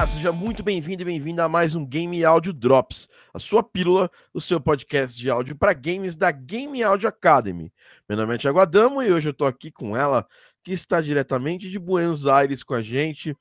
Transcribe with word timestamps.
Olá, 0.00 0.06
seja 0.06 0.32
muito 0.32 0.62
bem-vindo 0.62 1.02
e 1.02 1.04
bem-vinda 1.04 1.44
a 1.44 1.48
mais 1.48 1.74
um 1.74 1.84
Game 1.84 2.24
Audio 2.24 2.54
Drops, 2.54 3.06
a 3.34 3.38
sua 3.38 3.62
pílula, 3.62 4.10
o 4.32 4.40
seu 4.40 4.58
podcast 4.58 5.14
de 5.14 5.28
áudio 5.28 5.54
para 5.54 5.74
games 5.74 6.16
da 6.16 6.30
Game 6.30 6.82
Audio 6.82 7.06
Academy. 7.06 7.70
Meu 8.08 8.16
nome 8.16 8.34
é 8.34 8.38
Thiago 8.38 8.60
Adamo 8.60 9.02
e 9.02 9.12
hoje 9.12 9.28
eu 9.28 9.32
estou 9.32 9.46
aqui 9.46 9.70
com 9.70 9.94
ela, 9.94 10.26
que 10.64 10.72
está 10.72 11.02
diretamente 11.02 11.68
de 11.68 11.78
Buenos 11.78 12.26
Aires 12.26 12.62
com 12.62 12.72
a 12.72 12.80
gente, 12.80 13.36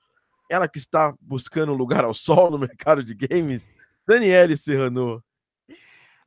ela 0.52 0.68
que 0.68 0.78
está 0.78 1.16
buscando 1.22 1.72
lugar 1.72 2.04
ao 2.04 2.14
sol 2.14 2.52
no 2.52 2.60
mercado 2.60 3.02
de 3.06 3.14
games, 3.16 3.66
Daniele 4.06 4.58
Serrano. 4.58 5.24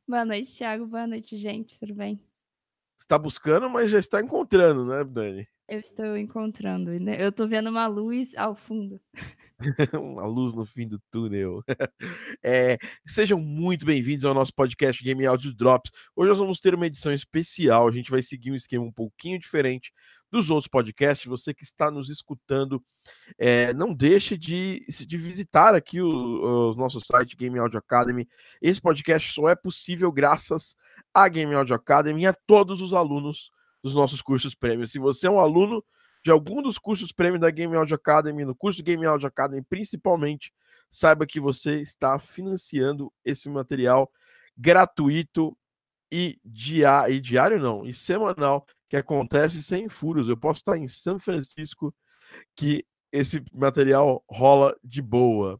Boa 0.07 0.25
noite, 0.25 0.51
Thiago. 0.57 0.87
Boa 0.87 1.05
noite, 1.05 1.37
gente. 1.37 1.79
Tudo 1.79 1.93
bem? 1.93 2.19
Está 2.97 3.19
buscando, 3.19 3.69
mas 3.69 3.91
já 3.91 3.99
está 3.99 4.19
encontrando, 4.19 4.83
né, 4.83 5.03
Dani? 5.03 5.47
Eu 5.69 5.79
estou 5.79 6.17
encontrando. 6.17 6.89
né? 6.99 7.23
Eu 7.23 7.29
estou 7.29 7.47
vendo 7.47 7.69
uma 7.69 7.85
luz 7.85 8.33
ao 8.35 8.55
fundo. 8.55 8.99
uma 10.01 10.25
luz 10.25 10.53
no 10.53 10.65
fim 10.65 10.87
do 10.87 10.99
túnel. 11.11 11.63
É, 12.45 12.77
sejam 13.07 13.39
muito 13.39 13.85
bem-vindos 13.85 14.25
ao 14.25 14.33
nosso 14.33 14.53
podcast 14.53 15.01
Game 15.01 15.25
Audio 15.25 15.53
Drops. 15.53 15.89
Hoje 16.13 16.29
nós 16.29 16.37
vamos 16.37 16.59
ter 16.59 16.75
uma 16.75 16.87
edição 16.87 17.13
especial. 17.13 17.87
A 17.87 17.91
gente 17.91 18.11
vai 18.11 18.21
seguir 18.21 18.51
um 18.51 18.55
esquema 18.55 18.83
um 18.83 18.91
pouquinho 18.91 19.39
diferente 19.39 19.93
dos 20.29 20.49
outros 20.49 20.67
podcasts. 20.67 21.25
Você 21.25 21.53
que 21.53 21.63
está 21.63 21.89
nos 21.89 22.09
escutando, 22.09 22.83
é, 23.37 23.73
não 23.73 23.93
deixe 23.93 24.37
de, 24.37 24.81
de 25.07 25.17
visitar 25.17 25.73
aqui 25.73 26.01
o, 26.01 26.71
o, 26.71 26.75
nosso 26.75 26.99
site 26.99 27.37
Game 27.37 27.57
Audio 27.57 27.79
Academy. 27.79 28.27
Esse 28.61 28.81
podcast 28.81 29.31
só 29.31 29.47
é 29.47 29.55
possível 29.55 30.11
graças 30.11 30.75
à 31.13 31.29
Game 31.29 31.55
Audio 31.55 31.75
Academy 31.75 32.23
e 32.23 32.27
a 32.27 32.33
todos 32.33 32.81
os 32.81 32.93
alunos 32.93 33.51
dos 33.81 33.95
nossos 33.95 34.21
cursos 34.21 34.53
prêmios. 34.53 34.91
Se 34.91 34.99
você 34.99 35.27
é 35.27 35.31
um 35.31 35.39
aluno 35.39 35.81
de 36.23 36.31
algum 36.31 36.61
dos 36.61 36.77
cursos 36.77 37.11
prêmio 37.11 37.39
da 37.39 37.51
Game 37.51 37.75
Audio 37.75 37.95
Academy, 37.95 38.45
no 38.45 38.55
curso 38.55 38.81
Game 38.81 39.05
Audio 39.05 39.27
Academy 39.27 39.61
principalmente, 39.61 40.53
saiba 40.89 41.25
que 41.25 41.39
você 41.39 41.81
está 41.81 42.17
financiando 42.17 43.11
esse 43.25 43.49
material 43.49 44.09
gratuito 44.55 45.57
e, 46.11 46.39
e 47.09 47.19
diário 47.19 47.59
não, 47.59 47.85
e 47.85 47.93
semanal, 47.93 48.65
que 48.87 48.95
acontece 48.95 49.63
sem 49.63 49.89
furos. 49.89 50.29
Eu 50.29 50.37
posso 50.37 50.59
estar 50.59 50.77
em 50.77 50.87
São 50.87 51.19
Francisco 51.19 51.93
que 52.55 52.85
esse 53.11 53.43
material 53.51 54.23
rola 54.29 54.75
de 54.83 55.01
boa. 55.01 55.59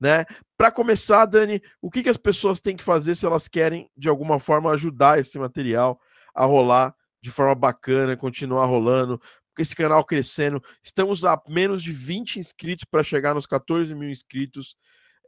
Né? 0.00 0.24
Para 0.56 0.70
começar, 0.70 1.26
Dani, 1.26 1.60
o 1.82 1.90
que, 1.90 2.04
que 2.04 2.08
as 2.08 2.16
pessoas 2.16 2.60
têm 2.60 2.76
que 2.76 2.84
fazer 2.84 3.16
se 3.16 3.26
elas 3.26 3.48
querem 3.48 3.90
de 3.96 4.08
alguma 4.08 4.38
forma 4.38 4.70
ajudar 4.70 5.18
esse 5.18 5.38
material 5.38 6.00
a 6.32 6.44
rolar 6.44 6.94
de 7.20 7.30
forma 7.30 7.54
bacana, 7.54 8.16
continuar 8.16 8.66
rolando, 8.66 9.20
esse 9.58 9.74
canal 9.74 10.04
crescendo. 10.04 10.62
Estamos 10.82 11.24
a 11.24 11.40
menos 11.48 11.82
de 11.82 11.92
20 11.92 12.38
inscritos 12.38 12.84
para 12.84 13.02
chegar 13.02 13.34
nos 13.34 13.44
14 13.44 13.94
mil 13.94 14.08
inscritos. 14.08 14.76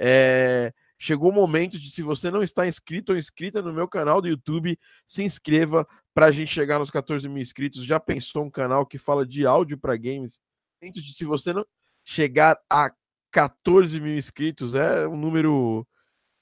É, 0.01 0.73
chegou 0.99 1.31
o 1.31 1.35
momento 1.35 1.79
de, 1.79 1.91
se 1.91 2.03
você 2.03 2.31
não 2.31 2.43
está 2.43 2.67
inscrito 2.67 3.13
ou 3.13 3.19
inscrita 3.19 3.61
no 3.61 3.73
meu 3.73 3.89
canal 3.89 4.23
do 4.23 4.29
YouTube, 4.29 4.79
se 5.07 5.25
inscreva 5.25 5.87
para 6.15 6.27
a 6.27 6.31
gente 6.31 6.53
chegar 6.53 6.79
nos 6.79 6.91
14 6.91 7.29
mil 7.29 7.43
inscritos. 7.43 7.85
Já 7.85 7.99
pensou 7.99 8.45
um 8.45 8.51
canal 8.51 8.87
que 8.87 8.99
fala 8.99 9.27
de 9.27 9.45
áudio 9.45 9.77
para 9.77 9.97
games? 9.97 10.41
De, 10.81 11.13
se 11.13 11.25
você 11.25 11.53
não 11.53 11.67
chegar 12.05 12.59
a 12.71 12.91
14 13.31 14.01
mil 14.01 14.17
inscritos, 14.17 14.75
é 14.75 15.07
um 15.07 15.17
número. 15.17 15.87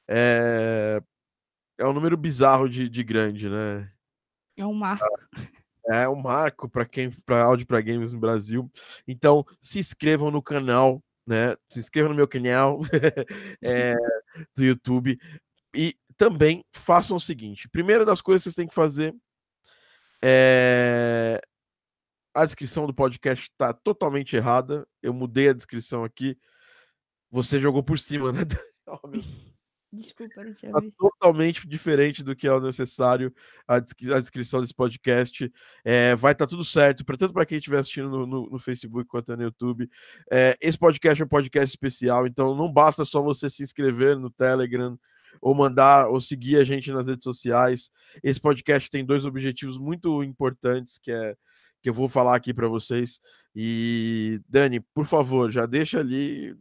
É, 0.08 1.02
é 1.78 1.86
um 1.86 1.92
número 1.92 2.16
bizarro 2.16 2.68
de, 2.68 2.88
de 2.88 3.02
grande, 3.02 3.48
né? 3.48 3.90
É 4.56 4.66
um 4.66 4.74
marco. 4.74 5.06
É 5.90 6.08
um 6.08 6.16
marco 6.16 6.68
para 6.68 6.84
quem 6.84 7.10
para 7.10 7.42
áudio 7.42 7.66
para 7.66 7.80
games 7.80 8.12
no 8.12 8.20
Brasil. 8.20 8.70
Então, 9.06 9.44
se 9.60 9.78
inscrevam 9.78 10.30
no 10.30 10.42
canal, 10.42 11.02
né? 11.26 11.56
Se 11.68 11.78
inscrevam 11.78 12.10
no 12.10 12.16
meu 12.16 12.28
canal 12.28 12.80
é, 13.62 13.94
do 14.56 14.64
YouTube 14.64 15.18
e 15.74 15.94
também 16.16 16.64
façam 16.72 17.16
o 17.16 17.20
seguinte: 17.20 17.68
primeira 17.68 18.04
das 18.04 18.20
coisas 18.20 18.42
que 18.42 18.44
vocês 18.44 18.56
têm 18.56 18.68
que 18.68 18.74
fazer 18.74 19.14
é 20.22 21.40
a 22.34 22.44
descrição 22.44 22.86
do 22.86 22.94
podcast 22.94 23.50
está 23.50 23.72
totalmente 23.72 24.36
errada. 24.36 24.86
Eu 25.02 25.12
mudei 25.12 25.48
a 25.48 25.52
descrição 25.52 26.04
aqui. 26.04 26.38
Você 27.30 27.58
jogou 27.60 27.82
por 27.82 27.98
cima, 27.98 28.32
né? 28.32 28.40
Oh, 28.90 29.06
meu 29.06 29.20
Deus. 29.20 29.57
Desculpa, 29.90 30.44
não 30.44 30.52
tinha 30.52 30.70
tá 30.70 30.80
visto. 30.80 30.96
totalmente 30.98 31.66
diferente 31.66 32.22
do 32.22 32.36
que 32.36 32.46
é 32.46 32.52
o 32.52 32.60
necessário 32.60 33.32
a, 33.66 33.78
descri 33.78 34.12
a 34.12 34.18
descrição 34.18 34.60
desse 34.60 34.74
podcast. 34.74 35.50
É, 35.82 36.14
vai 36.14 36.32
estar 36.32 36.46
tá 36.46 36.50
tudo 36.50 36.64
certo, 36.64 37.04
tanto 37.04 37.32
para 37.32 37.46
quem 37.46 37.56
estiver 37.56 37.78
assistindo 37.78 38.10
no, 38.10 38.26
no, 38.26 38.50
no, 38.50 38.58
Facebook 38.58 39.08
quanto 39.08 39.34
no 39.34 39.42
YouTube. 39.42 39.88
É, 40.30 40.56
esse 40.60 40.76
podcast 40.76 41.22
é 41.22 41.24
um 41.24 41.28
podcast 41.28 41.74
especial, 41.74 42.26
então 42.26 42.54
não 42.54 42.70
basta 42.70 43.04
só 43.04 43.22
você 43.22 43.48
se 43.48 43.62
inscrever 43.62 44.18
no 44.18 44.30
Telegram 44.30 44.98
ou 45.40 45.54
mandar 45.54 46.08
ou 46.08 46.20
seguir 46.20 46.56
a 46.56 46.64
gente 46.64 46.92
nas 46.92 47.06
redes 47.06 47.24
sociais. 47.24 47.90
Esse 48.22 48.40
podcast 48.40 48.90
tem 48.90 49.06
dois 49.06 49.24
objetivos 49.24 49.78
muito 49.78 50.22
importantes 50.22 50.98
que 50.98 51.10
é 51.10 51.34
que 51.80 51.88
eu 51.88 51.94
vou 51.94 52.08
falar 52.08 52.34
aqui 52.34 52.52
para 52.52 52.68
vocês. 52.68 53.20
E 53.54 54.40
Dani, 54.48 54.80
por 54.80 55.06
favor, 55.06 55.50
já 55.50 55.64
deixa 55.64 56.00
ali 56.00 56.54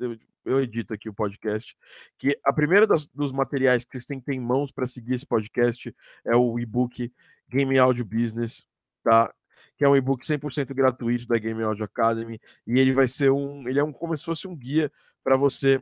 eu 0.47 0.62
edito 0.62 0.94
aqui 0.94 1.09
o 1.09 1.13
podcast, 1.13 1.75
que 2.18 2.38
a 2.44 2.53
primeira 2.53 2.88
das, 2.88 3.06
dos 3.08 3.31
materiais 3.31 3.84
que 3.84 3.91
vocês 3.91 4.06
têm 4.06 4.19
que 4.19 4.25
ter 4.25 4.34
em 4.34 4.40
mãos 4.40 4.72
para 4.72 4.88
seguir 4.88 5.13
esse 5.13 5.25
podcast 5.25 5.96
é 6.25 6.35
o 6.35 6.59
e-book 6.59 7.13
Game 7.50 7.78
Audio 7.78 8.06
Business, 8.06 8.66
tá? 9.03 9.34
Que 9.78 9.86
é 9.86 9.90
um 9.90 9.96
e-book 9.96 10.25
100% 10.25 10.74
gratuito 10.74 11.28
da 11.28 11.38
Game 11.38 11.62
Audio 11.63 11.84
Academy 11.84 12.40
e 12.66 12.80
ele 12.80 12.94
vai 12.94 13.07
ser 13.07 13.31
um, 13.31 13.68
ele 13.68 13.80
é 13.80 13.84
um 13.84 13.91
como 13.91 14.16
se 14.18 14.25
fosse 14.25 14.47
um 14.47 14.56
guia 14.56 14.91
para 15.24 15.38
você 15.38 15.81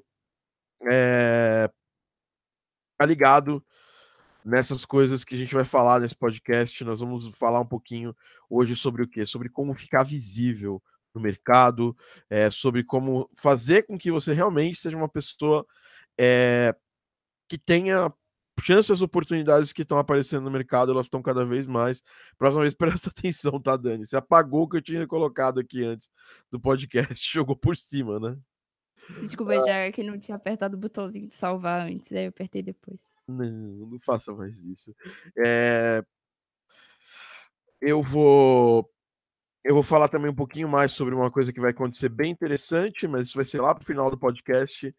é, 0.92 1.70
tá 2.98 3.06
ligado 3.06 3.64
nessas 4.44 4.86
coisas 4.86 5.24
que 5.24 5.34
a 5.34 5.38
gente 5.38 5.54
vai 5.54 5.66
falar 5.66 6.00
nesse 6.00 6.16
podcast. 6.16 6.84
Nós 6.84 7.00
vamos 7.00 7.28
falar 7.36 7.60
um 7.62 7.66
pouquinho 7.66 8.16
hoje 8.50 8.76
sobre 8.76 9.04
o 9.04 9.08
que? 9.08 9.26
Sobre 9.26 9.50
como 9.50 9.74
ficar 9.74 10.04
visível 10.04 10.82
no 11.16 11.22
mercado, 11.22 11.96
é, 12.30 12.52
sobre 12.52 12.84
como 12.84 13.30
fazer 13.34 13.84
com 13.84 13.98
que 13.98 14.12
você 14.12 14.34
realmente 14.34 14.78
seja 14.78 14.98
uma 14.98 15.10
pessoa 15.10 15.66
é, 16.20 16.76
que 17.48 17.58
tenha 17.58 18.14
chances, 18.62 19.02
oportunidades 19.02 19.74
que 19.74 19.82
estão 19.82 19.98
aparecendo 19.98 20.44
no 20.44 20.52
mercado, 20.52 20.92
elas 20.92 21.06
estão 21.06 21.22
cada 21.22 21.46
vez 21.46 21.66
mais. 21.66 22.04
Próxima 22.38 22.64
vez, 22.64 22.74
presta 22.76 23.10
atenção, 23.10 23.60
tá, 23.60 23.78
Dani? 23.78 24.06
Você 24.06 24.16
apagou 24.16 24.64
o 24.64 24.70
que 24.70 24.78
eu 24.78 24.82
tinha 24.82 25.08
colocado 25.08 25.60
aqui 25.60 25.84
antes 25.84 26.10
do 26.52 26.60
podcast, 26.60 27.16
jogou 27.32 27.56
por 27.56 27.76
cima, 27.76 28.20
né? 28.20 28.38
Desculpa, 29.22 29.54
ah. 29.54 29.66
já 29.66 29.92
que 29.92 30.04
não 30.04 30.18
tinha 30.18 30.36
apertado 30.36 30.76
o 30.76 30.80
botãozinho 30.80 31.28
de 31.28 31.36
salvar 31.36 31.88
antes, 31.88 32.12
aí 32.12 32.26
eu 32.26 32.30
apertei 32.30 32.64
depois. 32.64 33.00
Não, 33.28 33.46
não 33.46 34.00
faça 34.00 34.34
mais 34.34 34.64
isso. 34.64 34.96
É... 35.38 36.04
Eu 37.82 38.02
vou 38.02 38.90
eu 39.66 39.74
vou 39.74 39.82
falar 39.82 40.08
também 40.08 40.30
um 40.30 40.36
pouquinho 40.36 40.70
mais 40.70 40.92
sobre 40.92 41.16
uma 41.16 41.32
coisa 41.32 41.52
que 41.52 41.60
vai 41.60 41.72
acontecer 41.72 42.08
bem 42.08 42.32
interessante, 42.32 43.08
mas 43.08 43.24
isso 43.24 43.36
vai 43.36 43.44
ser 43.44 43.60
lá 43.60 43.74
para 43.74 43.82
o 43.82 43.86
final 43.86 44.12
do 44.12 44.18
podcast. 44.18 44.96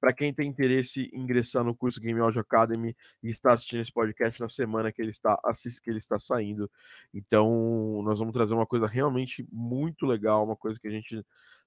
Para 0.00 0.12
quem 0.14 0.32
tem 0.32 0.48
interesse 0.48 1.10
em 1.12 1.20
ingressar 1.20 1.62
no 1.62 1.74
curso 1.74 2.00
Game 2.00 2.18
Audio 2.18 2.40
Academy 2.40 2.96
e 3.22 3.28
está 3.28 3.52
assistindo 3.52 3.80
esse 3.80 3.92
podcast 3.92 4.40
na 4.40 4.48
semana 4.48 4.90
que 4.90 5.02
ele 5.02 5.10
está 5.10 5.38
que 5.82 5.90
ele 5.90 5.98
está 5.98 6.18
saindo. 6.18 6.70
Então, 7.12 8.02
nós 8.04 8.18
vamos 8.18 8.32
trazer 8.32 8.54
uma 8.54 8.66
coisa 8.66 8.86
realmente 8.86 9.46
muito 9.52 10.06
legal, 10.06 10.44
uma 10.44 10.56
coisa 10.56 10.80
que 10.80 10.88
a 10.88 10.90
gente 10.90 11.22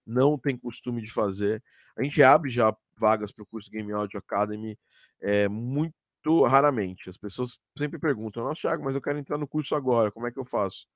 não 0.06 0.36
tem 0.36 0.58
costume 0.58 1.04
de 1.04 1.12
fazer. 1.12 1.64
A 1.96 2.04
gente 2.04 2.22
abre 2.24 2.50
já 2.50 2.76
vagas 2.98 3.32
para 3.32 3.44
o 3.44 3.48
curso 3.48 3.70
Game 3.70 3.92
Audio 3.92 4.18
Academy 4.18 4.76
é, 5.22 5.48
muito 5.48 5.94
raramente. 6.48 7.12
As 7.12 7.18
pessoas 7.18 7.60
sempre 7.78 8.00
perguntam: 8.00 8.44
Nossa, 8.44 8.62
Thiago, 8.62 8.84
mas 8.84 8.96
eu 8.96 9.02
quero 9.02 9.20
entrar 9.20 9.38
no 9.38 9.48
curso 9.48 9.76
agora, 9.76 10.12
como 10.12 10.26
é 10.26 10.32
que 10.32 10.40
eu 10.40 10.46
faço? 10.46 10.88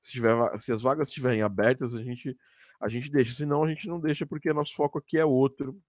Se, 0.00 0.12
tiver, 0.12 0.58
se 0.58 0.72
as 0.72 0.82
vagas 0.82 1.08
estiverem 1.08 1.42
abertas, 1.42 1.94
a 1.94 2.02
gente, 2.02 2.36
a 2.80 2.88
gente 2.88 3.10
deixa. 3.10 3.32
Senão, 3.32 3.64
a 3.64 3.68
gente 3.68 3.88
não 3.88 4.00
deixa, 4.00 4.26
porque 4.26 4.52
nosso 4.52 4.74
foco 4.74 4.98
aqui 4.98 5.18
é 5.18 5.24
outro. 5.24 5.80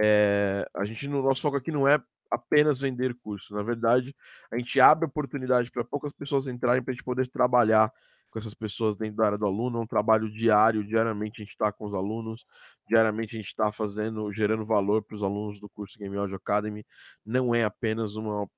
É, 0.00 0.68
a 0.74 0.84
gente, 0.84 1.06
no 1.08 1.22
nosso 1.22 1.42
foco 1.42 1.56
aqui 1.56 1.70
não 1.70 1.86
é 1.86 2.02
apenas 2.30 2.80
vender 2.80 3.14
curso. 3.22 3.54
Na 3.54 3.62
verdade, 3.62 4.14
a 4.50 4.58
gente 4.58 4.80
abre 4.80 5.06
oportunidade 5.06 5.70
para 5.70 5.84
poucas 5.84 6.12
pessoas 6.12 6.46
entrarem 6.46 6.82
para 6.82 6.92
a 6.92 6.94
gente 6.94 7.04
poder 7.04 7.28
trabalhar 7.28 7.92
com 8.30 8.38
essas 8.40 8.54
pessoas 8.54 8.96
dentro 8.96 9.16
da 9.16 9.26
área 9.26 9.38
do 9.38 9.46
aluno. 9.46 9.78
É 9.78 9.82
um 9.82 9.86
trabalho 9.86 10.28
diário, 10.30 10.84
diariamente 10.84 11.40
a 11.40 11.44
gente 11.44 11.52
está 11.52 11.72
com 11.72 11.86
os 11.86 11.94
alunos, 11.94 12.44
diariamente 12.88 13.36
a 13.36 13.38
gente 13.38 13.48
está 13.48 13.70
fazendo, 13.70 14.32
gerando 14.32 14.66
valor 14.66 15.02
para 15.04 15.14
os 15.14 15.22
alunos 15.22 15.60
do 15.60 15.68
curso 15.68 15.98
Game 15.98 16.16
Audio 16.16 16.36
Academy. 16.36 16.84
Não 17.24 17.54
é 17.54 17.64
apenas 17.64 18.16
uma, 18.16 18.48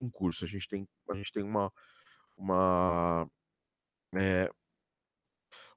um 0.00 0.08
curso, 0.08 0.44
a 0.44 0.48
gente 0.48 0.68
tem, 0.68 0.88
a 1.10 1.14
gente 1.14 1.32
tem 1.32 1.42
uma, 1.42 1.72
uma 2.36 3.28
é, 4.14 4.50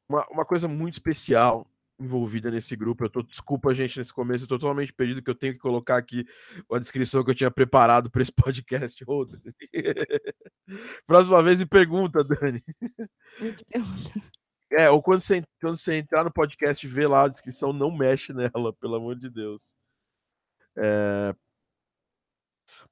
uma, 0.07 0.25
uma 0.29 0.45
coisa 0.45 0.67
muito 0.67 0.95
especial 0.95 1.69
envolvida 1.99 2.49
nesse 2.49 2.75
grupo. 2.75 3.03
Eu 3.03 3.09
tô, 3.09 3.21
desculpa, 3.21 3.73
gente, 3.73 3.99
nesse 3.99 4.13
começo, 4.13 4.45
eu 4.45 4.47
tô 4.47 4.57
totalmente 4.57 4.93
perdido 4.93 5.21
que 5.21 5.29
eu 5.29 5.35
tenho 5.35 5.53
que 5.53 5.59
colocar 5.59 5.97
aqui 5.97 6.25
a 6.71 6.79
descrição 6.79 7.23
que 7.23 7.31
eu 7.31 7.35
tinha 7.35 7.51
preparado 7.51 8.09
para 8.09 8.21
esse 8.21 8.31
podcast. 8.33 9.03
Oh, 9.05 9.27
Próxima 11.05 11.43
vez 11.43 11.59
me 11.59 11.65
pergunta, 11.65 12.23
Dani. 12.23 12.63
Eu 13.39 13.53
te 13.53 13.65
pergunto. 13.65 14.21
É, 14.71 14.89
ou 14.89 15.01
quando 15.01 15.21
você, 15.21 15.43
quando 15.59 15.77
você 15.77 15.97
entrar 15.97 16.23
no 16.23 16.31
podcast 16.31 16.85
e 16.85 16.89
ver 16.89 17.07
lá 17.07 17.23
a 17.23 17.27
descrição, 17.27 17.73
não 17.73 17.91
mexe 17.91 18.31
nela, 18.33 18.71
pelo 18.79 18.95
amor 18.95 19.15
de 19.15 19.29
Deus. 19.29 19.75
É... 20.77 21.35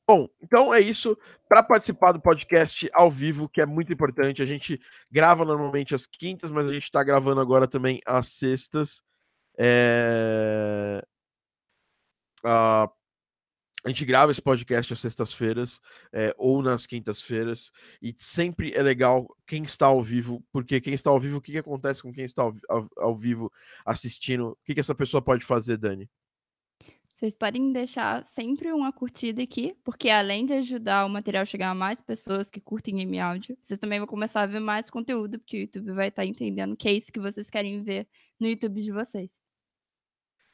Bom, 0.07 0.29
então 0.41 0.73
é 0.73 0.79
isso. 0.79 1.17
Para 1.49 1.61
participar 1.61 2.13
do 2.13 2.21
podcast 2.21 2.89
ao 2.93 3.11
vivo, 3.11 3.49
que 3.49 3.61
é 3.61 3.65
muito 3.65 3.91
importante, 3.91 4.41
a 4.41 4.45
gente 4.45 4.79
grava 5.11 5.43
normalmente 5.43 5.93
às 5.93 6.07
quintas, 6.07 6.49
mas 6.49 6.67
a 6.67 6.73
gente 6.73 6.83
está 6.83 7.03
gravando 7.03 7.41
agora 7.41 7.67
também 7.67 7.99
às 8.05 8.27
sextas. 8.27 9.03
É... 9.57 11.03
A 12.45 13.89
gente 13.89 14.05
grava 14.05 14.31
esse 14.31 14.41
podcast 14.41 14.93
às 14.93 14.99
sextas-feiras 14.99 15.79
é, 16.11 16.33
ou 16.37 16.61
nas 16.61 16.85
quintas-feiras 16.85 17.71
e 18.01 18.13
sempre 18.17 18.73
é 18.73 18.81
legal 18.81 19.27
quem 19.45 19.63
está 19.63 19.85
ao 19.87 20.03
vivo, 20.03 20.43
porque 20.51 20.81
quem 20.81 20.93
está 20.93 21.09
ao 21.09 21.19
vivo, 21.19 21.37
o 21.37 21.41
que, 21.41 21.53
que 21.53 21.57
acontece 21.57 22.01
com 22.01 22.11
quem 22.11 22.25
está 22.25 22.43
ao, 22.43 22.53
ao, 22.69 22.89
ao 22.97 23.15
vivo 23.15 23.51
assistindo? 23.85 24.49
O 24.49 24.57
que, 24.65 24.73
que 24.73 24.79
essa 24.79 24.95
pessoa 24.95 25.21
pode 25.21 25.45
fazer, 25.45 25.77
Dani? 25.77 26.09
Vocês 27.17 27.35
podem 27.35 27.73
deixar 27.73 28.23
sempre 28.23 28.71
uma 28.71 28.93
curtida 28.93 29.41
aqui, 29.41 29.75
porque 29.83 30.07
além 30.07 30.45
de 30.45 30.53
ajudar 30.53 31.03
o 31.03 31.09
material 31.09 31.41
a 31.41 31.45
chegar 31.45 31.71
a 31.71 31.73
mais 31.73 31.99
pessoas 31.99 32.47
que 32.47 32.61
curtem 32.61 32.97
game 32.97 33.19
áudio, 33.19 33.57
vocês 33.59 33.79
também 33.79 33.97
vão 33.97 34.07
começar 34.07 34.41
a 34.41 34.45
ver 34.45 34.59
mais 34.59 34.87
conteúdo, 34.87 35.39
porque 35.39 35.57
o 35.57 35.61
YouTube 35.61 35.93
vai 35.93 36.09
estar 36.09 36.23
entendendo 36.27 36.77
que 36.77 36.87
é 36.87 36.93
isso 36.93 37.11
que 37.11 37.19
vocês 37.19 37.49
querem 37.49 37.81
ver 37.81 38.07
no 38.39 38.47
YouTube 38.47 38.83
de 38.83 38.91
vocês. 38.91 39.41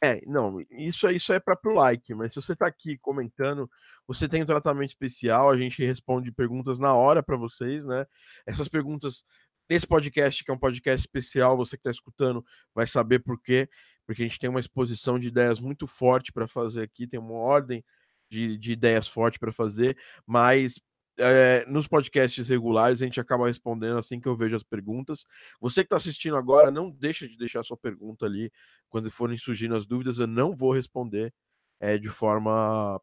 É, 0.01 0.21
não, 0.25 0.61
isso, 0.71 1.09
isso 1.09 1.33
é 1.33 1.39
para 1.41 1.57
pro 1.57 1.73
like, 1.73 2.13
mas 2.13 2.31
se 2.31 2.41
você 2.41 2.55
tá 2.55 2.65
aqui 2.65 2.97
comentando, 2.97 3.69
você 4.07 4.29
tem 4.29 4.41
um 4.41 4.45
tratamento 4.45 4.91
especial, 4.91 5.49
a 5.49 5.57
gente 5.57 5.83
responde 5.83 6.31
perguntas 6.31 6.79
na 6.79 6.95
hora 6.95 7.21
para 7.21 7.35
vocês, 7.35 7.83
né? 7.83 8.05
Essas 8.47 8.69
perguntas 8.69 9.25
nesse 9.69 9.87
podcast, 9.87 10.43
que 10.43 10.51
é 10.51 10.53
um 10.53 10.57
podcast 10.57 11.05
especial, 11.05 11.57
você 11.57 11.75
que 11.75 11.83
tá 11.83 11.91
escutando 11.91 12.45
vai 12.73 12.87
saber 12.87 13.19
por 13.19 13.41
quê, 13.41 13.67
porque 14.05 14.23
a 14.23 14.25
gente 14.25 14.39
tem 14.39 14.49
uma 14.49 14.59
exposição 14.59 15.19
de 15.19 15.27
ideias 15.27 15.59
muito 15.59 15.87
forte 15.87 16.31
para 16.31 16.47
fazer 16.47 16.81
aqui, 16.81 17.07
tem 17.07 17.19
uma 17.19 17.33
ordem 17.33 17.83
de, 18.29 18.57
de 18.57 18.71
ideias 18.71 19.07
forte 19.07 19.39
para 19.39 19.51
fazer, 19.51 19.97
mas 20.25 20.79
é, 21.19 21.65
nos 21.67 21.87
podcasts 21.87 22.49
regulares 22.49 23.01
a 23.01 23.05
gente 23.05 23.19
acaba 23.19 23.47
respondendo 23.47 23.97
assim 23.97 24.19
que 24.19 24.27
eu 24.27 24.35
vejo 24.35 24.55
as 24.55 24.63
perguntas. 24.63 25.25
Você 25.59 25.81
que 25.81 25.87
está 25.87 25.97
assistindo 25.97 26.35
agora, 26.35 26.71
não 26.71 26.89
deixa 26.89 27.27
de 27.27 27.37
deixar 27.37 27.63
sua 27.63 27.77
pergunta 27.77 28.25
ali. 28.25 28.51
Quando 28.89 29.11
forem 29.11 29.37
surgindo 29.37 29.75
as 29.75 29.85
dúvidas, 29.85 30.19
eu 30.19 30.27
não 30.27 30.55
vou 30.55 30.73
responder 30.73 31.33
é, 31.79 31.97
de 31.97 32.09
forma 32.09 32.99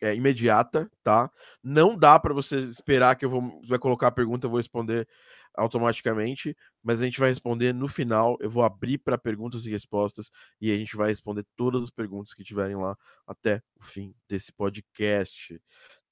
é, 0.00 0.14
imediata, 0.14 0.90
tá? 1.02 1.30
Não 1.62 1.96
dá 1.96 2.18
para 2.18 2.34
você 2.34 2.56
esperar 2.64 3.16
que 3.16 3.24
eu 3.24 3.30
vou 3.30 3.62
vai 3.68 3.78
colocar 3.78 4.08
a 4.08 4.12
pergunta, 4.12 4.46
eu 4.46 4.50
vou 4.50 4.58
responder 4.58 5.08
automaticamente, 5.56 6.56
mas 6.82 7.00
a 7.00 7.04
gente 7.04 7.18
vai 7.18 7.30
responder 7.30 7.72
no 7.72 7.88
final. 7.88 8.36
Eu 8.40 8.50
vou 8.50 8.62
abrir 8.62 8.98
para 8.98 9.16
perguntas 9.16 9.64
e 9.66 9.70
respostas 9.70 10.30
e 10.60 10.70
a 10.70 10.76
gente 10.76 10.96
vai 10.96 11.08
responder 11.08 11.44
todas 11.56 11.82
as 11.82 11.90
perguntas 11.90 12.34
que 12.34 12.44
tiverem 12.44 12.76
lá 12.76 12.96
até 13.26 13.62
o 13.80 13.84
fim 13.84 14.14
desse 14.28 14.52
podcast, 14.52 15.60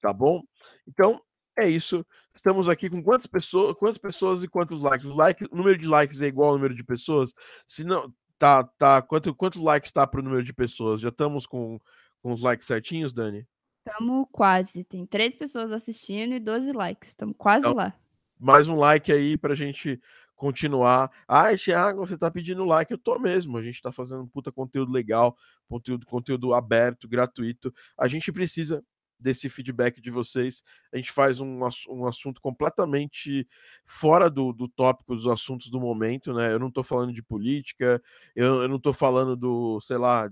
tá 0.01 0.11
bom? 0.11 0.41
Então, 0.87 1.21
é 1.57 1.69
isso. 1.69 2.05
Estamos 2.33 2.67
aqui 2.67 2.89
com 2.89 3.01
quantas 3.01 3.27
pessoas, 3.27 3.75
quantas 3.77 3.97
pessoas 3.97 4.43
e 4.43 4.47
quantos 4.47 4.81
likes? 4.81 5.07
O, 5.07 5.15
like, 5.15 5.45
o 5.49 5.55
número 5.55 5.77
de 5.77 5.87
likes 5.87 6.21
é 6.21 6.27
igual 6.27 6.49
ao 6.49 6.55
número 6.55 6.75
de 6.75 6.83
pessoas? 6.83 7.33
Se 7.65 7.83
não, 7.83 8.13
tá, 8.37 8.63
tá. 8.63 9.01
Quanto, 9.01 9.33
quantos 9.33 9.61
likes 9.61 9.89
está 9.89 10.05
para 10.05 10.19
o 10.19 10.23
número 10.23 10.43
de 10.43 10.53
pessoas? 10.53 10.99
Já 10.99 11.09
estamos 11.09 11.45
com, 11.45 11.79
com 12.21 12.33
os 12.33 12.41
likes 12.41 12.67
certinhos, 12.67 13.13
Dani? 13.13 13.47
Estamos 13.87 14.27
quase. 14.31 14.83
Tem 14.83 15.05
três 15.05 15.35
pessoas 15.35 15.71
assistindo 15.71 16.33
e 16.33 16.39
12 16.39 16.71
likes. 16.71 17.09
Estamos 17.09 17.35
quase 17.37 17.59
então, 17.67 17.75
lá. 17.75 17.93
Mais 18.39 18.67
um 18.67 18.75
like 18.75 19.11
aí 19.11 19.37
para 19.37 19.53
a 19.53 19.55
gente 19.55 19.99
continuar. 20.35 21.09
Ah, 21.27 21.55
Thiago, 21.55 22.05
você 22.05 22.17
tá 22.17 22.29
pedindo 22.29 22.65
like, 22.65 22.91
eu 22.91 22.97
tô 22.97 23.17
mesmo. 23.17 23.57
A 23.57 23.63
gente 23.63 23.81
tá 23.81 23.91
fazendo 23.91 24.23
um 24.23 24.27
puta 24.27 24.51
conteúdo 24.51 24.91
legal, 24.91 25.35
conteúdo, 25.67 26.05
conteúdo 26.05 26.53
aberto, 26.53 27.07
gratuito. 27.07 27.73
A 27.97 28.07
gente 28.07 28.31
precisa 28.31 28.83
desse 29.19 29.49
feedback 29.49 30.01
de 30.01 30.11
vocês. 30.11 30.61
A 30.93 30.97
gente 30.97 31.11
faz 31.11 31.39
um, 31.39 31.61
um 31.89 32.05
assunto 32.05 32.41
completamente 32.41 33.47
fora 33.85 34.29
do, 34.29 34.51
do 34.51 34.67
tópico 34.67 35.15
dos 35.15 35.27
assuntos 35.27 35.69
do 35.69 35.79
momento, 35.79 36.33
né? 36.33 36.51
Eu 36.51 36.59
não 36.59 36.67
estou 36.67 36.83
falando 36.83 37.13
de 37.13 37.23
política, 37.23 38.01
eu, 38.35 38.61
eu 38.61 38.67
não 38.67 38.77
estou 38.77 38.93
falando 38.93 39.35
do, 39.35 39.79
sei 39.81 39.97
lá, 39.97 40.29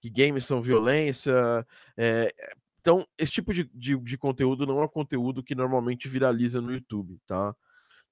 que 0.00 0.10
games 0.10 0.44
são 0.44 0.62
violência. 0.62 1.32
É, 1.96 2.32
então, 2.82 3.06
esse 3.16 3.30
tipo 3.30 3.54
de, 3.54 3.70
de, 3.72 3.96
de 3.96 4.18
conteúdo 4.18 4.66
não 4.66 4.82
é 4.82 4.88
conteúdo 4.88 5.40
que 5.40 5.54
normalmente 5.54 6.08
viraliza 6.08 6.60
no 6.60 6.72
YouTube, 6.72 7.16
tá? 7.28 7.54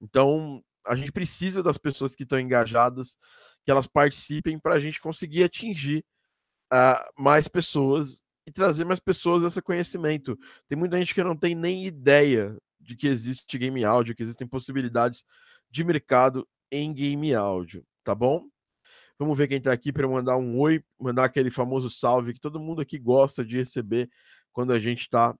Então, 0.00 0.62
a 0.86 0.94
gente 0.94 1.10
precisa 1.10 1.60
das 1.60 1.76
pessoas 1.76 2.14
que 2.14 2.22
estão 2.22 2.38
engajadas, 2.38 3.16
que 3.64 3.70
elas 3.70 3.88
participem 3.88 4.60
para 4.60 4.74
a 4.74 4.80
gente 4.80 5.00
conseguir 5.00 5.42
atingir 5.42 6.04
uh, 6.72 7.20
mais 7.20 7.48
pessoas 7.48 8.22
e 8.46 8.52
trazer 8.52 8.84
mais 8.84 9.00
pessoas 9.00 9.42
esse 9.42 9.60
conhecimento. 9.60 10.38
Tem 10.68 10.78
muita 10.78 10.96
gente 10.98 11.16
que 11.16 11.24
não 11.24 11.36
tem 11.36 11.56
nem 11.56 11.84
ideia 11.84 12.56
de 12.78 12.94
que 12.94 13.08
existe 13.08 13.58
game 13.58 13.84
áudio, 13.84 14.14
que 14.14 14.22
existem 14.22 14.46
possibilidades 14.46 15.24
de 15.68 15.82
mercado 15.82 16.48
em 16.70 16.94
game 16.94 17.34
áudio, 17.34 17.84
tá 18.04 18.14
bom? 18.14 18.46
Vamos 19.18 19.36
ver 19.36 19.48
quem 19.48 19.60
tá 19.60 19.72
aqui 19.72 19.92
para 19.92 20.06
mandar 20.06 20.36
um 20.36 20.56
oi, 20.60 20.82
mandar 20.98 21.24
aquele 21.24 21.50
famoso 21.50 21.90
salve 21.90 22.32
que 22.32 22.40
todo 22.40 22.60
mundo 22.60 22.80
aqui 22.80 23.00
gosta 23.00 23.44
de 23.44 23.56
receber 23.56 24.08
quando 24.52 24.72
a 24.72 24.78
gente 24.78 25.00
está 25.00 25.34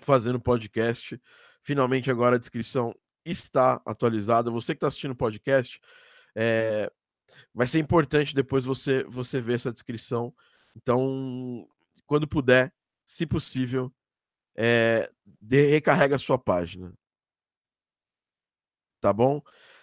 fazendo 0.00 0.40
podcast. 0.40 1.20
Finalmente 1.62 2.10
agora 2.10 2.36
a 2.36 2.38
descrição 2.38 2.94
está 3.24 3.80
atualizada. 3.86 4.50
Você 4.50 4.74
que 4.74 4.78
está 4.78 4.88
assistindo 4.88 5.12
o 5.12 5.16
podcast, 5.16 5.80
é... 6.34 6.90
vai 7.54 7.66
ser 7.66 7.78
importante 7.78 8.34
depois 8.34 8.64
você 8.64 9.04
você 9.04 9.40
ver 9.40 9.54
essa 9.54 9.72
descrição 9.72 10.34
então, 10.76 11.68
quando 12.06 12.26
puder, 12.26 12.72
se 13.04 13.26
possível, 13.26 13.92
é, 14.56 15.10
de, 15.40 15.66
recarrega 15.68 16.16
a 16.16 16.18
sua 16.18 16.38
página. 16.38 16.92
Tá 19.00 19.12
bom? 19.12 19.42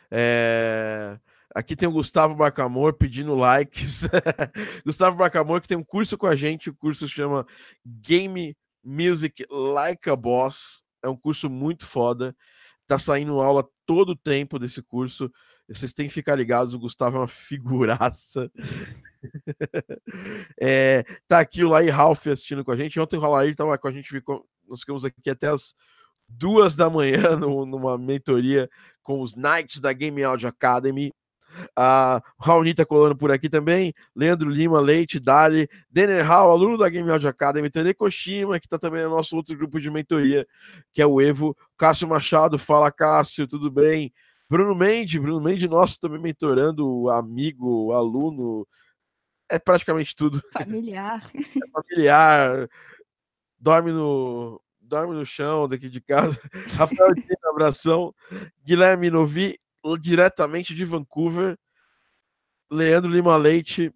É, 0.09 1.19
aqui 1.53 1.75
tem 1.75 1.87
o 1.87 1.91
Gustavo 1.91 2.35
Barcamor 2.35 2.93
pedindo 2.93 3.35
likes. 3.35 4.03
Gustavo 4.85 5.17
Barcamor 5.17 5.61
que 5.61 5.67
tem 5.67 5.77
um 5.77 5.83
curso 5.83 6.17
com 6.17 6.27
a 6.27 6.35
gente, 6.35 6.69
o 6.69 6.75
curso 6.75 7.07
chama 7.07 7.45
Game 7.85 8.55
Music 8.83 9.45
Like 9.49 10.09
a 10.09 10.15
Boss. 10.15 10.83
É 11.03 11.09
um 11.09 11.17
curso 11.17 11.49
muito 11.49 11.85
foda. 11.85 12.35
Tá 12.87 12.99
saindo 12.99 13.39
aula 13.39 13.67
todo 13.85 14.09
o 14.09 14.17
tempo 14.17 14.59
desse 14.59 14.81
curso. 14.81 15.31
Vocês 15.67 15.93
têm 15.93 16.07
que 16.07 16.13
ficar 16.13 16.35
ligados, 16.35 16.73
o 16.73 16.79
Gustavo 16.79 17.17
é 17.17 17.19
uma 17.21 17.27
figuraça. 17.27 18.51
é, 20.59 21.03
tá 21.27 21.39
aqui 21.39 21.63
o 21.63 21.69
Lai 21.69 21.89
Ralph 21.89 22.27
assistindo 22.27 22.65
com 22.65 22.71
a 22.71 22.75
gente. 22.75 22.99
Ontem 22.99 23.17
o 23.17 23.29
Lair 23.29 23.51
estava 23.51 23.77
com 23.77 23.87
a 23.87 23.91
gente, 23.91 24.09
ficou, 24.09 24.45
nós 24.67 24.81
ficamos 24.81 25.05
aqui 25.05 25.29
até 25.29 25.47
as 25.47 25.73
duas 26.27 26.75
da 26.75 26.89
manhã 26.89 27.35
no, 27.37 27.65
numa 27.65 27.97
mentoria 27.97 28.69
com 29.01 29.21
os 29.21 29.35
Knights 29.35 29.79
da 29.79 29.93
Game 29.93 30.21
Audio 30.23 30.49
Academy. 30.49 31.11
A 31.75 32.21
Raoni 32.39 32.73
tá 32.73 32.85
colando 32.85 33.15
por 33.15 33.31
aqui 33.31 33.49
também. 33.49 33.93
Leandro 34.15 34.49
Lima, 34.49 34.79
Leite, 34.79 35.19
Dali, 35.19 35.67
Denner 35.89 36.25
Hall, 36.25 36.51
aluno 36.51 36.77
da 36.77 36.89
Game 36.89 37.09
Audio 37.09 37.29
Academy, 37.29 37.69
Tene 37.69 37.93
Koshima, 37.93 38.59
que 38.59 38.67
tá 38.67 38.77
também 38.77 39.03
no 39.03 39.09
nosso 39.11 39.35
outro 39.35 39.55
grupo 39.57 39.79
de 39.79 39.89
mentoria, 39.89 40.47
que 40.93 41.01
é 41.01 41.05
o 41.05 41.21
Evo. 41.21 41.55
Cássio 41.77 42.07
Machado, 42.07 42.59
fala 42.59 42.91
Cássio, 42.91 43.47
tudo 43.47 43.71
bem? 43.71 44.13
Bruno 44.49 44.75
Mendes, 44.75 45.19
Bruno 45.21 45.39
Mendes, 45.39 45.69
nosso 45.69 45.99
também 45.99 46.19
mentorando, 46.19 47.09
amigo, 47.09 47.93
aluno, 47.93 48.67
é 49.49 49.59
praticamente 49.59 50.15
tudo. 50.15 50.41
Familiar. 50.53 51.29
É 51.63 51.67
familiar. 51.71 52.69
Dorme 53.59 53.91
no, 53.91 54.61
dorme 54.79 55.13
no 55.13 55.25
chão 55.25 55.67
daqui 55.67 55.89
de 55.89 56.01
casa. 56.01 56.39
Rafael 56.75 57.13
Dino, 57.13 57.49
abração. 57.49 58.13
Guilherme 58.63 59.09
Novi, 59.09 59.59
diretamente 59.99 60.73
de 60.75 60.85
Vancouver. 60.85 61.57
Leandro 62.69 63.11
Lima 63.11 63.35
Leite, 63.35 63.93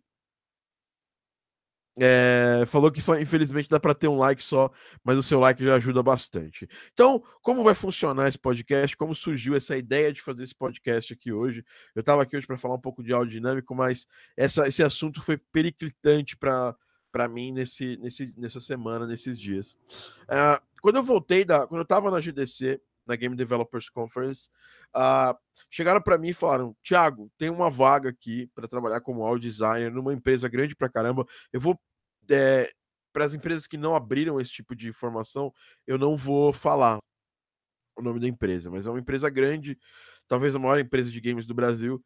é, 1.97 2.65
falou 2.67 2.91
que 2.91 3.01
só, 3.01 3.17
infelizmente, 3.17 3.69
dá 3.69 3.79
para 3.79 3.95
ter 3.95 4.09
um 4.09 4.17
like 4.17 4.43
só, 4.43 4.69
mas 5.03 5.17
o 5.17 5.23
seu 5.23 5.39
like 5.39 5.63
já 5.63 5.75
ajuda 5.75 6.03
bastante. 6.03 6.67
Então, 6.91 7.23
como 7.41 7.63
vai 7.63 7.73
funcionar 7.73 8.27
esse 8.27 8.37
podcast? 8.37 8.97
Como 8.97 9.15
surgiu 9.15 9.55
essa 9.55 9.77
ideia 9.77 10.11
de 10.11 10.21
fazer 10.21 10.43
esse 10.43 10.55
podcast 10.55 11.13
aqui 11.13 11.31
hoje? 11.31 11.63
Eu 11.95 12.01
estava 12.01 12.21
aqui 12.21 12.35
hoje 12.35 12.45
para 12.45 12.57
falar 12.57 12.75
um 12.75 12.81
pouco 12.81 13.01
de 13.01 13.13
áudio 13.13 13.31
dinâmico, 13.31 13.73
mas 13.73 14.07
essa, 14.35 14.67
esse 14.67 14.83
assunto 14.83 15.21
foi 15.21 15.37
periclitante 15.37 16.35
para 16.37 16.75
para 17.11 17.29
mim 17.29 17.53
nesse, 17.53 17.95
nesse, 18.01 18.37
nessa 18.37 18.59
semana, 18.59 19.07
nesses 19.07 19.39
dias. 19.39 19.77
Uh, 20.23 20.61
quando 20.81 20.97
eu 20.97 21.03
voltei 21.03 21.45
da, 21.45 21.65
quando 21.65 21.79
eu 21.79 21.83
estava 21.83 22.11
na 22.11 22.19
GDC, 22.19 22.81
na 23.05 23.15
Game 23.15 23.35
Developers 23.35 23.89
Conference, 23.89 24.49
uh, 24.95 25.37
chegaram 25.69 26.01
para 26.01 26.17
mim 26.17 26.29
e 26.29 26.33
falaram: 26.33 26.75
Thiago, 26.83 27.31
tem 27.37 27.49
uma 27.49 27.69
vaga 27.69 28.09
aqui 28.09 28.47
para 28.55 28.67
trabalhar 28.67 29.01
como 29.01 29.23
audio 29.23 29.49
designer 29.49 29.91
numa 29.91 30.13
empresa 30.13 30.47
grande 30.47 30.75
para 30.75 30.89
caramba. 30.89 31.25
Eu 31.51 31.59
vou. 31.59 31.79
É, 32.29 32.71
para 33.13 33.25
as 33.25 33.33
empresas 33.33 33.65
que 33.65 33.77
não 33.77 33.95
abriram 33.95 34.41
esse 34.41 34.51
tipo 34.51 34.75
de 34.75 34.89
informação, 34.89 35.53
eu 35.87 35.97
não 35.97 36.17
vou 36.17 36.51
falar 36.51 36.99
o 37.97 38.01
nome 38.01 38.19
da 38.19 38.27
empresa, 38.27 38.69
mas 38.69 38.85
é 38.85 38.89
uma 38.89 38.99
empresa 38.99 39.29
grande, 39.29 39.79
talvez 40.27 40.53
a 40.53 40.59
maior 40.59 40.79
empresa 40.79 41.09
de 41.09 41.21
games 41.21 41.45
do 41.47 41.53
Brasil. 41.53 42.03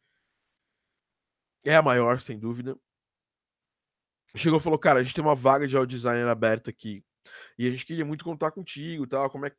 É 1.64 1.74
a 1.74 1.82
maior, 1.82 2.20
sem 2.20 2.38
dúvida. 2.38 2.76
Chegou 4.36 4.58
e 4.58 4.62
falou: 4.62 4.78
Cara, 4.78 5.00
a 5.00 5.02
gente 5.02 5.14
tem 5.14 5.24
uma 5.24 5.34
vaga 5.34 5.66
de 5.66 5.76
audio 5.76 5.96
designer 5.96 6.28
aberta 6.28 6.70
aqui. 6.70 7.04
E 7.58 7.66
a 7.66 7.70
gente 7.70 7.84
queria 7.84 8.04
muito 8.04 8.24
contar 8.24 8.50
contigo, 8.50 9.06
tal. 9.06 9.28
Como 9.30 9.46
é 9.46 9.52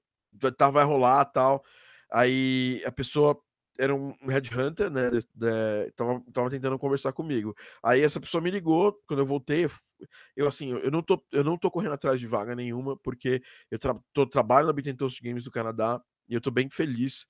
tá, 0.57 0.69
vai 0.69 0.83
rolar, 0.83 1.25
tal. 1.25 1.63
Aí 2.11 2.81
a 2.85 2.91
pessoa 2.91 3.39
era 3.79 3.95
um 3.95 4.13
headhunter, 4.27 4.89
né? 4.91 5.09
De, 5.09 5.21
de, 5.33 5.91
tava, 5.95 6.23
tava 6.33 6.49
tentando 6.49 6.77
conversar 6.77 7.13
comigo. 7.13 7.55
Aí 7.83 8.01
essa 8.01 8.19
pessoa 8.19 8.41
me 8.41 8.51
ligou, 8.51 8.93
quando 9.07 9.19
eu 9.21 9.25
voltei, 9.25 9.67
eu 10.35 10.47
assim, 10.47 10.71
eu 10.71 10.91
não 10.91 11.01
tô, 11.01 11.23
eu 11.31 11.43
não 11.43 11.57
tô 11.57 11.71
correndo 11.71 11.93
atrás 11.93 12.19
de 12.19 12.27
vaga 12.27 12.55
nenhuma, 12.55 12.97
porque 12.97 13.41
eu 13.69 13.79
tra 13.79 13.95
tô, 14.13 14.25
trabalho 14.27 14.67
na 14.67 14.93
Toast 14.93 15.21
Games 15.21 15.43
do 15.43 15.51
Canadá 15.51 16.01
e 16.29 16.33
eu 16.33 16.41
tô 16.41 16.51
bem 16.51 16.69
feliz 16.69 17.25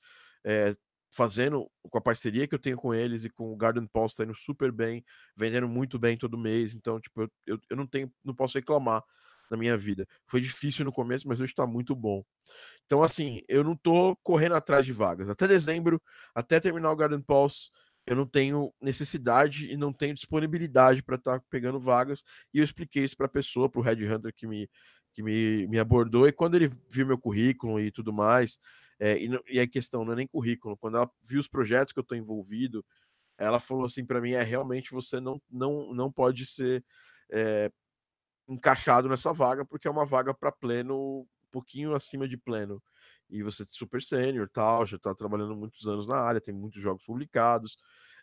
é, 0.45 0.73
fazendo 1.09 1.69
com 1.89 1.97
a 1.97 2.01
parceria 2.01 2.47
que 2.47 2.55
eu 2.55 2.59
tenho 2.59 2.77
com 2.77 2.93
eles 2.93 3.23
e 3.25 3.29
com 3.29 3.51
o 3.51 3.55
Garden 3.55 3.87
Pulse 3.87 4.15
tá 4.15 4.23
indo 4.23 4.35
super 4.35 4.71
bem, 4.71 5.03
vendendo 5.35 5.67
muito 5.67 5.99
bem 5.99 6.17
todo 6.17 6.37
mês, 6.37 6.73
então, 6.75 6.99
tipo, 6.99 7.21
eu, 7.23 7.29
eu, 7.45 7.59
eu 7.69 7.77
não 7.77 7.85
tenho, 7.85 8.11
não 8.23 8.33
posso 8.33 8.57
reclamar 8.57 9.03
na 9.51 9.57
minha 9.57 9.77
vida. 9.77 10.07
Foi 10.25 10.39
difícil 10.39 10.85
no 10.85 10.91
começo, 10.91 11.27
mas 11.27 11.41
hoje 11.41 11.51
está 11.51 11.67
muito 11.67 11.93
bom. 11.93 12.23
Então, 12.85 13.03
assim, 13.03 13.41
eu 13.47 13.63
não 13.63 13.75
tô 13.75 14.15
correndo 14.23 14.55
atrás 14.55 14.85
de 14.85 14.93
vagas. 14.93 15.29
Até 15.29 15.47
dezembro, 15.47 16.01
até 16.33 16.59
terminar 16.59 16.89
o 16.91 16.95
Garden 16.95 17.21
Pulse, 17.21 17.69
eu 18.07 18.15
não 18.15 18.25
tenho 18.25 18.73
necessidade 18.81 19.71
e 19.71 19.77
não 19.77 19.93
tenho 19.93 20.15
disponibilidade 20.15 21.03
para 21.03 21.17
estar 21.17 21.39
tá 21.39 21.45
pegando 21.49 21.79
vagas. 21.79 22.23
E 22.53 22.59
eu 22.59 22.63
expliquei 22.63 23.03
isso 23.03 23.17
para 23.17 23.25
a 23.25 23.29
pessoa, 23.29 23.69
para 23.69 23.79
o 23.79 23.83
Red 23.83 24.07
Hunter 24.07 24.33
que 24.33 24.47
me, 24.47 24.69
que 25.13 25.21
me, 25.21 25.67
me 25.67 25.77
abordou. 25.77 26.27
E 26.27 26.31
quando 26.31 26.55
ele 26.55 26.71
viu 26.89 27.05
meu 27.05 27.17
currículo 27.17 27.79
e 27.79 27.91
tudo 27.91 28.13
mais, 28.13 28.57
é, 28.99 29.21
e, 29.21 29.27
não, 29.27 29.41
e 29.47 29.59
a 29.59 29.67
questão 29.67 30.05
não 30.05 30.13
é 30.13 30.15
nem 30.15 30.27
currículo, 30.27 30.77
quando 30.77 30.95
ela 30.97 31.11
viu 31.21 31.39
os 31.39 31.47
projetos 31.47 31.91
que 31.91 31.99
eu 31.99 32.03
estou 32.03 32.17
envolvido, 32.17 32.85
ela 33.37 33.59
falou 33.59 33.85
assim 33.85 34.05
para 34.05 34.21
mim: 34.21 34.31
é 34.31 34.43
realmente 34.43 34.91
você 34.91 35.19
não, 35.19 35.41
não, 35.49 35.93
não 35.93 36.11
pode 36.11 36.45
ser 36.45 36.83
é, 37.31 37.71
encaixado 38.51 39.07
nessa 39.07 39.31
vaga, 39.33 39.65
porque 39.65 39.87
é 39.87 39.91
uma 39.91 40.05
vaga 40.05 40.33
para 40.33 40.51
pleno, 40.51 41.21
um 41.21 41.27
pouquinho 41.51 41.95
acima 41.95 42.27
de 42.27 42.37
pleno. 42.37 42.81
E 43.29 43.41
você 43.41 43.63
é 43.63 43.65
super 43.67 44.01
sênior, 44.01 44.49
tal, 44.49 44.85
já 44.85 44.97
está 44.97 45.15
trabalhando 45.15 45.55
muitos 45.55 45.87
anos 45.87 46.07
na 46.07 46.17
área, 46.17 46.41
tem 46.41 46.53
muitos 46.53 46.81
jogos 46.81 47.03
publicados. 47.03 47.77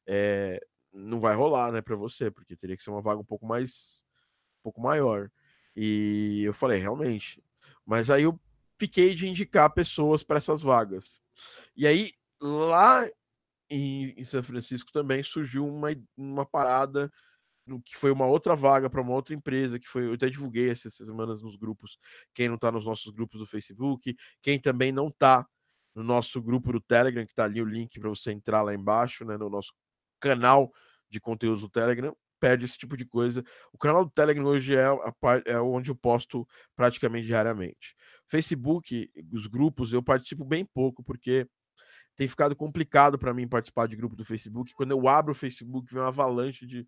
É, 0.06 0.61
não 0.92 1.20
vai 1.20 1.35
rolar, 1.35 1.73
né, 1.73 1.80
para 1.80 1.97
você, 1.97 2.30
porque 2.30 2.56
teria 2.56 2.76
que 2.76 2.82
ser 2.82 2.90
uma 2.90 3.00
vaga 3.00 3.20
um 3.20 3.25
pouco 3.25 3.47
mais 3.47 4.04
um 4.61 4.62
pouco 4.64 4.80
maior. 4.80 5.30
E 5.75 6.42
eu 6.44 6.52
falei, 6.52 6.78
realmente. 6.78 7.42
Mas 7.87 8.11
aí 8.11 8.25
eu 8.25 8.38
fiquei 8.78 9.14
de 9.14 9.26
indicar 9.26 9.73
pessoas 9.73 10.23
para 10.23 10.38
essas 10.38 10.62
vagas. 10.62 11.20
E 11.76 11.87
aí 11.87 12.12
lá 12.40 13.08
em, 13.70 14.11
em 14.16 14.25
São 14.25 14.42
Francisco 14.42 14.92
também 14.92 15.23
surgiu 15.23 15.66
uma, 15.66 15.88
uma 16.16 16.44
parada 16.44 17.11
que 17.84 17.96
foi 17.96 18.10
uma 18.10 18.26
outra 18.26 18.56
vaga 18.56 18.88
para 18.88 19.00
uma 19.00 19.12
outra 19.12 19.34
empresa, 19.34 19.78
que 19.78 19.87
foi, 19.87 20.06
eu 20.06 20.14
até 20.14 20.28
divulguei 20.28 20.70
essas 20.70 20.94
semanas 20.94 21.42
nos 21.42 21.56
grupos, 21.56 21.98
quem 22.34 22.48
não 22.48 22.54
está 22.54 22.72
nos 22.72 22.87
nossos 22.87 23.12
grupos 23.12 23.40
do 23.40 23.46
Facebook, 23.46 24.16
quem 24.40 24.58
também 24.58 24.92
não 24.92 25.08
está 25.08 25.46
no 25.94 26.02
nosso 26.02 26.40
grupo 26.40 26.72
do 26.72 26.80
Telegram, 26.80 27.25
que 27.25 27.32
está 27.32 27.44
ali 27.44 27.60
o 27.60 27.64
link 27.64 27.98
para 27.98 28.08
você 28.08 28.32
entrar 28.32 28.62
lá 28.62 28.75
embaixo, 28.75 29.25
né, 29.25 29.37
no 29.37 29.50
nosso 29.50 29.72
canal 30.20 30.72
de 31.10 31.20
conteúdos 31.20 31.62
do 31.62 31.68
Telegram, 31.68 32.16
perde 32.38 32.64
esse 32.64 32.78
tipo 32.78 32.96
de 32.96 33.04
coisa. 33.04 33.44
O 33.72 33.78
canal 33.78 34.04
do 34.04 34.10
Telegram 34.10 34.44
hoje 34.44 34.76
é, 34.76 34.84
a, 34.84 35.12
é 35.44 35.60
onde 35.60 35.90
eu 35.90 35.96
posto 35.96 36.46
praticamente 36.76 37.26
diariamente. 37.26 37.96
Facebook, 38.26 39.10
os 39.32 39.46
grupos, 39.46 39.92
eu 39.92 40.02
participo 40.02 40.44
bem 40.44 40.64
pouco, 40.64 41.02
porque 41.02 41.48
tem 42.14 42.28
ficado 42.28 42.54
complicado 42.56 43.18
para 43.18 43.32
mim 43.32 43.48
participar 43.48 43.87
de 43.87 43.96
grupo 43.96 44.16
do 44.16 44.25
Facebook. 44.25 44.72
Quando 44.75 44.90
eu 44.90 45.08
abro 45.08 45.32
o 45.32 45.37
Facebook, 45.37 45.92
vem 45.92 46.02
uma 46.02 46.08
avalanche 46.08 46.66
de, 46.66 46.87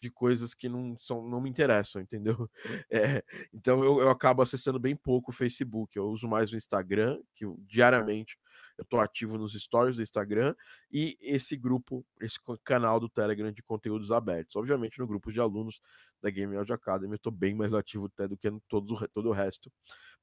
de 0.00 0.10
coisas 0.10 0.54
que 0.54 0.68
não 0.68 0.96
são 0.98 1.28
não 1.28 1.40
me 1.40 1.50
interessam, 1.50 2.02
entendeu? 2.02 2.48
É, 2.90 3.22
então 3.52 3.84
eu, 3.84 4.00
eu 4.00 4.10
acabo 4.10 4.42
acessando 4.42 4.78
bem 4.78 4.96
pouco 4.96 5.30
o 5.30 5.34
Facebook. 5.34 5.96
Eu 5.96 6.06
uso 6.08 6.26
mais 6.26 6.52
o 6.52 6.56
Instagram, 6.56 7.20
que 7.34 7.44
eu, 7.44 7.56
diariamente 7.66 8.38
eu 8.78 8.82
estou 8.82 9.00
ativo 9.00 9.36
nos 9.36 9.52
stories 9.54 9.96
do 9.96 10.02
Instagram 10.02 10.54
e 10.90 11.18
esse 11.20 11.56
grupo, 11.56 12.06
esse 12.20 12.38
canal 12.64 13.00
do 13.00 13.08
Telegram 13.08 13.50
de 13.50 13.62
conteúdos 13.62 14.12
abertos. 14.12 14.54
Obviamente 14.56 14.98
no 14.98 15.06
grupo 15.06 15.32
de 15.32 15.40
alunos 15.40 15.80
da 16.22 16.30
Game 16.30 16.56
Audio 16.56 16.74
Academy 16.74 17.12
eu 17.12 17.16
estou 17.16 17.32
bem 17.32 17.54
mais 17.54 17.74
ativo 17.74 18.06
até 18.06 18.28
do 18.28 18.36
que 18.36 18.48
no 18.48 18.60
todo, 18.68 19.08
todo 19.08 19.28
o 19.28 19.32
resto, 19.32 19.70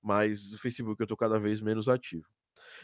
mas 0.01 0.53
o 0.53 0.57
Facebook 0.57 0.99
eu 1.01 1.05
estou 1.05 1.17
cada 1.17 1.39
vez 1.39 1.59
menos 1.59 1.89
ativo. 1.89 2.27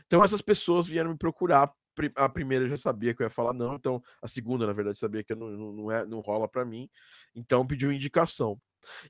Então 0.05 0.23
essas 0.23 0.41
pessoas 0.41 0.87
vieram 0.87 1.11
me 1.11 1.17
procurar 1.17 1.71
a 2.15 2.29
primeira 2.29 2.65
eu 2.65 2.69
já 2.69 2.77
sabia 2.77 3.13
que 3.13 3.21
eu 3.21 3.25
ia 3.25 3.29
falar 3.29 3.53
não, 3.53 3.75
então 3.75 4.01
a 4.21 4.27
segunda, 4.27 4.65
na 4.65 4.73
verdade, 4.73 4.97
sabia 4.97 5.23
que 5.23 5.35
não, 5.35 5.49
não, 5.49 5.91
é, 5.91 6.05
não 6.05 6.19
rola 6.19 6.47
para 6.47 6.65
mim, 6.65 6.89
então 7.35 7.65
pediu 7.65 7.91
indicação. 7.91 8.59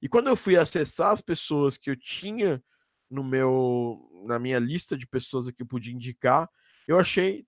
E 0.01 0.09
quando 0.09 0.27
eu 0.27 0.35
fui 0.35 0.57
acessar 0.57 1.11
as 1.11 1.21
pessoas 1.21 1.77
que 1.77 1.89
eu 1.89 1.95
tinha 1.95 2.61
no 3.09 3.23
meu 3.23 4.09
na 4.25 4.39
minha 4.39 4.59
lista 4.59 4.97
de 4.97 5.07
pessoas 5.07 5.50
que 5.51 5.63
eu 5.63 5.67
podia 5.67 5.93
indicar, 5.93 6.50
eu 6.88 6.97
achei 6.97 7.45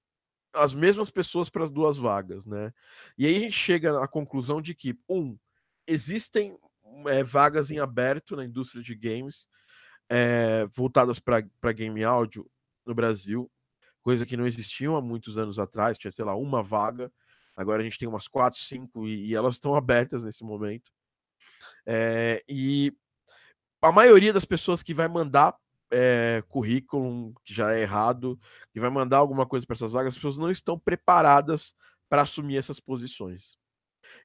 as 0.53 0.73
mesmas 0.73 1.09
pessoas 1.09 1.49
para 1.49 1.65
as 1.65 1.71
duas 1.71 1.97
vagas, 1.97 2.45
né? 2.45 2.71
E 3.17 3.25
aí 3.25 3.35
a 3.35 3.39
gente 3.39 3.57
chega 3.57 4.03
à 4.03 4.07
conclusão 4.07 4.61
de 4.61 4.75
que, 4.75 4.97
um, 5.09 5.37
existem 5.87 6.57
é, 7.07 7.23
vagas 7.23 7.71
em 7.71 7.79
aberto 7.79 8.35
na 8.35 8.45
indústria 8.45 8.83
de 8.83 8.95
games 8.95 9.47
é, 10.09 10.65
voltadas 10.67 11.19
para 11.19 11.71
game 11.73 12.03
áudio 12.03 12.49
no 12.85 12.93
Brasil 12.93 13.49
coisa 14.03 14.25
que 14.25 14.37
não 14.37 14.45
existiam 14.45 14.95
há 14.95 15.01
muitos 15.01 15.37
anos 15.37 15.57
atrás, 15.57 15.97
tinha, 15.97 16.11
sei 16.11 16.25
lá, 16.25 16.35
uma 16.35 16.61
vaga, 16.61 17.11
agora 17.55 17.81
a 17.81 17.83
gente 17.83 17.97
tem 17.97 18.07
umas 18.07 18.27
quatro, 18.27 18.59
cinco, 18.59 19.07
e, 19.07 19.29
e 19.29 19.35
elas 19.35 19.55
estão 19.55 19.73
abertas 19.73 20.23
nesse 20.23 20.43
momento. 20.43 20.91
É, 21.85 22.43
e 22.47 22.93
a 23.81 23.91
maioria 23.91 24.33
das 24.33 24.45
pessoas 24.45 24.83
que 24.83 24.93
vai 24.93 25.07
mandar 25.07 25.55
é, 25.91 26.43
currículo 26.47 27.33
que 27.45 27.53
já 27.53 27.73
é 27.73 27.81
errado, 27.81 28.39
que 28.71 28.79
vai 28.79 28.89
mandar 28.89 29.17
alguma 29.17 29.45
coisa 29.45 29.65
para 29.65 29.75
essas 29.75 29.91
vagas, 29.91 30.09
as 30.09 30.15
pessoas 30.15 30.37
não 30.37 30.51
estão 30.51 30.77
preparadas 30.77 31.75
para 32.09 32.23
assumir 32.23 32.57
essas 32.57 32.79
posições. 32.79 33.57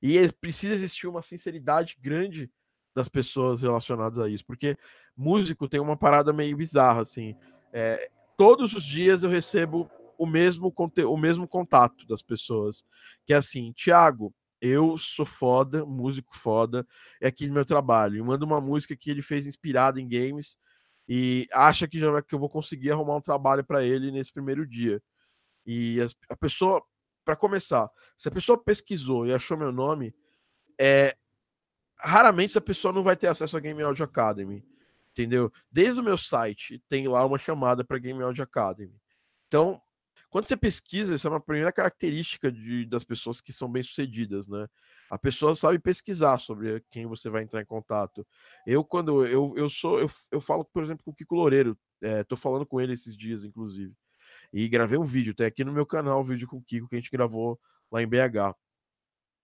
E 0.03 0.19
é, 0.19 0.31
precisa 0.33 0.75
existir 0.75 1.07
uma 1.07 1.23
sinceridade 1.23 1.97
grande 2.01 2.51
das 2.95 3.09
pessoas 3.09 3.63
relacionadas 3.63 4.19
a 4.19 4.29
isso, 4.29 4.45
porque 4.45 4.77
músico 5.17 5.69
tem 5.69 5.81
uma 5.81 5.97
parada 5.97 6.33
meio 6.33 6.57
bizarra, 6.57 7.03
assim. 7.03 7.37
É, 7.73 8.11
todos 8.38 8.73
os 8.73 8.85
dias 8.85 9.25
eu 9.25 9.28
recebo 9.28 9.90
o 10.16 10.25
mesmo, 10.25 10.73
o 11.07 11.16
mesmo 11.16 11.47
contato 11.47 12.07
das 12.07 12.23
pessoas. 12.23 12.85
Que 13.26 13.35
é 13.35 13.37
assim, 13.37 13.73
Thiago, 13.73 14.33
eu 14.61 14.97
sou 14.97 15.26
foda, 15.26 15.85
músico 15.85 16.37
foda, 16.37 16.87
é 17.21 17.26
aqui 17.26 17.49
no 17.49 17.54
meu 17.54 17.64
trabalho. 17.64 18.16
E 18.16 18.23
manda 18.23 18.45
uma 18.45 18.61
música 18.61 18.97
que 18.97 19.11
ele 19.11 19.23
fez 19.23 19.47
inspirada 19.47 20.00
em 20.00 20.09
games 20.09 20.57
e 21.09 21.47
acha 21.52 21.88
que, 21.88 21.99
já, 21.99 22.23
que 22.23 22.35
eu 22.35 22.38
vou 22.38 22.49
conseguir 22.49 22.92
arrumar 22.92 23.16
um 23.16 23.21
trabalho 23.21 23.64
para 23.64 23.85
ele 23.85 24.12
nesse 24.12 24.33
primeiro 24.33 24.64
dia. 24.64 25.02
E 25.66 26.00
a, 26.00 26.33
a 26.33 26.37
pessoa, 26.37 26.80
para 27.25 27.35
começar, 27.35 27.90
se 28.16 28.28
a 28.28 28.33
pessoa 28.33 28.62
pesquisou 28.62 29.26
e 29.26 29.35
achou 29.35 29.57
meu 29.57 29.73
nome, 29.73 30.14
é 30.80 31.16
raramente 31.99 32.52
essa 32.52 32.61
pessoa 32.61 32.95
não 32.95 33.02
vai 33.02 33.16
ter 33.16 33.26
acesso 33.26 33.57
a 33.57 33.61
Game 33.61 33.83
Audio 33.83 34.04
Academy 34.04 34.64
entendeu? 35.19 35.53
Desde 35.71 36.01
o 36.01 36.05
meu 36.05 36.17
site 36.17 36.81
tem 36.89 37.09
lá 37.09 37.25
uma 37.27 37.39
chamada 37.39 37.85
para 37.85 37.99
Game 37.99 38.23
Audio 38.23 38.45
Academy. 38.45 38.95
Então, 39.49 39.83
quando 40.31 40.47
você 40.47 40.57
pesquisa, 40.57 41.15
essa 41.15 41.27
é 41.27 41.31
uma 41.31 41.41
primeira 41.41 41.73
característica 41.73 42.53
de, 42.53 42.87
das 42.87 43.03
pessoas 43.03 43.41
que 43.41 43.53
são 43.53 43.71
bem-sucedidas, 43.71 44.47
né? 44.47 44.69
A 45.11 45.19
pessoa 45.19 45.57
sabe 45.57 45.79
pesquisar 45.79 46.39
sobre 46.39 46.85
quem 46.91 47.07
você 47.07 47.29
vai 47.29 47.43
entrar 47.43 47.63
em 47.63 47.67
contato. 47.67 48.27
Eu, 48.67 48.85
quando 48.85 49.27
eu, 49.27 49.55
eu 49.57 49.69
sou, 49.69 49.99
eu, 49.99 50.09
eu 50.31 50.41
falo, 50.41 50.65
por 50.67 50.83
exemplo, 50.83 51.03
com 51.03 51.11
o 51.11 51.15
Kiko 51.15 51.35
Loureiro, 51.35 51.77
é, 52.03 52.23
tô 52.23 52.37
falando 52.37 52.67
com 52.67 52.81
ele 52.81 52.93
esses 52.93 53.17
dias, 53.17 53.43
inclusive. 53.43 53.93
E 54.53 54.69
gravei 54.69 54.99
um 54.99 55.05
vídeo, 55.05 55.35
tem 55.35 55.47
aqui 55.47 55.65
no 55.65 55.73
meu 55.73 55.87
canal 55.87 56.21
um 56.21 56.25
vídeo 56.25 56.47
com 56.47 56.59
o 56.59 56.63
Kiko 56.63 56.89
que 56.89 56.95
a 56.95 56.99
gente 56.99 57.11
gravou 57.11 57.59
lá 57.91 58.03
em 58.03 58.07
BH. 58.07 58.55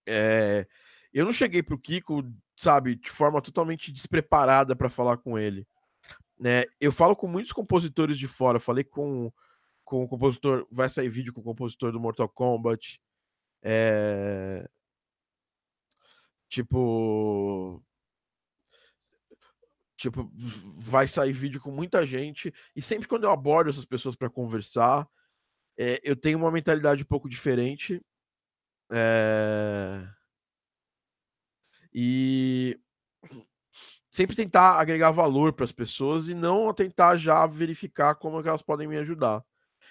É, 0.06 0.66
eu 1.12 1.24
não 1.24 1.32
cheguei 1.32 1.62
pro 1.62 1.78
Kiko 1.78 2.22
sabe, 2.56 2.96
de 2.96 3.10
forma 3.10 3.40
totalmente 3.42 3.92
despreparada 3.92 4.76
para 4.76 4.88
falar 4.88 5.18
com 5.18 5.38
ele. 5.38 5.66
Né? 6.38 6.64
Eu 6.80 6.92
falo 6.92 7.16
com 7.16 7.26
muitos 7.26 7.52
compositores 7.52 8.18
de 8.18 8.28
fora, 8.28 8.60
falei 8.60 8.84
com, 8.84 9.32
com 9.84 10.04
o 10.04 10.08
compositor, 10.08 10.66
vai 10.70 10.88
sair 10.88 11.08
vídeo 11.08 11.32
com 11.32 11.40
o 11.40 11.44
compositor 11.44 11.92
do 11.92 12.00
Mortal 12.00 12.28
Kombat. 12.28 13.00
É... 13.62 14.68
Tipo. 16.48 17.82
Tipo, 19.96 20.30
vai 20.76 21.08
sair 21.08 21.32
vídeo 21.32 21.60
com 21.60 21.70
muita 21.70 22.04
gente. 22.04 22.52
E 22.76 22.82
sempre 22.82 23.08
quando 23.08 23.24
eu 23.24 23.30
abordo 23.30 23.70
essas 23.70 23.84
pessoas 23.84 24.16
para 24.16 24.28
conversar, 24.28 25.08
é, 25.78 26.00
eu 26.04 26.14
tenho 26.16 26.38
uma 26.38 26.50
mentalidade 26.50 27.04
um 27.04 27.06
pouco 27.06 27.28
diferente. 27.28 28.02
É 28.92 30.06
e 31.94 32.78
sempre 34.10 34.36
tentar 34.36 34.78
agregar 34.78 35.10
valor 35.10 35.52
para 35.52 35.64
as 35.64 35.72
pessoas 35.72 36.28
e 36.28 36.34
não 36.34 36.72
tentar 36.72 37.16
já 37.16 37.46
verificar 37.46 38.14
como 38.14 38.40
é 38.40 38.48
elas 38.48 38.62
podem 38.62 38.86
me 38.86 38.96
ajudar. 38.98 39.44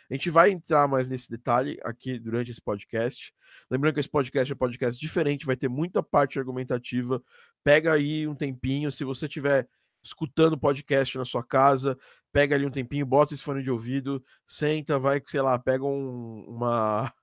A 0.09 0.13
gente 0.13 0.29
vai 0.29 0.51
entrar 0.51 0.87
mais 0.87 1.07
nesse 1.07 1.29
detalhe 1.29 1.79
aqui 1.83 2.19
durante 2.19 2.51
esse 2.51 2.61
podcast. 2.61 3.33
Lembrando 3.69 3.93
que 3.93 3.99
esse 3.99 4.09
podcast 4.09 4.51
é 4.51 4.55
um 4.55 4.57
podcast 4.57 4.99
diferente, 4.99 5.45
vai 5.45 5.55
ter 5.55 5.67
muita 5.67 6.03
parte 6.03 6.37
argumentativa. 6.37 7.21
Pega 7.63 7.93
aí 7.93 8.27
um 8.27 8.35
tempinho, 8.35 8.91
se 8.91 9.03
você 9.03 9.25
estiver 9.25 9.67
escutando 10.03 10.57
podcast 10.57 11.17
na 11.17 11.25
sua 11.25 11.43
casa, 11.43 11.97
pega 12.31 12.55
ali 12.55 12.65
um 12.65 12.71
tempinho, 12.71 13.05
bota 13.05 13.33
esse 13.33 13.43
fone 13.43 13.63
de 13.63 13.71
ouvido, 13.71 14.23
senta, 14.45 14.99
vai, 14.99 15.21
sei 15.25 15.41
lá, 15.41 15.57
pega 15.57 15.85
um, 15.85 16.45
uma. 16.47 17.13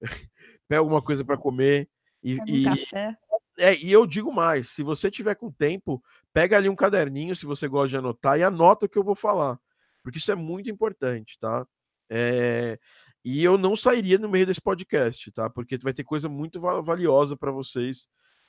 pega 0.68 0.80
alguma 0.80 1.00
coisa 1.00 1.24
para 1.24 1.36
comer 1.36 1.88
e. 2.22 2.40
Um 2.40 2.44
e... 2.46 2.64
café. 2.64 3.16
É, 3.58 3.74
e 3.76 3.90
eu 3.90 4.06
digo 4.06 4.32
mais, 4.32 4.68
se 4.68 4.82
você 4.82 5.10
tiver 5.10 5.34
com 5.34 5.50
tempo, 5.50 6.02
pega 6.32 6.56
ali 6.56 6.68
um 6.68 6.76
caderninho, 6.76 7.34
se 7.34 7.46
você 7.46 7.66
gosta 7.66 7.88
de 7.88 7.96
anotar, 7.96 8.38
e 8.38 8.42
anota 8.42 8.86
o 8.86 8.88
que 8.88 8.98
eu 8.98 9.04
vou 9.04 9.14
falar, 9.14 9.58
porque 10.02 10.18
isso 10.18 10.30
é 10.30 10.34
muito 10.34 10.70
importante, 10.70 11.38
tá? 11.38 11.66
É, 12.10 12.78
e 13.24 13.42
eu 13.42 13.58
não 13.58 13.74
sairia 13.74 14.18
no 14.18 14.28
meio 14.28 14.46
desse 14.46 14.60
podcast, 14.60 15.32
tá? 15.32 15.50
Porque 15.50 15.76
vai 15.78 15.92
ter 15.92 16.04
coisa 16.04 16.28
muito 16.28 16.60
valiosa 16.60 17.36
para 17.36 17.50
vocês 17.50 18.06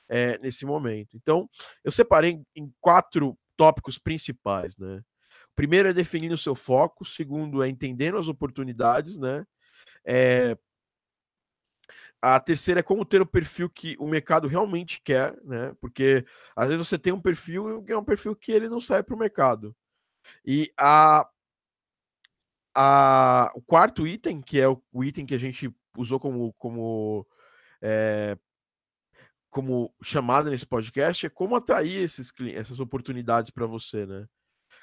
é, 0.08 0.38
nesse 0.38 0.64
momento. 0.64 1.16
Então, 1.16 1.48
eu 1.82 1.90
separei 1.90 2.40
em 2.54 2.72
quatro 2.80 3.36
tópicos 3.56 3.98
principais, 3.98 4.76
né? 4.76 5.02
O 5.50 5.56
primeiro 5.56 5.88
é 5.88 5.92
definir 5.92 6.32
o 6.32 6.38
seu 6.38 6.54
foco, 6.54 7.02
o 7.02 7.06
segundo 7.06 7.62
é 7.62 7.68
entendendo 7.68 8.18
as 8.18 8.28
oportunidades, 8.28 9.18
né? 9.18 9.44
É, 10.06 10.56
a 12.20 12.40
terceira 12.40 12.80
é 12.80 12.82
como 12.82 13.04
ter 13.04 13.20
o 13.20 13.26
perfil 13.26 13.70
que 13.70 13.96
o 13.98 14.06
mercado 14.06 14.48
realmente 14.48 15.00
quer, 15.02 15.36
né? 15.44 15.74
Porque 15.80 16.24
às 16.56 16.68
vezes 16.68 16.86
você 16.86 16.98
tem 16.98 17.12
um 17.12 17.20
perfil 17.20 17.84
e 17.86 17.92
é 17.92 17.96
um 17.96 18.04
perfil 18.04 18.34
que 18.34 18.52
ele 18.52 18.68
não 18.68 18.80
sai 18.80 19.02
para 19.02 19.14
o 19.14 19.18
mercado. 19.18 19.74
E 20.44 20.72
a 20.78 21.28
a, 22.80 23.50
o 23.56 23.60
quarto 23.60 24.06
item, 24.06 24.40
que 24.40 24.60
é 24.60 24.68
o, 24.68 24.80
o, 24.92 25.02
item 25.02 25.26
que 25.26 25.34
a 25.34 25.38
gente 25.38 25.68
usou 25.96 26.20
como, 26.20 26.52
como, 26.54 27.26
é, 27.82 28.38
como 29.50 29.92
chamada 30.00 30.48
nesse 30.48 30.64
podcast, 30.64 31.26
é 31.26 31.28
como 31.28 31.56
atrair 31.56 31.96
esses, 31.96 32.32
essas 32.54 32.78
oportunidades 32.78 33.50
para 33.50 33.66
você, 33.66 34.06
né? 34.06 34.28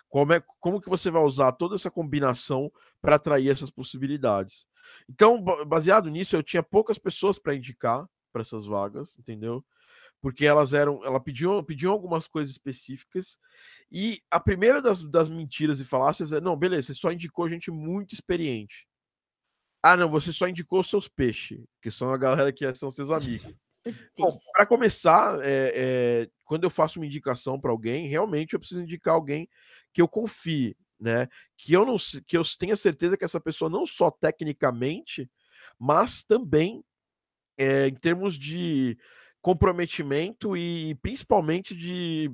Como, 0.10 0.34
é, 0.34 0.42
como 0.60 0.80
que 0.80 0.90
você 0.90 1.12
vai 1.12 1.24
usar 1.24 1.52
toda 1.54 1.76
essa 1.76 1.92
combinação 1.92 2.72
para 3.02 3.16
atrair 3.16 3.50
essas 3.50 3.70
possibilidades? 3.70 4.68
Então, 5.10 5.42
baseado 5.42 6.10
nisso, 6.10 6.36
eu 6.36 6.44
tinha 6.44 6.64
poucas 6.64 6.98
pessoas 6.98 7.38
para 7.38 7.56
indicar 7.56 8.08
para 8.32 8.42
essas 8.42 8.66
vagas, 8.66 9.18
entendeu? 9.18 9.64
porque 10.26 10.44
elas 10.44 10.74
eram, 10.74 11.02
ela 11.04 11.20
pediu, 11.20 11.64
pediu 11.64 11.92
algumas 11.92 12.28
coisas 12.28 12.52
específicas 12.52 13.38
e 13.92 14.24
a 14.32 14.40
primeira 14.40 14.82
das, 14.82 15.04
das 15.04 15.30
mentiras 15.30 15.80
e 15.80 15.86
falácias 15.86 16.32
é 16.32 16.42
não, 16.42 16.58
beleza, 16.58 16.88
você 16.88 16.94
só 16.96 17.12
indicou 17.12 17.48
gente 17.48 17.70
muito 17.70 18.14
experiente. 18.16 18.88
Ah, 19.84 19.96
não, 19.96 20.10
você 20.10 20.34
só 20.34 20.48
indicou 20.48 20.84
seus 20.84 21.08
peixes, 21.08 21.64
que 21.80 21.92
são 21.92 22.12
a 22.12 22.18
galera 22.18 22.52
que 22.52 22.74
são 22.74 22.90
seus 22.90 23.12
amigos. 23.12 23.54
Para 24.54 24.66
começar, 24.66 25.40
é, 25.42 25.72
é, 25.76 26.30
quando 26.44 26.64
eu 26.64 26.70
faço 26.70 27.00
uma 27.00 27.06
indicação 27.06 27.60
para 27.60 27.72
alguém, 27.72 28.08
realmente 28.08 28.54
eu 28.54 28.60
preciso 28.60 28.82
indicar 28.82 29.14
alguém 29.14 29.48
que 29.94 30.02
eu 30.02 30.08
confie, 30.08 30.76
né? 31.00 31.28
Que 31.58 31.74
eu 31.74 31.86
não 31.86 31.96
que 32.28 32.38
eu 32.38 32.44
tenha 32.58 32.76
certeza 32.76 33.18
que 33.18 33.26
essa 33.26 33.40
pessoa 33.40 33.70
não 33.70 33.86
só 33.86 34.10
tecnicamente, 34.10 35.30
mas 35.80 36.24
também 36.24 36.84
é, 37.58 37.88
em 37.88 37.96
termos 37.96 38.38
de 38.38 38.98
comprometimento 39.42 40.58
e 40.58 40.96
principalmente 40.96 41.76
de 41.76 42.32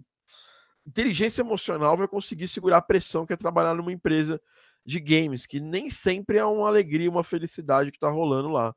inteligência 0.85 1.41
emocional 1.41 1.97
vai 1.97 2.07
conseguir 2.07 2.47
segurar 2.47 2.77
a 2.77 2.81
pressão 2.81 3.25
que 3.25 3.33
é 3.33 3.37
trabalhar 3.37 3.75
numa 3.75 3.91
empresa 3.91 4.41
de 4.85 4.99
games, 4.99 5.45
que 5.45 5.59
nem 5.59 5.89
sempre 5.89 6.37
é 6.37 6.45
uma 6.45 6.67
alegria, 6.67 7.09
uma 7.09 7.23
felicidade 7.23 7.91
que 7.91 7.99
tá 7.99 8.09
rolando 8.09 8.49
lá. 8.49 8.73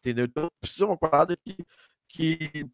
Entendeu? 0.00 0.26
Então 0.26 0.48
precisa 0.60 0.86
uma 0.86 0.96
parada 0.96 1.36
que, 1.36 1.56
que 2.08 2.68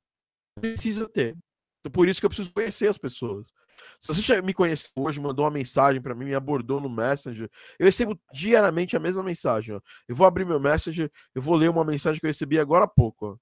precisa 0.60 1.08
ter. 1.08 1.36
Então, 1.80 1.92
por 1.92 2.08
isso 2.08 2.20
que 2.20 2.26
eu 2.26 2.30
preciso 2.30 2.52
conhecer 2.52 2.88
as 2.88 2.96
pessoas. 2.96 3.52
Se 4.00 4.14
você 4.14 4.40
me 4.40 4.54
conhece 4.54 4.90
hoje, 4.98 5.20
mandou 5.20 5.44
uma 5.44 5.50
mensagem 5.50 6.00
para 6.00 6.14
mim, 6.14 6.26
me 6.26 6.34
abordou 6.34 6.80
no 6.80 6.88
Messenger, 6.88 7.50
eu 7.78 7.86
recebo 7.86 8.18
diariamente 8.32 8.96
a 8.96 9.00
mesma 9.00 9.22
mensagem. 9.22 9.74
Ó. 9.74 9.80
Eu 10.08 10.14
vou 10.14 10.26
abrir 10.26 10.44
meu 10.44 10.60
Messenger, 10.60 11.10
eu 11.34 11.42
vou 11.42 11.56
ler 11.56 11.68
uma 11.68 11.84
mensagem 11.84 12.20
que 12.20 12.26
eu 12.26 12.30
recebi 12.30 12.58
agora 12.58 12.84
há 12.84 12.88
pouco. 12.88 13.38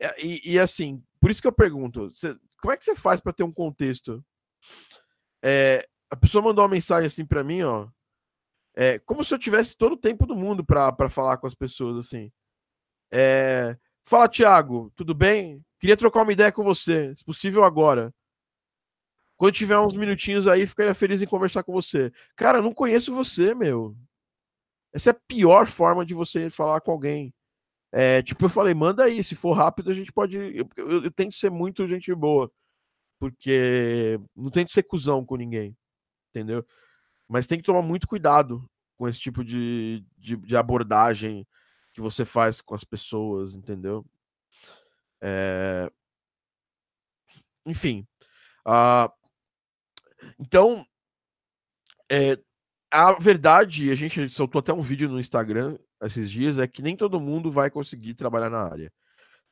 É, 0.00 0.24
e, 0.24 0.52
e, 0.52 0.58
assim, 0.58 1.02
por 1.20 1.30
isso 1.30 1.40
que 1.40 1.48
eu 1.48 1.52
pergunto: 1.52 2.10
cê, 2.10 2.34
como 2.60 2.72
é 2.72 2.76
que 2.76 2.84
você 2.84 2.94
faz 2.94 3.20
para 3.20 3.32
ter 3.32 3.42
um 3.42 3.52
contexto? 3.52 4.24
É, 5.42 5.86
a 6.10 6.16
pessoa 6.16 6.42
mandou 6.42 6.62
uma 6.62 6.70
mensagem 6.70 7.06
assim 7.06 7.24
para 7.24 7.44
mim, 7.44 7.62
ó. 7.62 7.88
É, 8.74 8.98
como 9.00 9.24
se 9.24 9.32
eu 9.32 9.38
tivesse 9.38 9.76
todo 9.76 9.92
o 9.92 9.98
tempo 9.98 10.26
do 10.26 10.36
mundo 10.36 10.64
para 10.64 11.08
falar 11.08 11.38
com 11.38 11.46
as 11.46 11.54
pessoas, 11.54 12.06
assim. 12.06 12.30
É, 13.10 13.76
Fala, 14.08 14.28
Thiago, 14.28 14.92
tudo 14.94 15.12
bem? 15.12 15.64
Queria 15.80 15.96
trocar 15.96 16.22
uma 16.22 16.32
ideia 16.32 16.52
com 16.52 16.62
você, 16.62 17.12
se 17.16 17.24
possível 17.24 17.64
agora. 17.64 18.14
Quando 19.36 19.54
tiver 19.54 19.76
uns 19.80 19.96
minutinhos 19.96 20.46
aí, 20.46 20.64
ficaria 20.64 20.94
feliz 20.94 21.22
em 21.22 21.26
conversar 21.26 21.64
com 21.64 21.72
você. 21.72 22.12
Cara, 22.36 22.58
eu 22.58 22.62
não 22.62 22.72
conheço 22.72 23.12
você, 23.12 23.52
meu. 23.52 23.96
Essa 24.92 25.10
é 25.10 25.12
a 25.12 25.20
pior 25.26 25.66
forma 25.66 26.06
de 26.06 26.14
você 26.14 26.48
falar 26.48 26.80
com 26.82 26.92
alguém. 26.92 27.34
É, 27.90 28.22
tipo, 28.22 28.44
eu 28.44 28.48
falei, 28.48 28.74
manda 28.74 29.02
aí, 29.02 29.24
se 29.24 29.34
for 29.34 29.52
rápido, 29.54 29.90
a 29.90 29.94
gente 29.94 30.12
pode. 30.12 30.36
Eu, 30.36 30.68
eu, 30.76 31.04
eu 31.04 31.10
tento 31.10 31.34
ser 31.34 31.50
muito 31.50 31.88
gente 31.88 32.14
boa, 32.14 32.48
porque 33.18 34.20
não 34.36 34.50
tento 34.50 34.72
ser 34.72 34.84
cuzão 34.84 35.24
com 35.26 35.34
ninguém, 35.34 35.76
entendeu? 36.30 36.64
Mas 37.28 37.48
tem 37.48 37.58
que 37.58 37.64
tomar 37.64 37.82
muito 37.82 38.06
cuidado 38.06 38.64
com 38.96 39.08
esse 39.08 39.18
tipo 39.18 39.44
de, 39.44 40.04
de, 40.16 40.36
de 40.36 40.56
abordagem 40.56 41.44
que 41.96 42.00
você 42.02 42.26
faz 42.26 42.60
com 42.60 42.74
as 42.74 42.84
pessoas, 42.84 43.54
entendeu? 43.54 44.04
É... 45.18 45.90
Enfim. 47.64 48.06
Uh... 48.66 49.10
Então, 50.38 50.86
é... 52.12 52.38
a 52.90 53.14
verdade, 53.14 53.90
a 53.90 53.94
gente 53.94 54.28
soltou 54.28 54.58
até 54.58 54.74
um 54.74 54.82
vídeo 54.82 55.08
no 55.08 55.18
Instagram 55.18 55.78
esses 56.02 56.30
dias 56.30 56.58
é 56.58 56.66
que 56.68 56.82
nem 56.82 56.94
todo 56.94 57.18
mundo 57.18 57.50
vai 57.50 57.70
conseguir 57.70 58.12
trabalhar 58.12 58.50
na 58.50 58.62
área, 58.62 58.92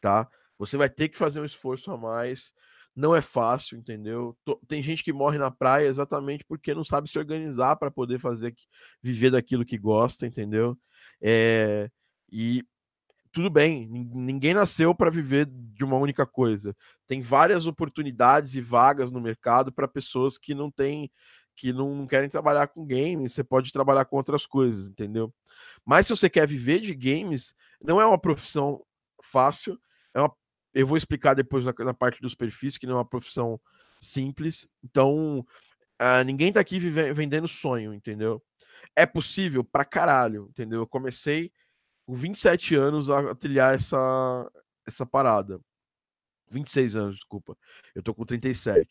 tá? 0.02 0.28
Você 0.58 0.76
vai 0.76 0.90
ter 0.90 1.08
que 1.08 1.16
fazer 1.16 1.40
um 1.40 1.46
esforço 1.46 1.90
a 1.90 1.96
mais. 1.96 2.52
Não 2.94 3.16
é 3.16 3.22
fácil, 3.22 3.78
entendeu? 3.78 4.36
Tem 4.68 4.82
gente 4.82 5.02
que 5.02 5.14
morre 5.14 5.38
na 5.38 5.50
praia 5.50 5.86
exatamente 5.86 6.44
porque 6.46 6.74
não 6.74 6.84
sabe 6.84 7.08
se 7.08 7.18
organizar 7.18 7.76
para 7.76 7.90
poder 7.90 8.18
fazer 8.18 8.54
viver 9.02 9.30
daquilo 9.30 9.64
que 9.64 9.78
gosta, 9.78 10.26
entendeu? 10.26 10.78
É, 11.22 11.90
e 12.36 12.66
tudo 13.30 13.48
bem, 13.48 13.88
ninguém 13.88 14.54
nasceu 14.54 14.92
para 14.92 15.08
viver 15.08 15.46
de 15.46 15.84
uma 15.84 15.96
única 15.96 16.26
coisa. 16.26 16.76
Tem 17.06 17.22
várias 17.22 17.64
oportunidades 17.64 18.56
e 18.56 18.60
vagas 18.60 19.12
no 19.12 19.20
mercado 19.20 19.72
para 19.72 19.86
pessoas 19.86 20.36
que 20.36 20.52
não 20.52 20.68
têm 20.68 21.10
que 21.56 21.72
não 21.72 22.04
querem 22.08 22.28
trabalhar 22.28 22.66
com 22.66 22.84
games, 22.84 23.32
você 23.32 23.44
pode 23.44 23.70
trabalhar 23.70 24.04
com 24.06 24.16
outras 24.16 24.44
coisas, 24.44 24.88
entendeu? 24.88 25.32
Mas 25.84 26.08
se 26.08 26.16
você 26.16 26.28
quer 26.28 26.48
viver 26.48 26.80
de 26.80 26.92
games, 26.92 27.54
não 27.80 28.00
é 28.00 28.04
uma 28.04 28.18
profissão 28.18 28.84
fácil, 29.22 29.78
é 30.12 30.20
uma, 30.20 30.34
eu 30.74 30.84
vou 30.84 30.96
explicar 30.96 31.34
depois 31.34 31.64
na, 31.64 31.72
na 31.78 31.94
parte 31.94 32.20
dos 32.20 32.34
perfis, 32.34 32.76
que 32.76 32.88
não 32.88 32.94
é 32.94 32.98
uma 32.98 33.04
profissão 33.04 33.60
simples, 34.00 34.66
então 34.82 35.46
uh, 36.02 36.24
ninguém 36.26 36.52
tá 36.52 36.58
aqui 36.58 36.80
vive, 36.80 37.12
vendendo 37.12 37.46
sonho, 37.46 37.94
entendeu? 37.94 38.42
É 38.96 39.06
possível 39.06 39.62
pra 39.62 39.84
caralho, 39.84 40.48
entendeu? 40.50 40.80
Eu 40.80 40.86
comecei 40.88 41.52
com 42.06 42.14
27 42.14 42.74
anos 42.74 43.10
a, 43.10 43.34
trilhar 43.34 43.74
essa, 43.74 44.50
essa 44.86 45.06
parada. 45.06 45.60
26 46.50 46.96
anos, 46.96 47.16
desculpa. 47.16 47.56
Eu 47.94 48.02
tô 48.02 48.14
com 48.14 48.24
37. 48.24 48.88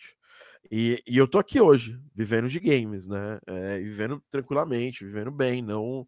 E, 0.71 1.01
e 1.05 1.17
eu 1.17 1.27
tô 1.27 1.37
aqui 1.37 1.61
hoje, 1.61 1.99
vivendo 2.15 2.49
de 2.49 2.59
games, 2.59 3.07
né? 3.07 3.39
É, 3.45 3.79
vivendo 3.79 4.21
tranquilamente, 4.29 5.05
vivendo 5.05 5.31
bem, 5.31 5.61
não 5.61 6.07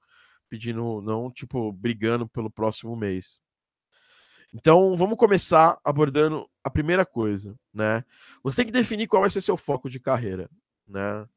pedindo, 0.49 1.01
não, 1.01 1.31
tipo, 1.31 1.71
brigando 1.71 2.27
pelo 2.27 2.49
próximo 2.49 2.95
mês. 2.95 3.39
Então, 4.53 4.95
vamos 4.95 5.17
começar 5.17 5.77
abordando 5.83 6.49
a 6.63 6.69
primeira 6.69 7.05
coisa, 7.05 7.55
né? 7.73 8.03
Você 8.43 8.57
tem 8.57 8.65
que 8.67 8.71
definir 8.71 9.07
qual 9.07 9.21
vai 9.21 9.29
ser 9.29 9.41
seu 9.41 9.57
foco 9.57 9.89
de 9.89 9.99
carreira, 9.99 10.49
né? 10.87 11.27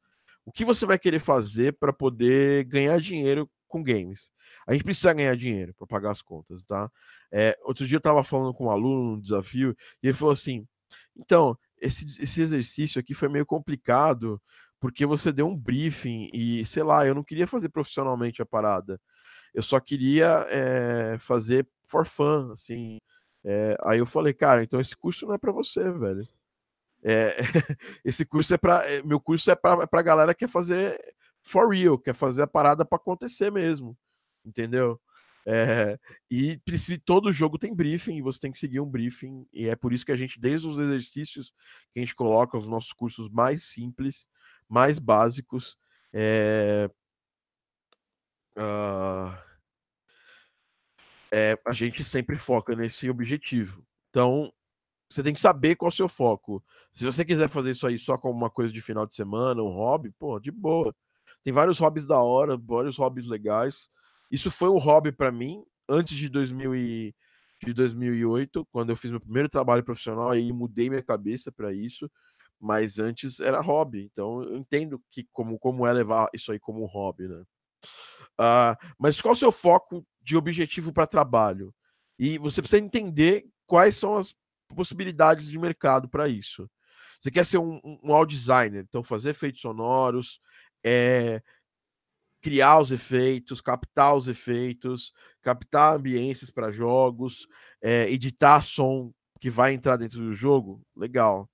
O 0.45 0.51
que 0.51 0.63
você 0.63 0.85
vai 0.85 0.97
querer 0.97 1.19
fazer 1.19 1.73
para 1.73 1.91
poder 1.91 2.63
ganhar 2.65 2.99
dinheiro 2.99 3.49
com 3.69 3.81
games? 3.81 4.31
A 4.67 4.73
gente 4.73 4.83
precisa 4.83 5.13
ganhar 5.13 5.35
dinheiro 5.35 5.73
para 5.73 5.87
pagar 5.87 6.11
as 6.11 6.21
contas, 6.21 6.63
tá? 6.63 6.91
É, 7.31 7.57
outro 7.63 7.87
dia 7.87 7.95
eu 7.95 7.99
estava 7.99 8.23
falando 8.23 8.53
com 8.53 8.65
um 8.65 8.69
aluno 8.69 9.15
no 9.15 9.21
desafio 9.21 9.75
e 10.03 10.07
ele 10.07 10.13
falou 10.13 10.33
assim: 10.33 10.67
então, 11.15 11.57
esse, 11.81 12.05
esse 12.21 12.41
exercício 12.41 12.99
aqui 12.99 13.13
foi 13.13 13.29
meio 13.29 13.45
complicado, 13.45 14.41
porque 14.79 15.05
você 15.05 15.31
deu 15.31 15.47
um 15.47 15.55
briefing 15.57 16.29
e, 16.33 16.65
sei 16.65 16.83
lá, 16.83 17.05
eu 17.05 17.15
não 17.15 17.23
queria 17.23 17.47
fazer 17.47 17.69
profissionalmente 17.69 18.41
a 18.41 18.45
parada. 18.45 18.99
Eu 19.53 19.63
só 19.63 19.79
queria 19.79 20.45
é, 20.49 21.17
fazer 21.19 21.67
for 21.87 22.05
fun, 22.05 22.51
assim. 22.51 22.97
É, 23.43 23.75
aí 23.83 23.99
eu 23.99 24.05
falei, 24.05 24.33
cara, 24.33 24.63
então 24.63 24.79
esse 24.79 24.95
curso 24.95 25.25
não 25.25 25.33
é 25.33 25.37
para 25.37 25.51
você, 25.51 25.91
velho. 25.91 26.27
É, 27.03 27.35
esse 28.03 28.25
curso 28.25 28.53
é 28.53 28.57
para 28.57 28.83
meu 29.05 29.21
curso 29.21 29.49
é 29.49 29.55
para 29.55 29.87
é 29.91 30.03
galera 30.03 30.33
que 30.33 30.45
quer 30.45 30.51
fazer 30.51 30.99
for 31.41 31.69
real, 31.69 31.97
quer 31.97 32.13
fazer 32.13 32.43
a 32.43 32.47
parada 32.47 32.85
para 32.85 32.97
acontecer 32.97 33.51
mesmo, 33.51 33.97
entendeu? 34.45 34.99
É, 35.45 35.97
e 36.29 36.61
todo 37.05 37.31
jogo 37.31 37.57
tem 37.57 37.73
briefing 37.73 38.21
você 38.21 38.39
tem 38.39 38.51
que 38.51 38.59
seguir 38.59 38.79
um 38.79 38.89
briefing. 38.89 39.47
E 39.51 39.67
é 39.67 39.75
por 39.75 39.93
isso 39.93 40.05
que 40.05 40.11
a 40.11 40.17
gente, 40.17 40.39
desde 40.39 40.67
os 40.67 40.77
exercícios 40.77 41.53
que 41.91 41.99
a 41.99 42.01
gente 42.01 42.15
coloca, 42.15 42.57
os 42.57 42.67
nossos 42.67 42.93
cursos 42.93 43.29
mais 43.29 43.63
simples, 43.63 44.29
mais 44.67 44.99
básicos, 44.99 45.77
é, 46.13 46.89
uh, 48.57 49.35
é, 51.31 51.57
a 51.65 51.73
gente 51.73 52.03
sempre 52.03 52.35
foca 52.35 52.75
nesse 52.75 53.09
objetivo. 53.09 53.83
Então, 54.09 54.51
você 55.09 55.23
tem 55.23 55.33
que 55.33 55.39
saber 55.39 55.75
qual 55.75 55.89
é 55.89 55.93
o 55.93 55.95
seu 55.95 56.07
foco. 56.07 56.63
Se 56.93 57.05
você 57.05 57.25
quiser 57.25 57.49
fazer 57.49 57.71
isso 57.71 57.87
aí 57.87 57.97
só 57.97 58.17
como 58.17 58.37
uma 58.37 58.49
coisa 58.49 58.71
de 58.71 58.81
final 58.81 59.05
de 59.07 59.15
semana, 59.15 59.63
um 59.63 59.69
hobby, 59.69 60.11
pô, 60.11 60.39
de 60.39 60.51
boa. 60.51 60.95
Tem 61.43 61.53
vários 61.53 61.79
hobbies 61.79 62.05
da 62.05 62.19
hora, 62.19 62.57
vários 62.57 62.97
hobbies 62.97 63.27
legais. 63.27 63.89
Isso 64.31 64.51
foi 64.51 64.69
um 64.69 64.77
hobby 64.77 65.11
para 65.11 65.31
mim 65.31 65.63
antes 65.87 66.15
de, 66.15 66.29
2000 66.29 66.75
e, 66.75 67.15
de 67.63 67.73
2008, 67.73 68.65
quando 68.71 68.91
eu 68.91 68.95
fiz 68.95 69.11
meu 69.11 69.19
primeiro 69.19 69.49
trabalho 69.49 69.83
profissional, 69.83 70.31
aí 70.31 70.51
mudei 70.51 70.89
minha 70.89 71.03
cabeça 71.03 71.51
para 71.51 71.73
isso. 71.73 72.09
Mas 72.59 72.99
antes 72.99 73.39
era 73.39 73.61
hobby, 73.61 74.03
então 74.03 74.43
eu 74.43 74.57
entendo 74.57 75.01
que 75.09 75.25
como, 75.31 75.57
como 75.57 75.87
é 75.87 75.93
levar 75.93 76.29
isso 76.33 76.51
aí 76.51 76.59
como 76.59 76.83
um 76.83 76.87
hobby, 76.87 77.27
né? 77.27 77.43
Uh, 78.39 78.75
mas 78.97 79.21
qual 79.21 79.33
o 79.33 79.37
seu 79.37 79.51
foco 79.51 80.05
de 80.21 80.35
objetivo 80.35 80.91
para 80.91 81.07
trabalho? 81.07 81.73
E 82.17 82.37
você 82.37 82.61
precisa 82.61 82.83
entender 82.83 83.45
quais 83.65 83.95
são 83.95 84.15
as 84.17 84.35
possibilidades 84.75 85.47
de 85.47 85.57
mercado 85.57 86.09
para 86.09 86.27
isso. 86.27 86.69
Você 87.19 87.31
quer 87.31 87.45
ser 87.45 87.57
um, 87.57 87.79
um 87.83 88.25
designer, 88.25 88.85
então 88.87 89.03
fazer 89.03 89.31
efeitos 89.31 89.61
sonoros, 89.61 90.39
é, 90.83 91.41
criar 92.41 92.79
os 92.79 92.91
efeitos, 92.91 93.61
captar 93.61 94.15
os 94.15 94.27
efeitos, 94.27 95.13
captar 95.41 95.95
ambiências 95.95 96.51
para 96.51 96.71
jogos, 96.71 97.47
é, 97.81 98.09
editar 98.09 98.61
som 98.61 99.13
que 99.39 99.49
vai 99.49 99.73
entrar 99.73 99.97
dentro 99.97 100.19
do 100.19 100.33
jogo, 100.33 100.81
legal. 100.95 101.49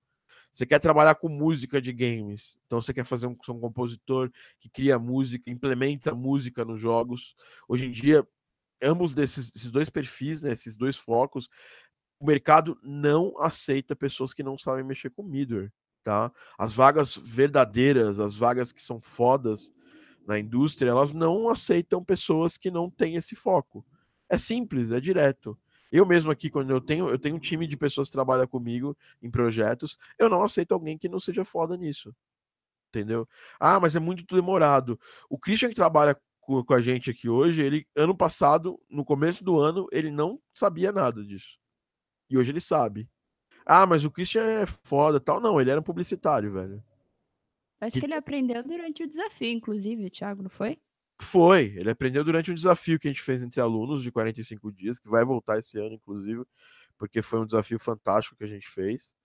Você 0.51 0.65
quer 0.65 0.79
trabalhar 0.79 1.15
com 1.15 1.27
música 1.27 1.81
de 1.81 1.91
games, 1.91 2.57
então 2.65 2.81
você 2.81 2.93
quer 2.93 3.03
fazer 3.03 3.27
um, 3.27 3.35
um 3.49 3.59
compositor 3.59 4.31
que 4.59 4.69
cria 4.69 4.97
música, 4.97 5.51
implementa 5.51 6.15
música 6.15 6.63
nos 6.63 6.79
jogos. 6.79 7.35
Hoje 7.67 7.87
em 7.87 7.91
dia, 7.91 8.25
ambos 8.81 9.13
desses, 9.13 9.51
desses 9.51 9.69
dois 9.69 9.89
perfis, 9.89 10.41
né, 10.41 10.51
esses 10.51 10.75
dois 10.75 10.95
focos, 10.95 11.49
o 12.19 12.25
mercado 12.25 12.79
não 12.81 13.37
aceita 13.41 13.95
pessoas 13.95 14.33
que 14.33 14.43
não 14.43 14.57
sabem 14.57 14.83
mexer 14.83 15.09
com 15.09 15.23
middleware, 15.23 15.73
tá? 16.05 16.31
As 16.55 16.71
vagas 16.71 17.17
verdadeiras, 17.17 18.19
as 18.19 18.35
vagas 18.35 18.71
que 18.71 18.81
são 18.81 19.01
fodas 19.01 19.73
na 20.25 20.37
indústria, 20.37 20.91
elas 20.91 21.13
não 21.15 21.49
aceitam 21.49 22.03
pessoas 22.03 22.57
que 22.57 22.69
não 22.69 22.91
têm 22.91 23.15
esse 23.15 23.35
foco. 23.35 23.83
É 24.29 24.37
simples, 24.37 24.91
é 24.91 25.01
direto. 25.01 25.57
Eu 25.91 26.05
mesmo 26.05 26.31
aqui, 26.31 26.49
quando 26.49 26.69
eu 26.69 26.79
tenho, 26.79 27.09
eu 27.09 27.17
tenho 27.17 27.35
um 27.35 27.39
time 27.39 27.65
de 27.67 27.75
pessoas 27.75 28.07
que 28.09 28.13
trabalham 28.13 28.47
comigo 28.47 28.95
em 29.21 29.31
projetos, 29.31 29.97
eu 30.19 30.29
não 30.29 30.43
aceito 30.43 30.73
alguém 30.73 30.95
que 30.95 31.09
não 31.09 31.19
seja 31.19 31.43
foda 31.43 31.75
nisso. 31.75 32.15
Entendeu? 32.89 33.27
Ah, 33.59 33.79
mas 33.79 33.95
é 33.95 33.99
muito 33.99 34.23
demorado. 34.35 34.99
O 35.27 35.39
Christian 35.39 35.69
que 35.69 35.75
trabalha 35.75 36.15
com, 36.39 36.63
com 36.63 36.73
a 36.73 36.81
gente 36.83 37.09
aqui 37.09 37.27
hoje, 37.27 37.63
ele 37.63 37.87
ano 37.95 38.15
passado, 38.15 38.79
no 38.87 39.03
começo 39.03 39.43
do 39.43 39.59
ano, 39.59 39.87
ele 39.91 40.11
não 40.11 40.39
sabia 40.53 40.91
nada 40.91 41.23
disso. 41.23 41.57
E 42.29 42.37
hoje 42.37 42.51
ele 42.51 42.61
sabe. 42.61 43.09
Ah, 43.65 43.85
mas 43.85 44.05
o 44.05 44.11
Christian 44.11 44.43
é 44.43 44.65
foda 44.65 45.19
tal. 45.19 45.39
Não, 45.39 45.59
ele 45.59 45.71
era 45.71 45.79
um 45.79 45.83
publicitário, 45.83 46.51
velho. 46.51 46.83
Acho 47.81 47.99
que 47.99 48.05
ele 48.05 48.13
aprendeu 48.13 48.63
durante 48.63 49.03
o 49.03 49.07
desafio, 49.07 49.51
inclusive, 49.51 50.09
Thiago, 50.09 50.41
não 50.43 50.49
foi? 50.49 50.79
Foi, 51.21 51.73
ele 51.77 51.89
aprendeu 51.89 52.23
durante 52.23 52.51
um 52.51 52.55
desafio 52.55 52.99
que 52.99 53.07
a 53.07 53.11
gente 53.11 53.21
fez 53.21 53.41
entre 53.41 53.61
alunos 53.61 54.03
de 54.03 54.11
45 54.11 54.71
dias, 54.71 54.99
que 54.99 55.07
vai 55.07 55.23
voltar 55.23 55.57
esse 55.57 55.77
ano, 55.77 55.95
inclusive, 55.95 56.43
porque 56.97 57.21
foi 57.21 57.39
um 57.39 57.45
desafio 57.45 57.79
fantástico 57.79 58.35
que 58.35 58.43
a 58.43 58.47
gente 58.47 58.67
fez 58.67 59.15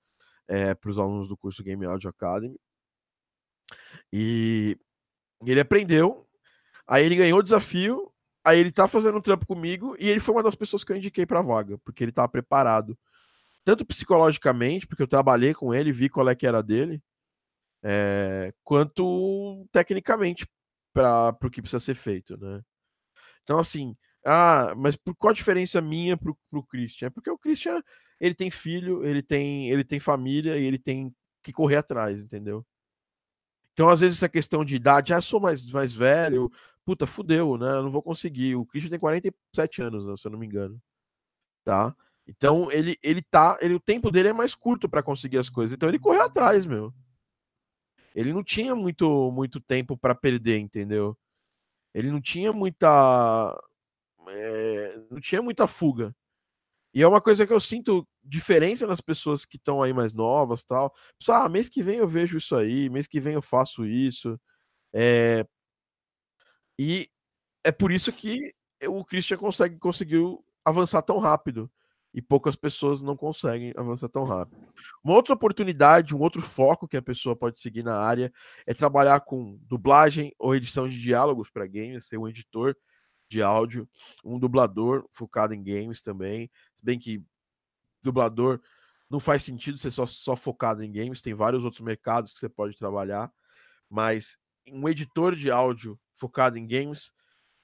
é, 0.46 0.74
para 0.74 0.90
os 0.90 0.98
alunos 0.98 1.29
do 1.29 1.37
curso 1.37 1.62
Game 1.62 1.85
Audio 1.85 2.09
Academy. 2.09 2.59
E 4.12 4.76
ele 5.44 5.61
aprendeu, 5.61 6.26
aí 6.87 7.05
ele 7.05 7.16
ganhou 7.16 7.38
o 7.38 7.42
desafio, 7.42 8.11
Aí 8.44 8.59
ele 8.59 8.72
tá 8.72 8.88
fazendo 8.88 9.18
um 9.18 9.20
trampo 9.20 9.46
comigo 9.46 9.94
e 9.98 10.09
ele 10.09 10.20
foi 10.20 10.35
uma 10.35 10.42
das 10.42 10.55
pessoas 10.55 10.83
que 10.83 10.90
eu 10.90 10.96
indiquei 10.96 11.26
pra 11.26 11.42
vaga, 11.42 11.76
porque 11.79 12.03
ele 12.03 12.12
tava 12.12 12.29
preparado. 12.29 12.98
Tanto 13.64 13.85
psicologicamente, 13.85 14.87
porque 14.87 15.03
eu 15.03 15.09
trabalhei 15.09 15.55
com 15.55 15.75
ele, 15.75 15.92
vi 15.92 16.09
qual 16.09 16.29
é 16.29 16.35
que 16.35 16.46
era 16.46 16.62
dele, 16.62 17.03
é, 17.83 18.53
quanto 18.64 19.66
tecnicamente 19.73 20.46
para 20.92 21.37
o 21.42 21.51
que 21.51 21.62
precisa 21.62 21.81
ser 21.81 21.94
feito, 21.94 22.37
né? 22.37 22.62
Então, 23.42 23.59
assim, 23.59 23.96
ah, 24.25 24.75
mas 24.77 24.96
por 24.96 25.14
qual 25.16 25.31
a 25.31 25.35
diferença 25.35 25.81
minha 25.81 26.16
pro, 26.16 26.37
pro 26.51 26.62
Christian? 26.64 27.09
É 27.09 27.11
porque 27.11 27.31
o 27.31 27.38
Christian, 27.38 27.83
ele 28.20 28.35
tem 28.35 28.51
filho, 28.51 29.05
ele 29.05 29.23
tem, 29.23 29.70
ele 29.70 29.85
tem 29.85 30.01
família 30.01 30.59
e 30.59 30.64
ele 30.64 30.79
tem 30.79 31.14
que 31.42 31.53
correr 31.53 31.77
atrás, 31.77 32.23
entendeu? 32.23 32.64
Então, 33.73 33.88
às 33.88 34.01
vezes, 34.01 34.18
essa 34.18 34.29
questão 34.29 34.64
de 34.64 34.77
idade, 34.77 35.12
ah, 35.14 35.20
sou 35.23 35.40
mais, 35.40 35.66
mais 35.73 35.92
velho, 35.92 36.51
puta, 36.85 37.07
fudeu, 37.07 37.57
né? 37.57 37.68
Eu 37.68 37.83
não 37.85 37.90
vou 37.90 38.03
conseguir. 38.03 38.57
O 38.57 38.66
Christian 38.66 38.90
tem 38.90 38.99
47 38.99 39.83
anos, 39.83 40.05
né, 40.07 40.14
se 40.16 40.27
eu 40.27 40.31
não 40.33 40.38
me 40.38 40.46
engano. 40.46 40.81
Tá? 41.64 41.94
Então, 42.31 42.71
ele, 42.71 42.97
ele 43.03 43.21
tá. 43.23 43.59
Ele, 43.61 43.75
o 43.75 43.81
tempo 43.81 44.11
dele 44.11 44.29
é 44.29 44.33
mais 44.33 44.55
curto 44.55 44.88
para 44.88 45.03
conseguir 45.03 45.38
as 45.38 45.51
coisas. 45.51 45.75
Então, 45.75 45.88
ele 45.88 45.99
correu 45.99 46.23
atrás, 46.23 46.64
meu. 46.64 46.95
Ele 48.14 48.33
não 48.33 48.45
tinha 48.45 48.75
muito, 48.75 49.31
muito 49.33 49.61
tempo 49.61 49.97
para 49.97 50.14
perder, 50.14 50.59
entendeu? 50.59 51.19
Ele 51.93 52.11
não 52.11 52.21
tinha 52.21 52.53
muita. 52.53 53.61
É, 54.29 55.03
não 55.11 55.21
tinha 55.21 55.43
muita 55.43 55.66
fuga. 55.66 56.14
E 56.95 57.03
é 57.03 57.09
uma 57.09 57.21
coisa 57.21 57.47
que 57.47 57.53
eu 57.53 57.61
sinto 57.61 58.07
diferença 58.23 58.87
nas 58.87 59.01
pessoas 59.01 59.45
que 59.45 59.57
estão 59.57 59.83
aí 59.83 59.93
mais 59.93 60.12
novas 60.12 60.62
tal. 60.62 60.95
Pessoal, 61.19 61.45
ah, 61.45 61.49
mês 61.49 61.69
que 61.69 61.83
vem 61.83 61.97
eu 61.99 62.09
vejo 62.09 62.38
isso 62.38 62.55
aí, 62.57 62.88
mês 62.90 63.07
que 63.07 63.21
vem 63.21 63.35
eu 63.35 63.43
faço 63.43 63.87
isso. 63.87 64.38
É, 64.93 65.47
e 66.79 67.09
é 67.64 67.73
por 67.73 67.93
isso 67.93 68.12
que 68.12 68.55
o 68.88 69.05
Christian 69.05 69.37
consegue, 69.37 69.79
conseguiu 69.79 70.45
avançar 70.64 71.03
tão 71.03 71.19
rápido. 71.19 71.71
E 72.12 72.20
poucas 72.20 72.57
pessoas 72.57 73.03
não 73.03 73.16
conseguem 73.16 73.73
avançar 73.77 74.09
tão 74.09 74.25
rápido. 74.25 74.61
Uma 75.03 75.14
outra 75.14 75.35
oportunidade, 75.35 76.14
um 76.14 76.20
outro 76.20 76.42
foco 76.42 76.88
que 76.88 76.96
a 76.96 77.03
pessoa 77.03 77.37
pode 77.37 77.61
seguir 77.61 77.85
na 77.85 77.96
área 77.96 78.33
é 78.66 78.75
trabalhar 78.75 79.20
com 79.20 79.59
dublagem 79.62 80.35
ou 80.38 80.55
edição 80.55 80.88
de 80.88 81.01
diálogos 81.01 81.51
para 81.51 81.66
games, 81.66 82.07
ser 82.07 82.18
um 82.18 82.29
editor 82.29 82.77
de 83.29 83.42
áudio, 83.42 83.88
um 84.25 84.38
dublador 84.38 85.07
focado 85.12 85.55
em 85.55 85.62
games 85.62 86.03
também. 86.03 86.51
Se 86.75 86.85
bem 86.85 86.99
que 86.99 87.23
dublador 88.03 88.61
não 89.09 89.20
faz 89.20 89.42
sentido 89.42 89.79
ser 89.79 89.90
só, 89.90 90.07
só 90.07 90.35
focado 90.37 90.83
em 90.83 90.90
games, 90.90 91.20
tem 91.20 91.35
vários 91.35 91.64
outros 91.64 91.81
mercados 91.81 92.33
que 92.33 92.40
você 92.40 92.49
pode 92.49 92.77
trabalhar, 92.77 93.33
mas 93.88 94.37
um 94.73 94.88
editor 94.88 95.35
de 95.35 95.51
áudio 95.51 95.99
focado 96.16 96.59
em 96.59 96.66
games, 96.66 97.12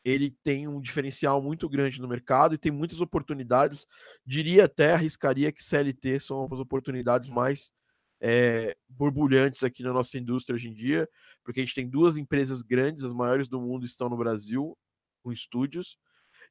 ele 0.06 0.30
tem 0.44 0.68
um 0.68 0.80
diferencial 0.80 1.42
muito 1.42 1.68
grande 1.68 2.00
no 2.00 2.06
mercado 2.06 2.54
e 2.54 2.58
tem 2.58 2.70
muitas 2.70 3.00
oportunidades. 3.00 3.84
Diria 4.24 4.66
até, 4.66 4.92
arriscaria 4.92 5.50
que 5.50 5.60
CLT 5.60 6.20
são 6.20 6.48
as 6.52 6.60
oportunidades 6.60 7.28
mais 7.28 7.72
é, 8.20 8.76
borbulhantes 8.88 9.64
aqui 9.64 9.82
na 9.82 9.92
nossa 9.92 10.16
indústria 10.16 10.54
hoje 10.54 10.68
em 10.68 10.72
dia, 10.72 11.08
porque 11.42 11.58
a 11.58 11.64
gente 11.64 11.74
tem 11.74 11.90
duas 11.90 12.16
empresas 12.16 12.62
grandes, 12.62 13.02
as 13.02 13.12
maiores 13.12 13.48
do 13.48 13.60
mundo 13.60 13.84
estão 13.84 14.08
no 14.08 14.16
Brasil, 14.16 14.78
com 15.24 15.32
estúdios, 15.32 15.98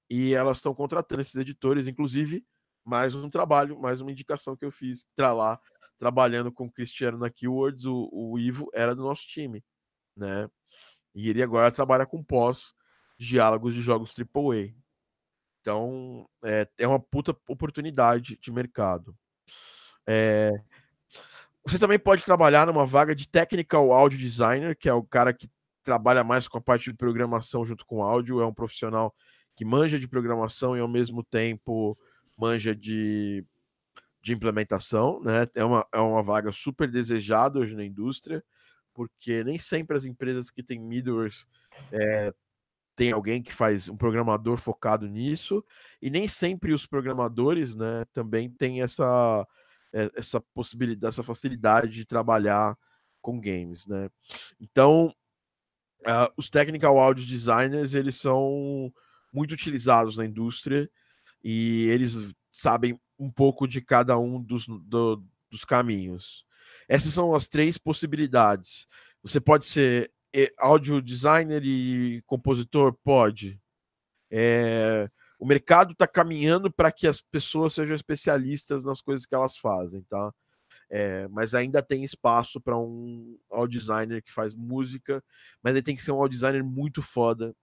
e 0.09 0.33
elas 0.33 0.57
estão 0.57 0.75
contratando 0.75 1.21
esses 1.21 1.35
editores, 1.35 1.87
inclusive 1.87 2.45
mais 2.83 3.15
um 3.15 3.29
trabalho, 3.29 3.79
mais 3.79 4.01
uma 4.01 4.11
indicação 4.11 4.57
que 4.57 4.65
eu 4.65 4.71
fiz 4.71 5.05
para 5.15 5.31
lá, 5.31 5.57
trabalhando 5.97 6.51
com 6.51 6.65
o 6.65 6.71
Cristiano 6.71 7.17
na 7.17 7.29
Keywords, 7.29 7.85
o, 7.85 8.09
o 8.11 8.37
Ivo 8.37 8.69
era 8.73 8.93
do 8.93 9.01
nosso 9.01 9.25
time, 9.25 9.63
né? 10.13 10.49
E 11.15 11.29
ele 11.29 11.41
agora 11.41 11.71
trabalha 11.71 12.05
com 12.05 12.21
pós 12.21 12.73
diálogos 13.17 13.73
de 13.73 13.81
jogos 13.81 14.13
AAA. 14.17 14.73
Então, 15.61 16.27
é, 16.43 16.67
é 16.77 16.87
uma 16.87 16.99
puta 16.99 17.35
oportunidade 17.47 18.37
de 18.39 18.51
mercado. 18.51 19.15
É, 20.07 20.51
você 21.65 21.79
também 21.79 21.97
pode 21.97 22.23
trabalhar 22.23 22.67
numa 22.67 22.85
vaga 22.85 23.15
de 23.15 23.27
Technical 23.27 23.91
Audio 23.91 24.19
Designer, 24.19 24.77
que 24.77 24.87
é 24.87 24.93
o 24.93 25.03
cara 25.03 25.33
que 25.33 25.49
trabalha 25.83 26.23
mais 26.23 26.47
com 26.47 26.57
a 26.57 26.61
parte 26.61 26.91
de 26.91 26.97
programação 26.97 27.65
junto 27.65 27.85
com 27.85 28.03
áudio, 28.03 28.41
é 28.41 28.45
um 28.45 28.53
profissional 28.53 29.13
que 29.55 29.65
manja 29.65 29.99
de 29.99 30.07
programação 30.07 30.75
e 30.75 30.79
ao 30.79 30.87
mesmo 30.87 31.23
tempo 31.23 31.97
manja 32.37 32.75
de, 32.75 33.45
de 34.21 34.33
implementação, 34.33 35.21
né? 35.21 35.47
É 35.55 35.63
uma, 35.63 35.87
é 35.93 35.99
uma 35.99 36.21
vaga 36.21 36.51
super 36.51 36.89
desejada 36.89 37.59
hoje 37.59 37.75
na 37.75 37.85
indústria 37.85 38.43
porque 38.95 39.43
nem 39.43 39.59
sempre 39.59 39.95
as 39.97 40.05
empresas 40.05 40.49
que 40.49 40.63
têm 40.63 40.79
middlewares 40.79 41.45
é, 41.91 42.33
tem 42.95 43.11
alguém 43.11 43.41
que 43.41 43.53
faz 43.53 43.89
um 43.89 43.97
programador 43.97 44.57
focado 44.57 45.07
nisso, 45.07 45.63
e 46.01 46.09
nem 46.09 46.27
sempre 46.27 46.73
os 46.73 46.85
programadores 46.85 47.75
né, 47.75 48.05
também 48.13 48.49
têm 48.49 48.81
essa, 48.81 49.45
eh, 49.93 50.09
essa 50.15 50.39
possibilidade, 50.53 51.13
essa 51.13 51.23
facilidade 51.23 51.89
de 51.89 52.05
trabalhar 52.05 52.77
com 53.21 53.39
games. 53.39 53.85
Né? 53.85 54.09
Então, 54.59 55.13
uh, 56.01 56.31
os 56.37 56.49
technical 56.49 56.97
audio 56.97 57.25
designers 57.25 57.93
eles 57.93 58.15
são 58.15 58.91
muito 59.33 59.53
utilizados 59.53 60.15
na 60.17 60.25
indústria 60.25 60.89
e 61.43 61.87
eles 61.89 62.33
sabem 62.51 62.99
um 63.19 63.29
pouco 63.29 63.67
de 63.67 63.81
cada 63.81 64.17
um 64.17 64.41
dos, 64.41 64.65
do, 64.67 65.23
dos 65.49 65.65
caminhos. 65.65 66.45
Essas 66.87 67.13
são 67.13 67.33
as 67.33 67.47
três 67.47 67.77
possibilidades. 67.77 68.87
Você 69.21 69.41
pode 69.41 69.65
ser 69.65 70.11
áudio 70.57 71.01
designer 71.01 71.63
e 71.63 72.21
compositor? 72.25 72.93
Pode. 73.03 73.59
É, 74.29 75.09
o 75.39 75.45
mercado 75.45 75.93
está 75.93 76.07
caminhando 76.07 76.71
para 76.71 76.91
que 76.91 77.07
as 77.07 77.21
pessoas 77.21 77.73
sejam 77.73 77.95
especialistas 77.95 78.83
nas 78.83 79.01
coisas 79.01 79.25
que 79.25 79.35
elas 79.35 79.57
fazem, 79.57 80.01
tá? 80.03 80.33
É, 80.89 81.27
mas 81.29 81.53
ainda 81.53 81.81
tem 81.81 82.03
espaço 82.03 82.61
para 82.61 82.77
um 82.77 83.37
audio 83.49 83.79
designer 83.79 84.21
que 84.21 84.31
faz 84.31 84.53
música, 84.53 85.23
mas 85.61 85.73
ele 85.73 85.81
tem 85.81 85.95
que 85.95 86.03
ser 86.03 86.11
um 86.11 86.21
audio 86.21 86.37
designer 86.37 86.63
muito 86.63 87.01
foda, 87.01 87.55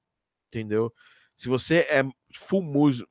entendeu? 0.49 0.93
Se 1.37 1.49
você 1.49 1.87
é 1.91 2.03
full, 2.35 2.63
mus 2.63 3.05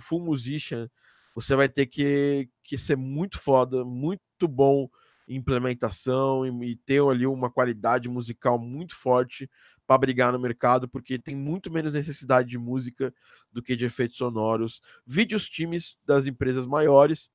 full, 0.00 0.20
musician, 0.20 0.88
você 1.34 1.54
vai 1.54 1.68
ter 1.68 1.86
que, 1.86 2.48
que 2.62 2.78
ser 2.78 2.96
muito 2.96 3.38
foda, 3.38 3.84
muito 3.84 4.48
bom 4.48 4.88
implementação 5.28 6.46
e, 6.46 6.72
e 6.72 6.76
ter 6.76 7.02
ali 7.02 7.26
uma 7.26 7.50
qualidade 7.50 8.08
musical 8.08 8.58
muito 8.58 8.94
forte 8.94 9.50
para 9.86 9.98
brigar 9.98 10.32
no 10.32 10.38
mercado, 10.38 10.88
porque 10.88 11.18
tem 11.18 11.36
muito 11.36 11.70
menos 11.70 11.92
necessidade 11.92 12.48
de 12.48 12.58
música 12.58 13.12
do 13.52 13.62
que 13.62 13.76
de 13.76 13.84
efeitos 13.84 14.16
sonoros. 14.16 14.80
Vídeos 15.06 15.48
times 15.48 15.98
das 16.06 16.26
empresas 16.26 16.66
maiores 16.66 17.30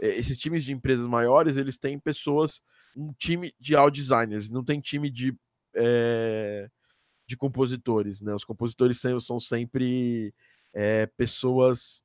é, 0.00 0.08
esses 0.18 0.38
times 0.38 0.64
de 0.64 0.72
empresas 0.72 1.06
maiores, 1.06 1.56
eles 1.56 1.78
têm 1.78 1.98
pessoas, 1.98 2.60
um 2.96 3.12
time 3.12 3.54
de 3.58 3.74
audio 3.74 4.02
designers, 4.02 4.50
não 4.50 4.64
tem 4.64 4.80
time 4.80 5.10
de, 5.10 5.36
é, 5.74 6.68
de 7.26 7.36
compositores, 7.36 8.20
né? 8.20 8.34
Os 8.34 8.44
compositores 8.44 9.00
são, 9.00 9.20
são 9.20 9.40
sempre 9.40 10.34
é, 10.72 11.06
pessoas 11.06 12.04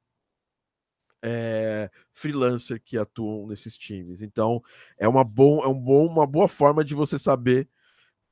é, 1.23 1.89
freelancer 2.13 2.81
que 2.83 2.97
atuam 2.97 3.47
nesses 3.47 3.77
times. 3.77 4.21
Então, 4.21 4.61
é 4.97 5.07
uma, 5.07 5.23
bom, 5.23 5.59
é 5.63 5.67
um 5.67 5.79
bom, 5.79 6.05
uma 6.05 6.27
boa 6.27 6.47
forma 6.47 6.83
de 6.83 6.93
você 6.95 7.17
saber 7.17 7.67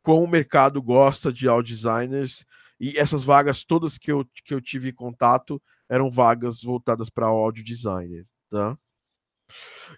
como 0.03 0.23
o 0.23 0.27
mercado 0.27 0.81
gosta 0.81 1.31
de 1.33 1.47
audio 1.47 1.75
designers. 1.75 2.45
E 2.79 2.97
essas 2.97 3.23
vagas 3.23 3.63
todas 3.63 3.97
que 3.97 4.11
eu, 4.11 4.25
que 4.43 4.53
eu 4.53 4.61
tive 4.61 4.91
contato 4.91 5.61
eram 5.89 6.11
vagas 6.11 6.61
voltadas 6.61 7.09
para 7.09 7.27
audio 7.27 7.63
designer, 7.63 8.25
tá? 8.49 8.77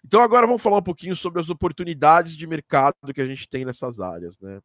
Então 0.03 0.21
agora 0.21 0.45
vamos 0.45 0.61
falar 0.61 0.77
um 0.77 0.83
pouquinho 0.83 1.15
sobre 1.15 1.39
as 1.39 1.49
oportunidades 1.49 2.35
de 2.35 2.45
mercado 2.45 2.95
que 3.13 3.21
a 3.21 3.25
gente 3.25 3.47
tem 3.47 3.65
nessas 3.65 3.99
áreas, 3.99 4.37
né? 4.39 4.59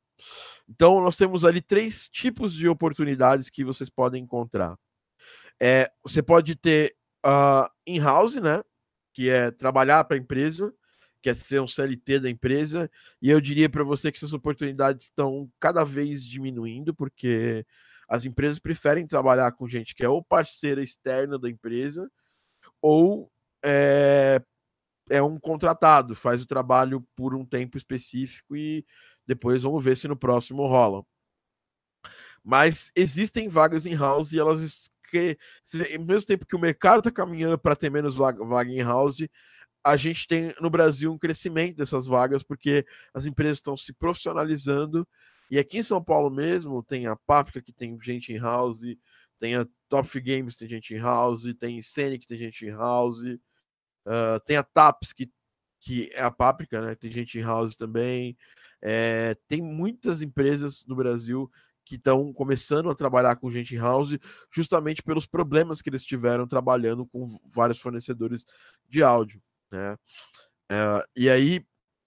Então 0.69 1.01
nós 1.01 1.17
temos 1.17 1.45
ali 1.45 1.61
três 1.61 2.09
tipos 2.09 2.53
de 2.53 2.69
oportunidades 2.69 3.49
que 3.49 3.65
vocês 3.65 3.89
podem 3.89 4.23
encontrar. 4.23 4.77
É, 5.61 5.91
você 6.03 6.23
pode 6.23 6.57
ter 6.57 6.95
uh, 7.25 7.71
in-house, 7.87 8.37
né? 8.37 8.63
Que 9.13 9.31
é 9.31 9.51
trabalhar 9.51 10.05
para 10.05 10.17
a 10.17 10.21
empresa, 10.21 10.73
que 11.23 11.31
é 11.31 11.35
ser 11.35 11.61
um 11.61 11.69
CLT 11.69 12.21
da 12.21 12.31
empresa, 12.31 12.91
e 13.21 13.31
eu 13.31 13.41
diria 13.41 13.71
para 13.71 13.85
você 13.85 14.11
que 14.11 14.19
essas 14.19 14.33
oportunidades 14.33 15.07
estão 15.07 15.51
cada 15.61 15.85
vez 15.85 16.27
diminuindo, 16.27 16.95
porque 16.95 17.65
as 18.09 18.25
empresas 18.25 18.59
preferem 18.59 19.07
trabalhar 19.07 19.53
com 19.53 19.69
gente 19.69 19.95
que 19.95 20.05
é 20.05 20.09
ou 20.09 20.23
parceira 20.23 20.83
externa 20.83 21.39
da 21.39 21.49
empresa, 21.49 22.11
ou 22.81 23.31
é, 23.65 24.43
é 25.09 25.23
um 25.23 25.39
contratado, 25.39 26.15
faz 26.15 26.43
o 26.43 26.47
trabalho 26.47 27.07
por 27.15 27.35
um 27.35 27.45
tempo 27.45 27.79
específico 27.79 28.57
e 28.57 28.85
depois 29.27 29.63
vamos 29.63 29.83
ver 29.83 29.97
se 29.97 30.09
no 30.09 30.17
próximo 30.17 30.67
rola. 30.67 31.05
Mas 32.45 32.91
existem 32.97 33.49
vagas 33.49 33.87
em 33.87 33.95
house 33.95 34.33
e 34.33 34.39
elas 34.39 34.91
ao 35.19 36.05
mesmo 36.05 36.27
tempo 36.27 36.47
que 36.47 36.57
o 36.57 36.59
mercado 36.59 36.99
está 36.99 37.11
caminhando 37.11 37.59
para 37.59 37.77
ter 37.77 37.91
menos 37.91 38.17
vaga, 38.17 38.71
em 38.71 38.83
house, 38.83 39.27
a 39.85 39.97
gente 39.97 40.27
tem 40.27 40.55
no 40.61 40.71
Brasil 40.71 41.13
um 41.13 41.19
crescimento 41.19 41.77
dessas 41.77 42.07
vagas 42.07 42.43
porque 42.43 42.87
as 43.13 43.27
empresas 43.27 43.59
estão 43.59 43.77
se 43.77 43.93
profissionalizando 43.93 45.07
e 45.51 45.59
aqui 45.59 45.79
em 45.79 45.83
São 45.83 46.03
Paulo 46.03 46.31
mesmo 46.31 46.83
tem 46.83 47.07
a 47.07 47.17
Páprica 47.17 47.61
que 47.61 47.73
tem 47.73 47.99
gente 48.01 48.33
em 48.33 48.39
house, 48.39 48.83
tem 49.41 49.57
a 49.57 49.67
Top 49.89 50.21
Games 50.21 50.57
tem 50.57 50.69
gente 50.69 50.95
em 50.95 50.99
house, 50.99 51.43
tem 51.59 51.83
Scenic 51.83 52.21
que 52.21 52.29
tem 52.29 52.39
gente 52.39 52.65
em 52.65 52.71
house, 52.71 53.23
Uh, 54.07 54.41
tem 54.45 54.57
a 54.57 54.63
TAPS, 54.63 55.13
que, 55.13 55.31
que 55.81 56.11
é 56.13 56.23
a 56.23 56.31
Páprica, 56.31 56.81
né? 56.81 56.95
Tem 56.95 57.11
gente 57.11 57.39
em 57.39 57.43
house 57.43 57.77
também. 57.77 58.37
É, 58.81 59.37
tem 59.47 59.63
muitas 59.63 60.23
empresas 60.23 60.85
no 60.87 60.97
Brasil 60.97 61.51
que 61.85 61.97
estão 61.97 62.33
começando 62.33 62.91
a 62.91 62.95
trabalhar 62.95 63.37
com 63.37 63.51
gente 63.51 63.77
house, 63.77 64.19
justamente 64.51 65.03
pelos 65.03 65.27
problemas 65.27 65.83
que 65.83 65.91
eles 65.91 66.05
tiveram 66.05 66.47
trabalhando 66.47 67.07
com 67.07 67.39
vários 67.55 67.81
fornecedores 67.81 68.47
de 68.89 69.03
áudio, 69.03 69.43
né? 69.71 69.97
É, 70.71 71.05
e 71.17 71.29
aí 71.29 71.65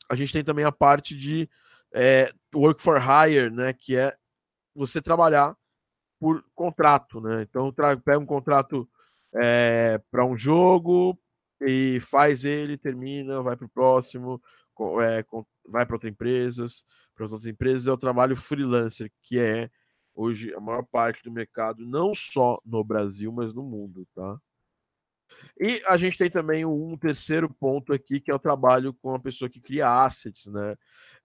a 0.10 0.16
gente 0.16 0.34
tem 0.34 0.44
também 0.44 0.66
a 0.66 0.72
parte 0.72 1.16
de 1.16 1.50
é, 1.94 2.32
work 2.54 2.82
for 2.82 3.02
hire, 3.02 3.50
né? 3.50 3.74
Que 3.74 3.98
é 3.98 4.16
você 4.74 5.02
trabalhar 5.02 5.56
por 6.20 6.44
contrato, 6.54 7.20
né? 7.22 7.42
Então 7.44 7.74
pega 7.74 8.20
um 8.20 8.26
contrato 8.26 8.90
é, 9.34 10.02
para 10.10 10.26
um 10.26 10.38
jogo, 10.38 11.20
e 11.62 12.00
faz 12.02 12.44
ele, 12.44 12.78
termina, 12.78 13.42
vai 13.42 13.56
para 13.56 13.66
o 13.66 13.70
próximo, 13.70 14.42
é, 15.02 15.24
vai 15.68 15.86
para 15.86 15.96
outras 15.96 16.12
empresas, 16.12 16.86
para 17.16 17.26
outras 17.26 17.46
empresas, 17.46 17.88
é 17.88 17.92
o 17.92 17.98
trabalho 17.98 18.36
freelancer, 18.36 19.12
que 19.22 19.40
é 19.40 19.70
hoje 20.14 20.54
a 20.54 20.60
maior 20.60 20.84
parte 20.84 21.24
do 21.24 21.32
mercado, 21.32 21.86
não 21.86 22.14
só 22.16 22.60
no 22.66 22.84
Brasil, 22.84 23.32
mas 23.32 23.54
no 23.54 23.64
mundo, 23.64 24.08
tá? 24.16 24.40
E 25.60 25.82
a 25.88 25.98
gente 25.98 26.18
tem 26.18 26.30
também 26.30 26.66
um 26.66 26.98
terceiro 26.98 27.50
ponto 27.50 27.92
aqui, 27.94 28.20
que 28.20 28.32
é 28.32 28.36
o 28.36 28.40
trabalho 28.40 28.94
com 28.94 29.14
a 29.14 29.20
pessoa 29.20 29.50
que 29.50 29.60
cria 29.60 30.06
assets, 30.06 30.46
né? 30.46 30.76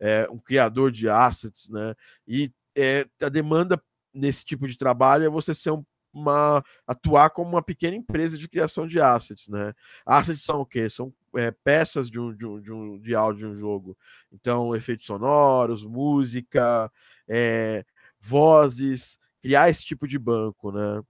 É, 0.01 0.27
um 0.31 0.39
criador 0.39 0.91
de 0.91 1.09
assets, 1.09 1.69
né? 1.69 1.95
E 2.27 2.53
é, 2.77 3.07
a 3.21 3.29
demanda 3.29 3.81
nesse 4.13 4.45
tipo 4.45 4.67
de 4.67 4.77
trabalho 4.77 5.25
é 5.25 5.29
você 5.29 5.55
ser 5.55 5.71
um 5.71 5.85
uma 6.13 6.63
atuar 6.87 7.31
como 7.31 7.51
uma 7.51 7.63
pequena 7.63 7.97
empresa 7.97 8.37
de 8.37 8.49
criação 8.49 8.87
de 8.87 9.01
assets, 9.01 9.49
né? 9.49 9.73
Assets 10.05 10.43
são 10.43 10.61
o 10.61 10.67
quê? 10.67 10.89
São 10.91 11.15
é, 11.37 11.51
peças 11.51 12.11
de, 12.11 12.19
um, 12.19 12.35
de, 12.35 12.47
um, 12.47 12.61
de, 12.61 12.73
um, 12.73 12.99
de 13.01 13.15
áudio 13.15 13.47
de 13.47 13.53
um 13.53 13.57
jogo. 13.57 13.97
Então, 14.33 14.75
efeitos 14.75 15.07
sonoros, 15.07 15.85
música, 15.85 16.91
é, 17.29 17.85
vozes, 18.19 19.19
criar 19.41 19.71
esse 19.71 19.85
tipo 19.85 20.07
de 20.07 20.19
banco, 20.19 20.73
né? 20.73 21.03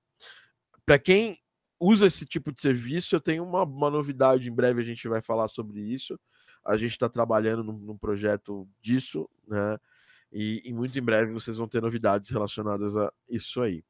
Para 0.85 0.99
quem 0.99 1.39
usa 1.79 2.07
esse 2.07 2.27
tipo 2.27 2.53
de 2.53 2.61
serviço, 2.61 3.15
eu 3.15 3.21
tenho 3.21 3.45
uma, 3.45 3.63
uma 3.65 3.91
novidade, 3.91 4.49
em 4.49 4.55
breve 4.55 4.83
a 4.83 4.85
gente 4.85 5.09
vai 5.09 5.23
falar 5.23 5.49
sobre 5.49 5.81
isso. 5.81 6.19
A 6.65 6.77
gente 6.77 6.93
está 6.93 7.09
trabalhando 7.09 7.65
num, 7.65 7.79
num, 7.79 7.97
projeto 7.97 8.69
disso, 8.83 9.29
né? 9.49 9.79
E, 10.33 10.63
e 10.65 10.73
muito 10.73 10.97
em 10.97 11.03
breve 11.03 11.33
vocês 11.33 11.57
vão 11.57 11.67
ter 11.67 11.81
novidades 11.81 12.31
relacionadas 12.31 12.95
a 12.97 13.13
isso 13.29 13.61
aí. 13.63 13.83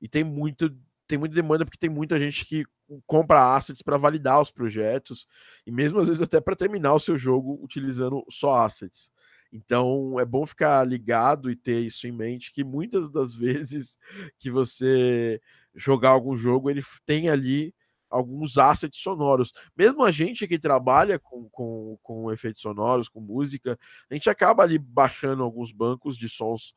E 0.00 0.08
tem 0.08 0.22
muito 0.22 0.70
tem 1.06 1.18
muita 1.18 1.34
demanda 1.34 1.64
porque 1.64 1.78
tem 1.78 1.90
muita 1.90 2.20
gente 2.20 2.44
que 2.44 2.64
compra 3.06 3.56
assets 3.56 3.82
para 3.82 3.98
validar 3.98 4.40
os 4.40 4.50
projetos 4.50 5.26
e 5.66 5.70
mesmo 5.70 6.00
às 6.00 6.06
vezes 6.06 6.22
até 6.22 6.40
para 6.40 6.56
terminar 6.56 6.94
o 6.94 7.00
seu 7.00 7.16
jogo 7.16 7.58
utilizando 7.62 8.24
só 8.30 8.64
assets. 8.64 9.10
Então 9.52 10.18
é 10.20 10.24
bom 10.24 10.46
ficar 10.46 10.86
ligado 10.86 11.50
e 11.50 11.56
ter 11.56 11.80
isso 11.80 12.06
em 12.06 12.12
mente 12.12 12.52
que 12.52 12.62
muitas 12.62 13.10
das 13.10 13.34
vezes 13.34 13.98
que 14.38 14.50
você 14.50 15.40
jogar 15.74 16.10
algum 16.10 16.36
jogo, 16.36 16.70
ele 16.70 16.82
tem 17.04 17.28
ali 17.28 17.74
alguns 18.08 18.58
assets 18.58 19.00
sonoros. 19.00 19.52
Mesmo 19.76 20.02
a 20.02 20.10
gente 20.10 20.46
que 20.46 20.58
trabalha 20.58 21.18
com, 21.18 21.48
com, 21.50 21.98
com 22.02 22.32
efeitos 22.32 22.60
sonoros, 22.60 23.08
com 23.08 23.20
música, 23.20 23.78
a 24.10 24.14
gente 24.14 24.28
acaba 24.28 24.62
ali 24.62 24.78
baixando 24.78 25.42
alguns 25.42 25.70
bancos 25.70 26.16
de 26.16 26.28
sons 26.28 26.74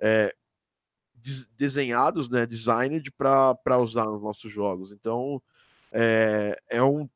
é, 0.00 0.32
desenhados, 1.56 2.28
né, 2.28 2.46
designed 2.46 3.10
para 3.10 3.78
usar 3.78 4.06
nos 4.06 4.22
nossos 4.22 4.52
jogos. 4.52 4.92
Então, 4.92 5.42
é, 5.96 6.56
é 6.70 6.82
um 6.82 7.08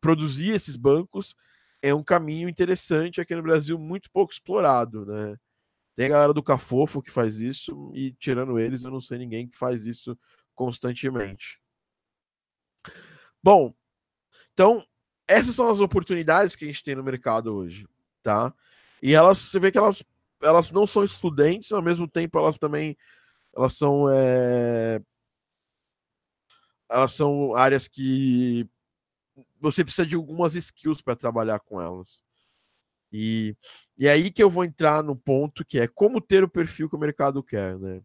produzir 0.00 0.50
esses 0.50 0.76
bancos 0.76 1.36
é 1.82 1.94
um 1.94 2.02
caminho 2.02 2.48
interessante 2.48 3.20
aqui 3.20 3.34
no 3.34 3.42
Brasil, 3.42 3.78
muito 3.78 4.10
pouco 4.10 4.32
explorado, 4.32 5.06
né? 5.06 5.36
Tem 5.96 6.06
a 6.06 6.10
galera 6.10 6.32
do 6.32 6.42
Cafofo 6.42 7.02
que 7.02 7.10
faz 7.10 7.40
isso, 7.40 7.90
e 7.94 8.12
tirando 8.12 8.58
eles, 8.58 8.84
eu 8.84 8.90
não 8.90 9.00
sei 9.00 9.18
ninguém 9.18 9.48
que 9.48 9.56
faz 9.56 9.86
isso 9.86 10.18
constantemente. 10.54 11.58
Bom, 13.42 13.74
então, 14.52 14.84
essas 15.26 15.54
são 15.54 15.70
as 15.70 15.80
oportunidades 15.80 16.54
que 16.54 16.64
a 16.64 16.68
gente 16.68 16.82
tem 16.82 16.94
no 16.94 17.02
mercado 17.02 17.54
hoje, 17.54 17.86
tá? 18.22 18.52
E 19.02 19.14
elas, 19.14 19.38
você 19.38 19.58
vê 19.58 19.72
que 19.72 19.78
elas, 19.78 20.02
elas 20.42 20.70
não 20.70 20.86
são 20.86 21.04
excludentes, 21.04 21.72
ao 21.72 21.82
mesmo 21.82 22.06
tempo 22.06 22.38
elas 22.38 22.58
também 22.58 22.96
elas 23.56 23.72
são 23.72 24.08
é... 24.08 25.00
elas 26.90 27.12
são 27.12 27.54
áreas 27.54 27.88
que 27.88 28.68
você 29.60 29.84
precisa 29.84 30.06
de 30.06 30.14
algumas 30.14 30.54
skills 30.54 31.00
para 31.00 31.16
trabalhar 31.16 31.60
com 31.60 31.80
elas. 31.80 32.22
E, 33.12 33.56
e 33.98 34.06
é 34.06 34.12
aí 34.12 34.30
que 34.30 34.42
eu 34.42 34.50
vou 34.50 34.64
entrar 34.64 35.02
no 35.02 35.16
ponto 35.16 35.64
que 35.64 35.78
é 35.78 35.88
como 35.88 36.20
ter 36.20 36.44
o 36.44 36.48
perfil 36.48 36.88
que 36.88 36.96
o 36.96 36.98
mercado 36.98 37.42
quer, 37.42 37.78
né? 37.78 38.00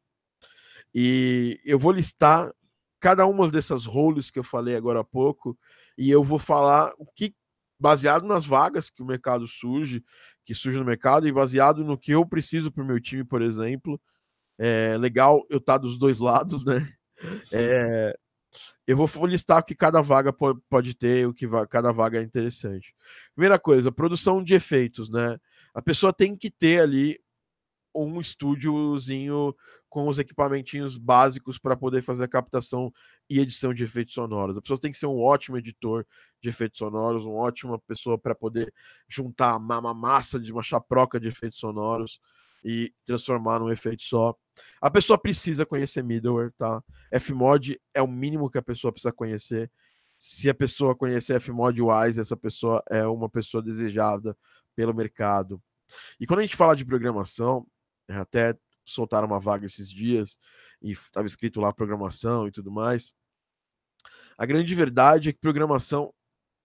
E 0.94 1.60
eu 1.66 1.78
vou 1.78 1.92
listar 1.92 2.52
cada 3.00 3.26
uma 3.26 3.50
dessas 3.50 3.86
roles 3.86 4.32
que 4.32 4.40
eu 4.40 4.44
falei 4.44 4.76
agora 4.76 5.02
há 5.02 5.04
pouco, 5.04 5.58
e 5.98 6.10
eu 6.10 6.24
vou 6.24 6.40
falar 6.40 6.92
o 6.98 7.06
que, 7.06 7.36
baseado 7.80 8.26
nas 8.26 8.46
vagas 8.46 8.90
que 8.90 9.04
o 9.04 9.06
mercado 9.06 9.48
surge, 9.48 10.04
que 10.44 10.56
surge 10.56 10.80
no 10.80 10.86
mercado, 10.86 11.28
e 11.28 11.32
baseado 11.32 11.84
no 11.84 11.98
que 11.98 12.14
eu 12.14 12.26
preciso 12.26 12.72
para 12.72 12.84
o 12.84 12.88
meu 12.88 13.00
time, 13.00 13.24
por 13.24 13.42
exemplo. 13.42 14.02
É 14.58 14.98
legal 14.98 15.46
eu 15.50 15.58
estar 15.58 15.74
tá 15.74 15.78
dos 15.80 16.00
dois 16.00 16.20
lados, 16.20 16.66
né? 16.66 16.76
É, 17.52 18.18
eu 18.88 18.96
vou 18.98 19.26
listar 19.26 19.60
o 19.60 19.64
que 19.64 19.76
cada 19.76 20.02
vaga 20.02 20.34
pode 20.70 20.94
ter, 20.94 21.28
o 21.28 21.34
que 21.34 21.48
cada 21.70 21.92
vaga 21.92 22.20
é 22.20 22.24
interessante. 22.24 22.94
Primeira 23.34 23.58
coisa, 23.58 23.92
produção 23.92 24.44
de 24.44 24.54
efeitos, 24.54 25.10
né? 25.10 25.38
A 25.74 25.82
pessoa 25.82 26.14
tem 26.14 26.36
que 26.36 26.50
ter 26.50 26.82
ali 26.82 27.20
um 27.94 28.20
estúdiozinho 28.20 29.56
com 29.90 30.08
os 30.08 30.20
equipamentinhos 30.20 30.98
básicos 30.98 31.58
para 31.58 31.78
poder 31.78 32.02
fazer 32.02 32.26
a 32.26 32.28
captação 32.28 32.92
e 33.30 33.40
edição 33.40 33.74
de 33.74 33.84
efeitos 33.84 34.14
sonoros. 34.14 34.58
A 34.58 34.62
pessoa 34.62 34.80
tem 34.80 34.92
que 34.92 34.98
ser 34.98 35.08
um 35.08 35.22
ótimo 35.22 35.58
editor 35.58 36.06
de 36.42 36.50
efeitos 36.50 36.78
sonoros, 36.78 37.26
uma 37.26 37.36
ótima 37.36 37.80
pessoa 37.80 38.18
para 38.18 38.36
poder 38.36 38.74
juntar 39.08 39.56
uma 39.56 39.94
massa 39.94 40.40
de 40.40 40.52
uma 40.52 40.62
chaproca 40.62 41.20
de 41.20 41.30
efeitos 41.30 41.58
sonoros 41.58 42.20
e 42.66 42.92
transformar 43.06 43.60
num 43.60 43.72
efeito 43.72 44.02
só. 44.02 44.36
A 44.82 44.90
pessoa 44.90 45.20
precisa 45.20 45.68
conhecer 45.68 46.04
middleware, 46.04 46.52
tá? 46.58 46.84
Fmod 47.20 47.80
é 47.94 48.02
o 48.02 48.08
mínimo 48.08 48.50
que 48.50 48.58
a 48.58 48.62
pessoa 48.64 48.92
precisa 48.92 49.14
conhecer. 49.14 49.72
Se 50.18 50.50
a 50.50 50.54
pessoa 50.56 50.96
conhecer 50.96 51.40
Fmod 51.40 51.80
Wise, 51.80 52.20
essa 52.20 52.36
pessoa 52.36 52.84
é 52.90 53.06
uma 53.06 53.30
pessoa 53.30 53.62
desejada 53.62 54.36
pelo 54.76 54.96
mercado. 54.96 55.62
E 56.20 56.26
quando 56.26 56.40
a 56.40 56.42
gente 56.42 56.56
fala 56.56 56.76
de 56.76 56.84
programação, 56.84 57.68
até 58.10 58.58
soltaram 58.84 59.28
uma 59.28 59.40
vaga 59.40 59.68
esses 59.68 59.88
dias 59.88 60.40
e 60.82 60.92
estava 60.92 61.28
escrito 61.28 61.62
lá 61.62 61.72
programação 61.72 62.48
e 62.48 62.52
tudo 62.52 62.72
mais. 62.72 63.14
A 64.38 64.46
grande 64.46 64.74
verdade 64.74 65.30
é 65.30 65.34
que 65.34 65.40
programação 65.40 66.12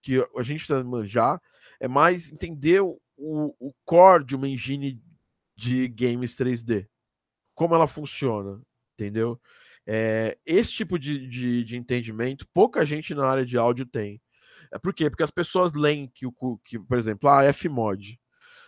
que 0.01 0.17
a 0.35 0.43
gente 0.43 0.65
precisa 0.65 0.83
manjar 0.83 1.39
é 1.79 1.87
mais 1.87 2.31
entender 2.31 2.81
o, 2.81 2.99
o 3.17 3.73
core 3.85 4.25
de 4.25 4.35
uma 4.35 4.47
engine 4.47 4.99
de 5.61 5.87
games 5.87 6.35
3D. 6.35 6.87
Como 7.53 7.75
ela 7.75 7.85
funciona, 7.85 8.59
entendeu? 8.93 9.39
É, 9.85 10.37
esse 10.45 10.71
tipo 10.71 10.97
de, 10.97 11.27
de, 11.27 11.63
de, 11.63 11.77
entendimento 11.77 12.47
pouca 12.53 12.85
gente 12.85 13.13
na 13.13 13.27
área 13.27 13.45
de 13.45 13.57
áudio 13.57 13.85
tem. 13.85 14.19
É 14.73 14.79
por 14.79 14.93
quê? 14.93 15.09
Porque 15.09 15.23
as 15.23 15.29
pessoas 15.29 15.73
leem 15.73 16.07
que, 16.07 16.25
o, 16.25 16.57
que 16.65 16.79
por 16.79 16.97
exemplo, 16.97 17.29
a 17.29 17.41
ah, 17.41 17.53
Fmod. 17.53 18.19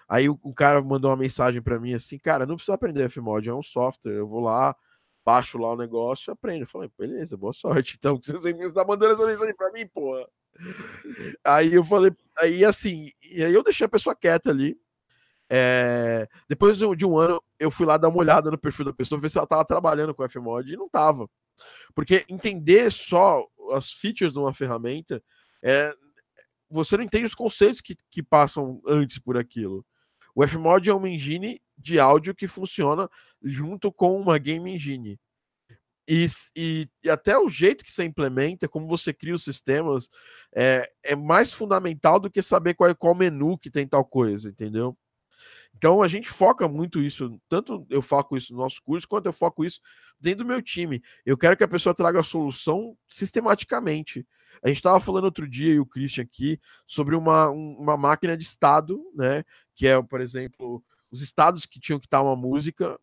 Aí 0.07 0.29
o, 0.29 0.39
o 0.43 0.53
cara 0.53 0.81
mandou 0.83 1.09
uma 1.09 1.17
mensagem 1.17 1.61
para 1.61 1.79
mim 1.79 1.93
assim, 1.93 2.19
cara, 2.19 2.45
não 2.45 2.55
precisa 2.55 2.75
aprender 2.75 3.09
Fmod, 3.09 3.49
é 3.49 3.53
um 3.53 3.63
software. 3.63 4.13
Eu 4.13 4.27
vou 4.27 4.41
lá, 4.41 4.75
baixo 5.25 5.57
lá 5.57 5.71
o 5.73 5.77
negócio 5.77 6.29
e 6.29 6.33
aprendo. 6.33 6.63
Eu 6.63 6.67
falei, 6.67 6.91
beleza, 6.97 7.35
boa 7.35 7.53
sorte. 7.53 7.97
Então, 7.97 8.19
você 8.21 8.37
está 8.37 8.85
mandando 8.85 9.13
essa 9.13 9.25
mensagem 9.25 9.55
para 9.55 9.71
mim, 9.71 9.87
porra. 9.87 10.27
Aí 11.43 11.73
eu 11.73 11.83
falei, 11.83 12.11
aí 12.37 12.63
assim, 12.63 13.09
e 13.23 13.43
aí 13.43 13.53
eu 13.53 13.63
deixei 13.63 13.85
a 13.85 13.89
pessoa 13.89 14.15
quieta 14.15 14.51
ali. 14.51 14.77
É, 15.55 16.27
depois 16.49 16.79
de 16.79 17.05
um 17.05 17.15
ano, 17.15 17.39
eu 17.59 17.69
fui 17.69 17.85
lá 17.85 17.95
dar 17.95 18.09
uma 18.09 18.17
olhada 18.17 18.49
no 18.49 18.57
perfil 18.57 18.85
da 18.85 18.93
pessoa, 18.93 19.21
ver 19.21 19.29
se 19.29 19.37
ela 19.37 19.43
estava 19.43 19.63
trabalhando 19.63 20.11
com 20.11 20.27
Fmod 20.27 20.73
e 20.73 20.75
não 20.75 20.87
estava. 20.87 21.29
Porque 21.93 22.25
entender 22.27 22.91
só 22.91 23.45
as 23.73 23.91
features 23.91 24.33
de 24.33 24.39
uma 24.39 24.51
ferramenta, 24.51 25.23
é, 25.61 25.93
você 26.67 26.97
não 26.97 27.03
entende 27.03 27.25
os 27.25 27.35
conceitos 27.35 27.81
que, 27.81 27.95
que 28.09 28.23
passam 28.23 28.81
antes 28.87 29.19
por 29.19 29.37
aquilo. 29.37 29.85
O 30.33 30.41
Fmod 30.47 30.89
é 30.89 30.93
uma 30.93 31.07
engine 31.07 31.61
de 31.77 31.99
áudio 31.99 32.33
que 32.33 32.47
funciona 32.47 33.07
junto 33.43 33.91
com 33.91 34.19
uma 34.19 34.39
game 34.39 34.73
engine. 34.73 35.19
E, 36.09 36.25
e, 36.57 36.89
e, 37.03 37.09
até 37.11 37.37
o 37.37 37.47
jeito 37.47 37.83
que 37.83 37.91
você 37.91 38.03
implementa, 38.03 38.67
como 38.67 38.87
você 38.87 39.13
cria 39.13 39.35
os 39.35 39.43
sistemas, 39.43 40.09
é, 40.55 40.91
é 41.03 41.15
mais 41.15 41.53
fundamental 41.53 42.19
do 42.19 42.31
que 42.31 42.41
saber 42.41 42.73
qual, 42.73 42.93
qual 42.95 43.13
menu 43.13 43.55
que 43.55 43.69
tem 43.69 43.87
tal 43.87 44.03
coisa, 44.03 44.49
entendeu? 44.49 44.97
Então 45.75 46.01
a 46.01 46.07
gente 46.07 46.29
foca 46.29 46.67
muito 46.67 47.01
isso, 47.01 47.39
tanto 47.49 47.85
eu 47.89 48.01
foco 48.01 48.37
isso 48.37 48.53
no 48.53 48.59
nosso 48.59 48.81
curso, 48.83 49.07
quanto 49.07 49.25
eu 49.25 49.33
foco 49.33 49.65
isso 49.65 49.81
dentro 50.19 50.43
do 50.43 50.47
meu 50.47 50.61
time. 50.61 51.01
Eu 51.25 51.37
quero 51.37 51.57
que 51.57 51.63
a 51.63 51.67
pessoa 51.67 51.93
traga 51.93 52.19
a 52.19 52.23
solução 52.23 52.97
sistematicamente. 53.07 54.25
A 54.63 54.67
gente 54.69 54.77
estava 54.77 54.99
falando 54.99 55.25
outro 55.25 55.47
dia, 55.47 55.73
e 55.73 55.79
o 55.79 55.85
Christian 55.85 56.23
aqui, 56.23 56.59
sobre 56.87 57.15
uma, 57.15 57.49
uma 57.49 57.97
máquina 57.97 58.37
de 58.37 58.43
estado, 58.43 59.03
né? 59.13 59.43
Que 59.75 59.87
é, 59.87 60.01
por 60.01 60.21
exemplo, 60.21 60.83
os 61.11 61.21
estados 61.21 61.65
que 61.65 61.79
tinham 61.79 61.99
que 61.99 62.05
estar 62.05 62.21
uma 62.21 62.35
música 62.35 62.97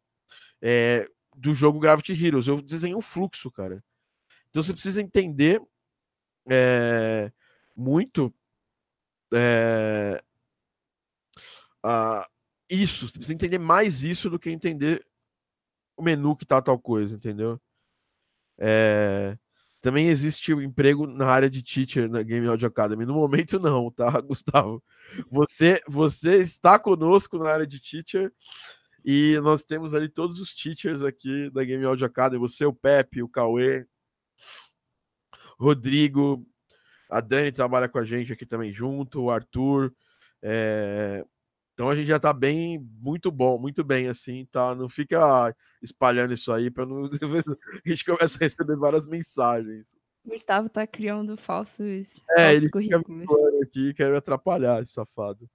é, 0.62 1.06
do 1.36 1.54
jogo 1.54 1.78
Gravity 1.78 2.12
Heroes. 2.12 2.46
Eu 2.46 2.62
desenhei 2.62 2.96
um 2.96 3.02
fluxo, 3.02 3.50
cara. 3.50 3.84
Então 4.48 4.62
você 4.62 4.72
precisa 4.72 5.02
entender 5.02 5.62
é, 6.50 7.30
muito 7.76 8.34
é, 9.32 10.22
a, 11.82 12.28
isso. 12.70 13.08
Você 13.08 13.18
precisa 13.18 13.34
entender 13.34 13.58
mais 13.58 14.02
isso 14.02 14.30
do 14.30 14.38
que 14.38 14.50
entender 14.50 15.04
o 15.96 16.02
menu 16.02 16.36
que 16.36 16.46
tá 16.46 16.62
tal 16.62 16.78
coisa, 16.78 17.14
entendeu? 17.16 17.60
É... 18.58 19.36
Também 19.80 20.08
existe 20.08 20.52
o 20.52 20.60
emprego 20.60 21.06
na 21.06 21.26
área 21.26 21.48
de 21.48 21.62
teacher 21.62 22.08
na 22.08 22.22
Game 22.22 22.46
Audio 22.46 22.68
Academy. 22.68 23.06
No 23.06 23.14
momento, 23.14 23.58
não, 23.58 23.90
tá, 23.90 24.10
Gustavo? 24.20 24.82
Você, 25.30 25.82
você 25.88 26.36
está 26.36 26.78
conosco 26.78 27.38
na 27.38 27.50
área 27.50 27.66
de 27.66 27.80
teacher 27.80 28.32
e 29.04 29.38
nós 29.42 29.62
temos 29.62 29.94
ali 29.94 30.08
todos 30.08 30.38
os 30.38 30.54
teachers 30.54 31.02
aqui 31.02 31.50
da 31.50 31.64
Game 31.64 31.84
Audio 31.84 32.06
Academy. 32.06 32.38
Você, 32.40 32.64
o 32.66 32.74
Pepe, 32.74 33.22
o 33.22 33.28
Cauê, 33.28 33.86
Rodrigo, 35.58 36.46
a 37.08 37.20
Dani 37.20 37.50
trabalha 37.50 37.88
com 37.88 37.98
a 37.98 38.04
gente 38.04 38.32
aqui 38.32 38.44
também 38.44 38.72
junto, 38.72 39.22
o 39.22 39.30
Arthur. 39.30 39.94
É... 40.42 41.24
Então 41.80 41.88
a 41.88 41.96
gente 41.96 42.08
já 42.08 42.20
tá 42.20 42.30
bem, 42.34 42.78
muito 43.00 43.32
bom, 43.32 43.58
muito 43.58 43.82
bem 43.82 44.06
assim, 44.06 44.46
tá? 44.52 44.74
Não 44.74 44.86
fica 44.86 45.56
espalhando 45.80 46.34
isso 46.34 46.52
aí 46.52 46.70
para 46.70 46.84
não 46.84 47.04
a 47.86 47.88
gente 47.88 48.04
começa 48.04 48.36
a 48.36 48.44
receber 48.44 48.76
várias 48.76 49.06
mensagens. 49.06 49.86
Gustavo 50.22 50.68
tá 50.68 50.86
criando 50.86 51.38
falsos, 51.38 52.20
é, 52.32 52.36
falsos 52.36 52.62
ele 52.62 52.68
currículos. 52.68 53.26
aqui, 53.62 53.94
quer 53.94 54.14
atrapalhar 54.14 54.82
esse 54.82 54.92
safado. 54.92 55.48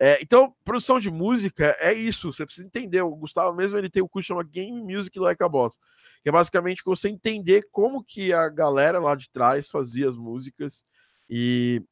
É, 0.00 0.18
então, 0.22 0.56
produção 0.64 0.98
de 0.98 1.10
música 1.10 1.76
é 1.80 1.92
isso, 1.92 2.32
você 2.32 2.46
precisa 2.46 2.66
entender. 2.66 3.02
O 3.02 3.14
Gustavo 3.14 3.54
mesmo 3.54 3.76
ele 3.76 3.90
tem 3.90 4.00
o 4.00 4.06
um 4.06 4.08
curso 4.08 4.28
chamado 4.28 4.48
Game 4.48 4.80
Music 4.82 5.18
Like 5.18 5.42
a 5.42 5.48
Boss, 5.50 5.78
que 6.22 6.30
é 6.30 6.32
basicamente 6.32 6.80
você 6.82 7.10
entender 7.10 7.68
como 7.70 8.02
que 8.02 8.32
a 8.32 8.48
galera 8.48 8.98
lá 8.98 9.14
de 9.14 9.30
trás 9.30 9.68
fazia 9.68 10.08
as 10.08 10.16
músicas 10.16 10.82
e 11.28 11.82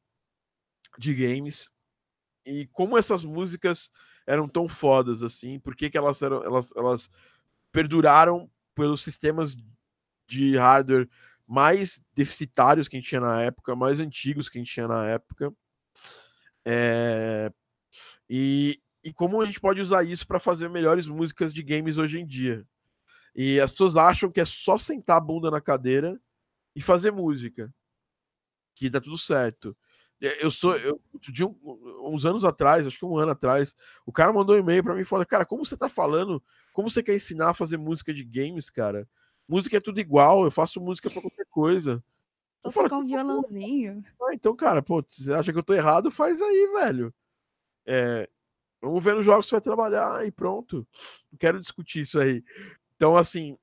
de 0.97 1.13
games 1.13 1.69
e 2.47 2.67
como 2.67 2.97
essas 2.97 3.23
músicas 3.23 3.91
eram 4.25 4.47
tão 4.47 4.67
fodas 4.67 5.21
assim, 5.21 5.59
por 5.59 5.75
que, 5.75 5.89
que 5.89 5.97
elas 5.97 6.21
eram 6.21 6.43
elas, 6.43 6.73
elas 6.75 7.09
perduraram 7.71 8.49
pelos 8.73 9.01
sistemas 9.01 9.55
de 10.27 10.55
hardware 10.57 11.09
mais 11.47 12.01
deficitários 12.13 12.87
que 12.87 12.97
a 12.97 12.99
gente 12.99 13.09
tinha 13.09 13.21
na 13.21 13.41
época, 13.41 13.75
mais 13.75 13.99
antigos 13.99 14.49
que 14.49 14.57
a 14.57 14.61
gente 14.61 14.73
tinha 14.73 14.87
na 14.87 15.05
época. 15.07 15.53
É... 16.65 17.51
E, 18.29 18.81
e 19.03 19.13
como 19.13 19.41
a 19.41 19.45
gente 19.45 19.61
pode 19.61 19.79
usar 19.79 20.03
isso 20.03 20.27
para 20.27 20.39
fazer 20.39 20.69
melhores 20.69 21.07
músicas 21.07 21.53
de 21.53 21.63
games 21.63 21.97
hoje 21.97 22.19
em 22.19 22.25
dia. 22.25 22.65
E 23.33 23.59
as 23.59 23.71
pessoas 23.71 23.95
acham 23.95 24.29
que 24.31 24.41
é 24.41 24.45
só 24.45 24.77
sentar 24.77 25.17
a 25.17 25.21
bunda 25.21 25.49
na 25.49 25.61
cadeira 25.61 26.19
e 26.75 26.81
fazer 26.81 27.11
música. 27.11 27.73
Que 28.75 28.89
dá 28.89 28.99
tudo 28.99 29.17
certo. 29.17 29.77
É, 30.21 30.43
eu 30.43 30.49
sou. 30.49 30.75
Eu, 30.77 30.99
de 31.21 31.43
um, 31.43 31.55
uns 32.03 32.25
anos 32.25 32.43
atrás, 32.43 32.85
acho 32.85 32.97
que 32.97 33.05
um 33.05 33.17
ano 33.17 33.31
atrás, 33.31 33.75
o 34.05 34.11
cara 34.11 34.33
mandou 34.33 34.55
um 34.55 34.59
e-mail 34.59 34.83
para 34.83 34.95
mim 34.95 35.01
e 35.01 35.05
falou: 35.05 35.25
Cara, 35.25 35.45
como 35.45 35.65
você 35.65 35.77
tá 35.77 35.89
falando? 35.89 36.41
Como 36.73 36.89
você 36.89 37.03
quer 37.03 37.15
ensinar 37.15 37.49
a 37.49 37.53
fazer 37.53 37.77
música 37.77 38.13
de 38.13 38.23
games, 38.23 38.69
cara? 38.69 39.07
Música 39.47 39.77
é 39.77 39.79
tudo 39.79 39.99
igual, 39.99 40.43
eu 40.43 40.51
faço 40.51 40.81
música 40.81 41.09
para 41.09 41.21
qualquer 41.21 41.45
coisa. 41.49 42.03
Vou 42.63 42.83
tocar 42.83 42.97
um 42.97 43.05
violãozinho. 43.05 44.03
Ah, 44.21 44.33
então, 44.33 44.55
cara, 44.55 44.81
pô, 44.81 45.03
você 45.07 45.31
acha 45.31 45.53
que 45.53 45.57
eu 45.57 45.63
tô 45.63 45.73
errado? 45.73 46.11
Faz 46.11 46.41
aí, 46.41 46.69
velho. 46.73 47.13
É, 47.85 48.29
vamos 48.81 49.03
ver 49.03 49.15
nos 49.15 49.25
jogos 49.25 49.45
que 49.45 49.49
você 49.49 49.55
vai 49.55 49.61
trabalhar 49.61 50.27
e 50.27 50.31
pronto. 50.31 50.85
Não 51.31 51.37
quero 51.37 51.61
discutir 51.61 52.01
isso 52.01 52.19
aí. 52.19 52.43
Então, 52.95 53.15
assim, 53.15 53.57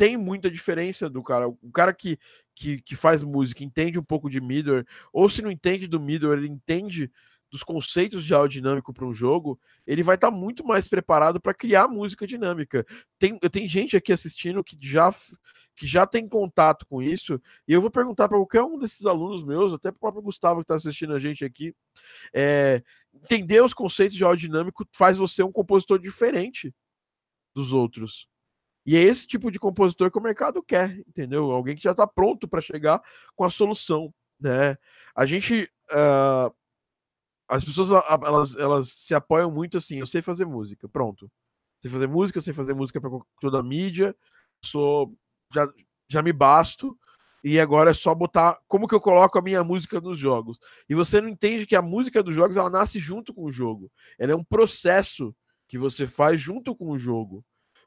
tem 0.00 0.16
muita 0.16 0.50
diferença 0.50 1.10
do 1.10 1.22
cara. 1.22 1.46
O 1.46 1.70
cara 1.70 1.92
que, 1.92 2.18
que, 2.54 2.80
que 2.80 2.96
faz 2.96 3.22
música 3.22 3.62
entende 3.62 3.98
um 3.98 4.02
pouco 4.02 4.30
de 4.30 4.40
middleware, 4.40 4.86
ou 5.12 5.28
se 5.28 5.42
não 5.42 5.50
entende 5.50 5.86
do 5.86 6.00
middleware, 6.00 6.38
ele 6.38 6.48
entende 6.48 7.12
dos 7.50 7.62
conceitos 7.62 8.24
de 8.24 8.32
áudio 8.32 8.62
dinâmico 8.62 8.94
para 8.94 9.04
um 9.04 9.12
jogo, 9.12 9.60
ele 9.86 10.02
vai 10.02 10.14
estar 10.14 10.30
tá 10.30 10.34
muito 10.34 10.64
mais 10.64 10.88
preparado 10.88 11.38
para 11.38 11.52
criar 11.52 11.86
música 11.86 12.26
dinâmica. 12.26 12.86
Tem, 13.18 13.38
tem 13.38 13.68
gente 13.68 13.94
aqui 13.94 14.10
assistindo 14.10 14.64
que 14.64 14.74
já, 14.80 15.12
que 15.76 15.86
já 15.86 16.06
tem 16.06 16.26
contato 16.26 16.86
com 16.86 17.02
isso, 17.02 17.38
e 17.68 17.74
eu 17.74 17.82
vou 17.82 17.90
perguntar 17.90 18.26
para 18.26 18.38
qualquer 18.38 18.62
um 18.62 18.78
desses 18.78 19.04
alunos 19.04 19.44
meus, 19.44 19.74
até 19.74 19.90
para 19.90 19.98
o 19.98 20.00
próprio 20.00 20.22
Gustavo 20.22 20.60
que 20.60 20.64
está 20.64 20.76
assistindo 20.76 21.12
a 21.12 21.18
gente 21.18 21.44
aqui, 21.44 21.74
é, 22.32 22.82
entender 23.12 23.62
os 23.62 23.74
conceitos 23.74 24.16
de 24.16 24.24
áudio 24.24 24.48
dinâmico 24.48 24.88
faz 24.94 25.18
você 25.18 25.42
um 25.42 25.52
compositor 25.52 25.98
diferente 25.98 26.74
dos 27.54 27.74
outros. 27.74 28.29
E 28.90 28.96
é 28.96 29.02
esse 29.02 29.24
tipo 29.24 29.52
de 29.52 29.58
compositor 29.60 30.10
que 30.10 30.18
o 30.18 30.20
mercado 30.20 30.60
quer, 30.64 30.98
entendeu? 31.06 31.52
Alguém 31.52 31.76
que 31.76 31.82
já 31.84 31.92
está 31.92 32.08
pronto 32.08 32.48
para 32.48 32.60
chegar 32.60 33.00
com 33.36 33.44
a 33.44 33.50
solução, 33.50 34.12
né? 34.40 34.76
A 35.14 35.24
gente. 35.24 35.70
Uh, 35.92 36.52
as 37.48 37.64
pessoas 37.64 37.90
elas, 38.20 38.56
elas 38.56 38.88
se 38.88 39.14
apoiam 39.14 39.48
muito 39.48 39.78
assim, 39.78 40.00
eu 40.00 40.08
sei 40.08 40.20
fazer 40.20 40.44
música, 40.44 40.88
pronto. 40.88 41.30
Sei 41.80 41.88
fazer 41.88 42.08
música, 42.08 42.40
sei 42.40 42.52
fazer 42.52 42.74
música 42.74 43.00
para 43.00 43.10
toda 43.40 43.60
a 43.60 43.62
mídia, 43.62 44.12
sou 44.64 45.16
já, 45.54 45.68
já 46.08 46.20
me 46.20 46.32
basto 46.32 46.98
e 47.44 47.60
agora 47.60 47.92
é 47.92 47.94
só 47.94 48.12
botar 48.12 48.58
como 48.66 48.88
que 48.88 48.94
eu 48.94 49.00
coloco 49.00 49.38
a 49.38 49.42
minha 49.42 49.62
música 49.62 50.00
nos 50.00 50.18
jogos. 50.18 50.58
E 50.88 50.96
você 50.96 51.20
não 51.20 51.28
entende 51.28 51.64
que 51.64 51.76
a 51.76 51.82
música 51.82 52.24
dos 52.24 52.34
jogos 52.34 52.56
ela 52.56 52.68
nasce 52.68 52.98
junto 52.98 53.32
com 53.32 53.44
o 53.44 53.52
jogo. 53.52 53.88
Ela 54.18 54.32
é 54.32 54.36
um 54.36 54.42
processo 54.42 55.32
que 55.68 55.78
você 55.78 56.08
faz 56.08 56.40
junto 56.40 56.74
com 56.74 56.90
o 56.90 56.98
jogo. 56.98 57.44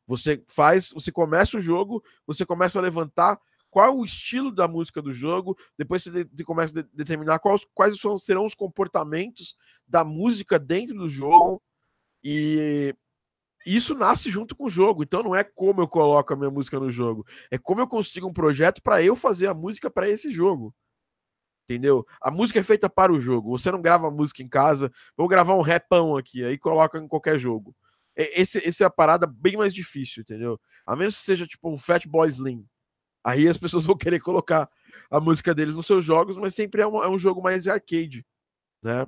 Você 0.07 0.43
faz, 0.47 0.91
você 0.91 1.11
começa 1.11 1.57
o 1.57 1.61
jogo, 1.61 2.03
você 2.25 2.45
começa 2.45 2.79
a 2.79 2.81
levantar 2.81 3.39
qual 3.69 3.97
o 3.97 4.05
estilo 4.05 4.51
da 4.51 4.67
música 4.67 5.01
do 5.01 5.11
jogo, 5.11 5.57
depois 5.75 6.03
você 6.03 6.23
de, 6.25 6.43
começa 6.43 6.79
a 6.79 6.83
de, 6.83 6.89
determinar 6.93 7.39
quais, 7.39 7.65
quais 7.73 7.99
são, 7.99 8.17
serão 8.19 8.45
os 8.45 8.53
comportamentos 8.53 9.55
da 9.87 10.03
música 10.03 10.59
dentro 10.59 10.95
do 10.95 11.09
jogo. 11.09 11.59
E 12.23 12.95
isso 13.65 13.95
nasce 13.95 14.29
junto 14.29 14.55
com 14.55 14.65
o 14.65 14.69
jogo. 14.69 15.01
Então 15.01 15.23
não 15.23 15.35
é 15.35 15.43
como 15.43 15.81
eu 15.81 15.87
coloco 15.87 16.31
a 16.31 16.35
minha 16.35 16.51
música 16.51 16.79
no 16.79 16.91
jogo, 16.91 17.25
é 17.49 17.57
como 17.57 17.81
eu 17.81 17.87
consigo 17.87 18.27
um 18.27 18.33
projeto 18.33 18.81
para 18.81 19.01
eu 19.01 19.15
fazer 19.15 19.47
a 19.47 19.53
música 19.55 19.89
para 19.89 20.07
esse 20.07 20.29
jogo. 20.29 20.73
Entendeu? 21.63 22.05
A 22.21 22.29
música 22.29 22.59
é 22.59 22.63
feita 22.63 22.89
para 22.89 23.11
o 23.11 23.19
jogo. 23.19 23.57
Você 23.57 23.71
não 23.71 23.81
grava 23.81 24.11
música 24.11 24.43
em 24.43 24.49
casa, 24.49 24.91
vou 25.15 25.27
gravar 25.27 25.55
um 25.55 25.61
repão 25.61 26.15
aqui, 26.17 26.43
aí 26.43 26.57
coloca 26.57 26.99
em 26.99 27.07
qualquer 27.07 27.39
jogo. 27.39 27.75
Esse, 28.15 28.59
esse 28.59 28.83
é 28.83 28.85
a 28.85 28.91
parada 28.91 29.25
bem 29.25 29.57
mais 29.57 29.73
difícil, 29.73 30.21
entendeu? 30.21 30.59
A 30.85 30.95
menos 30.95 31.17
que 31.17 31.23
seja 31.23 31.47
tipo 31.47 31.71
um 31.71 31.77
Fatboy 31.77 32.29
Slim. 32.29 32.65
Aí 33.23 33.47
as 33.47 33.57
pessoas 33.57 33.85
vão 33.87 33.97
querer 33.97 34.19
colocar 34.19 34.69
a 35.09 35.19
música 35.19 35.53
deles 35.53 35.75
nos 35.75 35.87
seus 35.87 36.03
jogos, 36.05 36.37
mas 36.37 36.53
sempre 36.53 36.81
é 36.81 36.87
um, 36.87 37.03
é 37.03 37.09
um 37.09 37.17
jogo 37.17 37.41
mais 37.41 37.67
arcade, 37.67 38.25
né? 38.83 39.07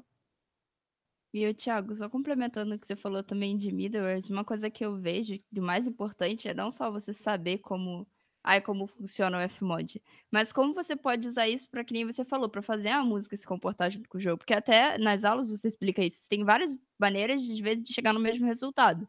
E 1.33 1.45
o 1.45 1.53
Thiago, 1.53 1.93
só 1.93 2.07
complementando 2.07 2.73
o 2.73 2.79
que 2.79 2.87
você 2.87 2.95
falou 2.95 3.21
também 3.21 3.57
de 3.57 3.69
middlewares, 3.69 4.29
uma 4.29 4.45
coisa 4.45 4.69
que 4.69 4.85
eu 4.85 4.95
vejo 4.95 5.37
de 5.51 5.59
mais 5.59 5.85
importante 5.85 6.47
é 6.47 6.53
não 6.53 6.71
só 6.71 6.89
você 6.89 7.13
saber 7.13 7.57
como, 7.57 8.07
ai, 8.45 8.61
como 8.61 8.85
funciona 8.85 9.43
o 9.43 9.49
Fmod, 9.49 9.99
mas 10.31 10.53
como 10.53 10.71
você 10.71 10.95
pode 10.95 11.27
usar 11.27 11.49
isso 11.49 11.67
para 11.67 11.83
que 11.83 11.93
nem 11.93 12.05
você 12.05 12.23
falou, 12.23 12.47
para 12.47 12.61
fazer 12.61 12.89
a 12.89 13.03
música 13.03 13.35
se 13.35 13.45
comportar 13.45 13.89
junto 13.89 14.07
com 14.07 14.19
o 14.19 14.21
jogo, 14.21 14.37
porque 14.37 14.53
até 14.53 14.99
nas 14.99 15.25
aulas 15.25 15.49
você 15.49 15.67
explica 15.67 16.03
isso. 16.03 16.29
Tem 16.29 16.45
várias 16.45 16.77
maneiras 16.99 17.41
de, 17.41 17.59
vezes 17.61 17.83
de 17.83 17.91
chegar 17.91 18.13
no 18.13 18.19
mesmo 18.19 18.45
resultado. 18.45 19.07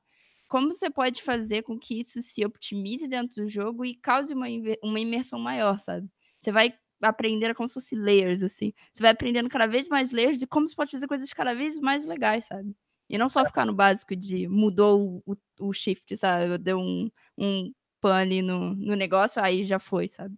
Como 0.48 0.72
você 0.72 0.88
pode 0.88 1.22
fazer 1.22 1.62
com 1.62 1.78
que 1.78 2.00
isso 2.00 2.22
se 2.22 2.44
optimize 2.46 3.06
dentro 3.06 3.42
do 3.42 3.48
jogo 3.48 3.84
e 3.84 3.94
cause 3.96 4.32
uma, 4.32 4.46
uma 4.82 5.00
imersão 5.00 5.38
maior, 5.38 5.78
sabe? 5.80 6.08
Você 6.40 6.50
vai 6.50 6.72
aprendendo 7.02 7.54
como 7.54 7.68
se 7.68 7.74
fosse 7.74 7.94
layers, 7.94 8.42
assim. 8.42 8.72
Você 8.92 9.02
vai 9.02 9.12
aprendendo 9.12 9.50
cada 9.50 9.66
vez 9.66 9.86
mais 9.86 10.12
layers 10.12 10.40
e 10.40 10.46
como 10.46 10.66
você 10.66 10.74
pode 10.74 10.92
fazer 10.92 11.06
coisas 11.06 11.30
cada 11.32 11.54
vez 11.54 11.78
mais 11.78 12.06
legais, 12.06 12.46
sabe? 12.46 12.74
E 13.08 13.18
não 13.18 13.28
só 13.28 13.44
ficar 13.44 13.66
no 13.66 13.74
básico 13.74 14.16
de 14.16 14.48
mudou 14.48 15.22
o, 15.26 15.36
o 15.60 15.72
shift, 15.74 16.16
sabe? 16.16 16.56
Deu 16.58 16.78
um, 16.78 17.10
um 17.36 17.72
ali 18.08 18.42
no, 18.42 18.74
no 18.74 18.94
negócio, 18.94 19.42
aí 19.42 19.64
já 19.64 19.78
foi, 19.78 20.08
sabe? 20.08 20.36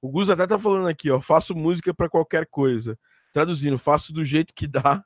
O 0.00 0.10
Gus 0.10 0.30
até 0.30 0.46
tá 0.46 0.58
falando 0.58 0.88
aqui, 0.88 1.10
ó. 1.10 1.20
Faço 1.20 1.54
música 1.54 1.92
para 1.94 2.08
qualquer 2.08 2.46
coisa. 2.46 2.98
Traduzindo, 3.32 3.78
faço 3.78 4.12
do 4.12 4.24
jeito 4.24 4.54
que 4.54 4.66
dá 4.66 5.04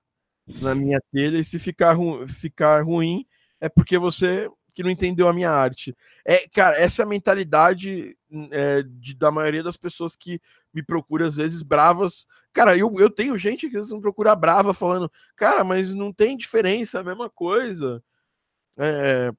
na 0.60 0.74
minha 0.74 1.00
telha 1.12 1.38
e 1.38 1.44
se 1.44 1.58
ficar, 1.58 1.92
ru 1.92 2.26
ficar 2.28 2.84
ruim 2.84 3.24
é 3.60 3.68
porque 3.68 3.98
você 3.98 4.48
que 4.74 4.82
não 4.82 4.90
entendeu 4.90 5.28
a 5.28 5.32
minha 5.32 5.50
arte. 5.50 5.96
É, 6.24 6.48
cara, 6.48 6.76
essa 6.76 7.02
é 7.02 7.04
a 7.04 7.08
mentalidade 7.08 8.16
é, 8.50 8.82
de, 8.82 9.14
da 9.14 9.30
maioria 9.30 9.62
das 9.62 9.76
pessoas 9.76 10.16
que 10.16 10.40
me 10.72 10.82
procura, 10.82 11.26
às 11.26 11.36
vezes, 11.36 11.62
bravas. 11.62 12.26
Cara, 12.52 12.76
eu, 12.76 12.92
eu 12.98 13.10
tenho 13.10 13.36
gente 13.36 13.68
que 13.68 13.76
às 13.76 13.82
vezes 13.84 13.92
me 13.92 14.00
procura 14.00 14.34
brava 14.34 14.72
falando, 14.72 15.10
cara, 15.36 15.64
mas 15.64 15.92
não 15.92 16.12
tem 16.12 16.36
diferença, 16.36 16.98
é 16.98 17.00
a 17.00 17.04
mesma 17.04 17.28
coisa. 17.28 18.02
É... 18.78 19.32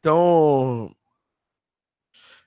Então. 0.00 0.94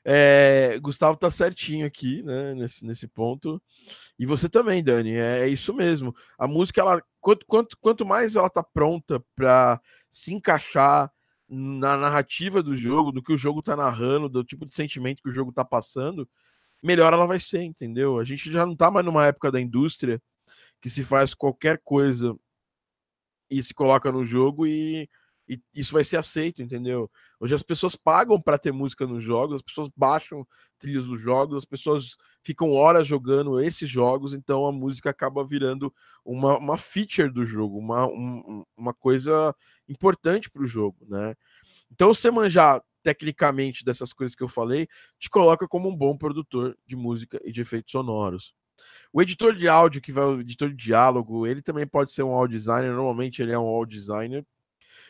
É, 0.06 0.78
Gustavo 0.82 1.16
tá 1.16 1.32
certinho 1.32 1.86
aqui, 1.88 2.22
né, 2.24 2.54
nesse, 2.56 2.86
nesse 2.86 3.08
ponto. 3.08 3.62
E 4.20 4.26
você 4.26 4.50
também, 4.50 4.84
Dani, 4.84 5.14
é, 5.14 5.44
é 5.44 5.48
isso 5.48 5.74
mesmo. 5.74 6.14
A 6.38 6.46
música, 6.48 6.82
ela, 6.82 7.02
quanto, 7.22 7.46
quanto, 7.46 7.78
quanto 7.80 8.06
mais 8.06 8.36
ela 8.36 8.50
tá 8.50 8.62
pronta 8.62 9.24
para 9.36 9.80
se 10.12 10.34
encaixar 10.34 11.10
na 11.48 11.96
narrativa 11.96 12.62
do 12.62 12.76
jogo, 12.76 13.12
do 13.12 13.24
que 13.24 13.32
o 13.32 13.38
jogo 13.38 13.62
tá 13.62 13.76
narrando, 13.78 14.28
do 14.28 14.44
tipo 14.44 14.66
de 14.66 14.76
sentimento 14.76 15.22
que 15.24 15.30
o 15.30 15.34
jogo 15.34 15.54
tá 15.54 15.64
passando, 15.64 16.28
melhor 16.82 17.14
ela 17.14 17.28
vai 17.28 17.40
ser, 17.40 17.64
entendeu? 17.64 18.20
A 18.20 18.26
gente 18.26 18.52
já 18.52 18.66
não 18.66 18.76
tá 18.76 18.92
mais 18.92 19.06
numa 19.06 19.26
época 19.28 19.52
da 19.52 19.62
indústria 19.62 20.22
que 20.82 20.90
se 20.90 21.04
faz 21.04 21.34
qualquer 21.34 21.80
coisa 21.84 22.36
e 23.50 23.62
se 23.64 23.74
coloca 23.74 24.12
no 24.12 24.26
jogo 24.26 24.68
e 24.68 25.10
e 25.48 25.62
isso 25.74 25.94
vai 25.94 26.04
ser 26.04 26.18
aceito, 26.18 26.62
entendeu? 26.62 27.10
Hoje 27.40 27.54
as 27.54 27.64
pessoas 27.64 27.96
pagam 27.96 28.42
para 28.42 28.58
ter 28.58 28.72
música 28.72 29.06
nos 29.06 29.24
jogos, 29.24 29.58
as 29.58 29.62
pessoas 29.62 29.90
baixam 29.96 30.48
trilhas 30.78 31.06
dos 31.06 31.20
jogos, 31.20 31.58
as 31.58 31.66
pessoas 31.66 32.16
ficam 32.42 32.72
horas 32.72 33.08
jogando 33.08 33.60
esses 33.60 33.90
jogos, 33.90 34.34
então 34.34 34.66
a 34.66 34.72
música 34.72 35.10
acaba 35.10 35.46
virando 35.46 35.94
uma, 36.24 36.58
uma 36.58 36.78
feature 36.78 37.30
do 37.30 37.46
jogo, 37.46 37.78
uma, 37.78 38.06
um, 38.08 38.64
uma 38.78 38.94
coisa 38.94 39.56
importante 39.88 40.50
para 40.50 40.64
o 40.64 40.68
jogo, 40.68 40.98
né? 41.08 41.36
Então, 41.92 42.14
você 42.14 42.32
manjar 42.32 42.82
tecnicamente 43.04 43.84
dessas 43.84 44.14
coisas 44.14 44.34
que 44.34 44.42
eu 44.42 44.48
falei, 44.48 44.88
te 45.20 45.30
coloca 45.30 45.68
como 45.68 45.90
um 45.90 45.96
bom 45.96 46.18
produtor 46.18 46.76
de 46.88 46.96
música 46.96 47.40
e 47.44 47.52
de 47.52 47.62
efeitos 47.62 47.92
sonoros. 47.92 48.56
O 49.12 49.22
editor 49.22 49.56
de 49.56 49.68
áudio, 49.68 50.02
que 50.02 50.12
vai 50.12 50.24
o 50.24 50.42
editor 50.42 50.70
de 50.70 50.76
diálogo, 50.76 51.46
ele 51.46 51.62
também 51.62 51.86
pode 51.86 52.12
ser 52.12 52.24
um 52.24 52.34
audio 52.34 52.58
designer, 52.58 52.92
normalmente 52.92 53.42
ele 53.42 53.52
é 53.52 53.60
um 53.60 53.68
audio 53.68 54.00
designer, 54.00 54.46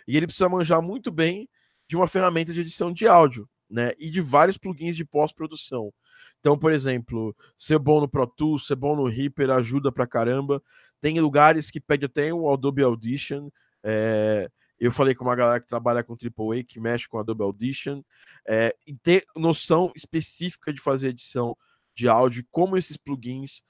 e 0.07 0.17
ele 0.17 0.27
precisa 0.27 0.49
manjar 0.49 0.81
muito 0.81 1.11
bem 1.11 1.47
de 1.87 1.95
uma 1.95 2.07
ferramenta 2.07 2.53
de 2.53 2.61
edição 2.61 2.91
de 2.91 3.07
áudio, 3.07 3.47
né? 3.69 3.91
E 3.99 4.09
de 4.09 4.21
vários 4.21 4.57
plugins 4.57 4.95
de 4.95 5.05
pós-produção. 5.05 5.93
Então, 6.39 6.57
por 6.57 6.71
exemplo, 6.71 7.35
ser 7.57 7.79
bom 7.79 8.01
no 8.01 8.07
Pro 8.07 8.27
Tools, 8.27 8.67
ser 8.67 8.75
bom 8.75 8.95
no 8.95 9.07
Reaper 9.07 9.49
ajuda 9.49 9.91
pra 9.91 10.07
caramba. 10.07 10.61
Tem 10.99 11.19
lugares 11.19 11.69
que 11.69 11.79
pede 11.79 12.05
até 12.05 12.33
o 12.33 12.51
Adobe 12.51 12.83
Audition. 12.83 13.49
É... 13.83 14.49
Eu 14.79 14.91
falei 14.91 15.15
com 15.15 15.23
uma 15.23 15.35
galera 15.35 15.61
que 15.61 15.67
trabalha 15.67 16.03
com 16.03 16.13
AAA, 16.13 16.63
que 16.63 16.79
mexe 16.79 17.07
com 17.07 17.17
Adobe 17.17 17.43
Audition. 17.43 18.01
É... 18.47 18.75
E 18.85 18.95
ter 18.95 19.25
noção 19.35 19.91
específica 19.95 20.73
de 20.73 20.81
fazer 20.81 21.09
edição 21.09 21.57
de 21.95 22.07
áudio, 22.07 22.45
como 22.49 22.77
esses 22.77 22.97
plugins 22.97 23.63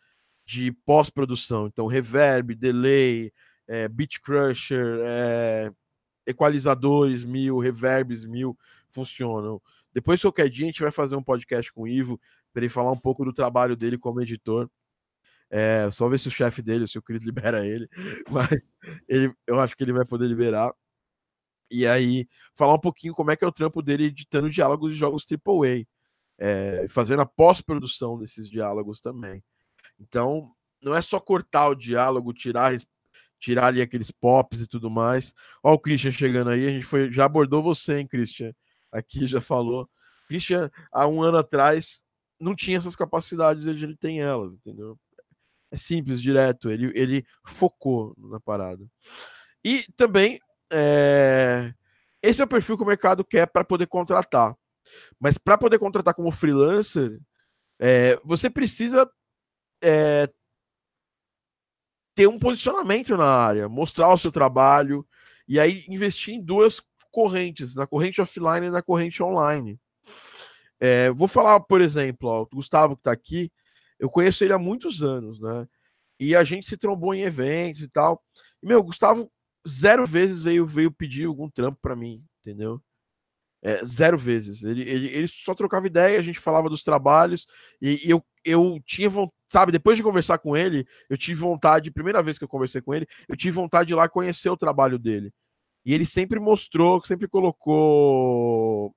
de 0.45 0.71
pós-produção. 0.71 1.67
Então, 1.67 1.87
reverb, 1.87 2.55
delay, 2.55 3.31
é, 3.67 3.87
beat 3.87 4.19
crusher, 4.21 4.99
é, 5.01 5.71
equalizadores 6.25 7.23
mil, 7.23 7.59
reverbs 7.59 8.25
mil 8.25 8.57
funcionam. 8.91 9.61
Depois, 9.93 10.21
qualquer 10.21 10.49
dia, 10.49 10.65
a 10.65 10.67
gente 10.67 10.81
vai 10.81 10.91
fazer 10.91 11.15
um 11.15 11.23
podcast 11.23 11.71
com 11.71 11.83
o 11.83 11.87
Ivo 11.87 12.19
para 12.51 12.63
ele 12.63 12.69
falar 12.69 12.91
um 12.91 12.97
pouco 12.97 13.25
do 13.25 13.33
trabalho 13.33 13.75
dele 13.75 13.97
como 13.97 14.21
editor. 14.21 14.69
É, 15.49 15.89
só 15.91 16.09
ver 16.09 16.19
se 16.19 16.27
o 16.27 16.31
chefe 16.31 16.61
dele, 16.61 16.87
se 16.87 16.97
o 16.97 17.01
Chris 17.01 17.23
libera 17.25 17.65
ele, 17.65 17.87
mas 18.29 18.49
ele, 19.07 19.33
eu 19.45 19.59
acho 19.59 19.75
que 19.75 19.83
ele 19.83 19.93
vai 19.93 20.05
poder 20.05 20.27
liberar. 20.27 20.73
E 21.69 21.87
aí, 21.87 22.27
falar 22.55 22.73
um 22.73 22.79
pouquinho 22.79 23.13
como 23.13 23.31
é 23.31 23.35
que 23.35 23.43
é 23.43 23.47
o 23.47 23.51
trampo 23.51 23.81
dele 23.81 24.05
editando 24.05 24.49
diálogos 24.49 24.91
de 24.91 24.97
jogos 24.97 25.25
AAA, 25.29 25.85
é, 26.37 26.87
fazendo 26.89 27.21
a 27.21 27.25
pós-produção 27.25 28.17
desses 28.17 28.49
diálogos 28.49 28.99
também. 28.99 29.43
Então, 29.99 30.51
não 30.81 30.95
é 30.95 31.01
só 31.01 31.19
cortar 31.19 31.69
o 31.69 31.75
diálogo, 31.75 32.33
tirar 32.33 32.75
tirar 33.43 33.65
ali 33.67 33.81
aqueles 33.81 34.09
pops 34.09 34.61
e 34.61 34.67
tudo 34.67 34.89
mais. 34.89 35.33
Ó, 35.61 35.73
o 35.73 35.79
Christian 35.79 36.11
chegando 36.11 36.49
aí, 36.49 36.65
a 36.65 36.71
gente 36.71 36.85
foi, 36.85 37.11
já 37.11 37.25
abordou 37.25 37.61
você, 37.61 37.99
hein, 37.99 38.07
Christian? 38.07 38.53
Aqui 38.89 39.27
já 39.27 39.41
falou. 39.41 39.89
Christian, 40.29 40.71
há 40.91 41.05
um 41.07 41.21
ano 41.21 41.37
atrás, 41.37 42.03
não 42.39 42.55
tinha 42.55 42.77
essas 42.77 42.95
capacidades, 42.95 43.65
hoje 43.65 43.83
ele 43.83 43.97
tem 43.97 44.21
elas, 44.21 44.53
entendeu? 44.53 44.97
É 45.69 45.75
simples, 45.75 46.21
direto. 46.21 46.71
Ele, 46.71 46.93
ele 46.95 47.25
focou 47.45 48.15
na 48.17 48.39
parada. 48.39 48.85
E 49.61 49.85
também, 49.97 50.39
é... 50.71 51.73
esse 52.21 52.41
é 52.41 52.45
o 52.45 52.47
perfil 52.47 52.77
que 52.77 52.83
o 52.83 52.87
mercado 52.87 53.25
quer 53.25 53.45
para 53.47 53.65
poder 53.65 53.87
contratar. 53.87 54.55
Mas 55.19 55.37
para 55.37 55.57
poder 55.57 55.79
contratar 55.79 56.13
como 56.13 56.31
freelancer, 56.31 57.19
é... 57.77 58.17
você 58.23 58.49
precisa 58.49 59.09
é, 59.83 60.29
ter 62.15 62.27
um 62.27 62.39
posicionamento 62.39 63.17
na 63.17 63.25
área, 63.25 63.69
mostrar 63.69 64.13
o 64.13 64.17
seu 64.17 64.31
trabalho 64.31 65.05
e 65.47 65.59
aí 65.59 65.85
investir 65.87 66.33
em 66.33 66.41
duas 66.41 66.81
correntes, 67.11 67.75
na 67.75 67.85
corrente 67.85 68.21
offline 68.21 68.67
e 68.67 68.71
na 68.71 68.81
corrente 68.81 69.21
online. 69.21 69.79
É, 70.79 71.11
vou 71.11 71.27
falar, 71.27 71.59
por 71.61 71.81
exemplo, 71.81 72.27
ó, 72.29 72.41
o 72.41 72.55
Gustavo 72.55 72.95
que 72.95 73.01
está 73.01 73.11
aqui, 73.11 73.51
eu 73.99 74.09
conheço 74.09 74.43
ele 74.43 74.53
há 74.53 74.59
muitos 74.59 75.01
anos, 75.01 75.39
né? 75.39 75.67
E 76.19 76.35
a 76.35 76.43
gente 76.43 76.67
se 76.67 76.77
trombou 76.77 77.13
em 77.13 77.21
eventos 77.21 77.81
e 77.81 77.87
tal. 77.87 78.21
E, 78.61 78.67
meu, 78.67 78.79
o 78.79 78.83
Gustavo 78.83 79.31
zero 79.67 80.05
vezes 80.05 80.43
veio, 80.43 80.65
veio 80.65 80.91
pedir 80.91 81.25
algum 81.25 81.49
trampo 81.49 81.79
para 81.81 81.95
mim, 81.95 82.23
entendeu? 82.41 82.81
É, 83.63 83.85
zero 83.85 84.17
vezes. 84.17 84.63
Ele, 84.63 84.81
ele, 84.81 85.07
ele 85.07 85.27
só 85.27 85.55
trocava 85.55 85.87
ideia, 85.87 86.19
a 86.19 86.21
gente 86.21 86.37
falava 86.37 86.69
dos 86.69 86.83
trabalhos, 86.83 87.47
e, 87.81 88.05
e 88.05 88.09
eu, 88.09 88.21
eu 88.43 88.77
tinha 88.85 89.09
vontade, 89.09 89.33
sabe, 89.49 89.71
depois 89.71 89.95
de 89.95 90.03
conversar 90.03 90.37
com 90.39 90.57
ele, 90.57 90.85
eu 91.09 91.17
tive 91.17 91.39
vontade, 91.39 91.91
primeira 91.91 92.21
vez 92.21 92.37
que 92.37 92.43
eu 92.43 92.47
conversei 92.49 92.81
com 92.81 92.93
ele, 92.93 93.07
eu 93.27 93.37
tive 93.37 93.51
vontade 93.51 93.87
de 93.87 93.93
ir 93.93 93.95
lá 93.95 94.09
conhecer 94.09 94.49
o 94.49 94.57
trabalho 94.57 94.99
dele. 94.99 95.31
E 95.85 95.93
ele 95.93 96.05
sempre 96.05 96.39
mostrou, 96.39 97.03
sempre 97.05 97.27
colocou. 97.27 98.93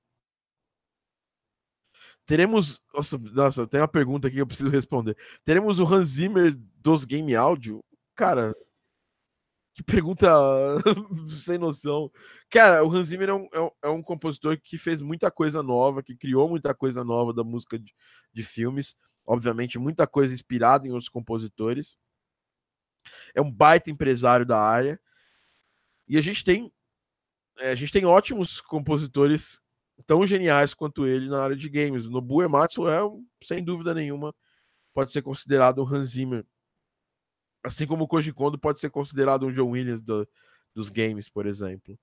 Teremos. 2.25 2.81
Nossa, 2.93 3.17
nossa, 3.17 3.67
tem 3.67 3.79
uma 3.79 3.87
pergunta 3.87 4.27
aqui 4.27 4.35
que 4.35 4.41
eu 4.41 4.47
preciso 4.47 4.69
responder. 4.69 5.17
Teremos 5.45 5.79
o 5.79 5.85
Hans 5.85 6.09
Zimmer 6.09 6.55
dos 6.75 7.05
Game 7.05 7.35
Audio? 7.35 7.83
Cara, 8.15 8.53
que 9.77 9.83
pergunta 9.83 10.27
sem 11.39 11.59
noção. 11.59 12.11
Cara, 12.49 12.83
o 12.83 12.91
Hans 12.91 13.09
Zimmer 13.09 13.29
é 13.29 13.33
um, 13.35 13.45
é, 13.53 13.71
é 13.83 13.89
um, 13.89 14.01
compositor 14.01 14.59
que 14.59 14.75
fez 14.75 14.99
muita 14.99 15.29
coisa 15.29 15.61
nova, 15.61 16.01
que 16.01 16.17
criou 16.17 16.49
muita 16.49 16.73
coisa 16.73 17.03
nova 17.03 17.31
da 17.31 17.43
música 17.43 17.77
de, 17.77 17.93
de 18.33 18.41
filmes. 18.43 18.95
Obviamente, 19.23 19.77
muita 19.77 20.07
coisa 20.07 20.33
inspirada 20.33 20.87
em 20.87 20.89
outros 20.89 21.09
compositores. 21.09 21.95
É 23.35 23.41
um 23.41 23.51
baita 23.51 23.91
empresário 23.91 24.47
da 24.47 24.59
área. 24.59 24.99
E 26.07 26.17
a 26.17 26.21
gente 26.23 26.43
tem 26.43 26.73
é, 27.59 27.69
a 27.69 27.75
gente 27.75 27.91
tem 27.91 28.03
ótimos 28.03 28.59
compositores 28.59 29.61
tão 30.07 30.25
geniais 30.25 30.73
quanto 30.73 31.05
ele 31.05 31.29
na 31.29 31.43
área 31.43 31.55
de 31.55 31.69
games. 31.69 32.07
O 32.07 32.09
Nobuo 32.09 32.41
Ematsu 32.41 32.89
é, 32.89 32.99
sem 33.43 33.63
dúvida 33.63 33.93
nenhuma, 33.93 34.33
pode 34.91 35.11
ser 35.11 35.21
considerado 35.21 35.83
um 35.83 35.87
Hans 35.87 36.09
Zimmer. 36.09 36.43
Assim 37.67 37.85
como 37.85 38.05
o 38.05 38.07
Koji 38.07 38.33
Kondo 38.33 38.57
pode 38.57 38.79
ser 38.79 38.89
considerado 38.89 39.45
um 39.45 39.51
John 39.51 39.69
Williams 39.69 40.01
do, 40.01 40.27
dos 40.73 40.89
games, 40.89 41.29
por 41.29 41.45
exemplo. 41.45 41.97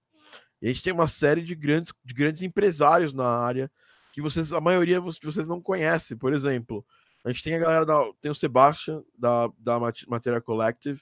E 0.60 0.66
a 0.66 0.68
gente 0.68 0.82
tem 0.82 0.92
uma 0.92 1.08
série 1.08 1.42
de 1.42 1.54
grandes, 1.54 1.92
de 2.04 2.14
grandes 2.14 2.42
empresários 2.42 3.12
na 3.12 3.26
área 3.26 3.70
que 4.12 4.22
vocês, 4.22 4.52
a 4.52 4.60
maioria 4.60 5.00
de 5.00 5.26
vocês 5.26 5.46
não 5.46 5.60
conhecem. 5.60 6.16
Por 6.16 6.32
exemplo, 6.32 6.84
a 7.24 7.30
gente 7.30 7.42
tem 7.42 7.54
a 7.54 7.58
galera 7.58 7.84
da, 7.84 8.00
tem 8.20 8.30
o 8.30 8.34
Sebastian 8.34 9.02
da, 9.18 9.50
da 9.58 9.78
Materia 10.06 10.40
Collective, 10.40 11.00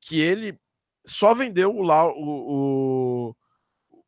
que 0.00 0.20
ele 0.20 0.58
só 1.04 1.34
vendeu 1.34 1.74
o, 1.74 1.82
o, 1.82 3.30
o 3.30 3.36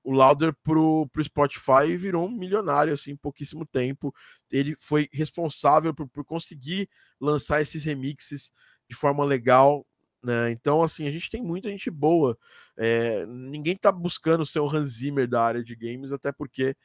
o 0.02 0.12
Lauder 0.12 0.54
pro, 0.62 1.08
pro 1.12 1.22
Spotify 1.22 1.86
e 1.88 1.96
virou 1.96 2.26
um 2.26 2.30
milionário 2.30 2.92
assim 2.92 3.12
em 3.12 3.16
pouquíssimo 3.16 3.66
tempo. 3.66 4.14
Ele 4.50 4.74
foi 4.76 5.08
responsável 5.12 5.94
por, 5.94 6.08
por 6.08 6.24
conseguir 6.24 6.88
lançar 7.20 7.60
esses 7.60 7.84
remixes 7.84 8.50
de 8.90 8.96
forma 8.96 9.24
legal. 9.24 9.86
Né? 10.22 10.50
Então, 10.50 10.82
assim, 10.82 11.06
a 11.06 11.10
gente 11.10 11.30
tem 11.30 11.40
muita 11.40 11.70
gente 11.70 11.90
boa. 11.90 12.36
É, 12.76 13.24
ninguém 13.24 13.76
tá 13.76 13.92
buscando 13.92 14.44
ser 14.44 14.60
um 14.60 14.68
Hans 14.68 14.98
Zimmer 14.98 15.28
da 15.28 15.42
área 15.42 15.64
de 15.64 15.74
games, 15.76 16.12
até 16.12 16.32
porque 16.32 16.76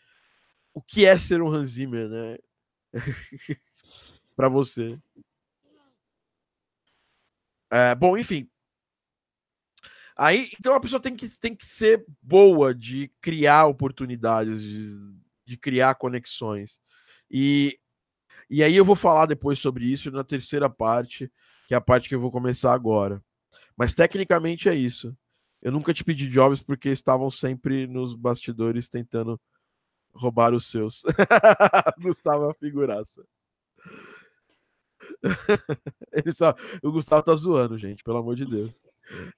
o 0.73 0.81
que 0.81 1.05
é 1.05 1.17
ser 1.17 1.41
um 1.41 1.51
Hans 1.51 1.71
Zimmer, 1.71 2.07
né? 2.07 2.37
para 4.35 4.47
você. 4.47 4.97
É, 7.71 7.95
bom, 7.95 8.15
enfim, 8.15 8.49
Aí, 10.17 10.49
então 10.57 10.73
a 10.73 10.79
pessoa 10.79 11.01
tem 11.01 11.13
que, 11.13 11.27
tem 11.39 11.53
que 11.53 11.65
ser 11.65 12.05
boa 12.21 12.73
de 12.73 13.11
criar 13.21 13.65
oportunidades, 13.65 14.63
de, 14.63 15.13
de 15.45 15.57
criar 15.57 15.95
conexões. 15.95 16.81
E, 17.29 17.77
e 18.49 18.63
aí 18.63 18.77
eu 18.77 18.85
vou 18.85 18.95
falar 18.95 19.25
depois 19.25 19.59
sobre 19.59 19.85
isso 19.85 20.09
na 20.11 20.23
terceira 20.23 20.69
parte, 20.69 21.29
que 21.67 21.73
é 21.73 21.77
a 21.77 21.81
parte 21.81 22.09
que 22.09 22.15
eu 22.15 22.19
vou 22.19 22.31
começar 22.31 22.73
agora. 22.73 23.23
Mas 23.75 23.93
tecnicamente 23.93 24.69
é 24.69 24.75
isso. 24.75 25.15
Eu 25.61 25.71
nunca 25.71 25.93
te 25.93 26.03
pedi 26.03 26.27
jobs 26.27 26.61
porque 26.61 26.89
estavam 26.89 27.29
sempre 27.31 27.87
nos 27.87 28.15
bastidores 28.15 28.87
tentando 28.87 29.39
roubar 30.13 30.53
os 30.53 30.67
seus. 30.67 31.03
Gustavo 31.99 32.49
é 32.49 32.53
figuraça. 32.53 33.25
Ele 36.13 36.31
só... 36.31 36.53
O 36.83 36.91
Gustavo 36.91 37.23
tá 37.23 37.33
zoando, 37.35 37.77
gente, 37.77 38.03
pelo 38.03 38.17
amor 38.17 38.35
de 38.35 38.45
Deus. 38.45 38.73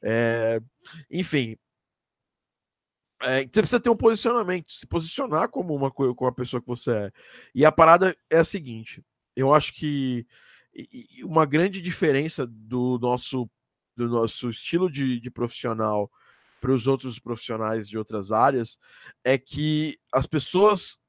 É, 0.01 0.61
enfim. 1.09 1.57
É, 3.21 3.41
você 3.41 3.61
precisa 3.61 3.80
ter 3.80 3.89
um 3.89 3.97
posicionamento, 3.97 4.71
se 4.71 4.86
posicionar 4.86 5.49
como 5.49 5.73
uma 5.73 5.89
como 5.91 6.34
pessoa 6.34 6.61
que 6.61 6.67
você 6.67 6.91
é. 6.91 7.11
E 7.53 7.65
a 7.65 7.71
parada 7.71 8.15
é 8.30 8.38
a 8.38 8.45
seguinte: 8.45 9.03
eu 9.36 9.53
acho 9.53 9.73
que 9.73 10.28
uma 11.23 11.45
grande 11.45 11.82
diferença 11.82 12.45
do 12.45 12.99
nosso, 12.99 13.49
do 13.95 14.07
nosso 14.07 14.49
estilo 14.49 14.89
de, 14.89 15.19
de 15.19 15.32
profissional 15.32 16.11
para 16.59 16.71
os 16.71 16.88
outros 16.88 17.19
profissionais 17.19 17.88
de 17.88 17.97
outras 17.97 18.32
áreas 18.32 18.80
é 19.23 19.38
que 19.38 19.97
as 20.11 20.28
pessoas. 20.28 20.99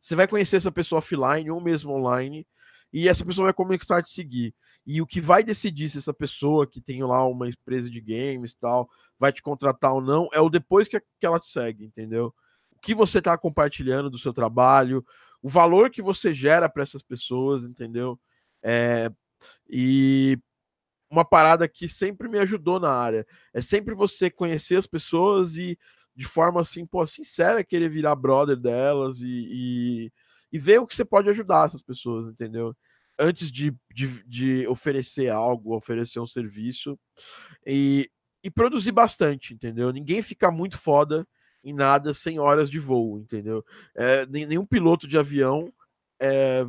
Você 0.00 0.16
vai 0.16 0.26
conhecer 0.26 0.56
essa 0.56 0.72
pessoa 0.72 0.98
offline 0.98 1.48
ou 1.50 1.60
mesmo 1.60 1.92
online, 1.92 2.46
e 2.92 3.08
essa 3.08 3.24
pessoa 3.24 3.46
vai 3.46 3.52
começar 3.52 3.98
a 3.98 4.02
te 4.02 4.10
seguir. 4.10 4.54
E 4.86 5.02
o 5.02 5.06
que 5.06 5.20
vai 5.20 5.42
decidir 5.42 5.88
se 5.88 5.98
essa 5.98 6.14
pessoa 6.14 6.66
que 6.66 6.80
tem 6.80 7.02
lá 7.02 7.26
uma 7.26 7.48
empresa 7.48 7.90
de 7.90 8.00
games 8.00 8.54
tal 8.54 8.88
vai 9.18 9.32
te 9.32 9.42
contratar 9.42 9.92
ou 9.92 10.00
não 10.00 10.28
é 10.32 10.40
o 10.40 10.48
depois 10.48 10.88
que, 10.88 10.98
que 11.00 11.26
ela 11.26 11.40
te 11.40 11.46
segue, 11.46 11.84
entendeu? 11.84 12.34
O 12.70 12.80
que 12.80 12.94
você 12.94 13.18
está 13.18 13.36
compartilhando 13.36 14.08
do 14.08 14.18
seu 14.18 14.32
trabalho, 14.32 15.04
o 15.42 15.48
valor 15.48 15.90
que 15.90 16.00
você 16.00 16.32
gera 16.32 16.68
para 16.68 16.82
essas 16.82 17.02
pessoas, 17.02 17.64
entendeu? 17.64 18.18
É, 18.68 19.08
e 19.70 20.36
uma 21.08 21.24
parada 21.24 21.68
que 21.68 21.88
sempre 21.88 22.28
me 22.28 22.38
ajudou 22.40 22.80
na 22.80 22.90
área 22.90 23.24
é 23.54 23.62
sempre 23.62 23.94
você 23.94 24.28
conhecer 24.28 24.76
as 24.76 24.88
pessoas 24.88 25.56
e 25.56 25.78
de 26.16 26.26
forma 26.26 26.60
assim, 26.60 26.84
pô, 26.84 27.06
sincera, 27.06 27.62
querer 27.62 27.88
virar 27.88 28.16
brother 28.16 28.56
delas 28.56 29.20
e, 29.20 29.28
e, 29.28 30.12
e 30.52 30.58
ver 30.58 30.80
o 30.80 30.86
que 30.86 30.96
você 30.96 31.04
pode 31.04 31.28
ajudar 31.30 31.66
essas 31.66 31.82
pessoas, 31.82 32.28
entendeu? 32.28 32.74
antes 33.18 33.50
de, 33.50 33.74
de, 33.92 34.22
de, 34.24 34.66
oferecer 34.66 35.28
algo, 35.28 35.74
oferecer 35.74 36.20
um 36.20 36.26
serviço 36.26 36.98
e, 37.66 38.10
e 38.42 38.50
produzir 38.50 38.92
bastante, 38.92 39.54
entendeu? 39.54 39.90
Ninguém 39.90 40.22
fica 40.22 40.50
muito 40.50 40.78
foda 40.78 41.26
em 41.64 41.72
nada 41.72 42.14
sem 42.14 42.38
horas 42.38 42.70
de 42.70 42.78
voo, 42.78 43.18
entendeu? 43.18 43.64
É, 43.94 44.26
nenhum 44.26 44.66
piloto 44.66 45.08
de 45.08 45.18
avião 45.18 45.72
é, 46.20 46.64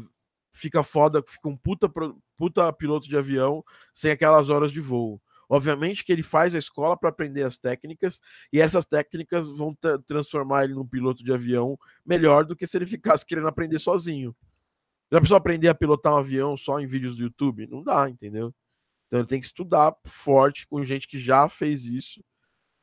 fica 0.57 0.83
foda, 0.83 1.23
fica 1.25 1.47
um 1.47 1.55
puta, 1.55 1.91
puta 2.35 2.73
piloto 2.73 3.07
de 3.07 3.17
avião 3.17 3.63
sem 3.93 4.11
aquelas 4.11 4.49
horas 4.49 4.71
de 4.71 4.81
voo. 4.81 5.21
Obviamente 5.49 6.03
que 6.03 6.11
ele 6.11 6.23
faz 6.23 6.53
a 6.53 6.57
escola 6.57 6.97
para 6.97 7.09
aprender 7.09 7.43
as 7.43 7.57
técnicas 7.57 8.19
e 8.51 8.59
essas 8.59 8.85
técnicas 8.85 9.49
vão 9.49 9.75
transformar 10.05 10.65
ele 10.65 10.73
num 10.73 10.85
piloto 10.85 11.23
de 11.23 11.31
avião 11.31 11.79
melhor 12.05 12.43
do 12.43 12.55
que 12.55 12.67
se 12.67 12.77
ele 12.77 12.85
ficasse 12.85 13.25
querendo 13.25 13.47
aprender 13.47 13.79
sozinho. 13.79 14.35
Já 15.09 15.19
precisou 15.19 15.37
aprender 15.37 15.69
a 15.69 15.75
pilotar 15.75 16.13
um 16.13 16.17
avião 16.17 16.57
só 16.57 16.79
em 16.81 16.87
vídeos 16.87 17.15
do 17.15 17.23
YouTube? 17.23 17.65
Não 17.67 17.81
dá, 17.81 18.09
entendeu? 18.09 18.53
Então 19.07 19.21
ele 19.21 19.27
tem 19.27 19.39
que 19.39 19.45
estudar 19.45 19.95
forte 20.05 20.67
com 20.67 20.83
gente 20.83 21.07
que 21.07 21.17
já 21.17 21.47
fez 21.47 21.85
isso 21.85 22.21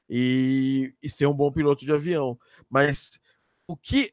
e, 0.09 0.95
e 1.03 1.11
ser 1.11 1.27
um 1.27 1.35
bom 1.35 1.53
piloto 1.53 1.85
de 1.85 1.93
avião. 1.93 2.39
Mas 2.71 3.21
o 3.67 3.77
que 3.77 4.11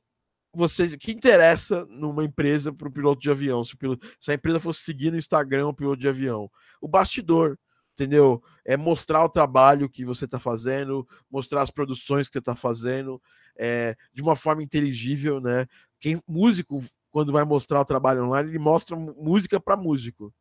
você, 0.54 0.84
o 0.86 0.98
que 0.98 1.12
interessa 1.12 1.86
numa 1.86 2.24
empresa 2.24 2.74
para 2.74 2.88
o 2.88 2.92
piloto 2.92 3.22
de 3.22 3.30
avião? 3.30 3.64
Se, 3.64 3.76
piloto, 3.76 4.08
se, 4.20 4.32
a 4.32 4.34
empresa 4.34 4.60
fosse 4.60 4.82
seguir 4.82 5.12
no 5.12 5.18
Instagram 5.18 5.68
o 5.68 5.74
piloto 5.74 6.02
de 6.02 6.08
avião, 6.08 6.50
o 6.82 6.88
bastidor, 6.88 7.58
entendeu? 7.94 8.44
É 8.66 8.76
mostrar 8.76 9.24
o 9.24 9.30
trabalho 9.30 9.90
que 9.90 10.04
você 10.06 10.26
está 10.26 10.40
fazendo, 10.40 11.08
mostrar 11.30 11.62
as 11.62 11.72
produções 11.72 12.28
que 12.28 12.34
você 12.34 12.40
está 12.40 12.56
fazendo, 12.56 13.22
é, 13.58 13.96
de 14.14 14.22
uma 14.22 14.36
forma 14.36 14.64
inteligível, 14.64 15.40
né? 15.40 15.68
Quem 16.00 16.20
músico 16.28 16.84
quando 17.12 17.32
vai 17.32 17.44
mostrar 17.44 17.82
o 17.82 17.86
trabalho 17.86 18.24
online, 18.26 18.50
ele 18.50 18.60
mostra 18.60 18.96
música 18.96 19.60
para 19.60 19.76
músico. 19.78 20.34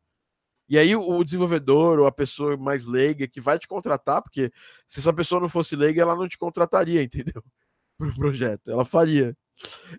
E 0.69 0.77
aí 0.77 0.95
o 0.95 1.23
desenvolvedor 1.23 1.99
ou 1.99 2.05
a 2.07 2.11
pessoa 2.11 2.55
mais 2.55 2.85
leiga 2.85 3.27
que 3.27 3.41
vai 3.41 3.59
te 3.59 3.67
contratar, 3.67 4.21
porque 4.21 4.49
se 4.87 4.99
essa 4.99 5.13
pessoa 5.13 5.41
não 5.41 5.49
fosse 5.49 5.75
leiga, 5.75 6.01
ela 6.01 6.15
não 6.15 6.29
te 6.29 6.37
contrataria, 6.37 7.03
entendeu? 7.03 7.43
Para 7.97 8.07
o 8.07 8.15
projeto, 8.15 8.71
ela 8.71 8.85
faria. 8.85 9.35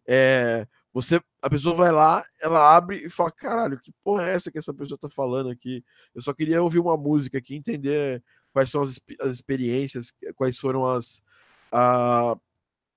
É, 0.07 0.67
você, 0.93 1.21
a 1.41 1.49
pessoa 1.49 1.75
vai 1.75 1.91
lá, 1.91 2.23
ela 2.41 2.77
abre 2.77 3.07
e 3.07 3.09
fala, 3.09 3.33
caralho, 3.33 3.81
que 3.81 3.93
porra 4.05 4.29
é 4.29 4.35
essa 4.35 4.51
que 4.51 4.59
essa 4.59 4.75
pessoa 4.75 4.99
tá 4.99 5.09
falando 5.09 5.49
aqui? 5.49 5.83
Eu 6.15 6.21
só 6.21 6.35
queria 6.35 6.63
ouvir 6.63 6.81
uma 6.81 6.97
música 6.97 7.39
aqui, 7.39 7.55
entender 7.55 8.23
quais 8.53 8.71
são 8.71 8.83
as, 8.83 9.01
as 9.21 9.33
experiências, 9.33 10.13
quais 10.37 10.59
foram 10.59 10.85
as, 10.85 11.23
a, 11.73 12.37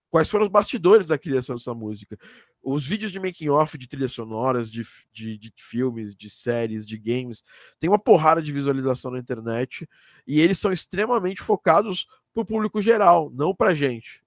quais 0.10 0.30
foram 0.30 0.46
os 0.46 0.52
bastidores 0.52 1.08
da 1.08 1.18
criação 1.18 1.56
dessa 1.56 1.74
música. 1.74 2.18
Os 2.62 2.86
vídeos 2.86 3.12
de 3.12 3.20
making 3.20 3.50
off 3.50 3.78
de 3.78 3.88
trilhas 3.88 4.12
sonoras, 4.12 4.70
de, 4.70 4.86
de, 5.14 5.38
de, 5.38 5.54
filmes, 5.58 6.16
de 6.16 6.30
séries, 6.30 6.86
de 6.86 6.98
games, 6.98 7.44
tem 7.80 7.90
uma 7.90 8.00
porrada 8.00 8.42
de 8.42 8.52
visualização 8.52 9.12
na 9.12 9.20
internet 9.20 9.88
e 10.28 10.42
eles 10.42 10.60
são 10.60 10.74
extremamente 10.74 11.42
focados 11.42 12.08
para 12.34 12.42
o 12.42 12.46
público 12.46 12.82
geral, 12.82 13.32
não 13.34 13.56
para 13.56 13.74
gente, 13.74 14.22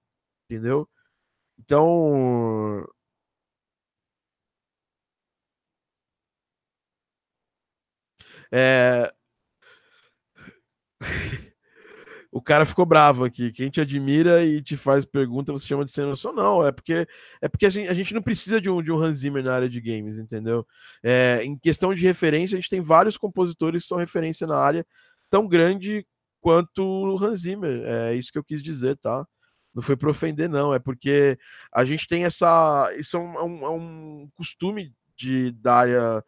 entendeu? 0.49 0.89
Então, 1.59 2.85
é... 8.51 9.11
o 12.31 12.41
cara 12.41 12.65
ficou 12.65 12.85
bravo 12.85 13.23
aqui. 13.23 13.51
Quem 13.51 13.69
te 13.69 13.81
admira 13.81 14.43
e 14.43 14.61
te 14.61 14.77
faz 14.77 15.05
pergunta, 15.05 15.51
você 15.51 15.67
chama 15.67 15.85
de 15.85 15.91
sem 15.91 16.05
noção. 16.05 16.33
Não, 16.33 16.65
é 16.65 16.71
porque 16.71 17.07
é 17.41 17.47
porque 17.49 17.65
a 17.65 17.69
gente, 17.69 17.89
a 17.89 17.93
gente 17.93 18.13
não 18.13 18.21
precisa 18.21 18.61
de 18.61 18.69
um, 18.69 18.81
de 18.81 18.91
um 18.91 18.97
Hans 18.97 19.19
Zimmer 19.19 19.43
na 19.43 19.53
área 19.55 19.69
de 19.69 19.81
games, 19.81 20.17
entendeu? 20.19 20.65
É, 21.03 21.43
em 21.43 21.57
questão 21.57 21.93
de 21.93 22.01
referência, 22.05 22.57
a 22.57 22.61
gente 22.61 22.69
tem 22.69 22.81
vários 22.81 23.17
compositores 23.17 23.83
que 23.83 23.89
são 23.89 23.97
referência 23.97 24.47
na 24.47 24.57
área, 24.57 24.85
tão 25.29 25.47
grande 25.47 26.05
quanto 26.41 26.83
o 26.83 27.23
Hans 27.23 27.41
Zimmer. 27.41 27.83
É 27.85 28.15
isso 28.15 28.31
que 28.31 28.37
eu 28.37 28.43
quis 28.43 28.63
dizer, 28.63 28.97
tá? 28.97 29.25
Não 29.73 29.81
foi 29.81 29.95
para 29.95 30.09
ofender, 30.09 30.49
não. 30.49 30.73
É 30.73 30.79
porque 30.79 31.37
a 31.71 31.85
gente 31.85 32.07
tem 32.07 32.25
essa. 32.25 32.91
Isso 32.97 33.17
é 33.17 33.19
um, 33.19 33.33
é 33.35 33.43
um, 33.43 33.65
é 33.65 33.69
um 33.69 34.29
costume 34.35 34.93
de, 35.15 35.51
da 35.51 35.75
área 35.75 36.23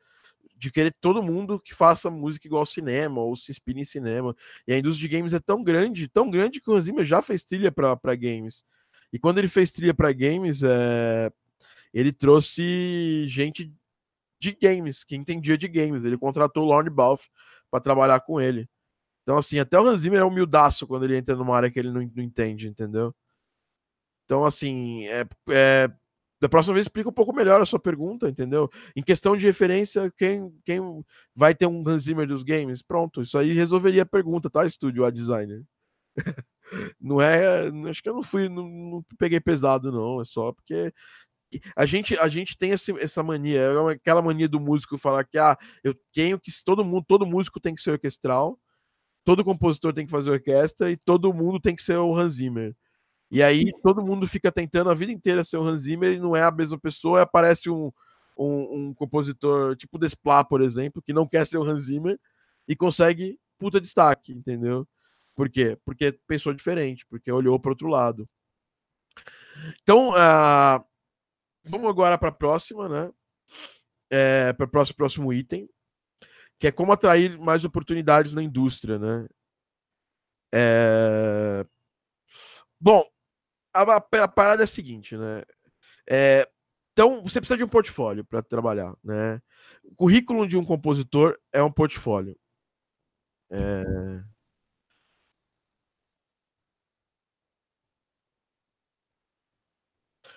de 0.61 0.69
querer 0.69 0.93
todo 1.01 1.23
mundo 1.23 1.59
que 1.59 1.73
faça 1.73 2.11
música 2.11 2.45
igual 2.45 2.63
cinema 2.67 3.19
ou 3.19 3.35
se 3.35 3.51
inspire 3.51 3.79
em 3.79 3.85
cinema. 3.85 4.35
E 4.67 4.73
a 4.73 4.77
indústria 4.77 5.09
de 5.09 5.17
games 5.17 5.33
é 5.33 5.39
tão 5.39 5.63
grande, 5.63 6.07
tão 6.07 6.29
grande 6.29 6.61
que 6.61 6.69
o 6.69 6.79
Zimmer 6.79 7.03
já 7.03 7.19
fez 7.19 7.43
trilha 7.43 7.71
para 7.71 8.15
games. 8.15 8.63
E 9.11 9.17
quando 9.17 9.39
ele 9.39 9.47
fez 9.47 9.71
trilha 9.71 9.93
para 9.93 10.11
games, 10.13 10.61
é... 10.61 11.31
ele 11.91 12.11
trouxe 12.13 13.25
gente 13.27 13.73
de 14.39 14.51
games, 14.61 15.03
que 15.03 15.15
entendia 15.15 15.57
de 15.57 15.67
games. 15.67 16.03
Ele 16.03 16.17
contratou 16.17 16.63
o 16.63 16.67
Lorne 16.67 16.91
Balfe 16.91 17.27
para 17.71 17.79
trabalhar 17.79 18.19
com 18.19 18.39
ele. 18.39 18.69
Então, 19.23 19.37
assim, 19.37 19.57
até 19.57 19.79
o 19.79 19.87
Hans 19.87 20.01
Zimmer 20.01 20.19
é 20.21 20.23
humildaço 20.23 20.85
quando 20.85 21.05
ele 21.05 21.17
entra 21.17 21.35
numa 21.35 21.55
área 21.55 21.71
que 21.71 21.79
ele 21.79 21.91
não, 21.91 22.01
não 22.15 22.23
entende, 22.23 22.67
entendeu? 22.67 23.15
Então, 24.25 24.45
assim, 24.45 25.05
é, 25.05 25.25
é 25.49 25.91
da 26.41 26.49
próxima 26.49 26.73
vez 26.73 26.85
explica 26.85 27.07
um 27.07 27.13
pouco 27.13 27.31
melhor 27.31 27.61
a 27.61 27.65
sua 27.67 27.79
pergunta, 27.79 28.27
entendeu? 28.27 28.67
Em 28.95 29.03
questão 29.03 29.37
de 29.37 29.45
referência, 29.45 30.11
quem, 30.17 30.51
quem 30.65 30.81
vai 31.35 31.53
ter 31.53 31.67
um 31.67 31.87
Hans 31.87 32.05
Zimmer 32.05 32.27
dos 32.27 32.41
games? 32.41 32.81
Pronto, 32.81 33.21
isso 33.21 33.37
aí 33.37 33.53
resolveria 33.53 34.01
a 34.01 34.07
pergunta, 34.07 34.49
tá, 34.49 34.65
estúdio 34.65 35.05
a 35.05 35.11
designer? 35.11 35.63
não 36.99 37.21
é, 37.21 37.69
acho 37.87 38.01
que 38.01 38.09
eu 38.09 38.15
não 38.15 38.23
fui, 38.23 38.49
não, 38.49 38.67
não, 38.67 39.05
peguei 39.19 39.39
pesado 39.39 39.91
não, 39.91 40.19
é 40.19 40.25
só 40.25 40.51
porque 40.51 40.91
a 41.75 41.85
gente 41.85 42.17
a 42.17 42.27
gente 42.27 42.57
tem 42.57 42.71
esse, 42.71 42.91
essa 42.99 43.21
mania, 43.21 43.59
é 43.59 43.91
aquela 43.91 44.21
mania 44.21 44.47
do 44.49 44.59
músico 44.59 44.97
falar 44.97 45.23
que 45.25 45.37
ah, 45.37 45.55
eu 45.83 45.93
tenho 46.13 46.39
que 46.39 46.51
todo 46.65 46.83
mundo, 46.83 47.05
todo 47.07 47.25
músico 47.25 47.59
tem 47.59 47.75
que 47.75 47.81
ser 47.81 47.91
orquestral, 47.91 48.57
todo 49.23 49.43
compositor 49.43 49.93
tem 49.93 50.05
que 50.05 50.11
fazer 50.11 50.31
orquestra 50.31 50.89
e 50.91 50.97
todo 50.97 51.33
mundo 51.33 51.59
tem 51.59 51.75
que 51.75 51.83
ser 51.83 51.97
o 51.97 52.15
Hans 52.15 52.35
Zimmer. 52.35 52.75
E 53.31 53.41
aí 53.41 53.71
todo 53.81 54.03
mundo 54.03 54.27
fica 54.27 54.51
tentando 54.51 54.89
a 54.89 54.93
vida 54.93 55.11
inteira 55.11 55.41
ser 55.43 55.55
o 55.55 55.63
Hans 55.63 55.83
Zimmer 55.83 56.11
e 56.11 56.19
não 56.19 56.35
é 56.35 56.43
a 56.43 56.51
mesma 56.51 56.77
pessoa, 56.77 57.19
e 57.19 57.21
aparece 57.21 57.69
um, 57.69 57.89
um, 58.37 58.75
um 58.75 58.93
compositor 58.93 59.75
tipo 59.77 59.97
Desplat, 59.97 60.49
por 60.49 60.61
exemplo, 60.61 61.01
que 61.01 61.13
não 61.13 61.25
quer 61.25 61.45
ser 61.47 61.57
o 61.57 61.63
Hans 61.63 61.85
Zimmer 61.85 62.19
e 62.67 62.75
consegue 62.75 63.39
puta 63.57 63.79
destaque, 63.79 64.33
entendeu? 64.33 64.85
Por 65.33 65.49
quê? 65.49 65.77
Porque 65.85 66.19
pensou 66.27 66.53
diferente, 66.53 67.05
porque 67.07 67.31
olhou 67.31 67.57
para 67.57 67.71
outro 67.71 67.87
lado. 67.87 68.27
Então, 69.81 70.09
uh, 70.09 70.83
vamos 71.63 71.89
agora 71.89 72.17
para 72.17 72.29
a 72.29 72.33
próxima, 72.33 72.89
né? 72.89 73.11
É, 74.09 74.51
para 74.51 74.65
o 74.65 74.69
próximo, 74.69 74.97
próximo 74.97 75.31
item, 75.31 75.69
que 76.59 76.67
é 76.67 76.71
como 76.71 76.91
atrair 76.91 77.39
mais 77.39 77.63
oportunidades 77.63 78.33
na 78.33 78.43
indústria, 78.43 78.99
né? 78.99 79.27
É... 80.53 81.65
Bom, 82.77 83.05
a, 83.73 83.95
a, 83.95 84.27
parada 84.27 84.63
é 84.63 84.65
a 84.65 84.67
seguinte, 84.67 85.15
né? 85.17 85.43
É, 86.09 86.47
então, 86.93 87.23
você 87.23 87.39
precisa 87.39 87.57
de 87.57 87.63
um 87.63 87.67
portfólio 87.67 88.25
para 88.25 88.41
trabalhar, 88.43 88.95
né? 89.03 89.41
O 89.83 89.95
currículo 89.95 90.47
de 90.47 90.57
um 90.57 90.65
compositor 90.65 91.37
é 91.53 91.63
um 91.63 91.71
portfólio. 91.71 92.37
É... 93.49 93.83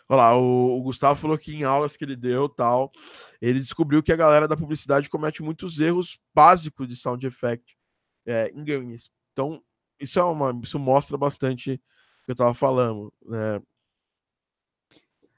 Olha 0.08 0.16
lá, 0.18 0.36
o, 0.38 0.78
o, 0.78 0.82
Gustavo 0.82 1.18
falou 1.18 1.38
que 1.38 1.52
em 1.52 1.64
aulas 1.64 1.96
que 1.96 2.04
ele 2.04 2.14
deu, 2.16 2.48
tal, 2.48 2.92
ele 3.40 3.58
descobriu 3.58 4.02
que 4.02 4.12
a 4.12 4.16
galera 4.16 4.46
da 4.46 4.56
publicidade 4.56 5.08
comete 5.08 5.42
muitos 5.42 5.78
erros 5.80 6.18
básicos 6.34 6.86
de 6.88 6.96
sound 6.96 7.26
effect 7.26 7.76
é, 8.26 8.48
em 8.50 8.62
games. 8.64 9.10
Então, 9.32 9.62
isso 9.98 10.18
é 10.18 10.24
uma, 10.24 10.58
isso 10.62 10.78
mostra 10.78 11.16
bastante 11.16 11.80
que 12.24 12.32
eu 12.32 12.36
tava 12.36 12.54
falando, 12.54 13.12
né? 13.24 13.60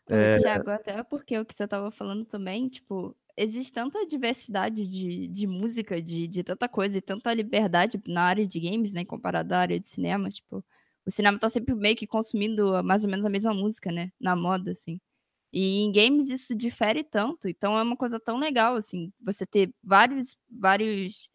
É... 0.08 0.36
Tiago, 0.38 0.70
até 0.70 1.02
porque 1.02 1.38
o 1.38 1.44
que 1.44 1.54
você 1.54 1.64
estava 1.64 1.90
falando 1.90 2.24
também, 2.24 2.68
tipo, 2.68 3.16
existe 3.36 3.72
tanta 3.72 4.06
diversidade 4.06 4.86
de, 4.86 5.26
de 5.26 5.46
música, 5.46 6.00
de, 6.00 6.26
de 6.28 6.44
tanta 6.44 6.68
coisa, 6.68 6.98
e 6.98 7.02
tanta 7.02 7.34
liberdade 7.34 8.00
na 8.06 8.22
área 8.22 8.46
de 8.46 8.60
games, 8.60 8.92
né, 8.92 9.04
comparado 9.04 9.52
à 9.52 9.58
área 9.58 9.80
de 9.80 9.88
cinema, 9.88 10.28
tipo, 10.28 10.64
o 11.04 11.10
cinema 11.10 11.38
tá 11.38 11.48
sempre 11.48 11.74
meio 11.74 11.96
que 11.96 12.06
consumindo 12.06 12.82
mais 12.84 13.04
ou 13.04 13.10
menos 13.10 13.24
a 13.26 13.30
mesma 13.30 13.52
música, 13.52 13.90
né, 13.92 14.12
na 14.20 14.36
moda, 14.36 14.72
assim. 14.72 15.00
E 15.52 15.84
em 15.84 15.92
games 15.92 16.28
isso 16.30 16.54
difere 16.54 17.02
tanto, 17.02 17.48
então 17.48 17.78
é 17.78 17.82
uma 17.82 17.96
coisa 17.96 18.20
tão 18.20 18.38
legal, 18.38 18.76
assim, 18.76 19.12
você 19.20 19.44
ter 19.44 19.72
vários, 19.82 20.36
vários, 20.48 21.28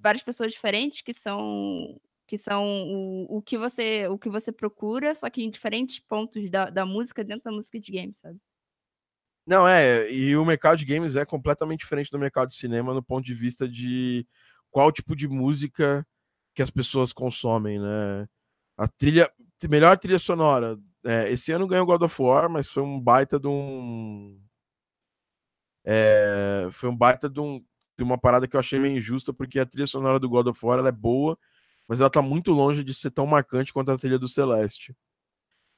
várias 0.00 0.22
pessoas 0.22 0.52
diferentes 0.52 1.02
que 1.02 1.12
são 1.14 2.00
que 2.26 2.38
são 2.38 2.64
o, 2.64 3.38
o, 3.38 3.42
que 3.42 3.58
você 3.58 4.08
o 4.08 4.18
que 4.18 4.30
você 4.30 4.50
procura, 4.50 5.14
só 5.14 5.28
que 5.28 5.42
em 5.42 5.50
diferentes 5.50 6.00
pontos 6.00 6.48
da, 6.50 6.70
da 6.70 6.86
música 6.86 7.22
dentro 7.22 7.44
da 7.44 7.52
música 7.52 7.78
de 7.78 7.92
games, 7.92 8.18
sabe? 8.18 8.38
Não, 9.46 9.68
é, 9.68 10.10
e 10.10 10.36
o 10.36 10.44
mercado 10.44 10.78
de 10.78 10.86
games 10.86 11.16
é 11.16 11.24
completamente 11.24 11.80
diferente 11.80 12.10
do 12.10 12.18
mercado 12.18 12.48
de 12.48 12.54
cinema 12.54 12.94
no 12.94 13.02
ponto 13.02 13.24
de 13.24 13.34
vista 13.34 13.68
de 13.68 14.26
qual 14.70 14.90
tipo 14.90 15.14
de 15.14 15.28
música 15.28 16.06
que 16.54 16.62
as 16.62 16.70
pessoas 16.70 17.12
consomem, 17.12 17.78
né? 17.78 18.26
A 18.76 18.88
trilha, 18.88 19.30
melhor 19.68 19.98
trilha 19.98 20.18
sonora. 20.18 20.78
É, 21.04 21.30
esse 21.30 21.52
ano 21.52 21.66
ganhou 21.66 21.84
God 21.84 22.02
of 22.02 22.22
War, 22.22 22.48
mas 22.48 22.68
foi 22.68 22.82
um 22.82 22.98
baita 22.98 23.38
de 23.38 23.46
um. 23.46 24.40
É, 25.84 26.68
foi 26.72 26.88
um 26.88 26.96
baita 26.96 27.28
de, 27.28 27.40
um, 27.40 27.62
de 27.98 28.02
uma 28.02 28.16
parada 28.18 28.48
que 28.48 28.56
eu 28.56 28.60
achei 28.60 28.78
meio 28.78 28.96
injusta, 28.96 29.32
porque 29.32 29.58
a 29.60 29.66
trilha 29.66 29.86
sonora 29.86 30.18
do 30.18 30.28
God 30.28 30.46
of 30.46 30.64
War 30.64 30.84
é 30.86 30.92
boa, 30.92 31.38
mas 31.88 32.00
ela 32.00 32.10
tá 32.10 32.22
muito 32.22 32.52
longe 32.52 32.82
de 32.82 32.94
ser 32.94 33.10
tão 33.10 33.26
marcante 33.26 33.72
quanto 33.72 33.90
a 33.92 33.98
trilha 33.98 34.18
do 34.18 34.28
Celeste. 34.28 34.94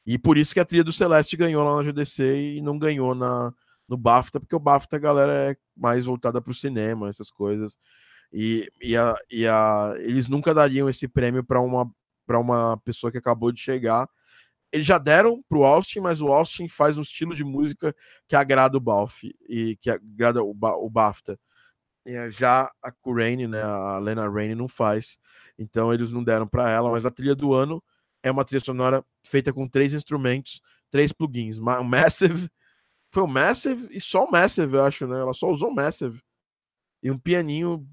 E 0.07 0.18
por 0.18 0.38
isso 0.38 0.54
que 0.54 0.61
a 0.61 0.64
trilha 0.64 0.84
do 0.84 0.92
Celeste 0.92 1.36
ganhou 1.36 1.64
lá 1.64 1.76
na 1.76 1.82
GDC 1.82 2.57
e 2.57 2.62
não 2.62 2.78
ganhou 2.78 3.14
na, 3.14 3.52
no 3.88 3.96
BAFTA, 3.96 4.38
porque 4.38 4.54
o 4.54 4.61
BAFTA 4.61 4.96
a 4.96 5.00
galera 5.00 5.32
é 5.52 5.57
mais 5.76 6.04
voltada 6.04 6.40
para 6.40 6.50
o 6.50 6.54
cinema, 6.54 7.09
essas 7.09 7.30
coisas. 7.30 7.78
E, 8.32 8.68
e, 8.80 8.96
a, 8.96 9.16
e 9.30 9.46
a, 9.46 9.94
eles 9.98 10.28
nunca 10.28 10.54
dariam 10.54 10.88
esse 10.88 11.09
prêmio 11.09 11.44
para 11.44 11.61
uma, 11.61 11.90
uma 12.28 12.76
pessoa 12.78 13.11
que 13.11 13.18
acabou 13.18 13.50
de 13.50 13.61
chegar. 13.61 14.09
Eles 14.72 14.86
já 14.86 14.98
deram 14.98 15.42
para 15.48 15.59
o 15.59 15.64
Austin, 15.64 16.00
mas 16.00 16.20
o 16.20 16.28
Austin 16.28 16.68
faz 16.68 16.98
um 16.98 17.02
estilo 17.02 17.34
de 17.34 17.44
música 17.44 17.94
que 18.28 18.36
agrada 18.36 18.76
o 18.76 18.80
Balf 18.80 19.22
e 19.48 19.76
que 19.80 19.90
agrada 19.90 20.42
o, 20.42 20.50
o 20.50 20.90
BAFTA. 20.90 21.38
E 22.07 22.30
já 22.30 22.70
a 22.82 22.92
Raine, 23.04 23.48
né, 23.48 23.61
a 23.61 23.98
Lena 23.98 24.28
Raine 24.28 24.54
não 24.54 24.68
faz. 24.68 25.18
Então 25.59 25.92
eles 25.92 26.12
não 26.12 26.22
deram 26.22 26.46
para 26.46 26.70
ela, 26.70 26.90
mas 26.90 27.04
a 27.04 27.11
trilha 27.11 27.34
do 27.34 27.52
ano 27.52 27.82
é 28.22 28.30
uma 28.30 28.44
trilha 28.44 28.64
sonora 28.64 29.04
feita 29.26 29.52
com 29.52 29.68
três 29.68 29.92
instrumentos, 29.92 30.61
três 30.90 31.12
plugins. 31.12 31.59
O 31.59 31.84
Massive, 31.84 32.48
foi 33.12 33.22
o 33.22 33.26
Massive 33.26 33.88
e 33.90 34.00
só 34.00 34.24
o 34.24 34.30
Massive, 34.30 34.74
eu 34.74 34.84
acho, 34.84 35.07
né? 35.07 35.18
Ela 35.18 35.34
só 35.34 35.50
usou 35.50 35.70
o 35.70 35.74
Massive. 35.74 36.22
E 37.02 37.11
um 37.11 37.18
pianinho, 37.18 37.88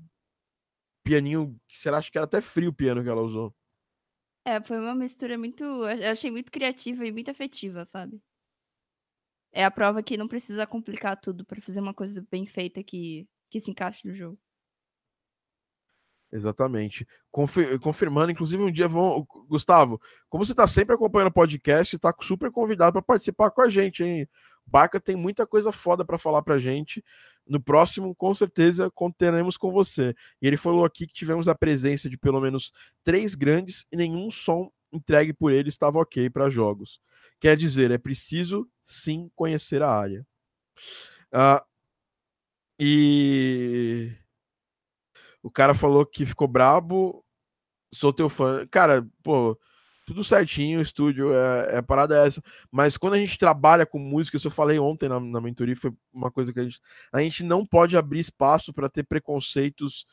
pianinho, 1.04 1.60
será 1.70 1.98
acho 1.98 2.12
que 2.12 2.18
era 2.18 2.26
até 2.26 2.42
frio 2.42 2.70
o 2.70 2.74
piano 2.74 3.04
que 3.04 3.10
ela 3.10 3.22
usou. 3.22 3.54
É, 4.46 4.62
foi 4.62 4.78
uma 4.78 4.94
mistura 4.94 5.38
muito, 5.38 5.64
eu 5.64 6.12
achei 6.12 6.30
muito 6.30 6.52
criativa 6.52 7.06
e 7.06 7.12
muito 7.12 7.32
afetiva, 7.32 7.86
sabe? 7.86 8.22
É 9.54 9.64
a 9.64 9.72
prova 9.72 10.04
que 10.04 10.18
não 10.18 10.28
precisa 10.28 10.68
complicar 10.68 11.20
tudo 11.20 11.46
para 11.46 11.62
fazer 11.62 11.80
uma 11.80 11.94
coisa 11.94 12.26
bem 12.30 12.46
feita 12.46 12.84
que, 12.84 13.28
que 13.54 13.62
se 13.62 13.70
encaixe 13.70 14.08
no 14.08 14.16
jogo. 14.16 14.40
Exatamente. 16.32 17.08
Confir 17.32 17.80
confirmando, 17.80 18.32
inclusive, 18.32 18.64
um 18.64 18.72
dia 18.72 18.88
vão. 18.88 19.24
Gustavo, 19.48 20.02
como 20.28 20.44
você 20.44 20.52
está 20.52 20.68
sempre 20.68 20.96
acompanhando 20.96 21.28
o 21.28 21.34
podcast, 21.34 21.96
está 21.96 22.12
super 22.22 22.50
convidado 22.50 22.94
para 22.94 23.02
participar 23.04 23.52
com 23.52 23.62
a 23.62 23.70
gente, 23.70 24.04
hein? 24.04 24.28
Barca 24.66 25.00
tem 25.00 25.16
muita 25.16 25.46
coisa 25.46 25.72
foda 25.72 26.04
para 26.04 26.18
falar 26.18 26.42
para 26.42 26.58
gente. 26.58 27.04
No 27.46 27.62
próximo, 27.62 28.16
com 28.16 28.34
certeza, 28.34 28.90
conteremos 28.90 29.58
com 29.58 29.72
você. 29.72 30.16
E 30.42 30.48
ele 30.48 30.58
falou 30.58 30.84
aqui 30.84 31.06
que 31.06 31.14
tivemos 31.14 31.48
a 31.48 31.54
presença 31.54 32.10
de 32.10 32.18
pelo 32.18 32.42
menos 32.42 32.74
três 33.04 33.36
grandes 33.36 33.86
e 33.92 33.98
nenhum 33.98 34.32
som 34.32 34.72
entregue 34.92 35.34
por 35.34 35.52
ele 35.52 35.70
estava 35.70 36.00
ok 36.00 36.30
para 36.32 36.50
jogos. 36.50 37.00
Quer 37.40 37.56
dizer, 37.58 37.92
é 37.92 37.98
preciso 38.00 38.68
sim 38.82 39.30
conhecer 39.36 39.84
a 39.84 39.92
área. 39.92 40.26
Uh, 41.32 41.73
e 42.80 44.12
o 45.42 45.52
cara 45.52 45.74
falou 45.74 46.06
que 46.06 46.26
ficou 46.26 46.48
brabo. 46.48 47.24
Sou 47.94 48.12
teu 48.12 48.30
fã. 48.30 48.66
Cara, 48.68 49.08
pô, 49.22 49.60
tudo 50.06 50.24
certinho, 50.24 50.82
estúdio, 50.82 51.34
é, 51.34 51.76
é 51.76 51.78
a 51.78 51.84
parada 51.84 52.18
é 52.18 52.28
essa. 52.28 52.42
Mas 52.72 52.98
quando 52.98 53.14
a 53.14 53.18
gente 53.18 53.38
trabalha 53.38 53.86
com 53.86 54.00
música, 54.00 54.38
isso 54.38 54.48
eu 54.48 54.52
falei 54.52 54.80
ontem 54.80 55.08
na, 55.08 55.20
na 55.20 55.40
mentoria, 55.40 55.76
foi 55.76 55.94
uma 56.12 56.32
coisa 56.32 56.52
que 56.52 56.60
a 56.60 56.64
gente. 56.64 56.82
A 57.12 57.20
gente 57.20 57.44
não 57.44 57.66
pode 57.66 57.96
abrir 57.96 58.20
espaço 58.20 58.74
para 58.74 58.90
ter 58.90 59.04
preconceitos 59.04 60.06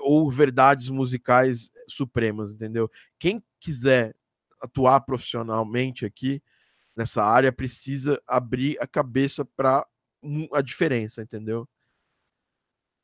ou 0.00 0.30
verdades 0.30 0.88
musicais 0.88 1.70
supremas, 1.88 2.52
entendeu? 2.54 2.90
Quem, 3.18 3.42
quiser 3.60 4.14
atuar 4.60 5.00
profissionalmente 5.00 6.04
aqui 6.04 6.42
nessa 6.94 7.24
área, 7.24 7.52
precisa 7.52 8.20
abrir 8.26 8.76
a 8.80 8.86
cabeça 8.86 9.44
para 9.44 9.86
a 10.52 10.60
diferença, 10.60 11.22
entendeu? 11.22 11.68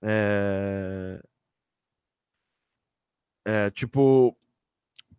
É... 0.02 1.20
é 3.44 3.70
tipo, 3.70 4.36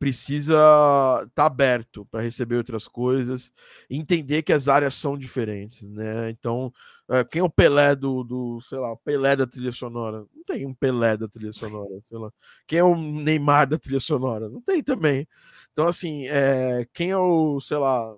precisa 0.02 0.56
estar 0.56 1.30
tá 1.36 1.46
aberto 1.46 2.06
para 2.08 2.22
receber 2.22 2.56
outras 2.58 2.88
coisas, 2.88 3.54
entender 3.88 4.42
que 4.42 4.52
as 4.52 4.68
áreas 4.68 4.96
são 4.96 5.16
diferentes, 5.16 5.88
né? 5.88 6.32
Então, 6.32 6.74
é, 7.08 7.24
quem 7.24 7.40
é 7.40 7.44
o 7.44 7.50
Pelé 7.50 7.96
do, 7.96 8.24
do, 8.24 8.60
sei 8.62 8.80
lá, 8.80 8.92
o 8.92 8.98
Pelé 8.98 9.36
da 9.36 9.46
trilha 9.46 9.72
sonora? 9.72 10.26
Não 10.36 10.44
tem 10.44 10.66
um 10.66 10.74
Pelé 10.74 11.16
da 11.16 11.28
trilha 11.28 11.54
sonora, 11.54 12.02
sei 12.06 12.18
lá. 12.18 12.32
Quem 12.66 12.80
é 12.80 12.84
o 12.84 12.96
Neymar 12.96 13.70
da 13.70 13.78
trilha 13.78 14.00
sonora? 14.00 14.50
Não 14.50 14.60
tem 14.60 14.82
também. 14.82 15.28
Então, 15.72 15.88
assim, 15.88 16.28
é, 16.28 16.88
quem 16.94 17.12
é 17.12 17.18
o, 17.18 17.60
sei 17.62 17.78
lá, 17.78 18.16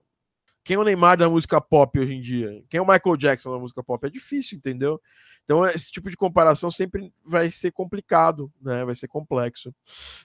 quem 0.64 0.76
é 0.76 0.80
o 0.80 0.84
Neymar 0.84 1.18
da 1.18 1.30
música 1.30 1.60
pop 1.60 2.00
hoje 2.00 2.14
em 2.14 2.22
dia? 2.22 2.64
Quem 2.70 2.78
é 2.78 2.82
o 2.82 2.88
Michael 2.88 3.18
Jackson 3.18 3.52
da 3.52 3.60
música 3.60 3.84
pop? 3.84 4.06
É 4.06 4.10
difícil, 4.10 4.58
entendeu? 4.58 5.02
Então, 5.44 5.66
esse 5.66 5.92
tipo 5.92 6.10
de 6.10 6.16
comparação 6.16 6.72
sempre 6.72 7.12
vai 7.26 7.52
ser 7.52 7.72
complicado, 7.72 8.52
né? 8.62 8.86
Vai 8.86 8.96
ser 8.96 9.08
complexo. 9.08 9.76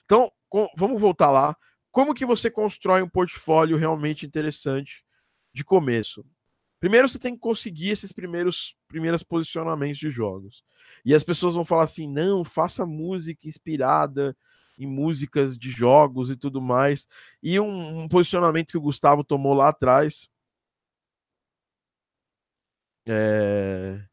Então, 0.05 0.31
com, 0.47 0.67
vamos 0.77 0.99
voltar 1.01 1.29
lá. 1.29 1.55
Como 1.91 2.13
que 2.13 2.25
você 2.25 2.49
constrói 2.49 3.01
um 3.01 3.09
portfólio 3.09 3.75
realmente 3.75 4.25
interessante 4.25 5.03
de 5.53 5.63
começo? 5.63 6.25
Primeiro 6.79 7.09
você 7.09 7.19
tem 7.19 7.33
que 7.33 7.41
conseguir 7.41 7.89
esses 7.89 8.13
primeiros 8.13 8.77
primeiros 8.87 9.21
posicionamentos 9.21 9.99
de 9.99 10.09
jogos. 10.09 10.63
E 11.03 11.13
as 11.13 11.23
pessoas 11.23 11.55
vão 11.55 11.65
falar 11.65 11.83
assim: 11.83 12.07
"Não, 12.07 12.45
faça 12.45 12.85
música 12.85 13.47
inspirada 13.47 14.37
em 14.79 14.87
músicas 14.87 15.57
de 15.57 15.71
jogos 15.71 16.29
e 16.29 16.35
tudo 16.35 16.61
mais". 16.61 17.07
E 17.43 17.59
um, 17.59 18.03
um 18.03 18.07
posicionamento 18.07 18.71
que 18.71 18.77
o 18.77 18.81
Gustavo 18.81 19.23
tomou 19.23 19.53
lá 19.53 19.69
atrás 19.69 20.29
é 23.07 24.09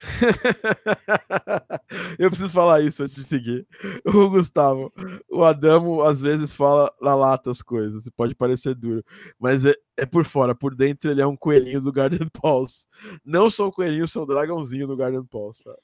eu 2.18 2.30
preciso 2.30 2.52
falar 2.52 2.80
isso 2.82 3.02
antes 3.02 3.16
de 3.16 3.24
seguir. 3.24 3.66
O 4.04 4.30
Gustavo, 4.30 4.92
o 5.28 5.42
Adamo 5.42 6.02
às 6.02 6.20
vezes 6.20 6.54
fala 6.54 6.92
na 7.00 7.14
lata 7.14 7.50
as 7.50 7.62
coisas, 7.62 8.08
pode 8.16 8.34
parecer 8.34 8.74
duro, 8.74 9.04
mas 9.38 9.64
é, 9.64 9.74
é 9.96 10.06
por 10.06 10.24
fora, 10.24 10.54
por 10.54 10.74
dentro 10.74 11.10
ele 11.10 11.20
é 11.20 11.26
um 11.26 11.36
coelhinho 11.36 11.80
do 11.80 11.92
Garden 11.92 12.28
Pulse. 12.32 12.86
Não 13.24 13.50
sou 13.50 13.72
coelhinho, 13.72 14.06
sou 14.06 14.26
dragãozinho 14.26 14.86
do 14.86 14.96
Garden 14.96 15.24
Pulse. 15.24 15.64
Tá? 15.64 15.74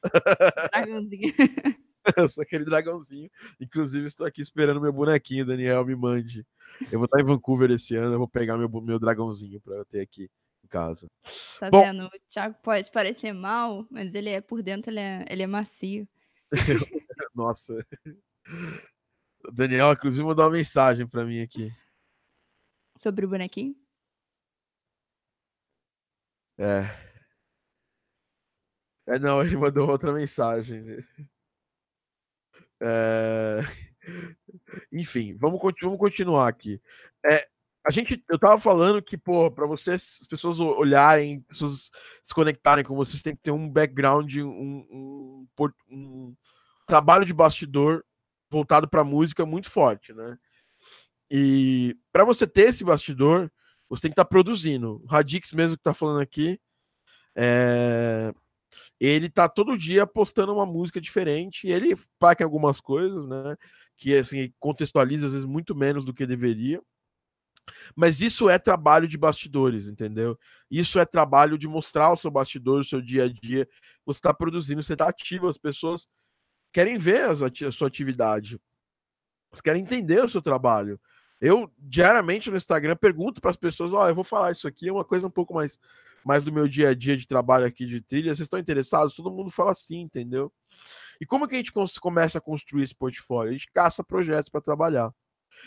Dragãozinho. 0.72 1.34
Eu 2.16 2.28
sou 2.28 2.42
aquele 2.42 2.64
dragãozinho. 2.64 3.30
Inclusive, 3.60 4.06
estou 4.06 4.26
aqui 4.26 4.42
esperando 4.42 4.80
meu 4.80 4.92
bonequinho, 4.92 5.46
Daniel, 5.46 5.84
me 5.84 5.94
mande. 5.94 6.46
Eu 6.90 6.98
vou 6.98 7.04
estar 7.04 7.20
em 7.20 7.24
Vancouver 7.24 7.70
esse 7.70 7.96
ano, 7.96 8.14
eu 8.14 8.18
vou 8.18 8.28
pegar 8.28 8.58
meu, 8.58 8.68
meu 8.68 8.98
dragãozinho 8.98 9.60
para 9.60 9.76
eu 9.76 9.84
ter 9.84 10.00
aqui 10.00 10.30
em 10.62 10.68
casa. 10.68 11.08
Tá 11.60 11.70
Bom, 11.70 11.82
vendo? 11.82 12.06
O 12.06 12.10
Thiago 12.28 12.56
pode 12.62 12.90
parecer 12.90 13.32
mal, 13.32 13.86
mas 13.90 14.14
ele 14.14 14.30
é 14.30 14.40
por 14.40 14.62
dentro, 14.62 14.90
ele 14.90 15.00
é, 15.00 15.24
ele 15.28 15.42
é 15.42 15.46
macio. 15.46 16.08
Nossa. 17.34 17.86
O 19.46 19.52
Daniel, 19.52 19.92
inclusive, 19.92 20.24
mandou 20.24 20.44
uma 20.44 20.50
mensagem 20.50 21.06
para 21.06 21.24
mim 21.24 21.40
aqui. 21.40 21.72
Sobre 22.98 23.24
o 23.24 23.28
bonequinho? 23.28 23.76
É. 26.58 27.04
É, 29.06 29.18
não, 29.18 29.42
ele 29.42 29.56
mandou 29.56 29.88
outra 29.88 30.12
mensagem. 30.12 31.04
É... 32.80 33.60
Enfim, 34.92 35.36
vamos, 35.38 35.60
vamos 35.82 35.98
continuar 35.98 36.48
aqui. 36.48 36.80
É, 37.24 37.46
a 37.86 37.90
gente, 37.90 38.22
eu 38.30 38.38
tava 38.38 38.58
falando 38.58 39.02
que, 39.02 39.16
pô, 39.16 39.50
para 39.50 39.66
vocês, 39.66 40.18
as 40.22 40.26
pessoas 40.26 40.58
olharem, 40.58 41.40
pessoas 41.42 41.90
se 42.22 42.34
conectarem 42.34 42.84
com 42.84 42.94
vocês, 42.94 43.22
tem 43.22 43.36
que 43.36 43.42
ter 43.42 43.50
um 43.50 43.68
background, 43.68 44.36
um, 44.36 45.46
um, 45.58 45.66
um 45.90 46.34
trabalho 46.86 47.26
de 47.26 47.34
bastidor 47.34 48.02
voltado 48.50 48.88
para 48.88 49.04
música 49.04 49.44
muito 49.44 49.70
forte, 49.70 50.14
né? 50.14 50.38
E 51.30 51.96
para 52.12 52.24
você 52.24 52.46
ter 52.46 52.68
esse 52.68 52.84
bastidor, 52.84 53.50
você 53.88 54.02
tem 54.02 54.10
que 54.10 54.14
estar 54.14 54.24
tá 54.24 54.30
produzindo. 54.30 55.02
O 55.04 55.06
Radix 55.06 55.52
mesmo 55.52 55.76
que 55.76 55.82
tá 55.82 55.92
falando 55.92 56.20
aqui, 56.20 56.58
é... 57.36 58.32
ele 59.00 59.28
tá 59.28 59.48
todo 59.48 59.76
dia 59.76 60.06
postando 60.06 60.54
uma 60.54 60.66
música 60.66 61.00
diferente, 61.00 61.66
ele 61.66 61.96
paga 62.18 62.44
algumas 62.44 62.80
coisas, 62.80 63.26
né? 63.26 63.56
Que 63.96 64.16
assim 64.16 64.52
contextualiza 64.58 65.26
às 65.26 65.32
vezes 65.32 65.46
muito 65.46 65.74
menos 65.74 66.04
do 66.04 66.14
que 66.14 66.26
deveria. 66.26 66.80
Mas 67.96 68.20
isso 68.20 68.48
é 68.48 68.58
trabalho 68.58 69.08
de 69.08 69.16
bastidores, 69.16 69.88
entendeu? 69.88 70.38
Isso 70.70 70.98
é 70.98 71.04
trabalho 71.04 71.56
de 71.56 71.66
mostrar 71.66 72.12
o 72.12 72.16
seu 72.16 72.30
bastidor, 72.30 72.80
o 72.80 72.84
seu 72.84 73.00
dia 73.00 73.24
a 73.24 73.28
dia. 73.28 73.68
Você 74.04 74.18
está 74.18 74.34
produzindo, 74.34 74.82
você 74.82 74.92
está 74.92 75.08
ativo, 75.08 75.48
as 75.48 75.58
pessoas 75.58 76.08
querem 76.72 76.98
ver 76.98 77.30
a 77.30 77.72
sua 77.72 77.88
atividade. 77.88 78.60
Elas 79.50 79.60
querem 79.60 79.82
entender 79.82 80.22
o 80.22 80.28
seu 80.28 80.42
trabalho. 80.42 81.00
Eu, 81.40 81.70
diariamente 81.78 82.50
no 82.50 82.56
Instagram, 82.56 82.96
pergunto 82.96 83.40
para 83.40 83.50
as 83.50 83.56
pessoas: 83.56 83.92
Ó, 83.92 84.04
oh, 84.04 84.08
eu 84.08 84.14
vou 84.14 84.24
falar 84.24 84.52
isso 84.52 84.66
aqui, 84.66 84.88
é 84.88 84.92
uma 84.92 85.04
coisa 85.04 85.26
um 85.26 85.30
pouco 85.30 85.54
mais, 85.54 85.78
mais 86.24 86.44
do 86.44 86.52
meu 86.52 86.66
dia 86.66 86.88
a 86.88 86.94
dia 86.94 87.16
de 87.16 87.26
trabalho 87.26 87.66
aqui 87.66 87.86
de 87.86 88.00
trilha. 88.00 88.34
Vocês 88.34 88.46
estão 88.46 88.58
interessados? 88.58 89.14
Todo 89.14 89.30
mundo 89.30 89.50
fala 89.50 89.74
sim, 89.74 90.00
entendeu? 90.00 90.52
E 91.20 91.26
como 91.26 91.46
que 91.46 91.54
a 91.54 91.58
gente 91.58 91.72
começa 92.00 92.38
a 92.38 92.40
construir 92.40 92.84
esse 92.84 92.94
portfólio? 92.94 93.50
A 93.50 93.52
gente 93.52 93.70
caça 93.72 94.02
projetos 94.02 94.48
para 94.50 94.60
trabalhar. 94.60 95.12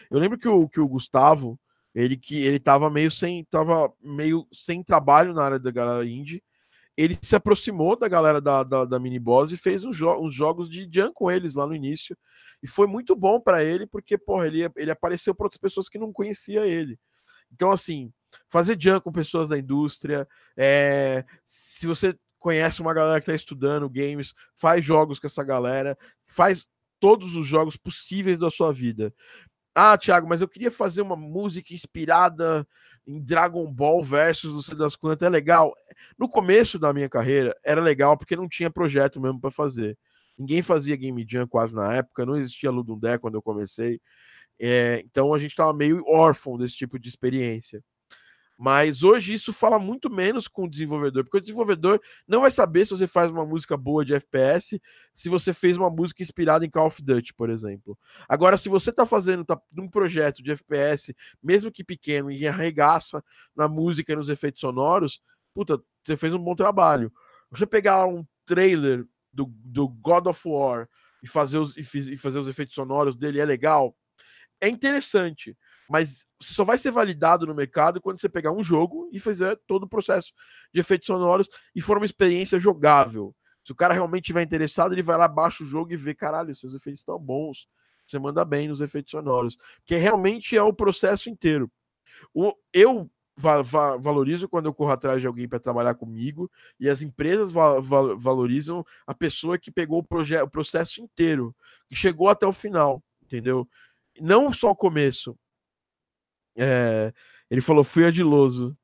Eu 0.09 0.19
lembro 0.19 0.37
que 0.37 0.47
o, 0.47 0.67
que 0.67 0.79
o 0.79 0.87
Gustavo, 0.87 1.59
ele 1.93 2.17
que 2.17 2.43
ele 2.43 2.59
tava 2.59 2.89
meio 2.89 3.11
sem 3.11 3.45
tava 3.45 3.93
meio 4.01 4.47
sem 4.51 4.83
trabalho 4.83 5.33
na 5.33 5.43
área 5.43 5.59
da 5.59 5.71
galera 5.71 6.05
indie. 6.05 6.43
Ele 6.97 7.15
se 7.21 7.35
aproximou 7.35 7.95
da 7.95 8.07
galera 8.07 8.41
da, 8.41 8.63
da, 8.63 8.83
da 8.83 8.99
Mini 8.99 9.19
Boss 9.19 9.51
e 9.51 9.57
fez 9.57 9.85
uns, 9.85 9.95
jo 9.95 10.11
uns 10.19 10.33
jogos 10.33 10.67
de 10.67 10.89
Jam 10.91 11.11
com 11.13 11.29
eles 11.29 11.53
lá 11.53 11.67
no 11.67 11.75
início. 11.75 12.17
E 12.61 12.67
foi 12.67 12.87
muito 12.87 13.15
bom 13.15 13.39
para 13.39 13.63
ele, 13.63 13.85
porque, 13.85 14.17
porra, 14.17 14.47
ele, 14.47 14.67
ele 14.75 14.89
apareceu 14.89 15.35
para 15.35 15.45
outras 15.45 15.61
pessoas 15.61 15.87
que 15.87 15.99
não 15.99 16.11
conhecia 16.11 16.65
ele. 16.65 16.99
Então, 17.51 17.71
assim, 17.71 18.11
fazer 18.49 18.77
Jam 18.79 18.99
com 18.99 19.11
pessoas 19.11 19.47
da 19.49 19.57
indústria, 19.57 20.27
é, 20.55 21.25
se 21.45 21.87
você 21.87 22.17
conhece 22.37 22.81
uma 22.81 22.93
galera 22.93 23.19
que 23.19 23.29
está 23.29 23.35
estudando 23.35 23.89
games, 23.89 24.33
faz 24.55 24.83
jogos 24.83 25.19
com 25.19 25.27
essa 25.27 25.43
galera, 25.43 25.97
faz 26.25 26.67
todos 26.99 27.35
os 27.35 27.47
jogos 27.47 27.75
possíveis 27.75 28.39
da 28.39 28.49
sua 28.49 28.71
vida. 28.71 29.13
Ah, 29.75 29.97
Thiago, 29.97 30.27
mas 30.27 30.41
eu 30.41 30.47
queria 30.47 30.71
fazer 30.71 31.01
uma 31.01 31.15
música 31.15 31.73
inspirada 31.73 32.67
em 33.05 33.21
Dragon 33.21 33.71
Ball 33.71 34.03
versus 34.03 34.53
não 34.53 34.61
sei 34.61 34.75
das 34.75 34.95
quantas. 34.95 35.25
É 35.25 35.29
legal. 35.29 35.73
No 36.17 36.27
começo 36.27 36.79
da 36.79 36.91
minha 36.91 37.07
carreira 37.07 37.55
era 37.63 37.79
legal 37.79 38.17
porque 38.17 38.35
não 38.35 38.49
tinha 38.49 38.71
projeto 38.71 39.21
mesmo 39.21 39.39
para 39.39 39.51
fazer. 39.51 39.97
Ninguém 40.37 40.61
fazia 40.61 40.95
Game 40.95 41.25
Jam 41.27 41.47
quase 41.47 41.75
na 41.75 41.93
época, 41.93 42.25
não 42.25 42.35
existia 42.35 42.71
Ludum 42.71 42.99
Dare 42.99 43.19
quando 43.19 43.35
eu 43.35 43.41
comecei. 43.41 43.99
É, 44.59 45.01
então 45.05 45.33
a 45.33 45.39
gente 45.39 45.51
estava 45.51 45.73
meio 45.73 46.03
órfão 46.07 46.57
desse 46.57 46.75
tipo 46.75 46.97
de 46.97 47.09
experiência. 47.09 47.83
Mas 48.57 49.03
hoje 49.03 49.35
isso 49.35 49.53
fala 49.53 49.77
muito 49.77 50.09
menos 50.09 50.47
com 50.47 50.63
o 50.63 50.69
desenvolvedor, 50.69 51.23
porque 51.23 51.37
o 51.37 51.41
desenvolvedor 51.41 52.01
não 52.27 52.41
vai 52.41 52.49
saber 52.49 52.85
se 52.85 52.91
você 52.91 53.05
faz 53.05 53.29
uma 53.29 53.45
música 53.45 53.77
boa 53.77 54.03
de 54.03 54.15
FPS, 54.15 54.81
se 55.13 55.29
você 55.29 55.53
fez 55.53 55.77
uma 55.77 55.91
música 55.91 56.23
inspirada 56.23 56.65
em 56.65 56.69
Call 56.69 56.87
of 56.87 57.03
Duty, 57.03 57.35
por 57.35 57.51
exemplo. 57.51 57.95
Agora, 58.27 58.57
se 58.57 58.67
você 58.67 58.89
está 58.89 59.05
fazendo 59.05 59.45
tá, 59.45 59.61
um 59.77 59.87
projeto 59.87 60.41
de 60.41 60.51
FPS, 60.51 61.15
mesmo 61.41 61.71
que 61.71 61.83
pequeno, 61.83 62.31
e 62.31 62.47
arregaça 62.47 63.23
na 63.55 63.67
música 63.67 64.11
e 64.11 64.15
nos 64.15 64.27
efeitos 64.27 64.61
sonoros, 64.61 65.21
puta, 65.53 65.79
você 66.03 66.17
fez 66.17 66.33
um 66.33 66.43
bom 66.43 66.55
trabalho. 66.55 67.13
Você 67.51 67.67
pegar 67.67 68.07
um 68.07 68.25
trailer 68.43 69.05
do, 69.31 69.45
do 69.63 69.87
God 69.87 70.25
of 70.25 70.41
War 70.47 70.89
e 71.21 71.27
fazer, 71.27 71.59
os, 71.59 71.77
e 71.77 72.17
fazer 72.17 72.39
os 72.39 72.47
efeitos 72.47 72.73
sonoros 72.73 73.15
dele 73.15 73.39
é 73.39 73.45
legal, 73.45 73.95
é 74.59 74.67
interessante 74.67 75.55
mas 75.89 76.25
só 76.41 76.63
vai 76.63 76.77
ser 76.77 76.91
validado 76.91 77.45
no 77.45 77.55
mercado 77.55 78.01
quando 78.01 78.19
você 78.19 78.29
pegar 78.29 78.51
um 78.51 78.63
jogo 78.63 79.09
e 79.11 79.19
fazer 79.19 79.59
todo 79.67 79.83
o 79.83 79.89
processo 79.89 80.33
de 80.73 80.79
efeitos 80.79 81.07
sonoros 81.07 81.49
e 81.75 81.81
for 81.81 81.97
uma 81.97 82.05
experiência 82.05 82.59
jogável. 82.59 83.35
Se 83.63 83.71
o 83.71 83.75
cara 83.75 83.93
realmente 83.93 84.23
estiver 84.23 84.41
interessado, 84.41 84.93
ele 84.93 85.03
vai 85.03 85.17
lá, 85.17 85.27
baixa 85.27 85.63
o 85.63 85.67
jogo 85.67 85.91
e 85.91 85.97
vê, 85.97 86.13
caralho, 86.13 86.55
seus 86.55 86.73
efeitos 86.73 87.01
estão 87.01 87.19
bons, 87.19 87.67
você 88.05 88.17
manda 88.17 88.45
bem 88.45 88.67
nos 88.67 88.79
efeitos 88.79 89.11
sonoros, 89.11 89.57
que 89.85 89.95
realmente 89.95 90.55
é 90.55 90.63
o 90.63 90.73
processo 90.73 91.29
inteiro. 91.29 91.69
O, 92.33 92.53
eu 92.73 93.09
va 93.35 93.61
va 93.61 93.97
valorizo 93.97 94.49
quando 94.49 94.65
eu 94.65 94.73
corro 94.73 94.91
atrás 94.91 95.21
de 95.21 95.27
alguém 95.27 95.47
para 95.47 95.59
trabalhar 95.59 95.93
comigo 95.93 96.49
e 96.79 96.89
as 96.89 97.01
empresas 97.01 97.51
va 97.51 97.79
valorizam 97.79 98.83
a 99.05 99.13
pessoa 99.13 99.59
que 99.59 99.69
pegou 99.69 99.99
o, 99.99 100.43
o 100.43 100.49
processo 100.49 101.01
inteiro, 101.01 101.55
que 101.87 101.95
chegou 101.95 102.29
até 102.29 102.47
o 102.47 102.51
final, 102.51 103.03
entendeu? 103.21 103.67
Não 104.19 104.51
só 104.51 104.71
o 104.71 104.75
começo, 104.75 105.37
é, 106.57 107.13
ele 107.49 107.61
falou: 107.61 107.83
fui 107.83 108.05
adiloso. 108.05 108.77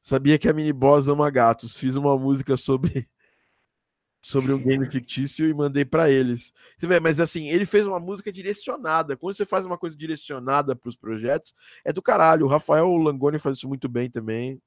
Sabia 0.00 0.38
que 0.38 0.48
a 0.48 0.52
mini 0.52 0.72
boss 0.72 1.08
ama 1.08 1.30
gatos. 1.30 1.76
Fiz 1.76 1.96
uma 1.96 2.18
música 2.18 2.56
sobre. 2.56 3.08
sobre 4.24 4.52
um 4.52 4.58
game 4.62 4.88
fictício 4.88 5.48
e 5.48 5.54
mandei 5.54 5.84
para 5.84 6.08
eles. 6.08 6.52
Você 6.78 6.86
vê, 6.86 7.00
mas 7.00 7.18
assim, 7.18 7.48
ele 7.48 7.66
fez 7.66 7.86
uma 7.88 7.98
música 7.98 8.32
direcionada. 8.32 9.16
Quando 9.16 9.34
você 9.34 9.44
faz 9.44 9.66
uma 9.66 9.76
coisa 9.76 9.96
direcionada 9.96 10.76
para 10.76 10.88
os 10.88 10.96
projetos, 10.96 11.54
é 11.84 11.92
do 11.92 12.00
caralho. 12.00 12.46
O 12.46 12.48
Rafael 12.48 12.96
Langoni 12.96 13.40
faz 13.40 13.56
isso 13.56 13.68
muito 13.68 13.88
bem 13.88 14.08
também. 14.08 14.62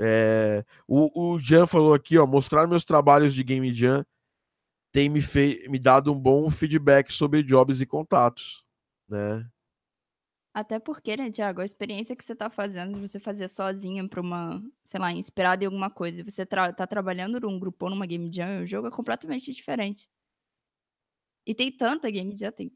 É, 0.00 0.64
o, 0.86 1.34
o 1.34 1.38
Jan 1.40 1.66
falou 1.66 1.92
aqui, 1.92 2.16
ó, 2.16 2.26
mostrar 2.26 2.68
meus 2.68 2.84
trabalhos 2.84 3.34
de 3.34 3.42
Game 3.42 3.74
Jam 3.74 4.06
tem 4.92 5.08
me, 5.08 5.20
me 5.68 5.78
dado 5.78 6.12
um 6.12 6.18
bom 6.18 6.48
feedback 6.50 7.12
sobre 7.12 7.42
jobs 7.42 7.80
e 7.80 7.86
contatos, 7.86 8.64
né? 9.08 9.46
Até 10.58 10.80
porque, 10.80 11.16
né, 11.16 11.30
Tiago, 11.30 11.60
a 11.60 11.64
experiência 11.64 12.16
que 12.16 12.24
você 12.24 12.34
tá 12.34 12.50
fazendo 12.50 12.98
você 12.98 13.20
fazer 13.20 13.46
sozinha 13.46 14.08
pra 14.08 14.20
uma, 14.20 14.60
sei 14.84 14.98
lá, 14.98 15.12
inspirado 15.12 15.62
em 15.62 15.66
alguma 15.66 15.88
coisa, 15.88 16.20
e 16.20 16.24
você 16.24 16.44
tra 16.44 16.72
tá 16.72 16.84
trabalhando 16.84 17.38
num 17.38 17.60
grupo 17.60 17.84
ou 17.84 17.90
numa 17.92 18.04
game 18.04 18.28
jam, 18.32 18.64
o 18.64 18.66
jogo 18.66 18.88
é 18.88 18.90
completamente 18.90 19.52
diferente. 19.52 20.08
E 21.46 21.54
tem 21.54 21.70
tanta 21.70 22.10
game 22.10 22.36
jam, 22.36 22.50
tem. 22.50 22.72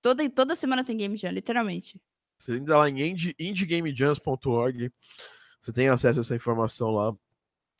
Toda, 0.00 0.30
toda 0.30 0.54
semana 0.54 0.84
tem 0.84 0.96
game 0.96 1.16
jam, 1.16 1.32
literalmente. 1.32 2.00
Você 2.38 2.56
entra 2.56 2.76
lá 2.76 2.88
em 2.88 3.16
indiegamejams.org, 3.36 4.92
você 5.60 5.72
tem 5.72 5.88
acesso 5.88 6.20
a 6.20 6.22
essa 6.22 6.36
informação 6.36 6.92
lá 6.92 7.12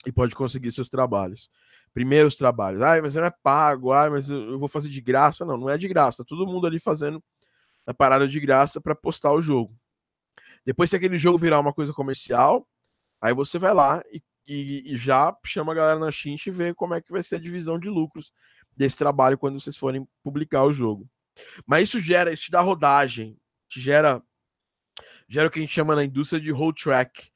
e 0.05 0.11
pode 0.11 0.35
conseguir 0.35 0.73
seus 0.73 0.89
trabalhos. 0.89 1.49
Primeiros 1.93 2.35
trabalhos. 2.35 2.83
Ai, 2.83 3.01
mas 3.01 3.15
não 3.15 3.25
é 3.25 3.31
pago, 3.31 3.93
ai, 3.93 4.11
mas 4.11 4.29
eu 4.29 4.59
vou 4.59 4.67
fazer 4.67 4.89
de 4.89 5.01
graça. 5.01 5.45
Não, 5.45 5.57
não 5.57 5.71
é 5.71 5.79
de 5.79 5.87
graça. 5.87 6.25
Tá 6.25 6.29
todo 6.29 6.45
mundo 6.45 6.67
ali 6.67 6.81
fazendo 6.81 7.23
a 7.87 7.95
parada 7.95 8.27
de 8.27 8.41
graça 8.41 8.81
para 8.81 8.95
postar 8.95 9.33
o 9.33 9.43
jogo. 9.43 9.77
Depois, 10.65 10.91
se 10.91 10.97
aquele 10.97 11.19
jogo 11.19 11.39
virar 11.39 11.61
uma 11.61 11.73
coisa 11.73 11.93
comercial, 11.93 12.67
aí 13.21 13.35
você 13.35 13.59
vai 13.59 13.75
lá 13.75 14.03
e, 14.13 14.23
e, 14.47 14.95
e 14.95 14.97
já 14.97 15.37
chama 15.45 15.73
a 15.73 15.75
galera 15.75 15.99
na 15.99 16.11
Xinch 16.11 16.47
e 16.47 16.51
vê 16.51 16.75
como 16.75 16.95
é 16.95 17.01
que 17.01 17.13
vai 17.13 17.23
ser 17.23 17.37
a 17.37 17.41
divisão 17.41 17.79
de 17.79 17.89
lucros 17.89 18.33
desse 18.77 18.97
trabalho 18.97 19.39
quando 19.39 19.61
vocês 19.61 19.77
forem 19.77 20.09
publicar 20.23 20.65
o 20.65 20.73
jogo. 20.73 21.09
Mas 21.67 21.85
isso 21.85 22.01
gera, 22.01 22.33
isso 22.33 22.45
te 22.45 22.51
dá 22.51 22.61
rodagem, 22.61 23.37
te 23.69 23.81
gera, 23.81 24.23
gera 25.29 25.49
o 25.49 25.51
que 25.51 25.59
a 25.59 25.63
gente 25.63 25.75
chama 25.75 25.95
na 25.95 26.05
indústria 26.05 26.41
de 26.41 26.51
hold 26.51 26.77
track, 26.77 27.31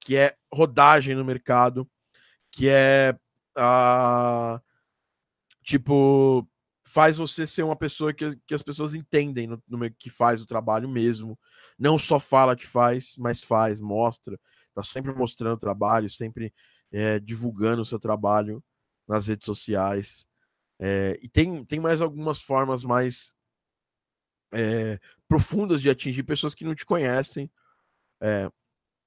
que 0.00 0.16
é 0.16 0.36
rodagem 0.52 1.14
no 1.14 1.24
mercado, 1.24 1.88
que 2.50 2.68
é 2.68 3.16
uh, 3.56 4.60
tipo 5.62 6.46
faz 6.86 7.16
você 7.16 7.46
ser 7.46 7.62
uma 7.62 7.76
pessoa 7.76 8.12
que, 8.12 8.36
que 8.46 8.54
as 8.54 8.62
pessoas 8.62 8.94
entendem 8.94 9.46
no, 9.46 9.62
no, 9.66 9.90
que 9.94 10.10
faz 10.10 10.42
o 10.42 10.46
trabalho 10.46 10.88
mesmo. 10.88 11.38
Não 11.78 11.98
só 11.98 12.20
fala 12.20 12.54
que 12.54 12.66
faz, 12.66 13.14
mas 13.16 13.42
faz, 13.42 13.80
mostra. 13.80 14.38
Tá 14.74 14.82
sempre 14.82 15.12
mostrando 15.14 15.58
trabalho, 15.58 16.10
sempre 16.10 16.52
é, 16.92 17.18
divulgando 17.18 17.82
o 17.82 17.86
seu 17.86 17.98
trabalho 17.98 18.62
nas 19.08 19.26
redes 19.26 19.46
sociais. 19.46 20.26
É, 20.78 21.18
e 21.22 21.28
tem, 21.28 21.64
tem 21.64 21.80
mais 21.80 22.00
algumas 22.00 22.42
formas 22.42 22.84
mais 22.84 23.34
é, 24.52 24.98
profundas 25.26 25.80
de 25.80 25.88
atingir 25.88 26.22
pessoas 26.22 26.54
que 26.54 26.64
não 26.64 26.74
te 26.74 26.84
conhecem. 26.84 27.50
É, 28.20 28.50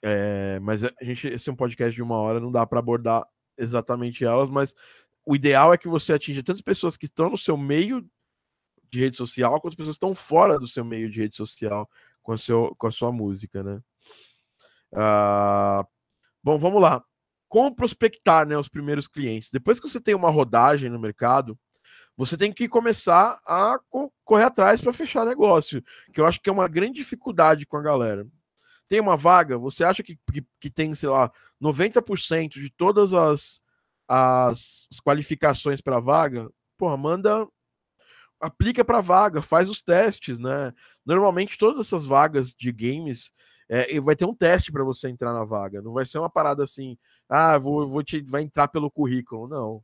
é, 0.04 0.60
mas 0.60 0.84
a 0.84 0.92
gente, 1.02 1.28
esse 1.28 1.50
é 1.50 1.54
um 1.54 1.56
podcast 1.56 1.94
de 1.94 2.02
uma 2.02 2.18
hora, 2.18 2.40
não 2.40 2.52
dá 2.52 2.66
para 2.66 2.80
abordar 2.80 3.26
exatamente 3.58 4.24
elas, 4.24 4.50
mas 4.50 4.76
o 5.28 5.36
ideal 5.36 5.74
é 5.74 5.78
que 5.78 5.90
você 5.90 6.14
atinja 6.14 6.42
tantas 6.42 6.62
pessoas 6.62 6.96
que 6.96 7.04
estão 7.04 7.30
no 7.30 7.38
seu 7.38 7.58
meio 7.58 8.10
de 8.90 9.02
rede 9.02 9.18
social, 9.18 9.60
quanto 9.60 9.74
as 9.74 9.76
pessoas 9.76 9.98
que 9.98 10.06
estão 10.06 10.16
fora 10.16 10.58
do 10.58 10.66
seu 10.66 10.86
meio 10.86 11.12
de 11.12 11.20
rede 11.20 11.36
social 11.36 11.90
com 12.24 12.32
a, 12.32 12.38
seu, 12.38 12.74
com 12.78 12.88
a 12.88 12.92
sua 12.92 13.12
música, 13.12 13.62
né? 13.62 13.82
Uh, 14.94 15.86
bom, 16.42 16.58
vamos 16.58 16.82
lá. 16.82 17.04
Como 17.50 17.76
prospectar 17.76 18.48
né, 18.48 18.58
os 18.58 18.70
primeiros 18.70 19.06
clientes? 19.06 19.50
Depois 19.52 19.82
que 19.82 19.90
você 19.90 20.00
tem 20.00 20.16
uma 20.16 20.30
rodagem 20.30 20.90
no 20.90 20.98
mercado, 20.98 21.60
você 22.16 22.38
tem 22.38 22.54
que 22.54 22.70
começar 22.70 23.38
a 23.46 23.78
correr 24.24 24.46
atrás 24.46 24.80
para 24.80 24.94
fechar 24.94 25.26
negócio, 25.26 25.84
que 26.14 26.22
eu 26.22 26.26
acho 26.26 26.40
que 26.40 26.50
é 26.50 26.54
uma 26.54 26.70
grande 26.70 26.94
dificuldade 26.94 27.66
com 27.66 27.76
a 27.76 27.82
galera. 27.82 28.26
Tem 28.88 29.02
uma 29.02 29.18
vaga, 29.18 29.58
você 29.58 29.84
acha 29.84 30.02
que, 30.02 30.18
que, 30.32 30.46
que 30.58 30.70
tem, 30.70 30.96
sei 30.96 31.10
lá, 31.10 31.30
90% 31.62 32.62
de 32.62 32.70
todas 32.70 33.12
as 33.12 33.60
as, 34.08 34.88
as 34.92 35.00
qualificações 35.00 35.82
para 35.82 36.00
vaga, 36.00 36.50
porra, 36.78 36.98
manda 36.98 37.48
aplica 38.40 38.86
para 38.86 39.02
vaga, 39.02 39.42
faz 39.42 39.68
os 39.68 39.82
testes, 39.82 40.38
né? 40.38 40.74
Normalmente 41.06 41.58
todas 41.58 41.80
essas 41.80 42.06
vagas 42.06 42.54
de 42.54 42.72
games 42.72 43.32
é, 43.68 44.00
vai 44.00 44.16
ter 44.16 44.26
um 44.26 44.36
teste 44.36 44.72
para 44.72 44.84
você 44.84 45.10
entrar 45.10 45.34
na 45.34 45.44
vaga. 45.44 45.82
Não 45.82 45.94
vai 45.94 46.06
ser 46.06 46.20
uma 46.20 46.30
parada 46.30 46.64
assim, 46.64 46.98
ah, 47.28 47.58
vou, 47.58 47.88
vou 47.88 48.04
te 48.04 48.22
vai 48.22 48.44
entrar 48.44 48.68
pelo 48.68 48.92
currículo, 48.92 49.48
não. 49.48 49.84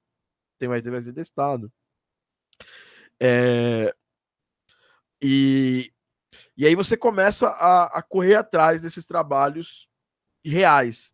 Tem 0.59 0.69
vai 0.69 0.81
vai 0.81 1.01
ser 1.01 1.13
testado. 1.13 1.71
É, 3.19 3.93
e, 5.21 5.91
e 6.57 6.65
aí 6.65 6.75
você 6.75 6.95
começa 6.95 7.47
a, 7.47 7.99
a 7.99 8.01
correr 8.01 8.35
atrás 8.35 8.81
desses 8.81 9.05
trabalhos 9.05 9.87
reais 10.45 11.13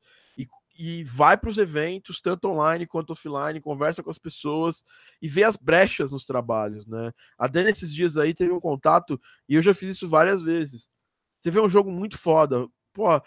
e 0.81 1.03
vai 1.03 1.35
para 1.35 1.49
os 1.49 1.57
eventos, 1.57 2.21
tanto 2.21 2.47
online 2.47 2.87
quanto 2.87 3.11
offline, 3.11 3.59
conversa 3.59 4.01
com 4.01 4.09
as 4.09 4.17
pessoas 4.17 4.85
e 5.21 5.27
vê 5.27 5.43
as 5.43 5.57
brechas 5.57 6.09
nos 6.09 6.25
trabalhos, 6.25 6.87
né? 6.87 7.11
A 7.37 7.47
Dani 7.47 7.69
esses 7.69 7.93
dias 7.93 8.15
aí 8.15 8.33
teve 8.33 8.53
um 8.53 8.61
contato 8.61 9.19
e 9.49 9.55
eu 9.55 9.61
já 9.61 9.73
fiz 9.73 9.89
isso 9.89 10.07
várias 10.07 10.41
vezes. 10.41 10.89
Você 11.41 11.51
vê 11.51 11.59
um 11.59 11.67
jogo 11.67 11.91
muito 11.91 12.17
foda, 12.17 12.65
pô, 12.93 13.21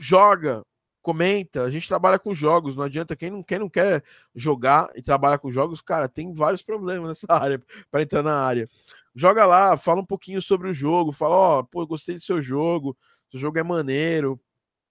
joga, 0.00 0.66
comenta, 1.00 1.62
a 1.62 1.70
gente 1.70 1.86
trabalha 1.86 2.18
com 2.18 2.34
jogos, 2.34 2.74
não 2.74 2.82
adianta 2.82 3.14
quem 3.14 3.30
não, 3.30 3.42
quem 3.44 3.60
não 3.60 3.70
quer 3.70 4.02
jogar 4.34 4.90
e 4.96 5.00
trabalha 5.00 5.38
com 5.38 5.52
jogos, 5.52 5.80
cara, 5.80 6.08
tem 6.08 6.32
vários 6.32 6.60
problemas 6.60 7.08
nessa 7.08 7.26
área 7.32 7.62
para 7.88 8.02
entrar 8.02 8.24
na 8.24 8.36
área. 8.36 8.68
Joga 9.14 9.46
lá, 9.46 9.76
fala 9.76 10.00
um 10.00 10.06
pouquinho 10.06 10.42
sobre 10.42 10.68
o 10.68 10.74
jogo, 10.74 11.12
fala, 11.12 11.36
ó, 11.36 11.58
oh, 11.60 11.64
pô, 11.64 11.86
gostei 11.86 12.16
do 12.16 12.20
seu 12.20 12.42
jogo, 12.42 12.96
seu 13.30 13.38
jogo 13.38 13.60
é 13.60 13.62
maneiro, 13.62 14.40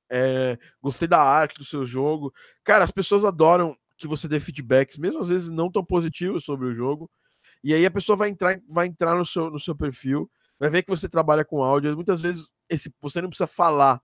é, 0.09 0.57
gostei 0.81 1.07
da 1.07 1.21
arte 1.21 1.57
do 1.57 1.65
seu 1.65 1.85
jogo. 1.85 2.33
Cara, 2.63 2.83
as 2.83 2.91
pessoas 2.91 3.23
adoram 3.23 3.77
que 3.97 4.07
você 4.07 4.27
dê 4.27 4.39
feedbacks, 4.39 4.97
mesmo 4.97 5.19
às 5.19 5.27
vezes 5.27 5.49
não 5.49 5.71
tão 5.71 5.83
positivos 5.83 6.43
sobre 6.43 6.67
o 6.67 6.73
jogo. 6.73 7.09
E 7.63 7.73
aí 7.73 7.85
a 7.85 7.91
pessoa 7.91 8.15
vai 8.15 8.29
entrar, 8.29 8.59
vai 8.67 8.87
entrar 8.87 9.15
no, 9.15 9.25
seu, 9.25 9.49
no 9.49 9.59
seu 9.59 9.75
perfil, 9.75 10.31
vai 10.57 10.69
ver 10.69 10.83
que 10.83 10.89
você 10.89 11.09
trabalha 11.09 11.43
com 11.43 11.63
áudio. 11.63 11.95
Muitas 11.95 12.21
vezes 12.21 12.47
esse, 12.69 12.93
você 13.01 13.21
não 13.21 13.29
precisa 13.29 13.47
falar, 13.47 14.01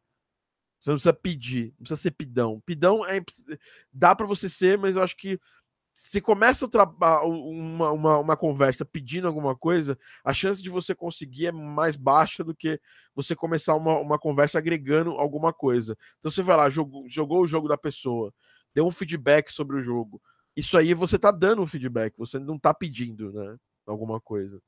você 0.80 0.89
não 0.89 0.97
precisa 0.97 1.14
pedir, 1.14 1.74
não 1.78 1.84
precisa 1.84 2.01
ser 2.01 2.12
pidão. 2.12 2.62
Pidão 2.66 3.06
é, 3.06 3.22
dá 3.91 4.14
para 4.16 4.26
você 4.26 4.49
ser, 4.49 4.78
mas 4.78 4.95
eu 4.95 5.01
acho 5.01 5.16
que 5.16 5.39
se 5.98 6.20
começa 6.20 6.70
uma, 7.24 7.91
uma, 7.93 8.20
uma, 8.20 8.36
conversa 8.36 8.84
pedindo 8.84 9.30
alguma 9.30 9.56
coisa, 9.56 9.98
a 10.26 10.34
chance 10.34 10.62
de 10.62 10.70
você 10.70 10.93
conseguir 10.93 11.48
é 11.48 11.52
mais 11.54 11.96
baixa 11.96 12.43
do 12.43 12.54
que 12.54 12.82
você 13.16 13.34
começar 13.34 13.76
uma, 13.76 13.98
uma 14.00 14.20
conversa 14.20 14.58
agregando 14.58 15.12
alguma 15.12 15.54
coisa. 15.54 15.98
Então 16.20 16.30
você 16.30 16.43
vai 16.43 16.58
lá, 16.58 16.70
jogou, 16.70 17.10
jogou 17.10 17.41
o 17.41 17.48
jogo 17.48 17.70
da 17.70 17.78
pessoa, 17.78 18.34
deu 18.74 18.86
um 18.86 18.91
feedback 18.91 19.54
sobre 19.54 19.78
o 19.78 19.82
jogo. 19.82 20.22
Isso 20.54 20.78
aí 20.78 20.93
você 20.93 21.18
tá 21.18 21.32
dando 21.32 21.62
um 21.62 21.68
feedback, 21.68 22.14
você 22.18 22.39
não 22.39 22.60
tá 22.60 22.74
pedindo, 22.74 23.32
né? 23.32 23.56
Alguma 23.88 24.20
coisa. 24.20 24.62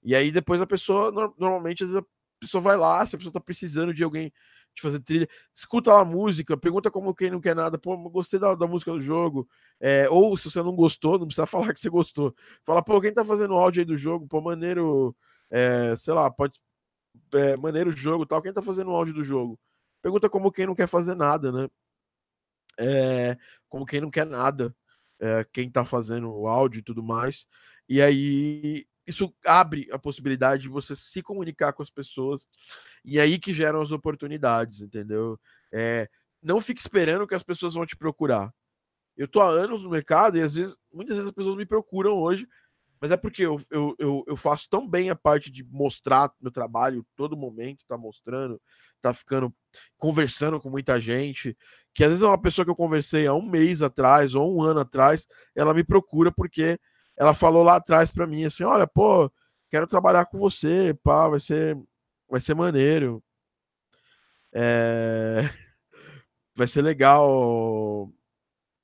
E 0.00 0.14
aí 0.14 0.30
depois 0.30 0.60
a 0.60 0.66
pessoa, 0.66 1.10
normalmente, 1.36 1.82
às 1.82 1.90
vezes 1.90 2.04
a 2.04 2.06
pessoa 2.38 2.60
vai 2.60 2.76
lá, 2.76 3.04
se 3.04 3.16
a 3.16 3.18
pessoa 3.18 3.32
tá 3.32 3.40
precisando 3.40 3.92
de 3.92 4.04
alguém 4.04 4.32
de 4.74 4.82
fazer 4.82 5.00
trilha, 5.00 5.28
escuta 5.54 5.98
a 5.98 6.04
música, 6.04 6.56
pergunta 6.56 6.90
como 6.90 7.14
quem 7.14 7.30
não 7.30 7.40
quer 7.40 7.54
nada, 7.54 7.78
pô, 7.78 7.96
gostei 8.10 8.38
da, 8.38 8.54
da 8.54 8.66
música 8.66 8.92
do 8.92 9.00
jogo, 9.00 9.48
é, 9.80 10.08
ou 10.08 10.36
se 10.36 10.50
você 10.50 10.62
não 10.62 10.74
gostou, 10.74 11.18
não 11.18 11.26
precisa 11.26 11.46
falar 11.46 11.72
que 11.72 11.80
você 11.80 11.90
gostou, 11.90 12.34
fala, 12.64 12.82
pô, 12.82 13.00
quem 13.00 13.12
tá 13.12 13.24
fazendo 13.24 13.54
áudio 13.54 13.80
aí 13.80 13.84
do 13.84 13.96
jogo, 13.96 14.26
pô, 14.26 14.40
maneiro, 14.40 15.14
é, 15.50 15.94
sei 15.96 16.14
lá, 16.14 16.30
pode, 16.30 16.58
é, 17.34 17.56
maneiro 17.56 17.90
o 17.90 17.96
jogo 17.96 18.26
tal, 18.26 18.42
quem 18.42 18.52
tá 18.52 18.62
fazendo 18.62 18.90
áudio 18.90 19.14
do 19.14 19.24
jogo? 19.24 19.58
Pergunta 20.02 20.28
como 20.28 20.50
quem 20.52 20.66
não 20.66 20.74
quer 20.74 20.88
fazer 20.88 21.14
nada, 21.14 21.52
né? 21.52 21.68
É, 22.78 23.36
como 23.68 23.86
quem 23.86 24.00
não 24.00 24.10
quer 24.10 24.26
nada, 24.26 24.74
quem 25.52 25.70
tá 25.70 25.84
fazendo 25.84 26.32
o 26.32 26.48
áudio 26.48 26.80
e 26.80 26.82
tudo 26.82 27.00
mais, 27.02 27.46
e 27.88 28.02
aí 28.02 28.86
isso 29.06 29.34
abre 29.44 29.88
a 29.92 29.98
possibilidade 29.98 30.62
de 30.62 30.68
você 30.68 30.94
se 30.94 31.22
comunicar 31.22 31.72
com 31.72 31.82
as 31.82 31.90
pessoas 31.90 32.46
e 33.04 33.18
aí 33.18 33.38
que 33.38 33.52
geram 33.52 33.82
as 33.82 33.90
oportunidades, 33.90 34.80
entendeu? 34.80 35.38
É, 35.72 36.08
não 36.42 36.60
fique 36.60 36.80
esperando 36.80 37.26
que 37.26 37.34
as 37.34 37.42
pessoas 37.42 37.74
vão 37.74 37.86
te 37.86 37.96
procurar. 37.96 38.52
Eu 39.16 39.28
tô 39.28 39.40
há 39.40 39.48
anos 39.48 39.82
no 39.82 39.90
mercado 39.90 40.38
e 40.38 40.42
às 40.42 40.54
vezes, 40.54 40.76
muitas 40.92 41.16
vezes 41.16 41.28
as 41.28 41.34
pessoas 41.34 41.56
me 41.56 41.66
procuram 41.66 42.14
hoje, 42.14 42.46
mas 43.00 43.10
é 43.10 43.16
porque 43.16 43.42
eu, 43.42 43.60
eu, 43.68 43.96
eu, 43.98 44.24
eu 44.28 44.36
faço 44.36 44.68
tão 44.70 44.88
bem 44.88 45.10
a 45.10 45.16
parte 45.16 45.50
de 45.50 45.64
mostrar 45.64 46.32
meu 46.40 46.52
trabalho 46.52 47.04
todo 47.16 47.36
momento, 47.36 47.84
tá 47.84 47.98
mostrando, 47.98 48.62
tá 49.00 49.12
ficando 49.12 49.52
conversando 49.98 50.60
com 50.60 50.70
muita 50.70 51.00
gente, 51.00 51.56
que 51.92 52.04
às 52.04 52.10
vezes 52.10 52.22
é 52.22 52.28
uma 52.28 52.40
pessoa 52.40 52.64
que 52.64 52.70
eu 52.70 52.76
conversei 52.76 53.26
há 53.26 53.34
um 53.34 53.44
mês 53.44 53.82
atrás 53.82 54.36
ou 54.36 54.56
um 54.56 54.62
ano 54.62 54.80
atrás, 54.80 55.26
ela 55.52 55.74
me 55.74 55.82
procura 55.82 56.30
porque 56.30 56.78
ela 57.16 57.34
falou 57.34 57.62
lá 57.62 57.76
atrás 57.76 58.10
para 58.10 58.26
mim 58.26 58.44
assim: 58.44 58.64
olha, 58.64 58.86
pô, 58.86 59.30
quero 59.70 59.86
trabalhar 59.86 60.26
com 60.26 60.38
você, 60.38 60.94
pá, 61.02 61.28
vai 61.28 61.40
ser, 61.40 61.78
vai 62.28 62.40
ser 62.40 62.54
maneiro. 62.54 63.22
É... 64.52 65.42
Vai 66.54 66.68
ser 66.68 66.82
legal 66.82 68.12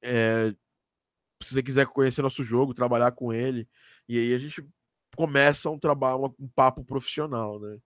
é... 0.02 0.54
se 1.42 1.54
você 1.54 1.62
quiser 1.62 1.86
conhecer 1.86 2.22
nosso 2.22 2.42
jogo, 2.42 2.72
trabalhar 2.72 3.12
com 3.12 3.30
ele, 3.30 3.68
e 4.08 4.18
aí 4.18 4.34
a 4.34 4.38
gente 4.38 4.66
começa 5.14 5.68
um 5.68 5.78
trabalho, 5.78 6.34
um 6.38 6.48
papo 6.48 6.82
profissional, 6.84 7.60
né? 7.60 7.78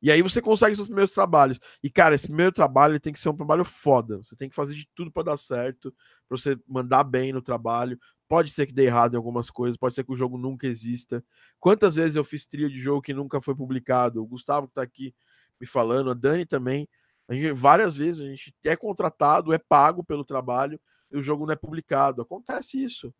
E 0.00 0.10
aí 0.10 0.22
você 0.22 0.40
consegue 0.40 0.76
seus 0.76 0.86
primeiros 0.86 1.12
trabalhos. 1.12 1.58
E, 1.82 1.90
cara, 1.90 2.14
esse 2.14 2.28
primeiro 2.28 2.52
trabalho 2.52 3.00
tem 3.00 3.12
que 3.12 3.18
ser 3.18 3.28
um 3.28 3.36
trabalho 3.36 3.64
foda. 3.64 4.18
Você 4.18 4.36
tem 4.36 4.48
que 4.48 4.54
fazer 4.54 4.74
de 4.74 4.88
tudo 4.94 5.10
para 5.10 5.24
dar 5.24 5.36
certo, 5.36 5.92
para 6.28 6.38
você 6.38 6.56
mandar 6.68 7.02
bem 7.02 7.32
no 7.32 7.42
trabalho. 7.42 7.98
Pode 8.28 8.50
ser 8.50 8.66
que 8.66 8.72
dê 8.72 8.84
errado 8.84 9.14
em 9.14 9.16
algumas 9.16 9.50
coisas, 9.50 9.76
pode 9.76 9.94
ser 9.94 10.04
que 10.04 10.12
o 10.12 10.16
jogo 10.16 10.36
nunca 10.36 10.66
exista. 10.66 11.24
Quantas 11.58 11.94
vezes 11.96 12.14
eu 12.14 12.24
fiz 12.24 12.46
trilha 12.46 12.68
de 12.68 12.78
jogo 12.78 13.00
que 13.02 13.14
nunca 13.14 13.40
foi 13.40 13.54
publicado? 13.54 14.22
O 14.22 14.26
Gustavo 14.26 14.68
que 14.68 14.74
tá 14.74 14.82
aqui 14.82 15.14
me 15.60 15.66
falando, 15.66 16.10
a 16.10 16.14
Dani 16.14 16.44
também. 16.44 16.88
A 17.26 17.34
gente, 17.34 17.52
várias 17.52 17.96
vezes 17.96 18.20
a 18.20 18.26
gente 18.28 18.54
é 18.64 18.76
contratado, 18.76 19.52
é 19.52 19.58
pago 19.58 20.04
pelo 20.04 20.24
trabalho 20.24 20.80
e 21.10 21.16
o 21.16 21.22
jogo 21.22 21.46
não 21.46 21.52
é 21.52 21.56
publicado. 21.56 22.22
Acontece 22.22 22.82
isso 22.82 23.14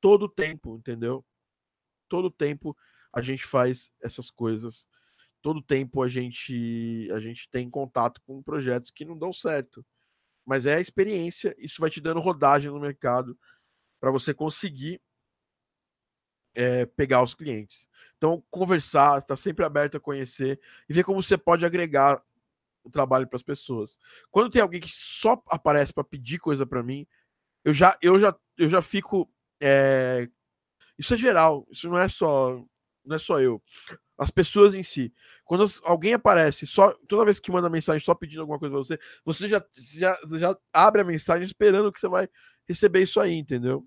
todo 0.00 0.28
tempo, 0.28 0.76
entendeu? 0.76 1.24
Todo 2.08 2.30
tempo 2.30 2.76
a 3.12 3.20
gente 3.22 3.44
faz 3.44 3.90
essas 4.02 4.30
coisas 4.30 4.88
todo 5.46 5.62
tempo 5.62 6.02
a 6.02 6.08
gente 6.08 7.08
a 7.12 7.20
gente 7.20 7.48
tem 7.48 7.70
contato 7.70 8.20
com 8.26 8.42
projetos 8.42 8.90
que 8.90 9.04
não 9.04 9.16
dão 9.16 9.32
certo. 9.32 9.86
Mas 10.44 10.66
é 10.66 10.74
a 10.74 10.80
experiência, 10.80 11.54
isso 11.56 11.80
vai 11.80 11.88
te 11.88 12.00
dando 12.00 12.18
rodagem 12.18 12.68
no 12.68 12.80
mercado 12.80 13.38
para 14.06 14.12
você 14.12 14.32
conseguir 14.32 15.00
é, 16.54 16.86
pegar 16.86 17.24
os 17.24 17.34
clientes. 17.34 17.88
Então, 18.16 18.40
conversar, 18.48 19.18
está 19.18 19.36
sempre 19.36 19.64
aberto 19.64 19.96
a 19.96 20.00
conhecer 20.00 20.60
e 20.88 20.94
ver 20.94 21.02
como 21.02 21.20
você 21.20 21.36
pode 21.36 21.66
agregar 21.66 22.22
o 22.84 22.88
trabalho 22.88 23.26
para 23.26 23.34
as 23.34 23.42
pessoas. 23.42 23.98
Quando 24.30 24.48
tem 24.48 24.62
alguém 24.62 24.80
que 24.80 24.92
só 24.92 25.42
aparece 25.48 25.92
para 25.92 26.04
pedir 26.04 26.38
coisa 26.38 26.64
para 26.64 26.84
mim, 26.84 27.04
eu 27.64 27.74
já, 27.74 27.98
eu 28.00 28.16
já, 28.20 28.32
eu 28.56 28.68
já 28.68 28.80
fico. 28.80 29.28
É... 29.60 30.28
Isso 30.96 31.12
é 31.12 31.16
geral, 31.16 31.66
isso 31.68 31.88
não 31.88 31.98
é 31.98 32.08
só, 32.08 32.64
não 33.04 33.16
é 33.16 33.18
só 33.18 33.40
eu 33.40 33.60
as 34.16 34.30
pessoas 34.30 34.74
em 34.76 34.84
si. 34.84 35.12
Quando 35.44 35.64
alguém 35.82 36.14
aparece 36.14 36.64
só 36.64 36.92
toda 37.08 37.24
vez 37.24 37.40
que 37.40 37.50
manda 37.50 37.68
mensagem 37.68 38.00
só 38.00 38.14
pedindo 38.14 38.40
alguma 38.40 38.58
coisa 38.58 38.72
pra 38.72 38.78
você, 38.78 38.98
você 39.24 39.48
já, 39.48 39.62
já, 39.74 40.16
já 40.38 40.56
abre 40.72 41.02
a 41.02 41.04
mensagem 41.04 41.44
esperando 41.44 41.92
que 41.92 41.98
você 41.98 42.08
vai 42.08 42.28
receber 42.66 43.02
isso 43.02 43.20
aí, 43.20 43.34
entendeu? 43.34 43.86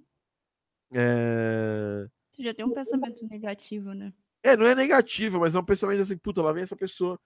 É... 0.91 2.07
Você 2.31 2.43
já 2.43 2.53
tem 2.53 2.65
um 2.65 2.73
pensamento 2.73 3.27
negativo, 3.27 3.93
né? 3.93 4.13
É, 4.43 4.55
não 4.55 4.65
é 4.65 4.73
negativo, 4.73 5.39
mas 5.39 5.55
é 5.55 5.59
um 5.59 5.65
pensamento 5.65 6.01
assim, 6.01 6.17
puta, 6.17 6.41
lá 6.41 6.53
vem 6.53 6.63
essa 6.63 6.75
pessoa 6.75 7.19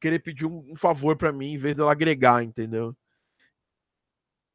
querer 0.00 0.20
pedir 0.20 0.46
um, 0.46 0.72
um 0.72 0.76
favor 0.76 1.16
para 1.16 1.32
mim 1.32 1.52
em 1.52 1.58
vez 1.58 1.76
dela 1.76 1.92
agregar, 1.92 2.42
entendeu? 2.42 2.96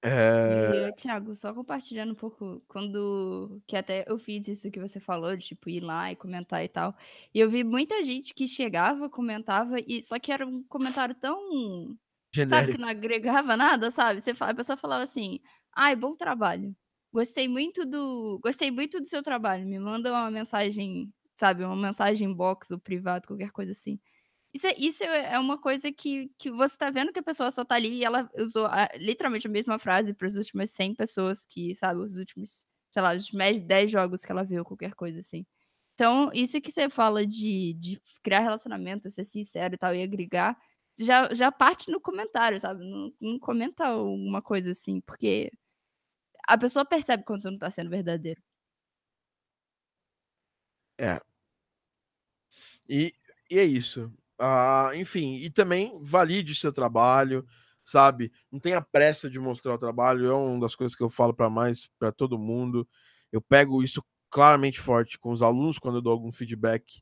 É... 0.04 0.88
E, 0.90 0.94
Thiago, 0.94 1.36
só 1.36 1.54
compartilhando 1.54 2.14
um 2.14 2.16
pouco, 2.16 2.60
quando. 2.68 3.62
Que 3.68 3.76
até 3.76 4.04
eu 4.08 4.18
fiz 4.18 4.48
isso 4.48 4.72
que 4.72 4.80
você 4.80 5.00
falou, 5.00 5.38
de 5.38 5.46
tipo, 5.46 5.70
ir 5.70 5.82
lá 5.82 6.12
e 6.12 6.16
comentar 6.16 6.64
e 6.64 6.68
tal. 6.68 6.96
E 7.34 7.40
eu 7.40 7.50
vi 7.52 7.64
muita 7.64 8.04
gente 8.04 8.34
que 8.34 8.48
chegava, 8.48 9.08
comentava, 9.10 9.76
e 9.80 10.04
só 10.04 10.18
que 10.18 10.32
era 10.32 10.46
um 10.46 10.64
comentário 10.64 11.14
tão. 11.14 11.96
Genérico. 12.34 12.56
Sabe, 12.56 12.72
que 12.72 12.82
não 12.82 12.88
agregava 12.88 13.56
nada, 13.56 13.92
sabe? 13.92 14.22
Você, 14.22 14.34
a 14.40 14.56
pessoa 14.56 14.76
falava 14.76 15.04
assim: 15.04 15.40
ai, 15.72 15.96
bom 15.96 16.16
trabalho. 16.16 16.76
Gostei 17.12 17.48
muito 17.48 17.86
do. 17.86 18.40
Gostei 18.42 18.72
muito 18.72 19.00
do 19.00 19.08
seu 19.08 19.22
trabalho. 19.22 19.66
Me 19.68 19.80
manda 19.80 20.12
uma 20.12 20.32
mensagem, 20.32 21.14
sabe? 21.36 21.64
Uma 21.64 21.76
mensagem 21.76 22.34
box 22.34 22.72
ou 22.72 22.80
privado, 22.80 23.28
qualquer 23.28 23.52
coisa 23.52 23.72
assim. 23.72 24.00
Isso 24.54 24.68
é, 24.68 24.76
isso 24.78 25.04
é 25.04 25.40
uma 25.40 25.58
coisa 25.58 25.92
que, 25.92 26.30
que 26.38 26.52
você 26.52 26.78
tá 26.78 26.92
vendo 26.92 27.14
que 27.14 27.20
a 27.20 27.24
pessoa 27.24 27.52
só 27.52 27.64
tá 27.66 27.76
ali 27.76 28.00
e 28.00 28.06
ela 28.06 28.30
usou 28.38 28.66
a, 28.68 28.90
literalmente 28.98 29.48
a 29.48 29.50
mesma 29.50 29.80
frase 29.80 30.14
para 30.14 30.28
as 30.28 30.36
últimas 30.36 30.72
100 30.72 30.96
pessoas 30.96 31.46
que, 31.46 31.74
sabe, 31.76 32.02
os 32.02 32.18
últimos, 32.18 32.68
sei 32.92 33.02
lá, 33.02 33.16
os 33.16 33.32
mais 33.32 33.62
10 33.62 33.92
jogos 33.92 34.26
que 34.26 34.32
ela 34.32 34.44
viu, 34.44 34.66
qualquer 34.66 34.94
coisa 34.94 35.20
assim. 35.20 35.46
Então, 35.96 36.32
isso 36.34 36.60
que 36.62 36.72
você 36.72 36.90
fala 36.90 37.26
de, 37.26 37.74
de 37.76 38.02
criar 38.24 38.42
relacionamento, 38.42 39.10
ser 39.12 39.24
sincero 39.26 39.76
e 39.76 39.78
tal, 39.78 39.96
e 39.96 40.04
agregar, 40.04 40.58
já, 41.00 41.34
já 41.34 41.52
parte 41.52 41.90
no 41.92 42.02
comentário, 42.02 42.60
sabe? 42.60 42.84
Não, 42.86 43.14
não 43.22 43.40
comenta 43.40 43.86
alguma 43.88 44.42
coisa 44.42 44.72
assim, 44.72 45.00
porque 45.02 45.52
a 46.48 46.58
pessoa 46.58 46.86
percebe 46.86 47.24
quando 47.24 47.42
você 47.42 47.52
não 47.52 47.58
tá 47.58 47.70
sendo 47.72 47.90
verdadeiro. 47.90 48.42
É. 51.00 51.20
E, 52.88 53.14
e 53.50 53.60
é 53.60 53.64
isso. 53.64 54.12
Ah, 54.40 54.92
enfim, 54.96 55.36
e 55.36 55.50
também 55.50 56.00
valide 56.04 56.56
seu 56.56 56.74
trabalho, 56.74 57.46
sabe? 57.84 58.32
Não 58.52 58.60
tenha 58.60 58.82
pressa 58.82 59.30
de 59.30 59.40
mostrar 59.40 59.76
o 59.76 59.78
trabalho, 59.78 60.26
é 60.28 60.34
uma 60.34 60.60
das 60.60 60.76
coisas 60.76 60.96
que 60.96 61.04
eu 61.04 61.10
falo 61.10 61.34
para 61.34 61.50
mais 61.50 61.88
para 62.00 62.12
todo 62.12 62.40
mundo. 62.40 62.88
Eu 63.32 63.42
pego 63.42 63.84
isso 63.84 64.04
claramente 64.30 64.80
forte 64.80 65.20
com 65.20 65.32
os 65.32 65.42
alunos 65.42 65.78
quando 65.80 65.98
eu 65.98 66.02
dou 66.02 66.14
algum 66.14 66.32
feedback 66.32 67.02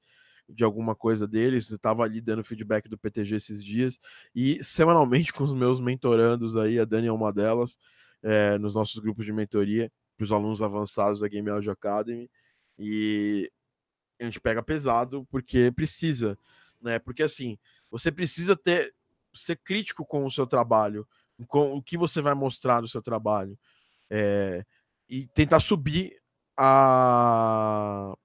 de 0.50 0.64
alguma 0.64 0.96
coisa 0.96 1.28
deles. 1.28 1.70
Eu 1.70 1.78
estava 1.78 2.04
ali 2.04 2.20
dando 2.22 2.44
feedback 2.44 2.90
do 2.90 2.98
PTG 2.98 3.36
esses 3.36 3.64
dias 3.64 4.00
e 4.36 4.64
semanalmente 4.64 5.32
com 5.34 5.44
os 5.44 5.54
meus 5.54 5.80
mentorandos 5.80 6.56
aí, 6.58 6.80
a 6.80 6.86
Dani 6.86 7.08
é 7.08 7.12
uma 7.12 7.32
delas, 7.32 7.78
é, 8.24 8.58
nos 8.58 8.74
nossos 8.74 9.00
grupos 9.00 9.26
de 9.26 9.32
mentoria 9.32 9.92
para 10.18 10.24
os 10.24 10.32
alunos 10.32 10.62
avançados 10.62 11.22
da 11.22 11.28
Game 11.28 11.50
Audio 11.50 11.72
Academy 11.72 12.30
e 12.78 13.52
a 14.20 14.26
gente 14.26 14.40
pega 14.40 14.62
pesado 14.62 15.26
porque 15.32 15.72
precisa 15.72 16.38
né? 16.82 17.00
Porque 17.00 17.24
assim, 17.24 17.58
você 17.90 18.12
precisa 18.12 18.56
ter 18.56 18.94
ser 19.34 19.58
crítico 19.58 20.06
com 20.06 20.26
o 20.26 20.32
seu 20.32 20.48
trabalho, 20.48 21.08
com 21.48 21.74
o 21.74 21.84
que 21.84 21.98
você 21.98 22.22
vai 22.22 22.34
mostrar 22.34 22.82
no 22.82 22.88
seu 22.88 23.02
trabalho, 23.02 23.58
é, 24.10 24.66
e 25.08 25.28
tentar 25.28 25.60
subir 25.60 26.20
a 26.58 28.16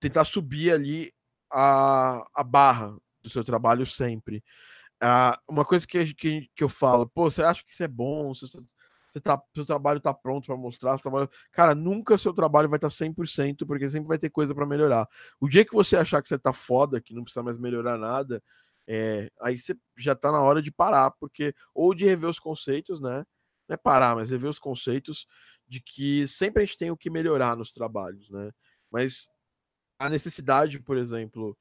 tentar 0.00 0.24
subir 0.24 0.72
ali 0.72 1.12
a, 1.50 2.24
a 2.34 2.42
barra 2.42 2.96
do 3.22 3.30
seu 3.30 3.44
trabalho 3.44 3.86
sempre. 3.86 4.42
Ah, 5.04 5.40
uma 5.48 5.64
coisa 5.64 5.84
que, 5.84 6.14
que, 6.14 6.48
que 6.54 6.62
eu 6.62 6.68
falo, 6.68 7.08
pô, 7.08 7.28
você 7.28 7.42
acha 7.42 7.64
que 7.64 7.72
isso 7.72 7.82
é 7.82 7.88
bom? 7.88 8.32
Você, 8.32 8.46
você 8.46 9.20
tá, 9.20 9.42
seu 9.52 9.66
trabalho 9.66 10.00
tá 10.00 10.14
pronto 10.14 10.46
para 10.46 10.56
mostrar, 10.56 10.96
trabalho... 10.98 11.28
cara, 11.50 11.74
nunca 11.74 12.16
seu 12.16 12.32
trabalho 12.32 12.68
vai 12.68 12.76
estar 12.78 12.88
tá 12.88 12.94
100%, 12.94 13.66
porque 13.66 13.90
sempre 13.90 14.06
vai 14.06 14.16
ter 14.16 14.30
coisa 14.30 14.54
para 14.54 14.64
melhorar. 14.64 15.08
O 15.40 15.48
dia 15.48 15.64
que 15.64 15.74
você 15.74 15.96
achar 15.96 16.22
que 16.22 16.28
você 16.28 16.38
tá 16.38 16.52
foda, 16.52 17.00
que 17.00 17.12
não 17.12 17.24
precisa 17.24 17.42
mais 17.42 17.58
melhorar 17.58 17.98
nada, 17.98 18.40
é, 18.86 19.28
aí 19.40 19.58
você 19.58 19.76
já 19.98 20.14
tá 20.14 20.30
na 20.30 20.40
hora 20.40 20.62
de 20.62 20.70
parar, 20.70 21.10
porque 21.12 21.52
ou 21.74 21.94
de 21.94 22.04
rever 22.04 22.30
os 22.30 22.38
conceitos, 22.38 23.00
né? 23.00 23.24
Não 23.68 23.74
é 23.74 23.76
parar, 23.76 24.14
mas 24.14 24.30
rever 24.30 24.50
os 24.50 24.58
conceitos 24.58 25.26
de 25.68 25.80
que 25.80 26.28
sempre 26.28 26.62
a 26.62 26.66
gente 26.66 26.78
tem 26.78 26.90
o 26.92 26.96
que 26.96 27.10
melhorar 27.10 27.56
nos 27.56 27.72
trabalhos, 27.72 28.30
né? 28.30 28.52
Mas 28.90 29.28
a 29.98 30.08
necessidade, 30.08 30.80
por 30.80 30.96
exemplo, 30.96 31.56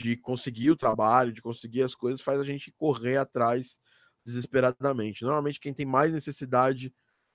de 0.00 0.16
conseguir 0.16 0.70
o 0.70 0.76
trabalho, 0.76 1.32
de 1.32 1.42
conseguir 1.42 1.82
as 1.82 1.94
coisas, 1.94 2.22
faz 2.22 2.40
a 2.40 2.44
gente 2.44 2.72
correr 2.72 3.18
atrás 3.18 3.78
desesperadamente. 4.24 5.22
Normalmente, 5.22 5.60
quem 5.60 5.74
tem 5.74 5.84
mais 5.84 6.14
necessidade 6.14 6.92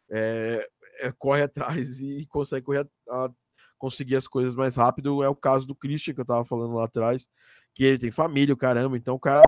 é, 0.09 0.67
é, 0.99 1.11
corre 1.11 1.43
atrás 1.43 2.01
e 2.01 2.25
consegue 2.25 2.65
correr 2.65 2.89
a, 3.07 3.25
a, 3.25 3.29
conseguir 3.77 4.15
as 4.15 4.27
coisas 4.27 4.55
mais 4.55 4.75
rápido. 4.77 5.21
É 5.21 5.29
o 5.29 5.35
caso 5.35 5.67
do 5.67 5.75
Christian, 5.75 6.15
que 6.15 6.21
eu 6.21 6.25
tava 6.25 6.43
falando 6.43 6.73
lá 6.73 6.85
atrás, 6.85 7.29
que 7.71 7.83
ele 7.83 7.99
tem 7.99 8.09
família, 8.09 8.55
caramba. 8.55 8.97
Então, 8.97 9.13
o 9.13 9.19
cara, 9.19 9.43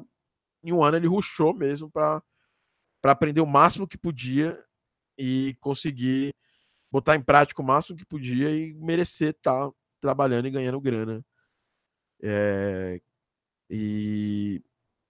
em 0.64 0.72
um 0.72 0.84
ano, 0.84 0.98
ele 0.98 1.08
ruxou 1.08 1.56
mesmo 1.56 1.90
para 1.90 2.22
aprender 3.04 3.42
o 3.42 3.48
máximo 3.48 3.88
que 3.88 3.98
podia 3.98 4.64
e 5.18 5.58
conseguir 5.60 6.36
botar 6.92 7.16
em 7.16 7.22
prática 7.22 7.64
o 7.64 7.66
máximo 7.66 7.98
que 7.98 8.06
podia 8.06 8.52
e 8.52 8.76
merecer 8.76 9.32
estar 9.32 9.70
tá 9.70 9.74
trabalhando 10.00 10.48
e 10.48 10.52
ganhando 10.52 10.80
grana. 10.80 11.26
É, 12.22 13.00
e 13.70 14.62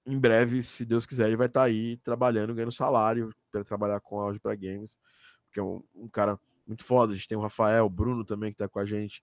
em 0.06 0.18
breve, 0.20 0.64
se 0.64 0.86
Deus 0.86 1.06
quiser, 1.06 1.28
ele 1.28 1.36
vai 1.36 1.48
estar 1.48 1.62
tá 1.62 1.66
aí 1.66 1.98
trabalhando, 1.98 2.54
ganhando 2.54 2.72
salário 2.72 3.34
para 3.52 3.64
trabalhar 3.64 4.00
com 4.00 4.20
áudio 4.20 4.42
para 4.42 4.56
games, 4.56 4.98
porque 5.46 5.60
é 5.60 5.64
um, 5.64 5.84
um, 5.96 6.08
cara 6.08 6.40
muito 6.66 6.84
foda. 6.84 7.14
A 7.14 7.16
gente 7.16 7.28
tem 7.28 7.38
o 7.38 7.42
Rafael, 7.42 7.86
o 7.86 7.90
Bruno 7.90 8.24
também, 8.24 8.52
que 8.52 8.56
está 8.56 8.70
com 8.70 8.80
a 8.80 8.86
gente, 8.86 9.22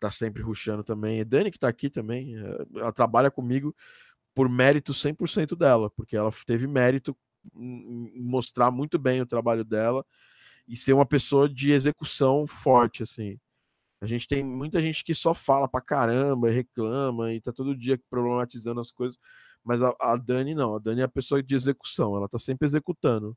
tá 0.00 0.10
sempre 0.10 0.42
ruxando 0.42 0.82
também. 0.82 1.20
E 1.20 1.24
Dani, 1.24 1.50
que 1.50 1.58
está 1.58 1.68
aqui 1.68 1.90
também, 1.90 2.36
eh, 2.36 2.66
ela 2.76 2.92
trabalha 2.92 3.30
comigo 3.30 3.74
por 4.34 4.48
mérito 4.48 4.92
100% 4.94 5.56
dela, 5.56 5.90
porque 5.90 6.16
ela 6.16 6.30
teve 6.46 6.66
mérito 6.66 7.16
em 7.54 8.22
mostrar 8.22 8.70
muito 8.70 8.98
bem 8.98 9.20
o 9.20 9.26
trabalho 9.26 9.64
dela 9.64 10.04
e 10.68 10.76
ser 10.76 10.92
uma 10.92 11.06
pessoa 11.06 11.48
de 11.48 11.72
execução 11.72 12.46
forte, 12.46 13.02
assim. 13.02 13.38
A 14.06 14.08
gente 14.08 14.28
tem 14.28 14.44
muita 14.44 14.80
gente 14.80 15.02
que 15.02 15.12
só 15.16 15.34
fala 15.34 15.68
pra 15.68 15.80
caramba, 15.80 16.48
reclama 16.48 17.32
e 17.32 17.40
tá 17.40 17.52
todo 17.52 17.76
dia 17.76 18.00
problematizando 18.08 18.80
as 18.80 18.92
coisas. 18.92 19.18
Mas 19.64 19.82
a, 19.82 19.92
a, 20.00 20.16
Dani 20.16 20.54
não, 20.54 20.76
a 20.76 20.78
Dani 20.78 21.00
é 21.00 21.04
a 21.04 21.08
pessoa 21.08 21.42
de 21.42 21.56
execução, 21.56 22.16
ela 22.16 22.28
tá 22.28 22.38
sempre 22.38 22.66
executando. 22.66 23.36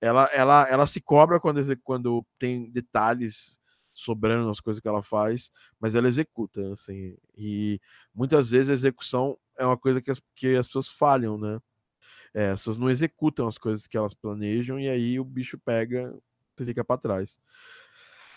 Ela, 0.00 0.24
ela, 0.32 0.68
ela 0.68 0.86
se 0.88 1.00
cobra 1.00 1.38
quando, 1.38 1.62
quando 1.84 2.26
tem 2.36 2.68
detalhes 2.68 3.56
sobrando 3.94 4.48
nas 4.48 4.58
coisas 4.58 4.80
que 4.80 4.88
ela 4.88 5.04
faz, 5.04 5.52
mas 5.78 5.94
ela 5.94 6.08
executa, 6.08 6.72
assim. 6.72 7.16
E 7.36 7.80
muitas 8.12 8.50
vezes 8.50 8.70
a 8.70 8.72
execução 8.72 9.38
é 9.56 9.64
uma 9.64 9.78
coisa 9.78 10.02
que 10.02 10.10
as, 10.10 10.20
que 10.34 10.56
as 10.56 10.66
pessoas 10.66 10.88
falham, 10.88 11.38
né? 11.38 11.60
É, 12.34 12.50
as 12.50 12.60
pessoas 12.60 12.78
não 12.78 12.90
executam 12.90 13.46
as 13.46 13.56
coisas 13.56 13.86
que 13.86 13.96
elas 13.96 14.14
planejam 14.14 14.80
e 14.80 14.88
aí 14.88 15.20
o 15.20 15.24
bicho 15.24 15.56
pega 15.58 16.12
você 16.56 16.66
fica 16.66 16.84
para 16.84 17.00
trás. 17.00 17.40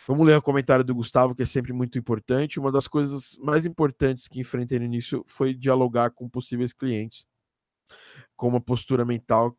Vamos 0.08 0.28
ler 0.28 0.38
o 0.38 0.42
comentário 0.42 0.86
do 0.86 0.94
Gustavo, 0.94 1.34
que 1.34 1.42
é 1.42 1.46
sempre 1.48 1.74
muito 1.74 1.98
importante. 1.98 2.60
Uma 2.60 2.72
das 2.72 2.88
coisas 2.88 3.38
mais 3.40 3.66
importantes 3.66 4.28
que 4.28 4.40
enfrentei 4.40 4.78
no 4.78 4.86
início 4.86 5.24
foi 5.28 5.54
dialogar 5.54 6.12
com 6.12 6.30
possíveis 6.30 6.72
clientes, 6.72 7.28
com 8.36 8.48
uma 8.48 8.62
postura 8.62 9.04
mental 9.04 9.58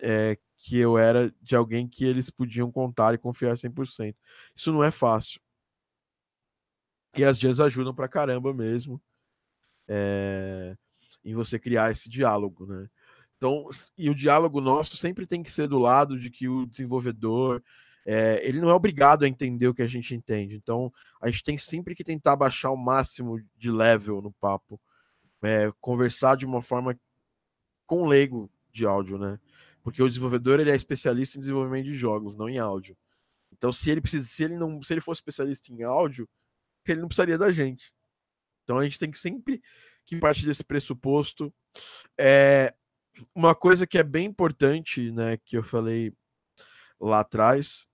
é, 0.00 0.36
que 0.58 0.78
eu 0.78 0.98
era 0.98 1.32
de 1.40 1.54
alguém 1.54 1.88
que 1.88 2.04
eles 2.04 2.28
podiam 2.28 2.72
contar 2.72 3.14
e 3.14 3.18
confiar 3.18 3.56
100%. 3.56 4.16
Isso 4.56 4.72
não 4.72 4.82
é 4.82 4.90
fácil. 4.90 5.40
E 7.16 7.24
as 7.24 7.38
dias 7.38 7.60
ajudam 7.60 7.94
pra 7.94 8.08
caramba 8.08 8.52
mesmo 8.52 9.00
é, 9.86 10.76
em 11.24 11.34
você 11.34 11.56
criar 11.56 11.92
esse 11.92 12.08
diálogo, 12.08 12.66
né? 12.66 12.88
Então, 13.36 13.68
e 13.96 14.10
o 14.10 14.14
diálogo 14.14 14.60
nosso 14.60 14.96
sempre 14.96 15.26
tem 15.26 15.42
que 15.42 15.52
ser 15.52 15.68
do 15.68 15.78
lado 15.78 16.18
de 16.18 16.30
que 16.30 16.48
o 16.48 16.66
desenvolvedor 16.66 17.62
é, 18.06 18.46
ele 18.46 18.60
não 18.60 18.68
é 18.68 18.74
obrigado 18.74 19.24
a 19.24 19.28
entender 19.28 19.66
o 19.66 19.74
que 19.74 19.82
a 19.82 19.86
gente 19.86 20.14
entende. 20.14 20.56
Então, 20.56 20.92
a 21.20 21.30
gente 21.30 21.42
tem 21.42 21.56
sempre 21.56 21.94
que 21.94 22.04
tentar 22.04 22.36
baixar 22.36 22.70
o 22.70 22.76
máximo 22.76 23.40
de 23.56 23.70
level 23.70 24.20
no 24.20 24.32
papo, 24.32 24.80
é, 25.42 25.72
conversar 25.80 26.36
de 26.36 26.44
uma 26.44 26.62
forma 26.62 26.98
com 27.86 28.06
leigo 28.06 28.50
de 28.70 28.84
áudio, 28.84 29.18
né? 29.18 29.38
Porque 29.82 30.02
o 30.02 30.08
desenvolvedor 30.08 30.60
ele 30.60 30.70
é 30.70 30.76
especialista 30.76 31.36
em 31.36 31.40
desenvolvimento 31.40 31.84
de 31.84 31.94
jogos, 31.94 32.36
não 32.36 32.48
em 32.48 32.58
áudio. 32.58 32.96
Então, 33.52 33.72
se 33.72 33.90
ele 33.90 34.00
precisa, 34.00 34.26
se 34.26 34.42
ele 34.44 34.56
não, 34.56 34.82
se 34.82 34.92
ele 34.92 35.00
fosse 35.00 35.20
especialista 35.20 35.72
em 35.72 35.82
áudio, 35.82 36.28
ele 36.86 37.00
não 37.00 37.08
precisaria 37.08 37.38
da 37.38 37.52
gente. 37.52 37.92
Então, 38.62 38.78
a 38.78 38.84
gente 38.84 38.98
tem 38.98 39.10
que 39.10 39.18
sempre 39.18 39.62
que 40.04 40.18
parte 40.18 40.44
desse 40.44 40.64
pressuposto. 40.64 41.52
É 42.18 42.74
uma 43.34 43.54
coisa 43.54 43.86
que 43.86 43.98
é 43.98 44.02
bem 44.02 44.26
importante, 44.26 45.10
né, 45.12 45.36
que 45.36 45.56
eu 45.56 45.62
falei 45.62 46.12
lá 47.00 47.20
atrás, 47.20 47.86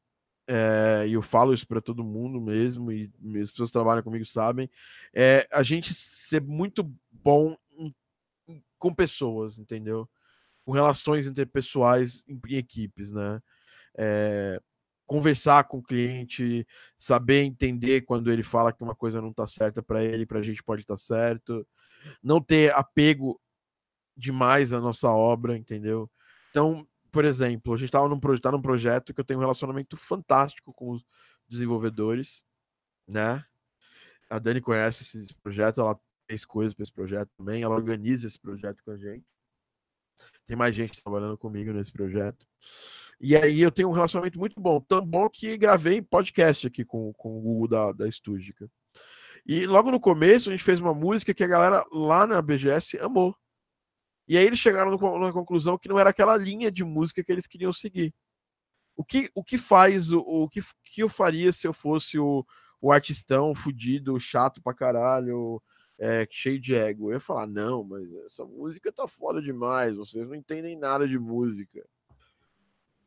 é, 0.53 1.07
e 1.07 1.13
eu 1.13 1.23
falo 1.23 1.55
isso 1.55 1.65
para 1.65 1.81
todo 1.81 2.03
mundo 2.03 2.41
mesmo, 2.41 2.91
e 2.91 3.09
as 3.41 3.51
pessoas 3.53 3.69
que 3.69 3.75
trabalham 3.75 4.03
comigo 4.03 4.25
sabem, 4.25 4.69
é 5.15 5.47
a 5.53 5.63
gente 5.63 5.95
ser 5.95 6.43
muito 6.43 6.93
bom 7.09 7.57
em, 7.79 7.95
com 8.77 8.93
pessoas, 8.93 9.61
entendeu? 9.61 10.11
Com 10.65 10.73
relações 10.73 11.29
interpessoais 11.29 12.25
em, 12.27 12.41
em 12.49 12.57
equipes, 12.57 13.13
né? 13.13 13.41
É, 13.97 14.61
conversar 15.07 15.63
com 15.69 15.79
o 15.79 15.83
cliente, 15.85 16.67
saber 16.99 17.43
entender 17.43 18.01
quando 18.01 18.33
ele 18.33 18.43
fala 18.43 18.73
que 18.73 18.83
uma 18.83 18.95
coisa 18.97 19.23
não 19.23 19.31
está 19.31 19.47
certa 19.47 19.81
para 19.81 20.03
ele, 20.03 20.27
para 20.27 20.41
a 20.41 20.43
gente 20.43 20.65
pode 20.65 20.83
estar 20.83 20.95
tá 20.95 20.99
certo, 20.99 21.65
não 22.21 22.41
ter 22.41 22.75
apego 22.75 23.41
demais 24.17 24.73
à 24.73 24.81
nossa 24.81 25.09
obra, 25.11 25.57
entendeu? 25.57 26.11
Então, 26.51 26.85
por 27.11 27.25
exemplo, 27.25 27.75
a 27.75 27.77
gente 27.77 27.87
estava 27.87 28.09
num, 28.09 28.19
tá 28.19 28.53
num 28.53 28.63
projeto 28.63 29.13
que 29.13 29.21
eu 29.21 29.25
tenho 29.25 29.39
um 29.39 29.43
relacionamento 29.43 29.97
fantástico 29.97 30.73
com 30.73 30.91
os 30.91 31.05
desenvolvedores, 31.49 32.45
né? 33.07 33.45
A 34.29 34.39
Dani 34.39 34.61
conhece 34.61 35.03
esse 35.03 35.35
projeto, 35.43 35.81
ela 35.81 35.99
fez 36.29 36.45
coisas 36.45 36.73
para 36.73 36.85
esse 36.85 36.93
projeto 36.93 37.31
também, 37.37 37.63
ela 37.63 37.75
organiza 37.75 38.27
esse 38.27 38.39
projeto 38.39 38.83
com 38.85 38.93
a 38.93 38.97
gente. 38.97 39.27
Tem 40.47 40.57
mais 40.57 40.75
gente 40.75 41.03
trabalhando 41.03 41.37
comigo 41.37 41.73
nesse 41.73 41.93
projeto. 41.93 42.47
E 43.21 43.37
aí 43.37 43.61
eu 43.61 43.71
tenho 43.71 43.89
um 43.89 43.93
relacionamento 43.93 44.39
muito 44.39 44.61
bom, 44.61 44.81
tão 44.81 45.05
bom 45.05 45.29
que 45.29 45.57
gravei 45.57 46.01
podcast 46.01 46.67
aqui 46.67 46.85
com, 46.85 47.13
com 47.15 47.39
o 47.39 47.41
Google 47.41 47.69
da, 47.69 47.93
da 47.93 48.09
Estúdica. 48.09 48.71
E 49.47 49.67
logo 49.67 49.91
no 49.91 49.99
começo 49.99 50.49
a 50.49 50.53
gente 50.53 50.65
fez 50.65 50.81
uma 50.81 50.95
música 50.95 51.35
que 51.35 51.43
a 51.43 51.49
galera 51.49 51.85
lá 51.93 52.27
na 52.27 52.41
BGS 52.41 52.99
amou. 52.99 53.35
E 54.31 54.39
aí 54.39 54.47
eles 54.47 54.61
chegaram 54.61 54.93
na 54.93 55.33
conclusão 55.33 55.77
que 55.77 55.89
não 55.89 55.99
era 55.99 56.11
aquela 56.11 56.37
linha 56.37 56.71
de 56.71 56.85
música 56.85 57.21
que 57.21 57.33
eles 57.33 57.49
queriam 57.49 57.73
seguir. 57.73 58.15
O 58.97 59.03
que, 59.03 59.29
o 59.35 59.43
que 59.43 59.59
faz, 59.59 60.13
o, 60.13 60.21
o 60.21 60.49
que, 60.49 60.61
que 60.85 61.03
eu 61.03 61.09
faria 61.09 61.51
se 61.51 61.67
eu 61.67 61.73
fosse 61.73 62.17
o, 62.17 62.47
o 62.81 62.93
artistão 62.93 63.53
fudido, 63.57 64.21
chato 64.21 64.63
pra 64.63 64.73
caralho, 64.73 65.61
é, 65.99 66.29
cheio 66.31 66.61
de 66.61 66.77
ego? 66.77 67.09
Eu 67.09 67.15
ia 67.15 67.19
falar, 67.19 67.49
não, 67.49 67.83
mas 67.83 68.09
essa 68.25 68.45
música 68.45 68.93
tá 68.93 69.09
foda 69.09 69.43
demais, 69.43 69.97
vocês 69.97 70.25
não 70.25 70.37
entendem 70.37 70.79
nada 70.79 71.09
de 71.09 71.19
música. 71.19 71.85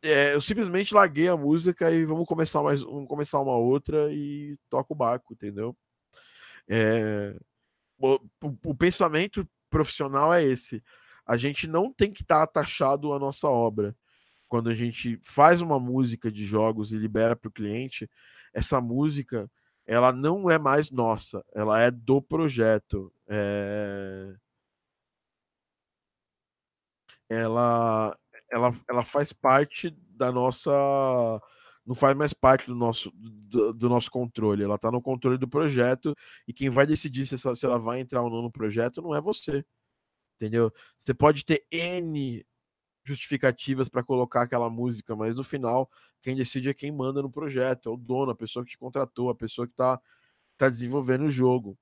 É, 0.02 0.36
eu 0.36 0.42
simplesmente 0.42 0.94
larguei 0.94 1.30
a 1.30 1.38
música 1.38 1.90
e 1.90 2.04
vamos 2.04 2.28
começar 2.28 2.62
mais, 2.62 2.82
vamos 2.82 3.08
começar 3.08 3.40
uma 3.40 3.56
outra 3.56 4.12
e 4.12 4.58
toco 4.70 4.94
o 4.94 4.98
barco, 4.98 5.32
entendeu? 5.32 5.74
É, 6.68 7.34
o, 7.98 8.20
o, 8.66 8.76
pensamento 8.76 9.48
profissional 9.70 10.34
é 10.34 10.44
esse 10.44 10.84
a 11.26 11.38
gente 11.38 11.68
não 11.68 11.92
tem 11.92 12.12
que 12.12 12.22
estar 12.22 12.46
tá 12.48 12.62
a 12.62 13.20
nossa 13.20 13.48
obra. 13.48 13.96
Quando 14.48 14.70
a 14.70 14.76
gente 14.76 15.20
faz 15.24 15.62
uma 15.62 15.80
música 15.80 16.32
de 16.32 16.46
jogos 16.46 16.92
e 16.92 16.98
libera 16.98 17.36
para 17.36 17.50
o 17.50 17.52
cliente, 17.52 18.10
essa 18.54 18.80
música 18.80 19.50
ela 19.86 20.12
não 20.14 20.50
é 20.50 20.58
mais 20.58 20.92
nossa, 20.92 21.44
ela 21.54 21.80
é 21.82 21.92
do 21.92 22.22
projeto. 22.22 23.12
É... 23.28 24.36
Ela, 27.30 28.16
ela, 28.52 28.76
ela 28.88 29.06
faz 29.06 29.34
parte 29.34 29.90
da 29.90 30.32
nossa. 30.32 30.72
Não 31.86 31.96
faz 31.96 32.16
mais 32.16 32.34
parte 32.34 32.68
do 32.68 32.76
nosso, 32.76 33.12
do, 33.16 33.74
do 33.74 33.90
nosso 33.90 34.10
controle, 34.10 34.64
ela 34.64 34.76
está 34.76 34.90
no 34.92 35.02
controle 35.02 35.38
do 35.38 35.48
projeto 35.48 36.16
e 36.48 36.54
quem 36.54 36.70
vai 36.70 36.86
decidir 36.86 37.26
se, 37.28 37.36
essa, 37.36 37.56
se 37.56 37.66
ela 37.66 37.78
vai 37.78 38.00
entrar 38.00 38.22
ou 38.22 38.30
não 38.30 38.42
no 38.42 38.52
projeto 38.52 39.02
não 39.02 39.14
é 39.14 39.20
você 39.20 39.66
entendeu? 40.44 40.74
Você 40.98 41.14
pode 41.14 41.46
ter 41.46 41.66
N 41.72 42.46
justificativas 43.06 43.90
para 43.90 44.04
colocar 44.04 44.42
aquela 44.42 44.70
música, 44.70 45.16
mas 45.16 45.36
no 45.36 45.44
final, 45.44 45.90
quem 46.22 46.36
decide 46.36 46.70
é 46.70 46.74
quem 46.74 46.92
manda 46.92 47.22
no 47.22 47.32
projeto, 47.32 47.90
é 47.90 47.92
o 47.92 47.98
dono, 47.98 48.32
a 48.32 48.36
pessoa 48.36 48.64
que 48.64 48.72
te 48.72 48.78
contratou, 48.78 49.30
a 49.30 49.36
pessoa 49.36 49.68
que 49.68 49.74
está 49.74 50.00
tá 50.58 50.70
desenvolvendo 50.70 51.26
o 51.26 51.32
jogo. 51.32 51.78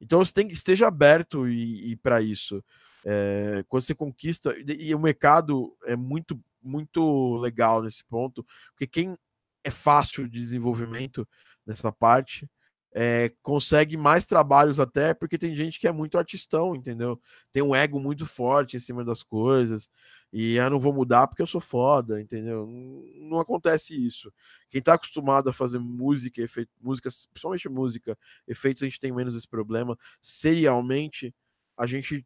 Então 0.00 0.24
você 0.24 0.32
tem 0.32 0.48
que 0.48 0.54
esteja 0.54 0.88
aberto 0.88 1.48
e, 1.48 1.92
e 1.92 1.96
para 1.96 2.20
isso. 2.20 2.64
É, 3.04 3.64
quando 3.68 3.82
você 3.82 3.94
conquista 3.94 4.54
e, 4.58 4.88
e 4.88 4.94
o 4.94 4.98
mercado 4.98 5.76
é 5.84 5.96
muito 5.96 6.38
muito 6.62 7.38
legal 7.38 7.82
nesse 7.82 8.04
ponto, 8.04 8.44
porque 8.72 8.86
quem 8.86 9.16
é 9.64 9.70
fácil 9.70 10.28
de 10.28 10.38
desenvolvimento 10.38 11.26
nessa 11.66 11.90
parte 11.90 12.46
é, 12.92 13.32
consegue 13.42 13.96
mais 13.96 14.26
trabalhos 14.26 14.80
até 14.80 15.14
porque 15.14 15.38
tem 15.38 15.54
gente 15.54 15.78
que 15.78 15.86
é 15.86 15.92
muito 15.92 16.18
artistão, 16.18 16.74
entendeu? 16.74 17.20
Tem 17.52 17.62
um 17.62 17.74
ego 17.74 18.00
muito 18.00 18.26
forte 18.26 18.76
em 18.76 18.80
cima 18.80 19.04
das 19.04 19.22
coisas 19.22 19.90
e 20.32 20.56
eu 20.56 20.64
ah, 20.64 20.70
não 20.70 20.78
vou 20.78 20.92
mudar 20.92 21.26
porque 21.26 21.42
eu 21.42 21.46
sou 21.46 21.60
foda, 21.60 22.20
entendeu? 22.20 22.66
Não, 22.66 23.28
não 23.30 23.40
acontece 23.40 23.94
isso. 23.94 24.32
Quem 24.68 24.80
tá 24.80 24.94
acostumado 24.94 25.50
a 25.50 25.52
fazer 25.52 25.78
música, 25.78 26.40
efeito, 26.40 26.70
músicas, 26.80 27.26
principalmente 27.26 27.68
música, 27.68 28.16
efeitos, 28.46 28.82
a 28.82 28.86
gente 28.86 29.00
tem 29.00 29.12
menos 29.12 29.34
esse 29.34 29.48
problema. 29.48 29.98
Serialmente, 30.20 31.34
a 31.76 31.86
gente 31.86 32.24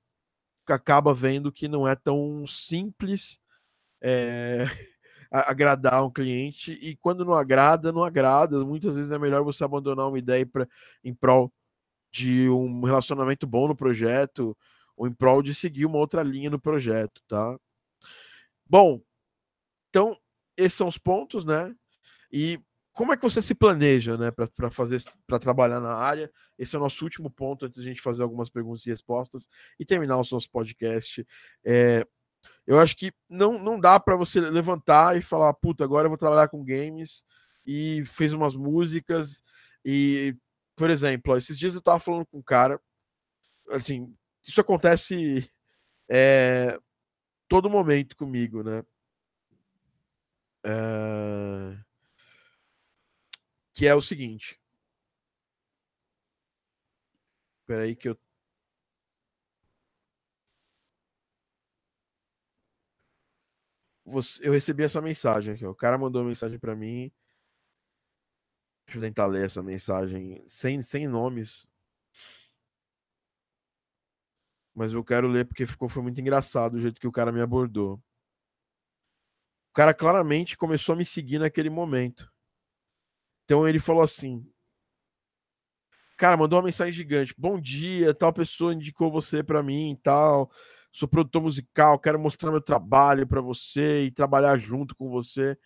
acaba 0.67 1.15
vendo 1.15 1.53
que 1.53 1.67
não 1.67 1.89
é 1.89 1.95
tão 1.95 2.47
simples. 2.47 3.41
É... 4.03 4.65
agradar 5.41 6.05
um 6.05 6.11
cliente 6.11 6.73
e 6.73 6.97
quando 6.97 7.25
não 7.25 7.35
agrada, 7.35 7.93
não 7.93 8.05
agrada. 8.05 8.65
Muitas 8.65 8.97
vezes 8.97 9.11
é 9.11 9.19
melhor 9.19 9.43
você 9.43 9.65
abandonar 9.65 10.09
uma 10.09 10.19
ideia 10.19 10.47
pra, 10.47 10.67
em 11.03 11.15
prol 11.15 11.53
de 12.13 12.49
um 12.49 12.83
relacionamento 12.85 13.47
bom 13.47 13.69
no 13.69 13.77
projeto 13.77 14.57
ou 14.97 15.07
em 15.09 15.13
prol 15.13 15.43
de 15.43 15.55
seguir 15.55 15.87
uma 15.87 15.99
outra 15.99 16.23
linha 16.23 16.51
no 16.51 16.61
projeto, 16.61 17.21
tá? 17.29 17.59
Bom, 18.69 19.01
então 19.91 20.17
esses 20.57 20.75
são 20.75 20.89
os 20.89 20.99
pontos, 20.99 21.45
né? 21.45 21.75
E 22.33 22.61
como 22.93 23.13
é 23.13 23.17
que 23.17 23.23
você 23.23 23.43
se 23.43 23.55
planeja, 23.55 24.17
né, 24.17 24.31
para 24.31 24.71
fazer 24.71 25.03
para 25.27 25.39
trabalhar 25.39 25.81
na 25.81 25.95
área? 25.95 26.31
Esse 26.57 26.77
é 26.77 26.79
o 26.79 26.83
nosso 26.83 27.05
último 27.05 27.29
ponto 27.31 27.67
antes 27.67 27.83
de 27.83 27.89
a 27.89 27.93
gente 27.93 28.01
fazer 28.01 28.23
algumas 28.23 28.49
perguntas 28.49 28.87
e 28.87 28.91
respostas 28.91 29.49
e 29.79 29.85
terminar 29.85 30.15
o 30.17 30.19
nosso 30.19 30.51
podcast. 30.51 31.27
É, 31.65 32.07
eu 32.67 32.79
acho 32.79 32.97
que 32.97 33.13
não, 33.29 33.59
não 33.59 33.79
dá 33.79 34.01
para 34.01 34.17
você 34.17 34.41
levantar 34.41 35.17
e 35.17 35.23
falar, 35.23 35.53
puta, 35.55 35.85
agora 35.85 36.07
eu 36.07 36.11
vou 36.11 36.19
trabalhar 36.19 36.49
com 36.49 36.65
games 36.65 37.25
e 37.67 38.05
fez 38.07 38.33
umas 38.33 38.55
músicas 38.55 39.43
e, 39.85 40.37
por 40.77 40.91
exemplo, 40.91 41.35
ó, 41.35 41.37
esses 41.37 41.59
dias 41.59 41.75
eu 41.75 41.83
tava 41.83 42.01
falando 42.01 42.27
com 42.27 42.39
um 42.39 42.43
cara, 42.43 42.81
assim, 43.71 44.15
isso 44.47 44.61
acontece 44.61 45.51
é, 46.09 46.79
todo 47.49 47.71
momento 47.71 48.17
comigo, 48.17 48.63
né? 48.63 48.83
É... 50.65 51.79
Que 53.73 53.87
é 53.87 53.95
o 53.95 54.01
seguinte. 54.01 54.59
Espera 57.61 57.83
aí 57.83 57.97
que 57.97 58.09
eu 58.09 58.19
você, 64.05 64.47
eu 64.47 64.53
recebi 64.53 64.83
essa 64.85 65.01
mensagem 65.01 65.55
aqui. 65.55 65.65
O 65.65 65.75
cara 65.75 65.99
mandou 65.99 66.23
uma 66.23 66.29
mensagem 66.29 66.59
para 66.59 66.77
mim. 66.77 67.11
Deixa 68.87 68.99
eu 68.99 69.03
tentar 69.03 69.27
ler 69.27 69.47
essa 69.47 69.63
mensagem 69.63 70.45
sem, 70.47 70.83
sem 70.83 71.09
nomes. 71.09 71.67
Mas 74.75 74.93
eu 74.93 75.05
quero 75.05 75.29
ler 75.29 75.47
porque 75.47 75.67
ficou 75.67 75.89
foi 75.89 76.03
muito 76.03 76.21
engraçado 76.21 76.75
o 76.75 76.81
jeito 76.81 77.01
que 77.01 77.07
o 77.07 77.13
cara 77.13 77.33
me 77.33 77.41
abordou. 77.41 77.95
O 79.71 79.75
cara 79.75 79.95
claramente 79.95 80.57
começou 80.57 80.93
a 80.93 80.97
me 80.97 81.05
seguir 81.05 81.39
naquele 81.39 81.71
momento. 81.71 82.31
Então 83.45 83.67
ele 83.67 83.79
falou 83.79 84.03
assim: 84.03 84.47
Cara, 86.17 86.37
mandou 86.37 86.59
uma 86.59 86.67
mensagem 86.67 86.93
gigante. 86.93 87.35
Bom 87.37 87.61
dia, 87.61 88.15
tal 88.15 88.33
pessoa 88.33 88.73
indicou 88.73 89.11
você 89.11 89.43
para 89.43 89.63
mim 89.63 89.93
e 89.93 89.97
tal. 89.97 90.51
Sou 90.95 91.09
produtor 91.09 91.43
musical, 91.43 91.99
quero 91.99 92.21
mostrar 92.21 92.53
meu 92.53 92.61
trabalho 92.61 93.27
para 93.27 93.41
você 93.41 94.05
e 94.05 94.13
trabalhar 94.13 94.57
junto 94.59 94.95
com 94.95 95.11
você. 95.11 95.59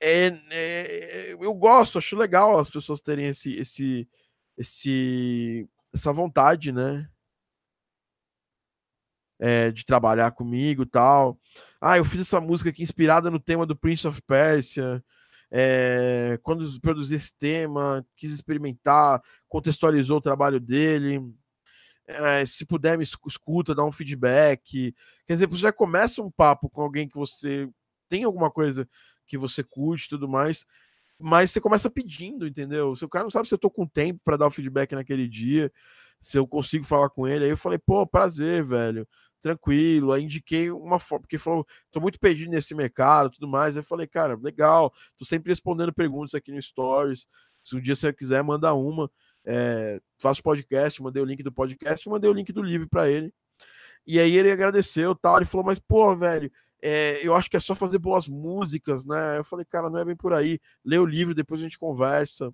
É, 0.00 0.28
é, 0.50 1.32
eu 1.34 1.52
gosto, 1.52 1.98
acho 1.98 2.16
legal 2.16 2.58
as 2.58 2.70
pessoas 2.70 3.02
terem 3.02 3.26
esse, 3.26 3.54
esse, 3.56 4.08
esse, 4.56 5.68
essa 5.92 6.14
vontade, 6.14 6.72
né? 6.72 7.06
É, 9.38 9.70
de 9.70 9.84
trabalhar 9.84 10.30
comigo 10.30 10.86
tal. 10.86 11.38
Ah, 11.78 11.98
eu 11.98 12.04
fiz 12.06 12.22
essa 12.22 12.40
música 12.40 12.70
aqui 12.70 12.82
inspirada 12.82 13.30
no 13.30 13.38
tema 13.38 13.66
do 13.66 13.76
Prince 13.76 14.08
of 14.08 14.22
Persia. 14.22 15.04
É, 15.50 16.38
quando 16.42 16.80
produzi 16.80 17.16
esse 17.16 17.36
tema, 17.38 18.02
quis 18.16 18.32
experimentar, 18.32 19.22
contextualizou 19.46 20.16
o 20.16 20.22
trabalho 20.22 20.58
dele. 20.58 21.20
É, 22.06 22.44
se 22.44 22.66
puder, 22.66 22.98
me 22.98 23.04
escuta, 23.04 23.74
dá 23.74 23.84
um 23.84 23.92
feedback. 23.92 24.94
Quer 25.26 25.32
dizer, 25.32 25.48
você 25.48 25.62
já 25.62 25.72
começa 25.72 26.22
um 26.22 26.30
papo 26.30 26.68
com 26.68 26.82
alguém 26.82 27.08
que 27.08 27.14
você 27.16 27.68
tem 28.08 28.24
alguma 28.24 28.50
coisa 28.50 28.88
que 29.26 29.38
você 29.38 29.62
curte 29.64 30.06
e 30.06 30.08
tudo 30.10 30.28
mais, 30.28 30.66
mas 31.18 31.50
você 31.50 31.60
começa 31.60 31.90
pedindo, 31.90 32.46
entendeu? 32.46 32.94
Se 32.94 33.04
o 33.04 33.08
cara 33.08 33.24
não 33.24 33.30
sabe 33.30 33.48
se 33.48 33.54
eu 33.54 33.58
tô 33.58 33.70
com 33.70 33.86
tempo 33.86 34.20
para 34.24 34.36
dar 34.36 34.46
o 34.46 34.50
feedback 34.50 34.92
naquele 34.94 35.26
dia, 35.28 35.72
se 36.20 36.38
eu 36.38 36.46
consigo 36.46 36.84
falar 36.84 37.08
com 37.10 37.26
ele, 37.26 37.44
aí 37.44 37.50
eu 37.50 37.56
falei, 37.56 37.78
pô, 37.78 38.06
prazer, 38.06 38.64
velho 38.64 39.06
tranquilo. 39.44 40.12
Aí 40.12 40.24
indiquei 40.24 40.70
uma 40.70 40.98
forma, 40.98 41.20
porque 41.22 41.38
falou, 41.38 41.66
tô 41.92 42.00
muito 42.00 42.18
perdido 42.18 42.50
nesse 42.50 42.74
mercado 42.74 43.30
tudo 43.30 43.46
mais. 43.46 43.76
Aí 43.76 43.80
eu 43.80 43.84
falei, 43.84 44.06
cara, 44.06 44.38
legal, 44.42 44.92
tô 45.18 45.24
sempre 45.26 45.52
respondendo 45.52 45.92
perguntas 45.92 46.34
aqui 46.34 46.50
no 46.50 46.60
Stories. 46.60 47.28
Se 47.62 47.76
um 47.76 47.80
dia 47.80 47.94
você 47.94 48.10
quiser, 48.12 48.42
manda 48.42 48.72
uma. 48.72 49.10
É, 49.46 50.00
faço 50.18 50.42
podcast, 50.42 51.02
mandei 51.02 51.22
o 51.22 51.26
link 51.26 51.42
do 51.42 51.52
podcast, 51.52 52.08
mandei 52.08 52.30
o 52.30 52.34
link 52.34 52.52
do 52.52 52.62
livro 52.62 52.88
para 52.88 53.08
ele. 53.10 53.32
E 54.06 54.18
aí 54.18 54.36
ele 54.36 54.50
agradeceu 54.50 55.14
tal. 55.14 55.36
Ele 55.36 55.46
falou, 55.46 55.66
mas, 55.66 55.78
pô, 55.78 56.14
velho, 56.16 56.50
é, 56.82 57.26
eu 57.26 57.34
acho 57.34 57.50
que 57.50 57.56
é 57.56 57.60
só 57.60 57.74
fazer 57.74 57.98
boas 57.98 58.28
músicas, 58.28 59.06
né? 59.06 59.38
Eu 59.38 59.44
falei, 59.44 59.64
cara, 59.64 59.88
não 59.90 59.98
é 59.98 60.04
bem 60.04 60.16
por 60.16 60.32
aí. 60.32 60.60
Lê 60.84 60.98
o 60.98 61.06
livro, 61.06 61.34
depois 61.34 61.60
a 61.60 61.64
gente 61.64 61.78
conversa. 61.78 62.52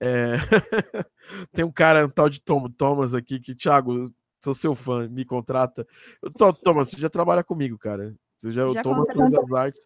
É... 0.00 0.34
Tem 1.52 1.64
um 1.64 1.70
cara, 1.72 2.06
um 2.06 2.10
tal 2.10 2.28
de 2.28 2.40
Tom, 2.40 2.68
Thomas 2.70 3.14
aqui, 3.14 3.40
que, 3.40 3.54
Thiago, 3.54 4.04
sou 4.42 4.54
seu 4.54 4.74
fã, 4.74 5.08
me 5.08 5.24
contrata. 5.24 5.86
Tô, 6.36 6.52
Thomas, 6.52 6.90
você 6.90 7.00
já 7.00 7.08
trabalha 7.08 7.44
comigo, 7.44 7.78
cara. 7.78 8.14
Você 8.38 8.52
já, 8.52 8.66
já 8.68 8.82
Thomas 8.82 9.06
das 9.30 9.52
Artes. 9.52 9.80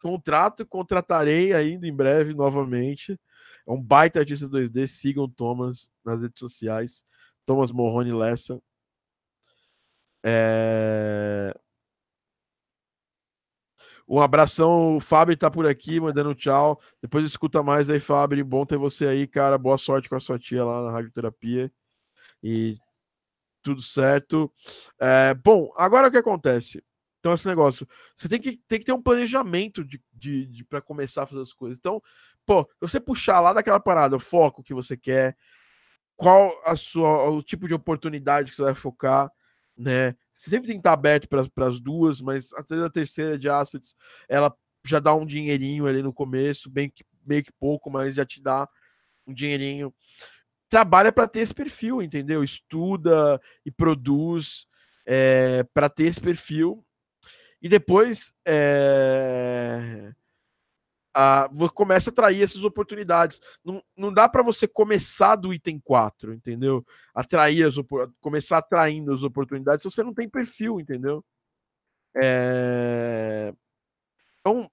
Contrato, 0.00 0.66
contratarei 0.66 1.52
ainda 1.52 1.86
em 1.86 1.94
breve 1.94 2.34
novamente. 2.34 3.18
É 3.68 3.72
um 3.72 3.82
baita 3.82 4.20
artista 4.20 4.48
2D. 4.48 4.86
Sigam 4.86 5.24
o 5.24 5.28
Thomas 5.28 5.92
nas 6.02 6.22
redes 6.22 6.38
sociais. 6.38 7.04
Thomas 7.44 7.70
Morrone 7.70 8.12
Lessa. 8.12 8.60
É... 10.24 11.54
Um 14.08 14.20
abração, 14.20 14.96
o 14.96 15.00
Fábio 15.00 15.36
tá 15.36 15.50
por 15.50 15.66
aqui, 15.66 16.00
mandando 16.00 16.34
tchau. 16.34 16.80
Depois 17.02 17.26
escuta 17.26 17.62
mais 17.62 17.90
aí, 17.90 18.00
Fábio. 18.00 18.42
Bom 18.42 18.64
ter 18.64 18.78
você 18.78 19.06
aí, 19.06 19.26
cara. 19.26 19.58
Boa 19.58 19.76
sorte 19.76 20.08
com 20.08 20.16
a 20.16 20.20
sua 20.20 20.38
tia 20.38 20.64
lá 20.64 20.84
na 20.84 20.90
radioterapia. 20.90 21.70
E 22.42 22.78
tudo 23.60 23.82
certo. 23.82 24.50
É, 24.98 25.34
bom, 25.34 25.70
agora 25.76 26.08
o 26.08 26.10
que 26.10 26.16
acontece? 26.16 26.82
Então, 27.20 27.34
esse 27.34 27.46
negócio, 27.46 27.86
você 28.14 28.28
tem 28.28 28.40
que, 28.40 28.56
tem 28.66 28.78
que 28.78 28.86
ter 28.86 28.92
um 28.92 29.02
planejamento 29.02 29.84
de, 29.84 30.02
de, 30.12 30.46
de 30.46 30.64
para 30.64 30.80
começar 30.80 31.24
a 31.24 31.26
fazer 31.26 31.42
as 31.42 31.52
coisas. 31.52 31.76
Então, 31.76 32.00
pô, 32.48 32.66
você 32.80 32.98
puxar 32.98 33.40
lá 33.40 33.52
daquela 33.52 33.78
parada, 33.78 34.16
o 34.16 34.20
foco 34.20 34.62
que 34.62 34.72
você 34.72 34.96
quer, 34.96 35.36
qual 36.16 36.50
a 36.64 36.74
sua, 36.76 37.28
o 37.28 37.42
tipo 37.42 37.68
de 37.68 37.74
oportunidade 37.74 38.50
que 38.50 38.56
você 38.56 38.62
vai 38.62 38.74
focar, 38.74 39.30
né? 39.76 40.14
Você 40.34 40.48
sempre 40.48 40.68
tem 40.68 40.76
que 40.76 40.80
estar 40.80 40.94
aberto 40.94 41.28
para 41.28 41.68
as 41.68 41.78
duas, 41.78 42.22
mas 42.22 42.50
até 42.54 42.74
a 42.76 42.88
terceira 42.88 43.38
de 43.38 43.50
assets, 43.50 43.94
ela 44.26 44.50
já 44.82 44.98
dá 44.98 45.14
um 45.14 45.26
dinheirinho 45.26 45.86
ali 45.86 46.02
no 46.02 46.10
começo, 46.10 46.70
bem 46.70 46.88
que, 46.88 47.04
meio 47.26 47.42
que 47.44 47.52
pouco, 47.52 47.90
mas 47.90 48.14
já 48.14 48.24
te 48.24 48.40
dá 48.40 48.66
um 49.26 49.34
dinheirinho 49.34 49.92
trabalha 50.70 51.12
para 51.12 51.28
ter 51.28 51.40
esse 51.40 51.54
perfil, 51.54 52.00
entendeu? 52.02 52.44
Estuda 52.44 53.40
e 53.64 53.70
produz 53.70 54.66
é, 55.06 55.64
para 55.74 55.88
ter 55.88 56.04
esse 56.04 56.20
perfil. 56.20 56.84
E 57.60 57.68
depois 57.68 58.34
é, 58.46 60.12
a, 61.14 61.48
começa 61.74 62.10
a 62.10 62.12
atrair 62.12 62.42
essas 62.42 62.64
oportunidades. 62.64 63.40
Não, 63.64 63.82
não 63.96 64.12
dá 64.12 64.28
para 64.28 64.42
você 64.42 64.66
começar 64.66 65.36
do 65.36 65.52
item 65.52 65.80
4, 65.80 66.32
entendeu? 66.34 66.84
Atrair 67.14 67.66
as 67.66 67.74
começar 68.20 68.58
atraindo 68.58 69.12
as 69.12 69.22
oportunidades 69.22 69.82
se 69.82 69.90
você 69.90 70.02
não 70.02 70.14
tem 70.14 70.28
perfil, 70.28 70.80
entendeu? 70.80 71.24
É... 72.22 73.52
Então, 74.40 74.70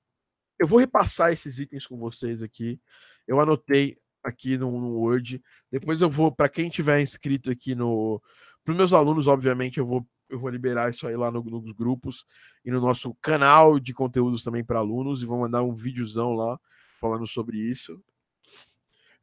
eu 0.59 0.67
vou 0.67 0.79
repassar 0.79 1.31
esses 1.31 1.59
itens 1.59 1.85
com 1.85 1.97
vocês 1.97 2.41
aqui. 2.41 2.79
Eu 3.27 3.39
anotei 3.39 3.97
aqui 4.23 4.57
no, 4.57 4.71
no 4.71 4.99
Word. 4.99 5.41
Depois 5.71 6.01
eu 6.01 6.09
vou, 6.09 6.31
para 6.31 6.49
quem 6.49 6.69
tiver 6.69 7.01
inscrito 7.01 7.51
aqui 7.51 7.75
no. 7.75 8.21
Para 8.63 8.73
meus 8.73 8.93
alunos, 8.93 9.27
obviamente, 9.27 9.79
eu 9.79 9.85
vou, 9.85 10.07
eu 10.29 10.39
vou 10.39 10.49
liberar 10.49 10.89
isso 10.89 11.07
aí 11.07 11.15
lá 11.15 11.31
no, 11.31 11.43
nos 11.43 11.71
grupos 11.71 12.25
e 12.63 12.71
no 12.71 12.81
nosso 12.81 13.13
canal 13.15 13.79
de 13.79 13.93
conteúdos 13.93 14.43
também 14.43 14.63
para 14.63 14.79
alunos. 14.79 15.21
E 15.21 15.25
vou 15.25 15.39
mandar 15.39 15.63
um 15.63 15.73
videozão 15.73 16.33
lá 16.33 16.59
falando 16.99 17.27
sobre 17.27 17.57
isso. 17.57 18.01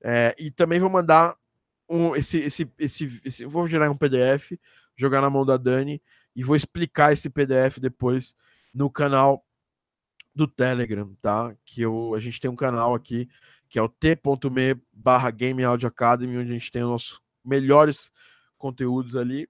É, 0.02 0.34
e 0.38 0.50
também 0.50 0.80
vou 0.80 0.90
mandar 0.90 1.36
um, 1.88 2.14
esse, 2.16 2.38
esse, 2.38 2.70
esse, 2.78 3.20
esse. 3.24 3.44
Vou 3.44 3.66
gerar 3.66 3.90
um 3.90 3.96
PDF, 3.96 4.52
jogar 4.96 5.20
na 5.20 5.30
mão 5.30 5.44
da 5.44 5.56
Dani 5.56 6.02
e 6.34 6.42
vou 6.42 6.56
explicar 6.56 7.12
esse 7.12 7.28
PDF 7.28 7.78
depois 7.78 8.34
no 8.72 8.90
canal 8.90 9.44
do 10.34 10.46
Telegram, 10.46 11.14
tá? 11.20 11.54
Que 11.64 11.82
eu, 11.82 12.14
a 12.14 12.20
gente 12.20 12.40
tem 12.40 12.50
um 12.50 12.56
canal 12.56 12.94
aqui 12.94 13.28
que 13.68 13.78
é 13.78 13.82
o 13.82 13.88
t.me 13.88 14.74
barra 14.92 15.30
onde 15.30 15.86
a 15.86 16.44
gente 16.44 16.70
tem 16.70 16.82
os 16.82 16.90
nossos 16.90 17.20
melhores 17.42 18.12
conteúdos 18.58 19.16
ali. 19.16 19.48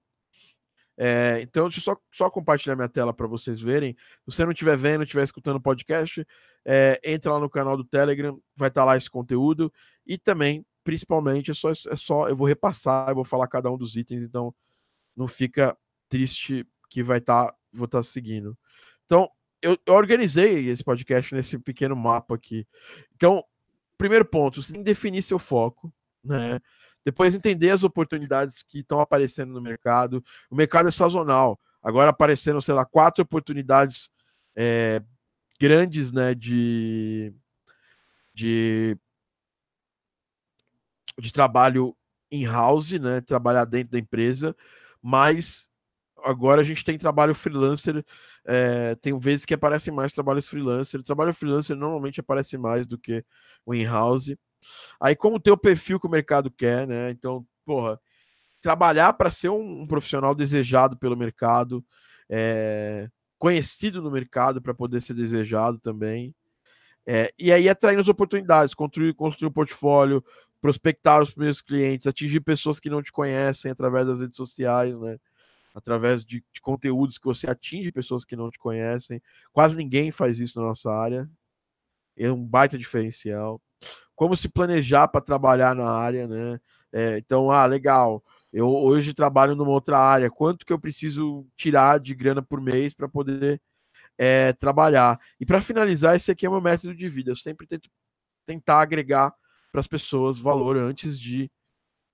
É, 0.97 1.39
então, 1.41 1.67
deixa 1.67 1.79
eu 1.79 1.83
só, 1.83 1.97
só 2.11 2.29
compartilhar 2.29 2.75
minha 2.75 2.89
tela 2.89 3.13
para 3.13 3.27
vocês 3.27 3.59
verem. 3.59 3.95
Se 4.27 4.35
você 4.35 4.45
não 4.45 4.51
estiver 4.51 4.77
vendo, 4.77 5.03
estiver 5.03 5.23
escutando 5.23 5.57
o 5.57 5.61
podcast, 5.61 6.25
é, 6.65 6.99
entra 7.03 7.33
lá 7.33 7.39
no 7.39 7.49
canal 7.49 7.75
do 7.75 7.83
Telegram, 7.83 8.39
vai 8.55 8.69
estar 8.69 8.81
tá 8.81 8.85
lá 8.85 8.97
esse 8.97 9.09
conteúdo. 9.09 9.73
E 10.05 10.17
também, 10.17 10.65
principalmente, 10.83 11.51
é 11.51 11.53
só, 11.53 11.71
é 11.71 11.97
só 11.97 12.29
eu 12.29 12.35
vou 12.35 12.47
repassar, 12.47 13.09
eu 13.09 13.15
vou 13.15 13.25
falar 13.25 13.47
cada 13.47 13.71
um 13.71 13.77
dos 13.77 13.95
itens, 13.95 14.21
então 14.21 14.53
não 15.15 15.27
fica 15.27 15.75
triste 16.09 16.65
que 16.89 17.01
vai 17.03 17.17
estar, 17.17 17.47
tá, 17.47 17.55
vou 17.71 17.85
estar 17.85 17.99
tá 17.99 18.03
seguindo. 18.03 18.57
Então, 19.05 19.29
eu, 19.61 19.77
eu 19.85 19.93
organizei 19.93 20.69
esse 20.69 20.83
podcast 20.83 21.33
nesse 21.33 21.57
pequeno 21.57 21.95
mapa 21.95 22.35
aqui. 22.35 22.67
Então, 23.15 23.43
primeiro 23.97 24.25
ponto, 24.25 24.61
você 24.61 24.73
tem 24.73 24.81
que 24.81 24.85
definir 24.85 25.23
seu 25.23 25.39
foco, 25.39 25.91
né? 26.23 26.59
Depois 27.05 27.35
entender 27.35 27.69
as 27.69 27.83
oportunidades 27.83 28.63
que 28.67 28.79
estão 28.79 28.99
aparecendo 28.99 29.53
no 29.53 29.61
mercado. 29.61 30.23
O 30.49 30.55
mercado 30.55 30.87
é 30.87 30.91
sazonal. 30.91 31.59
Agora 31.81 32.11
apareceram, 32.11 32.61
sei 32.61 32.73
lá, 32.73 32.85
quatro 32.85 33.23
oportunidades 33.23 34.09
é, 34.55 35.01
grandes, 35.59 36.11
né, 36.11 36.33
de, 36.33 37.33
de, 38.33 38.97
de 41.19 41.31
trabalho 41.31 41.95
in-house, 42.31 42.91
né, 42.93 43.21
trabalhar 43.21 43.65
dentro 43.65 43.91
da 43.91 43.99
empresa, 43.99 44.55
mas 45.01 45.69
agora 46.23 46.61
a 46.61 46.63
gente 46.63 46.83
tem 46.83 46.97
trabalho 46.97 47.35
freelancer, 47.35 48.03
é, 48.45 48.95
tem 48.95 49.17
vezes 49.19 49.45
que 49.45 49.53
aparecem 49.53 49.93
mais 49.93 50.13
trabalhos 50.13 50.47
freelancer. 50.47 50.99
O 50.99 51.03
trabalho 51.03 51.33
freelancer 51.33 51.75
normalmente 51.75 52.19
aparece 52.19 52.57
mais 52.57 52.87
do 52.87 52.97
que 52.97 53.23
o 53.65 53.73
in-house. 53.73 54.33
Aí, 54.99 55.15
como 55.15 55.39
ter 55.39 55.51
o 55.51 55.57
perfil 55.57 55.99
que 55.99 56.07
o 56.07 56.09
mercado 56.09 56.51
quer, 56.51 56.87
né? 56.87 57.11
Então, 57.11 57.45
porra, 57.65 57.99
trabalhar 58.61 59.13
para 59.13 59.31
ser 59.31 59.49
um, 59.49 59.81
um, 59.81 59.87
profissional 59.87 60.33
desejado 60.33 60.97
pelo 60.97 61.17
mercado, 61.17 61.83
é, 62.29 63.09
conhecido 63.37 64.01
no 64.01 64.09
mercado 64.09 64.61
para 64.61 64.73
poder 64.73 65.01
ser 65.01 65.13
desejado 65.13 65.79
também. 65.79 66.33
É, 67.05 67.33
e 67.37 67.51
aí 67.51 67.67
atraindo 67.67 68.01
as 68.01 68.07
oportunidades, 68.07 68.73
construir, 68.73 69.13
construir 69.13 69.49
um 69.49 69.53
portfólio, 69.53 70.23
prospectar 70.61 71.21
os 71.21 71.31
primeiros 71.31 71.61
clientes, 71.61 72.07
atingir 72.07 72.39
pessoas 72.39 72.79
que 72.79 72.89
não 72.89 73.03
te 73.03 73.11
conhecem 73.11 73.69
através 73.69 74.07
das 74.07 74.21
redes 74.21 74.37
sociais, 74.37 74.97
né? 74.97 75.17
através 75.73 76.23
de, 76.23 76.43
de, 76.53 76.61
conteúdos 76.61 77.17
que 77.17 77.25
você 77.25 77.49
atinge 77.49 77.91
pessoas 77.91 78.23
que 78.23 78.35
não 78.35 78.49
te 78.49 78.59
conhecem. 78.59 79.21
Quase 79.51 79.75
ninguém 79.75 80.11
faz 80.11 80.39
isso 80.39 80.59
na 80.59 80.67
nossa 80.67 80.91
área. 80.91 81.29
É 82.15 82.31
um 82.31 82.45
baita 82.45 82.77
diferencial. 82.77 83.61
Como 84.23 84.37
se 84.37 84.47
planejar 84.47 85.09
para 85.09 85.19
trabalhar 85.19 85.75
na 85.75 85.91
área, 85.91 86.25
né? 86.29 86.57
É, 86.93 87.17
então, 87.17 87.51
ah, 87.51 87.65
legal. 87.65 88.23
Eu 88.53 88.69
hoje 88.69 89.13
trabalho 89.13 89.53
numa 89.53 89.71
outra 89.71 89.99
área. 89.99 90.31
Quanto 90.31 90.65
que 90.65 90.71
eu 90.71 90.79
preciso 90.79 91.45
tirar 91.57 91.99
de 91.99 92.15
grana 92.15 92.41
por 92.41 92.61
mês 92.61 92.93
para 92.93 93.09
poder 93.09 93.61
é, 94.17 94.53
trabalhar? 94.53 95.19
E 95.41 95.45
para 95.45 95.59
finalizar, 95.59 96.15
esse 96.15 96.31
aqui 96.31 96.45
é 96.45 96.49
o 96.49 96.53
meu 96.53 96.61
método 96.61 96.95
de 96.95 97.09
vida. 97.09 97.31
Eu 97.31 97.35
sempre 97.35 97.67
tento 97.67 97.89
tentar 98.45 98.79
agregar 98.79 99.35
para 99.69 99.81
as 99.81 99.87
pessoas 99.87 100.39
valor 100.39 100.77
antes 100.77 101.19
de, 101.19 101.51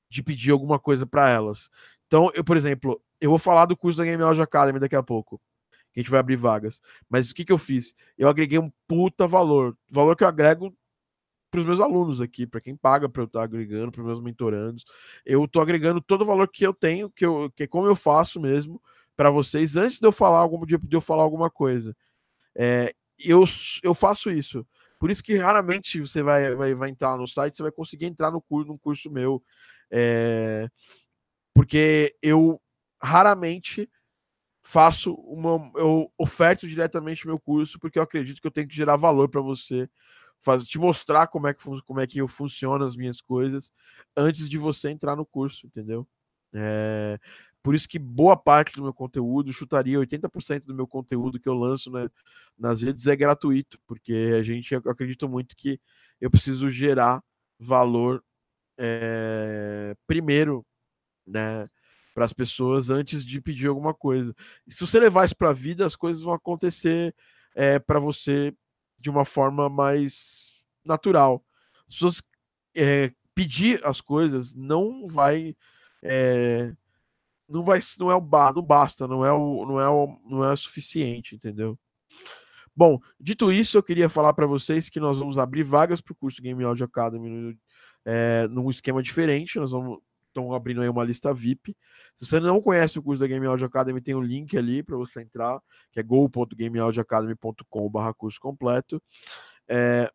de 0.10 0.24
pedir 0.24 0.50
alguma 0.50 0.80
coisa 0.80 1.06
para 1.06 1.30
elas. 1.30 1.70
Então, 2.08 2.32
eu, 2.34 2.44
por 2.44 2.58
exemplo, 2.58 3.00
eu 3.22 3.30
vou 3.30 3.38
falar 3.38 3.66
do 3.66 3.78
curso 3.78 4.00
da 4.00 4.06
Game 4.06 4.24
Audio 4.24 4.42
Academy 4.42 4.80
daqui 4.80 4.96
a 4.96 5.04
pouco. 5.04 5.40
Que 5.94 6.00
a 6.00 6.02
gente 6.02 6.10
vai 6.10 6.22
abrir 6.22 6.38
vagas. 6.38 6.82
Mas 7.08 7.30
o 7.30 7.36
que, 7.36 7.46
que 7.46 7.52
eu 7.52 7.58
fiz? 7.60 7.94
Eu 8.18 8.28
agreguei 8.28 8.58
um 8.58 8.72
puta 8.88 9.28
valor. 9.28 9.78
Valor 9.92 10.16
que 10.16 10.24
eu 10.24 10.28
agrego 10.28 10.76
para 11.50 11.60
os 11.60 11.66
meus 11.66 11.80
alunos 11.80 12.22
aqui, 12.22 12.46
para 12.46 12.62
quem 12.62 12.76
paga 12.76 13.10
para 13.10 13.24
eu 13.24 13.26
estar 13.26 13.40
tá 13.40 13.46
agregando, 13.46 13.92
para 13.92 14.02
os 14.02 14.08
meus 14.08 14.22
mentorandos. 14.22 14.86
Eu 15.26 15.46
estou 15.46 15.62
agregando 15.62 16.02
todo 16.02 16.22
o 16.22 16.26
valor 16.26 16.48
que 16.48 16.66
eu 16.66 16.74
tenho, 16.74 17.10
que, 17.10 17.26
eu, 17.26 17.52
que 17.52 17.64
é 17.64 17.68
como 17.68 17.88
eu 17.88 17.96
faço 17.96 18.40
mesmo 18.40 18.82
para 19.16 19.30
vocês, 19.30 19.76
antes 19.76 20.00
de 20.00 20.08
eu 20.08 20.12
falar 20.12 20.40
algum 20.40 20.66
de 20.66 20.78
eu 20.92 21.02
falar 21.02 21.24
alguma 21.24 21.50
coisa. 21.50 21.96
É, 22.56 22.94
eu, 23.18 23.44
eu 23.84 23.94
faço 23.94 24.32
isso. 24.32 24.66
Por 25.00 25.10
isso 25.10 25.24
que 25.24 25.38
raramente 25.38 26.00
você 26.02 26.22
vai, 26.22 26.56
vai, 26.56 26.76
vai 26.76 26.90
entrar 26.90 27.18
no 27.18 27.28
site, 27.28 27.58
você 27.58 27.64
vai 27.64 27.72
conseguir 27.72 28.06
entrar 28.06 28.32
no 28.32 28.42
curso, 28.42 28.68
num 28.68 28.78
curso 28.78 29.10
meu. 29.10 29.42
É, 29.92 30.70
porque 31.54 32.16
eu 32.22 32.62
raramente 33.02 33.90
faço 34.62 35.14
uma. 35.14 35.72
Eu 35.76 36.12
oferto 36.18 36.68
diretamente 36.68 37.26
meu 37.26 37.40
curso, 37.40 37.80
porque 37.80 37.98
eu 37.98 38.04
acredito 38.04 38.42
que 38.42 38.48
eu 38.48 38.52
tenho 38.52 38.68
que 38.68 38.76
gerar 38.76 38.98
valor 38.98 39.30
para 39.30 39.42
você 39.42 39.90
te 40.68 40.80
mostrar 40.80 41.28
como 41.28 41.48
é 41.48 41.54
que 41.54 41.64
como 41.86 42.00
é 42.00 42.08
que 42.08 42.20
eu 42.20 42.28
funciono 42.28 42.86
as 42.86 42.96
minhas 42.96 43.22
coisas 43.22 43.74
antes 44.16 44.50
de 44.50 44.58
você 44.58 44.90
entrar 44.90 45.16
no 45.16 45.26
curso, 45.26 45.68
entendeu? 45.68 46.08
É, 46.54 47.20
por 47.62 47.76
isso 47.76 47.88
que 47.88 48.00
boa 48.00 48.38
parte 48.38 48.74
do 48.74 48.82
meu 48.84 48.94
conteúdo, 48.94 49.52
chutaria 49.52 50.00
80% 50.00 50.66
do 50.66 50.74
meu 50.74 50.88
conteúdo 50.88 51.40
que 51.40 51.50
eu 51.50 51.54
lanço 51.54 51.92
né, 51.92 52.10
nas 52.58 52.82
redes 52.82 53.06
é 53.08 53.16
gratuito, 53.16 53.80
porque 53.86 54.36
a 54.40 54.44
gente 54.44 54.74
eu 54.74 54.82
acredito 54.88 55.28
muito 55.28 55.56
que 55.56 55.80
eu 56.22 56.32
preciso 56.32 56.70
gerar 56.72 57.22
valor 57.60 58.24
é, 58.78 59.96
primeiro, 60.08 60.66
né, 61.28 61.70
para 62.14 62.26
as 62.26 62.34
pessoas 62.34 62.90
antes 62.90 63.26
de 63.26 63.42
pedir 63.42 63.68
alguma 63.68 63.94
coisa. 63.94 64.34
E 64.66 64.74
se 64.74 64.82
você 64.82 65.00
levar 65.00 65.26
isso 65.26 65.36
para 65.36 65.50
a 65.50 65.54
vida, 65.54 65.86
as 65.86 65.96
coisas 65.96 66.24
vão 66.24 66.34
acontecer 66.34 67.14
é, 67.56 67.78
para 67.78 68.00
você 68.00 68.54
de 69.00 69.10
uma 69.10 69.26
forma 69.26 69.70
mais 69.70 70.50
natural. 70.84 71.44
As 71.88 71.94
pessoas 71.94 72.22
é, 72.76 73.12
pedir 73.34 73.80
as 73.86 74.02
coisas 74.02 74.54
não 74.54 75.08
vai 75.08 75.56
é, 76.04 76.74
não 77.48 77.64
vai 77.64 77.80
não 77.98 78.12
é 78.12 78.16
o 78.16 78.22
não 78.54 78.62
basta 78.62 79.08
não 79.08 79.26
é 79.26 79.32
o 79.32 79.66
não 79.66 79.80
é 79.80 79.90
o 79.90 80.20
não 80.26 80.44
é 80.44 80.52
o 80.52 80.58
suficiente 80.58 81.36
entendeu 81.36 81.78
bom 82.76 83.00
dito 83.20 83.52
isso 83.52 83.78
eu 83.78 83.84
queria 83.84 84.10
falar 84.10 84.34
para 84.34 84.46
vocês 84.46 84.90
que 84.90 85.00
nós 85.00 85.18
vamos 85.18 85.38
abrir 85.38 85.64
vagas 85.64 86.02
para 86.02 86.12
o 86.14 86.16
curso 86.16 86.42
Game 86.42 86.64
Audio 86.64 86.86
Academy 86.86 87.58
é, 88.06 88.48
num 88.50 88.70
esquema 88.70 89.02
diferente 89.02 89.58
nós 89.58 89.72
vamos 89.72 90.00
estão 90.30 90.54
abrindo 90.54 90.82
aí 90.82 90.90
uma 90.90 91.04
lista 91.04 91.34
VIP. 91.34 91.76
Se 92.16 92.26
você 92.26 92.40
não 92.40 92.62
conhece 92.62 92.98
o 92.98 93.04
curso 93.04 93.20
da 93.20 93.28
Game 93.28 93.46
Audio 93.46 93.68
Academy, 93.68 94.00
tem 94.02 94.16
um 94.16 94.22
link 94.22 94.58
ali 94.58 94.82
para 94.82 94.96
você 94.96 95.22
entrar, 95.22 95.60
que 95.92 96.00
é 96.00 96.04
go.gameaudioacademy.com.br 96.04 98.14
curso 98.18 98.40
completo. 98.40 99.04
É, 99.68 100.10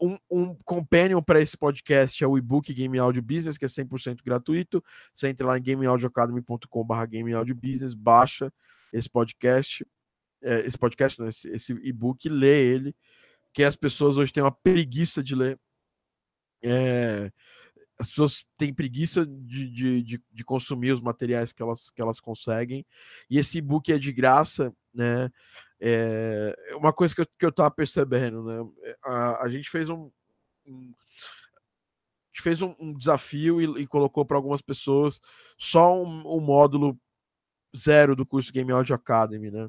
um, 0.00 0.18
um 0.30 0.54
companion 0.64 1.22
para 1.22 1.40
esse 1.40 1.56
podcast 1.56 2.22
é 2.22 2.26
o 2.26 2.36
e-book 2.36 2.72
Game 2.74 2.98
Audio 2.98 3.22
Business, 3.22 3.56
que 3.56 3.64
é 3.64 3.68
100% 3.68 4.18
gratuito. 4.24 4.82
Você 5.12 5.28
entra 5.28 5.46
lá 5.46 5.58
em 5.58 5.62
gameaudioacademy.com.br 5.62 7.06
Game 7.08 7.32
Audio 7.32 7.54
Business, 7.54 7.94
baixa 7.94 8.52
esse 8.92 9.08
podcast, 9.08 9.86
é, 10.42 10.60
esse 10.60 10.78
podcast, 10.78 11.18
não, 11.18 11.28
esse, 11.28 11.48
esse 11.48 11.72
e-book, 11.82 12.28
lê 12.28 12.66
ele, 12.66 12.94
que 13.52 13.64
as 13.64 13.76
pessoas 13.76 14.16
hoje 14.16 14.32
têm 14.32 14.42
uma 14.42 14.52
preguiça 14.52 15.22
de 15.22 15.34
ler. 15.34 15.58
É, 16.62 17.30
as 17.98 18.08
pessoas 18.08 18.44
têm 18.56 18.74
preguiça 18.74 19.24
de, 19.24 19.70
de, 19.70 20.02
de, 20.02 20.22
de, 20.32 20.44
consumir 20.44 20.92
os 20.92 21.00
materiais 21.00 21.52
que 21.52 21.62
elas, 21.62 21.90
que 21.90 22.02
elas 22.02 22.18
conseguem, 22.18 22.84
e 23.30 23.38
esse 23.38 23.58
e-book 23.58 23.92
é 23.92 23.98
de 23.98 24.12
graça, 24.12 24.74
né? 24.92 25.30
É 25.80 26.54
uma 26.76 26.92
coisa 26.92 27.14
que 27.14 27.20
eu, 27.20 27.26
que 27.38 27.46
eu 27.46 27.52
tava 27.52 27.70
percebendo, 27.70 28.42
né? 28.42 28.94
A, 29.04 29.44
a 29.44 29.48
gente 29.48 29.68
fez 29.70 29.88
um, 29.88 30.10
um 30.66 30.94
fez 32.44 32.60
um, 32.60 32.74
um 32.78 32.92
desafio 32.92 33.60
e, 33.60 33.82
e 33.82 33.86
colocou 33.86 34.24
para 34.24 34.36
algumas 34.36 34.60
pessoas 34.60 35.20
só 35.56 36.02
um, 36.02 36.36
um, 36.36 36.40
módulo 36.40 36.98
zero 37.76 38.14
do 38.14 38.26
curso 38.26 38.52
Game 38.52 38.70
Audio 38.70 38.94
Academy, 38.94 39.50
né? 39.50 39.68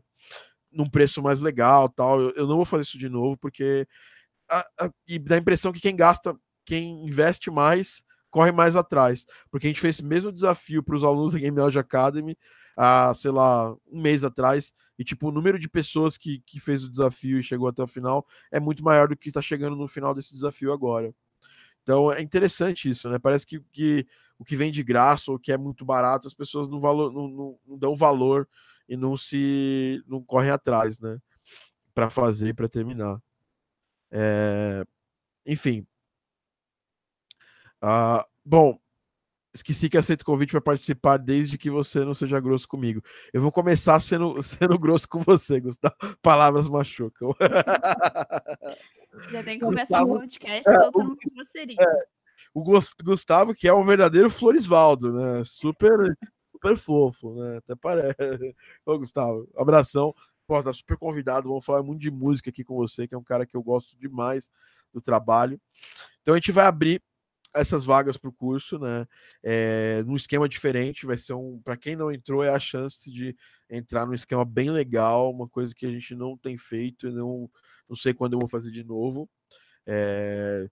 Num 0.71 0.89
preço 0.89 1.21
mais 1.21 1.39
legal, 1.39 1.87
tal. 1.89 2.19
Eu, 2.19 2.33
eu 2.35 2.47
não 2.47 2.57
vou 2.57 2.65
fazer 2.65 2.83
isso 2.83 2.97
de 2.97 3.07
novo 3.07 3.37
porque 3.37 3.87
a, 4.49 4.59
a, 4.81 4.91
e 5.07 5.17
dá 5.17 5.35
a 5.35 5.39
impressão 5.39 5.71
que 5.71 5.79
quem 5.79 5.95
gasta, 5.95 6.37
quem 6.65 7.05
investe 7.07 7.49
mais 7.49 8.03
corre 8.35 8.51
mais 8.51 8.75
atrás. 8.75 9.25
Porque 9.49 9.65
a 9.65 9.69
gente 9.69 9.79
fez 9.79 9.95
esse 9.95 10.03
mesmo 10.03 10.29
desafio 10.29 10.83
para 10.83 10.93
os 10.93 11.05
alunos 11.05 11.31
da 11.31 11.39
Game 11.39 11.57
Audio 11.57 11.79
Academy 11.79 12.37
há, 12.75 13.13
sei 13.13 13.31
lá, 13.31 13.71
um 13.89 14.01
mês 14.01 14.25
atrás. 14.25 14.73
E, 14.99 15.05
tipo, 15.05 15.29
o 15.29 15.31
número 15.31 15.57
de 15.57 15.69
pessoas 15.69 16.17
que, 16.17 16.41
que 16.45 16.59
fez 16.59 16.83
o 16.83 16.91
desafio 16.91 17.39
e 17.39 17.43
chegou 17.43 17.69
até 17.69 17.81
o 17.81 17.87
final 17.87 18.27
é 18.51 18.59
muito 18.59 18.83
maior 18.83 19.07
do 19.07 19.15
que 19.15 19.29
está 19.29 19.41
chegando 19.41 19.77
no 19.77 19.87
final 19.87 20.13
desse 20.13 20.33
desafio 20.33 20.73
agora. 20.73 21.15
Então 21.81 22.11
é 22.11 22.21
interessante 22.21 22.89
isso, 22.89 23.09
né? 23.09 23.17
Parece 23.19 23.47
que, 23.47 23.61
que 23.71 24.05
o 24.37 24.43
que 24.43 24.57
vem 24.57 24.69
de 24.69 24.83
graça 24.83 25.31
ou 25.31 25.39
que 25.39 25.53
é 25.53 25.57
muito 25.57 25.85
barato, 25.85 26.27
as 26.27 26.33
pessoas 26.33 26.67
não, 26.67 26.81
valor, 26.81 27.13
não, 27.13 27.29
não, 27.29 27.59
não 27.65 27.77
dão 27.77 27.95
valor 27.95 28.49
e 28.89 28.97
não 28.97 29.15
se 29.15 30.03
não 30.07 30.21
correm 30.21 30.51
atrás, 30.51 30.99
né? 30.99 31.19
Para 31.93 32.09
fazer, 32.09 32.53
para 32.53 32.67
terminar. 32.67 33.17
É... 34.11 34.83
Enfim, 35.45 35.87
ah, 37.87 38.25
bom, 38.43 38.79
esqueci 39.53 39.87
que 39.87 39.97
aceito 39.97 40.23
o 40.23 40.25
convite 40.25 40.49
para 40.49 40.61
participar 40.61 41.17
desde 41.17 41.55
que 41.55 41.69
você 41.69 42.03
não 42.03 42.15
seja 42.15 42.39
grosso 42.39 42.67
comigo. 42.67 42.99
Eu 43.31 43.43
vou 43.43 43.51
começar 43.51 43.99
sendo, 43.99 44.41
sendo 44.41 44.79
grosso 44.79 45.07
com 45.07 45.21
você, 45.21 45.59
Gustavo. 45.59 45.95
Palavras 46.19 46.67
machucam. 46.67 47.31
Já 49.29 49.43
tem 49.43 49.59
que 49.59 49.65
começar 49.65 50.01
o 50.01 50.07
podcast 50.07 50.67
é, 50.67 50.79
soltando 50.79 51.09
uma 51.09 51.17
grosseria. 51.35 51.77
É, 51.79 52.05
o 52.55 52.63
Gustavo, 53.03 53.53
que 53.53 53.67
é 53.67 53.73
um 53.73 53.85
verdadeiro 53.85 54.31
Florisvaldo, 54.31 55.13
né? 55.13 55.43
Super, 55.43 56.17
super 56.53 56.75
fofo, 56.75 57.35
né? 57.35 57.57
Até 57.57 57.75
parece. 57.75 58.15
Ô, 58.83 58.97
Gustavo, 58.97 59.47
abração. 59.55 60.15
Pô, 60.47 60.63
tá 60.63 60.73
super 60.73 60.97
convidado. 60.97 61.49
Vamos 61.49 61.63
falar 61.63 61.83
muito 61.83 62.01
de 62.01 62.09
música 62.09 62.49
aqui 62.49 62.63
com 62.63 62.75
você, 62.75 63.07
que 63.07 63.13
é 63.13 63.17
um 63.17 63.23
cara 63.23 63.45
que 63.45 63.55
eu 63.55 63.61
gosto 63.61 63.95
demais 63.95 64.49
do 64.91 64.99
trabalho. 64.99 65.61
Então 66.23 66.33
a 66.33 66.37
gente 66.37 66.51
vai 66.51 66.65
abrir 66.65 66.99
essas 67.55 67.85
vagas 67.85 68.17
para 68.17 68.29
o 68.29 68.33
curso, 68.33 68.77
né? 68.77 69.07
É, 69.41 70.03
num 70.03 70.15
esquema 70.15 70.47
diferente, 70.47 71.05
vai 71.05 71.17
ser 71.17 71.33
um. 71.33 71.59
Para 71.63 71.77
quem 71.77 71.95
não 71.95 72.11
entrou, 72.11 72.43
é 72.43 72.49
a 72.49 72.59
chance 72.59 73.09
de 73.09 73.35
entrar 73.69 74.05
num 74.05 74.13
esquema 74.13 74.43
bem 74.43 74.69
legal, 74.69 75.31
uma 75.31 75.47
coisa 75.47 75.73
que 75.73 75.85
a 75.85 75.91
gente 75.91 76.13
não 76.13 76.37
tem 76.37 76.57
feito 76.57 77.07
e 77.07 77.11
não, 77.11 77.49
não 77.87 77.95
sei 77.95 78.13
quando 78.13 78.33
eu 78.33 78.39
vou 78.39 78.49
fazer 78.49 78.71
de 78.71 78.83
novo. 78.83 79.29
É, 79.87 80.69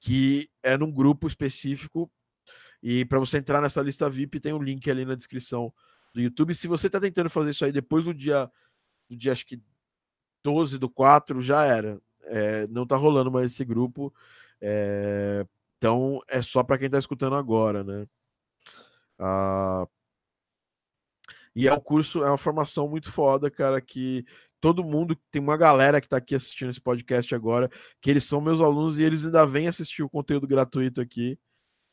que 0.00 0.48
é 0.62 0.76
num 0.76 0.90
grupo 0.90 1.26
específico. 1.26 2.10
E 2.82 3.04
para 3.04 3.18
você 3.18 3.38
entrar 3.38 3.60
nessa 3.60 3.82
lista 3.82 4.08
VIP, 4.08 4.40
tem 4.40 4.52
um 4.52 4.62
link 4.62 4.88
ali 4.90 5.04
na 5.04 5.14
descrição 5.14 5.72
do 6.14 6.20
YouTube. 6.20 6.54
Se 6.54 6.68
você 6.68 6.86
está 6.86 7.00
tentando 7.00 7.28
fazer 7.28 7.50
isso 7.50 7.64
aí 7.64 7.72
depois 7.72 8.04
do 8.04 8.14
dia, 8.14 8.50
do 9.10 9.16
dia 9.16 9.32
acho 9.32 9.44
que 9.44 9.60
12 10.44 10.78
do 10.78 10.88
4, 10.88 11.42
já 11.42 11.64
era. 11.64 12.00
É, 12.22 12.66
não 12.68 12.86
tá 12.86 12.96
rolando 12.96 13.30
mais 13.30 13.52
esse 13.52 13.64
grupo. 13.64 14.14
É, 14.60 15.44
então 15.78 16.20
é 16.28 16.42
só 16.42 16.62
para 16.62 16.78
quem 16.78 16.86
está 16.86 16.98
escutando 16.98 17.36
agora, 17.36 17.82
né? 17.84 18.06
Ah, 19.18 19.86
e 21.54 21.66
é 21.68 21.74
um 21.74 21.80
curso, 21.80 22.22
é 22.22 22.28
uma 22.28 22.38
formação 22.38 22.88
muito 22.88 23.10
foda, 23.10 23.50
cara, 23.50 23.80
que 23.80 24.24
todo 24.60 24.84
mundo, 24.84 25.16
tem 25.30 25.40
uma 25.42 25.56
galera 25.56 26.00
que 26.00 26.06
está 26.06 26.16
aqui 26.18 26.34
assistindo 26.34 26.70
esse 26.70 26.80
podcast 26.80 27.34
agora, 27.34 27.70
que 28.00 28.10
eles 28.10 28.24
são 28.24 28.40
meus 28.40 28.60
alunos 28.60 28.98
e 28.98 29.02
eles 29.02 29.24
ainda 29.24 29.46
vêm 29.46 29.68
assistir 29.68 30.02
o 30.02 30.10
conteúdo 30.10 30.46
gratuito 30.46 31.00
aqui. 31.00 31.38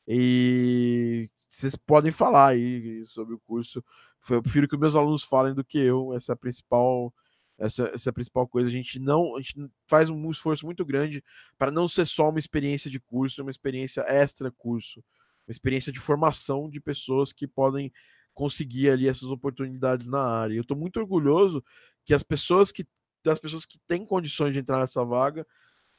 E 0.07 1.29
vocês 1.49 1.75
podem 1.75 2.11
falar 2.11 2.49
aí 2.49 3.05
sobre 3.07 3.35
o 3.35 3.39
curso. 3.39 3.83
Eu 4.29 4.41
prefiro 4.41 4.67
que 4.67 4.77
meus 4.77 4.95
alunos 4.95 5.23
falem 5.23 5.53
do 5.53 5.63
que 5.63 5.79
eu, 5.79 6.13
essa 6.13 6.33
é 6.33 6.35
a 6.35 6.37
principal 6.37 7.13
essa, 7.57 7.83
essa 7.93 8.09
é 8.09 8.11
a 8.11 8.13
principal 8.13 8.47
coisa. 8.47 8.67
A 8.67 8.71
gente 8.71 8.99
não 8.99 9.35
a 9.35 9.41
gente 9.41 9.69
faz 9.87 10.09
um 10.09 10.29
esforço 10.29 10.65
muito 10.65 10.83
grande 10.85 11.23
para 11.57 11.71
não 11.71 11.87
ser 11.87 12.05
só 12.05 12.29
uma 12.29 12.39
experiência 12.39 12.89
de 12.89 12.99
curso, 12.99 13.41
uma 13.41 13.51
experiência 13.51 14.01
extra 14.07 14.51
curso, 14.51 15.03
uma 15.47 15.51
experiência 15.51 15.91
de 15.91 15.99
formação 15.99 16.69
de 16.69 16.79
pessoas 16.81 17.31
que 17.31 17.47
podem 17.47 17.91
conseguir 18.33 18.89
ali 18.89 19.07
essas 19.07 19.29
oportunidades 19.29 20.07
na 20.07 20.21
área. 20.21 20.55
Eu 20.55 20.61
estou 20.61 20.77
muito 20.77 20.99
orgulhoso 20.99 21.63
que 22.03 22.13
as 22.13 22.23
pessoas 22.23 22.71
que 22.71 22.85
das 23.23 23.39
pessoas 23.39 23.65
que 23.65 23.79
têm 23.87 24.05
condições 24.05 24.53
de 24.53 24.59
entrar 24.59 24.79
nessa 24.79 25.03
vaga, 25.03 25.47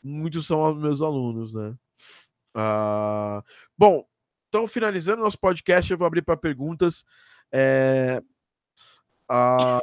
muitos 0.01 0.47
são 0.47 0.73
meus 0.77 1.01
alunos, 1.01 1.55
né? 1.55 1.77
Ah, 2.55 3.43
bom, 3.77 4.07
então 4.49 4.67
finalizando 4.69 5.23
nosso 5.23 5.39
podcast, 5.39 5.91
eu 5.91 5.99
vou 5.99 6.07
abrir 6.07 6.23
para 6.23 6.37
perguntas. 6.37 7.05
É, 7.53 8.23
ah, 9.29 9.81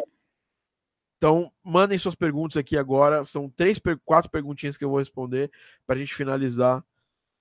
Então, 1.24 1.50
mandem 1.64 1.98
suas 1.98 2.16
perguntas 2.16 2.58
aqui 2.58 2.78
agora. 2.78 3.24
São 3.24 3.50
três, 3.50 3.80
quatro 4.04 4.30
perguntinhas 4.30 4.76
que 4.76 4.84
eu 4.84 4.90
vou 4.90 5.00
responder 5.00 5.50
para 5.88 5.96
a 5.96 5.98
gente 5.98 6.14
finalizar. 6.14 6.84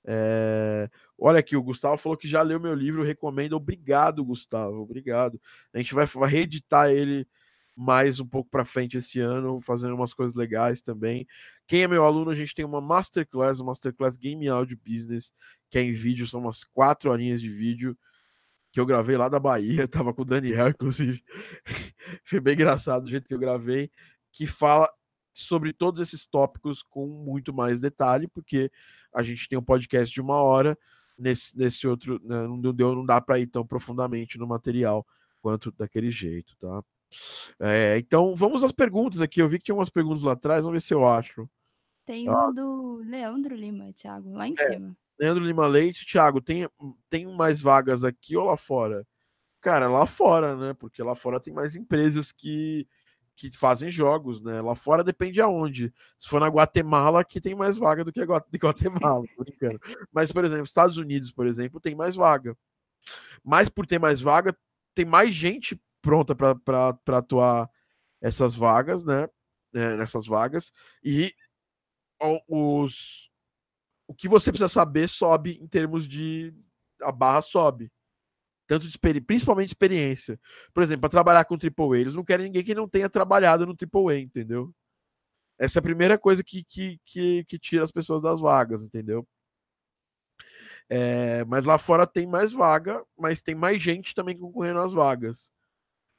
É... 0.05 0.89
Olha 1.19 1.41
aqui, 1.41 1.57
o 1.57 1.63
Gustavo 1.65 1.97
falou 1.97 2.17
que 2.17 2.29
já 2.29 2.43
leu 2.43 2.61
meu 2.61 2.75
livro, 2.75 3.03
recomendo. 3.03 3.55
Obrigado, 3.55 4.25
Gustavo. 4.25 4.77
Obrigado. 4.77 5.41
A 5.75 5.79
gente 5.79 5.95
vai, 5.95 6.07
reeditar 6.29 6.91
ele 6.91 7.27
mais 7.75 8.21
um 8.21 8.27
pouco 8.27 8.49
para 8.49 8.65
frente 8.65 8.99
esse 8.99 9.19
ano, 9.19 9.61
fazendo 9.61 9.97
umas 9.97 10.15
coisas 10.15 10.37
legais 10.37 10.81
também. 10.81 11.27
Quem 11.67 11.83
é 11.83 11.89
meu 11.89 12.05
aluno, 12.05 12.31
a 12.31 12.37
gente 12.37 12.55
tem 12.55 12.65
uma 12.65 12.81
masterclass, 12.81 13.59
uma 13.59 13.73
masterclass 13.73 14.17
Game 14.17 14.47
Audio 14.49 14.79
Business, 14.87 15.33
que 15.69 15.77
é 15.77 15.83
em 15.83 15.91
vídeo, 15.91 16.25
são 16.29 16.39
umas 16.39 16.63
quatro 16.63 17.11
horinhas 17.11 17.41
de 17.41 17.49
vídeo 17.49 17.99
que 18.73 18.81
eu 18.81 18.87
gravei 18.87 19.17
lá 19.17 19.29
da 19.29 19.39
Bahia, 19.39 19.87
tava 19.87 20.15
com 20.15 20.23
o 20.23 20.25
Daniel, 20.25 20.71
inclusive. 20.71 21.23
Foi 22.25 22.41
bem 22.41 22.55
engraçado 22.55 23.05
o 23.05 23.09
jeito 23.09 23.29
que 23.29 23.35
eu 23.35 23.39
gravei, 23.39 23.91
que 24.33 24.47
fala 24.47 24.91
sobre 25.35 25.73
todos 25.73 26.01
esses 26.01 26.27
tópicos 26.27 26.83
com 26.83 27.07
muito 27.07 27.53
mais 27.53 27.79
detalhe, 27.79 28.27
porque 28.29 28.71
a 29.15 29.23
gente 29.23 29.49
tem 29.49 29.59
um 29.59 29.63
podcast 29.63 30.13
de 30.13 30.21
uma 30.21 30.43
hora, 30.43 30.77
nesse, 31.17 31.57
nesse 31.57 31.87
outro, 31.87 32.21
né, 32.25 32.43
não 32.47 32.61
deu, 32.61 32.95
não 32.95 33.05
dá 33.05 33.21
para 33.21 33.39
ir 33.39 33.47
tão 33.47 33.67
profundamente 33.67 34.39
no 34.39 34.47
material 34.47 35.07
quanto 35.41 35.71
daquele 35.73 36.11
jeito, 36.11 36.57
tá? 36.59 36.83
É, 37.61 37.99
então, 37.99 38.35
vamos 38.35 38.65
às 38.65 38.73
perguntas 38.73 39.21
aqui. 39.21 39.43
Eu 39.43 39.49
vi 39.49 39.59
que 39.59 39.65
tinha 39.65 39.75
umas 39.75 39.91
perguntas 39.91 40.23
lá 40.23 40.33
atrás, 40.33 40.65
vamos 40.65 40.77
ver 40.77 40.87
se 40.87 40.95
eu 40.95 41.07
acho. 41.07 41.49
Tem 42.07 42.27
ah. 42.29 42.33
uma 42.33 42.53
do 42.53 43.03
Leandro 43.05 43.55
Lima, 43.55 43.93
Thiago, 43.93 44.33
lá 44.33 44.49
em 44.49 44.55
é, 44.59 44.67
cima. 44.67 44.97
Leandro 45.23 45.45
Lima 45.45 45.69
Leite, 45.69 46.05
Thiago, 46.05 46.41
tem, 46.41 46.69
tem 47.09 47.25
mais 47.37 47.61
vagas 47.61 48.03
aqui 48.03 48.37
ou 48.37 48.47
lá 48.47 48.57
fora? 48.57 49.07
Cara, 49.61 49.89
lá 49.89 50.05
fora, 50.05 50.57
né? 50.57 50.75
Porque 50.75 51.01
lá 51.01 51.15
fora 51.15 51.39
tem 51.39 51.55
mais 51.55 51.77
empresas 51.77 52.33
que, 52.33 52.89
que 53.37 53.57
fazem 53.57 53.89
jogos, 53.89 54.43
né? 54.43 54.61
Lá 54.61 54.75
fora 54.75 55.05
depende 55.05 55.41
aonde. 55.41 55.95
Se 56.19 56.29
for 56.29 56.41
na 56.41 56.49
Guatemala, 56.49 57.21
aqui 57.21 57.41
tem 57.41 57.55
mais 57.55 57.79
vaga 57.79 58.03
do 58.03 58.13
que 58.13 58.21
a 58.21 58.25
Guatemala, 58.25 59.23
brincando. 59.39 59.79
Mas, 60.13 60.33
por 60.33 60.45
exemplo, 60.45 60.65
Estados 60.65 60.97
Unidos, 60.97 61.31
por 61.31 61.47
exemplo, 61.47 61.79
tem 61.79 61.95
mais 61.95 62.17
vaga. 62.17 62.59
Mas 63.45 63.69
por 63.69 63.87
ter 63.87 64.01
mais 64.01 64.21
vaga, 64.21 64.57
tem 64.93 65.05
mais 65.05 65.33
gente 65.33 65.81
pronta 66.01 66.35
para 66.35 67.17
atuar 67.17 67.71
essas 68.21 68.57
vagas, 68.57 69.05
né? 69.05 69.29
É, 69.73 69.97
nessas 69.97 70.27
vagas. 70.27 70.73
E 71.05 71.33
os, 72.49 73.31
o 74.13 74.15
que 74.15 74.29
você 74.29 74.53
precisa 74.53 74.69
saber 74.69 75.09
sobe 75.09 75.59
em 75.61 75.67
termos 75.67 76.07
de. 76.07 76.55
A 77.01 77.11
barra 77.11 77.41
sobe. 77.41 77.91
Tanto 78.67 78.87
de 78.87 78.99
principalmente 79.23 79.69
experiência. 79.69 80.39
Por 80.73 80.83
exemplo, 80.83 81.01
para 81.01 81.11
trabalhar 81.11 81.45
com 81.45 81.55
AAA, 81.57 81.99
eles 81.99 82.15
não 82.15 82.23
querem 82.23 82.47
ninguém 82.47 82.63
que 82.63 82.75
não 82.75 82.87
tenha 82.87 83.09
trabalhado 83.09 83.67
no 83.67 83.75
AAA, 83.75 84.21
entendeu? 84.21 84.73
Essa 85.59 85.79
é 85.79 85.81
a 85.81 85.83
primeira 85.83 86.19
coisa 86.19 86.45
que, 86.45 86.63
que, 86.63 87.01
que, 87.05 87.45
que 87.45 87.59
tira 87.59 87.85
as 87.85 87.91
pessoas 87.91 88.23
das 88.23 88.41
vagas, 88.41 88.83
entendeu? 88.83 89.27
É, 90.89 91.45
mas 91.47 91.65
lá 91.65 91.79
fora 91.79 92.07
tem 92.07 92.27
mais 92.27 92.53
vaga, 92.53 93.05
mas 93.19 93.41
tem 93.41 93.55
mais 93.55 93.83
gente 93.83 94.15
também 94.15 94.37
concorrendo 94.39 94.81
às 94.81 94.93
vagas. 94.93 95.51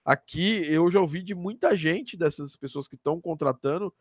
Aqui 0.04 0.64
eu 0.68 0.90
já 0.92 1.00
ouvi 1.00 1.24
de 1.24 1.36
muita 1.36 1.78
gente 1.78 2.18
dessas 2.18 2.56
pessoas 2.56 2.88
que 2.88 2.96
estão 2.96 3.22
contratando 3.22 3.94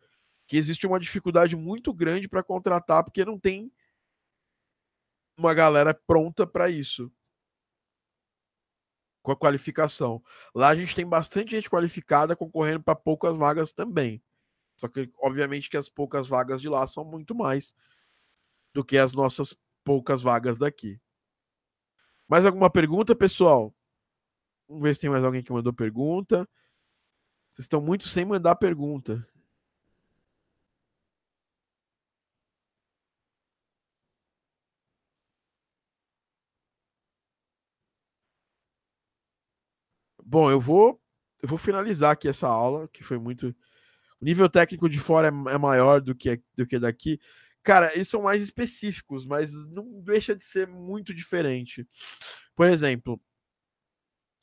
que 0.46 0.56
existe 0.56 0.86
uma 0.86 0.98
dificuldade 0.98 1.56
muito 1.56 1.92
grande 1.92 2.28
para 2.28 2.42
contratar 2.42 3.04
porque 3.04 3.24
não 3.24 3.38
tem 3.38 3.72
uma 5.42 5.54
galera 5.54 5.92
pronta 5.92 6.46
para 6.46 6.70
isso. 6.70 7.12
Com 9.22 9.32
a 9.32 9.36
qualificação. 9.36 10.22
Lá 10.54 10.68
a 10.68 10.74
gente 10.74 10.94
tem 10.94 11.06
bastante 11.06 11.52
gente 11.52 11.70
qualificada 11.70 12.34
concorrendo 12.34 12.82
para 12.82 12.96
poucas 12.96 13.36
vagas 13.36 13.72
também. 13.72 14.22
Só 14.76 14.88
que, 14.88 15.12
obviamente, 15.18 15.70
que 15.70 15.76
as 15.76 15.88
poucas 15.88 16.26
vagas 16.26 16.60
de 16.60 16.68
lá 16.68 16.86
são 16.86 17.04
muito 17.04 17.34
mais 17.34 17.74
do 18.74 18.84
que 18.84 18.98
as 18.98 19.12
nossas 19.12 19.56
poucas 19.84 20.22
vagas 20.22 20.58
daqui. 20.58 21.00
Mais 22.28 22.46
alguma 22.46 22.70
pergunta, 22.70 23.14
pessoal? 23.14 23.74
Vamos 24.68 24.82
ver 24.82 24.94
se 24.94 25.02
tem 25.02 25.10
mais 25.10 25.22
alguém 25.22 25.42
que 25.42 25.52
mandou 25.52 25.72
pergunta. 25.72 26.48
Vocês 27.50 27.64
estão 27.64 27.80
muito 27.80 28.08
sem 28.08 28.24
mandar 28.24 28.56
pergunta. 28.56 29.26
Bom, 40.32 40.50
eu 40.50 40.58
vou 40.58 40.98
eu 41.42 41.46
vou 41.48 41.58
finalizar 41.58 42.12
aqui 42.12 42.26
essa 42.26 42.48
aula, 42.48 42.88
que 42.88 43.04
foi 43.04 43.18
muito. 43.18 43.54
O 44.18 44.24
nível 44.24 44.48
técnico 44.48 44.88
de 44.88 44.98
fora 44.98 45.28
é, 45.28 45.52
é 45.52 45.58
maior 45.58 46.00
do 46.00 46.14
que, 46.14 46.40
do 46.56 46.64
que 46.64 46.78
daqui. 46.78 47.20
Cara, 47.62 47.92
eles 47.94 48.08
são 48.08 48.22
mais 48.22 48.40
específicos, 48.40 49.26
mas 49.26 49.52
não 49.68 50.00
deixa 50.00 50.34
de 50.34 50.42
ser 50.42 50.66
muito 50.66 51.12
diferente. 51.12 51.86
Por 52.56 52.66
exemplo, 52.66 53.20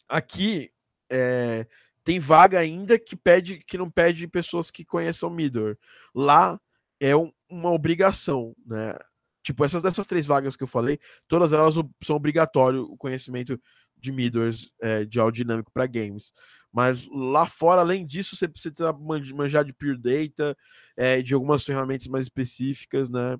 aqui 0.08 0.72
é, 1.10 1.66
tem 2.04 2.20
vaga 2.20 2.60
ainda 2.60 3.00
que 3.00 3.16
pede 3.16 3.58
que 3.58 3.76
não 3.76 3.90
pede 3.90 4.28
pessoas 4.28 4.70
que 4.70 4.86
conheçam 4.86 5.28
Midor. 5.28 5.76
Lá 6.14 6.62
é 7.00 7.16
um, 7.16 7.34
uma 7.50 7.72
obrigação, 7.72 8.56
né? 8.64 8.94
Tipo, 9.42 9.66
essas 9.66 9.82
dessas 9.82 10.06
três 10.06 10.28
vagas 10.28 10.56
que 10.56 10.64
eu 10.64 10.68
falei, 10.68 11.00
todas 11.28 11.52
elas 11.52 11.74
são 12.04 12.16
obrigatório 12.16 12.84
o 12.84 12.96
conhecimento 12.96 13.60
de 14.00 14.12
Midors 14.12 14.72
é, 14.82 15.06
de 15.06 15.20
áudio 15.20 15.44
dinâmico 15.44 15.72
para 15.72 15.88
games. 15.88 16.32
Mas 16.72 17.08
lá 17.12 17.46
fora, 17.46 17.82
além 17.82 18.06
disso, 18.06 18.36
você 18.36 18.48
precisa 18.48 18.94
manjar 18.94 19.66
de 19.66 19.74
Pure 19.74 19.98
Data, 19.98 20.56
é, 20.96 21.22
de 21.22 21.34
algumas 21.34 21.64
ferramentas 21.64 22.08
mais 22.08 22.24
específicas, 22.24 23.10
né? 23.10 23.38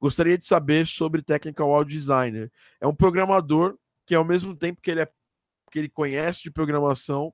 Gostaria 0.00 0.36
de 0.36 0.46
saber 0.46 0.86
sobre 0.86 1.22
Technical 1.22 1.72
Audio 1.72 1.96
Designer. 1.96 2.50
É 2.80 2.86
um 2.86 2.94
programador 2.94 3.78
que, 4.06 4.14
ao 4.14 4.24
mesmo 4.24 4.56
tempo 4.56 4.80
que 4.80 4.90
ele 4.90 5.02
é 5.02 5.08
que 5.70 5.78
ele 5.78 5.88
conhece 5.88 6.42
de 6.42 6.50
programação, 6.50 7.32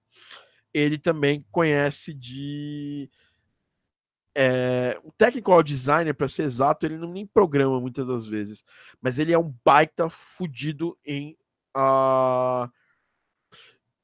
ele 0.72 0.98
também 0.98 1.44
conhece 1.50 2.12
de. 2.12 3.10
É, 4.34 5.00
o 5.02 5.10
technical 5.12 5.62
designer, 5.62 6.14
para 6.14 6.28
ser 6.28 6.42
exato, 6.42 6.84
ele 6.84 6.98
não 6.98 7.10
nem 7.10 7.26
programa 7.26 7.80
muitas 7.80 8.06
das 8.06 8.26
vezes, 8.26 8.62
mas 9.00 9.18
ele 9.18 9.32
é 9.32 9.38
um 9.38 9.54
baita 9.64 10.10
fudido 10.10 10.98
em, 11.02 11.34
uh, 11.76 12.70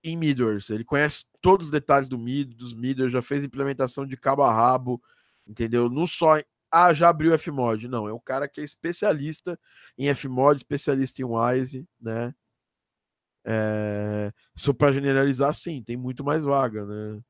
em 0.05 0.17
Midors. 0.17 0.71
Ele 0.71 0.85
conhece 0.85 1.25
todos 1.41 1.67
os 1.67 1.73
detalhes 1.73 2.09
do 2.09 2.19
Mid, 2.19 2.55
dos 2.55 2.75
Midors, 2.75 3.13
já 3.13 3.23
fez 3.23 3.45
implementação 3.45 4.07
de 4.07 4.17
cabo 4.17 4.43
a 4.43 4.53
rabo, 4.53 5.03
entendeu? 5.47 5.89
Não 5.89 6.07
só. 6.07 6.39
Ah, 6.71 6.93
já 6.95 7.09
abriu 7.09 7.37
Fmod. 7.39 7.89
Não, 7.89 8.09
é 8.09 8.13
um 8.13 8.21
cara 8.21 8.49
que 8.49 8.61
é 8.61 8.65
especialista 8.65 9.59
em 9.99 10.13
Fmod, 10.15 10.57
especialista 10.57 11.23
em 11.23 11.25
Wise, 11.25 11.87
né? 12.01 12.35
É, 13.45 14.33
só 14.55 14.73
para 14.73 14.93
generalizar, 14.93 15.53
sim, 15.53 15.83
tem 15.83 15.97
muito 15.97 16.25
mais 16.25 16.45
vaga, 16.45 16.87
né? 16.87 17.21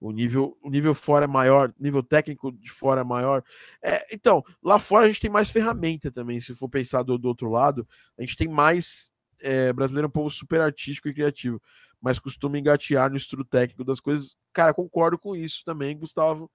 O 0.00 0.12
nível, 0.12 0.56
o 0.62 0.70
nível 0.70 0.94
fora 0.94 1.24
é 1.24 1.28
maior, 1.28 1.74
nível 1.78 2.02
técnico 2.02 2.52
de 2.52 2.70
fora 2.70 3.00
é 3.00 3.04
maior. 3.04 3.42
É, 3.82 4.14
então, 4.14 4.44
lá 4.62 4.78
fora 4.78 5.04
a 5.04 5.08
gente 5.08 5.20
tem 5.20 5.30
mais 5.30 5.50
ferramenta 5.50 6.10
também. 6.10 6.40
Se 6.40 6.54
for 6.54 6.68
pensar 6.68 7.02
do, 7.02 7.18
do 7.18 7.26
outro 7.28 7.50
lado, 7.50 7.86
a 8.16 8.22
gente 8.22 8.36
tem 8.36 8.48
mais. 8.48 9.12
É, 9.40 9.72
brasileiro 9.72 10.06
é 10.06 10.08
um 10.08 10.12
povo 10.12 10.30
super 10.30 10.60
artístico 10.60 11.08
e 11.08 11.14
criativo, 11.14 11.60
mas 12.00 12.18
costuma 12.18 12.58
engatear 12.58 13.10
no 13.10 13.16
estudo 13.16 13.44
técnico 13.44 13.84
das 13.84 14.00
coisas. 14.00 14.36
Cara, 14.52 14.74
concordo 14.74 15.18
com 15.18 15.36
isso 15.36 15.62
também, 15.64 15.96
Gustavo. 15.96 16.50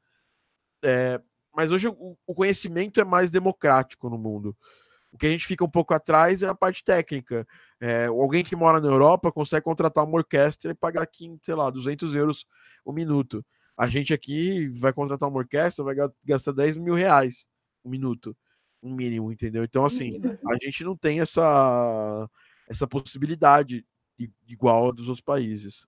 É, 0.84 1.22
mas 1.56 1.72
hoje 1.72 1.88
o, 1.88 2.18
o 2.26 2.34
conhecimento 2.34 3.00
é 3.00 3.06
mais 3.06 3.32
democrático 3.32 4.10
no 4.10 4.18
mundo. 4.18 4.56
O 5.12 5.18
que 5.18 5.28
a 5.28 5.30
gente 5.30 5.46
fica 5.46 5.64
um 5.64 5.70
pouco 5.70 5.94
atrás 5.94 6.42
é 6.42 6.48
a 6.48 6.56
parte 6.56 6.84
técnica. 6.84 7.48
É, 7.80 8.06
alguém 8.08 8.44
que 8.44 8.56
mora 8.56 8.82
na 8.82 8.88
Europa 8.88 9.32
consegue 9.32 9.64
contratar 9.64 10.04
uma 10.04 10.18
orquestra 10.18 10.72
e 10.72 10.76
pagar 10.76 11.04
aqui, 11.04 11.32
sei 11.44 11.54
lá, 11.54 11.70
200 11.70 12.16
euros 12.16 12.48
o 12.84 12.92
minuto. 12.92 13.46
A 13.78 13.88
gente 13.88 14.12
aqui 14.12 14.68
vai 14.70 14.92
contratar 14.92 15.30
uma 15.30 15.38
orquestra, 15.38 15.84
vai 15.84 15.96
gastar 16.26 16.52
10 16.52 16.78
mil 16.78 16.96
reais 16.96 17.48
um 17.86 17.90
minuto, 17.90 18.36
um 18.82 18.94
mínimo, 18.94 19.32
entendeu? 19.32 19.64
Então, 19.64 19.86
assim, 19.86 20.20
a 20.48 20.54
gente 20.64 20.84
não 20.84 20.96
tem 20.96 21.20
essa, 21.20 22.30
essa 22.68 22.88
possibilidade 22.88 23.86
igual 24.48 24.90
a 24.90 24.92
dos 24.92 25.10
outros 25.10 25.24
países. 25.24 25.86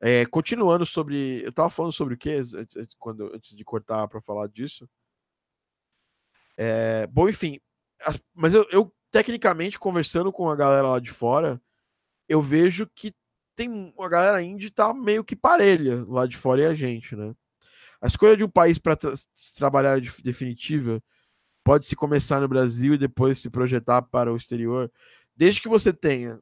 É, 0.00 0.26
continuando 0.26 0.84
sobre. 0.84 1.42
Eu 1.44 1.52
tava 1.52 1.70
falando 1.70 1.92
sobre 1.92 2.14
o 2.14 2.18
que 2.18 2.40
quando, 2.98 3.34
antes 3.34 3.56
de 3.56 3.64
cortar 3.64 4.06
para 4.08 4.20
falar 4.20 4.48
disso. 4.48 4.88
É, 6.56 7.06
bom, 7.08 7.28
enfim, 7.28 7.58
mas 8.32 8.54
eu, 8.54 8.66
eu, 8.70 8.94
tecnicamente, 9.10 9.78
conversando 9.78 10.32
com 10.32 10.48
a 10.48 10.56
galera 10.56 10.88
lá 10.88 11.00
de 11.00 11.10
fora, 11.10 11.60
eu 12.28 12.40
vejo 12.40 12.86
que 12.94 13.14
tem 13.56 13.94
a 13.98 14.08
galera 14.08 14.42
indie 14.42 14.70
tá 14.70 14.92
meio 14.92 15.24
que 15.24 15.36
parelha 15.36 16.04
lá 16.08 16.26
de 16.26 16.36
fora 16.36 16.62
e 16.62 16.66
a 16.66 16.74
gente, 16.74 17.14
né? 17.14 17.34
A 18.00 18.06
escolha 18.06 18.36
de 18.36 18.44
um 18.44 18.48
país 18.48 18.78
para 18.78 18.96
tra 18.96 19.12
trabalhar 19.56 20.00
de 20.00 20.10
definitiva 20.22 21.02
pode 21.64 21.86
se 21.86 21.96
começar 21.96 22.40
no 22.40 22.48
Brasil 22.48 22.94
e 22.94 22.98
depois 22.98 23.38
se 23.38 23.48
projetar 23.48 24.02
para 24.02 24.32
o 24.32 24.36
exterior, 24.36 24.92
desde 25.36 25.60
que 25.60 25.68
você 25.68 25.92
tenha 25.92 26.38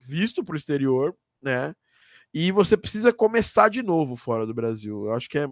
visto 0.00 0.44
para 0.44 0.54
o 0.54 0.56
exterior, 0.56 1.14
né? 1.40 1.74
e 2.34 2.50
você 2.50 2.76
precisa 2.76 3.12
começar 3.12 3.68
de 3.68 3.82
novo 3.82 4.16
fora 4.16 4.46
do 4.46 4.54
Brasil. 4.54 5.06
Eu 5.06 5.14
acho 5.14 5.28
que 5.28 5.38
é, 5.38 5.46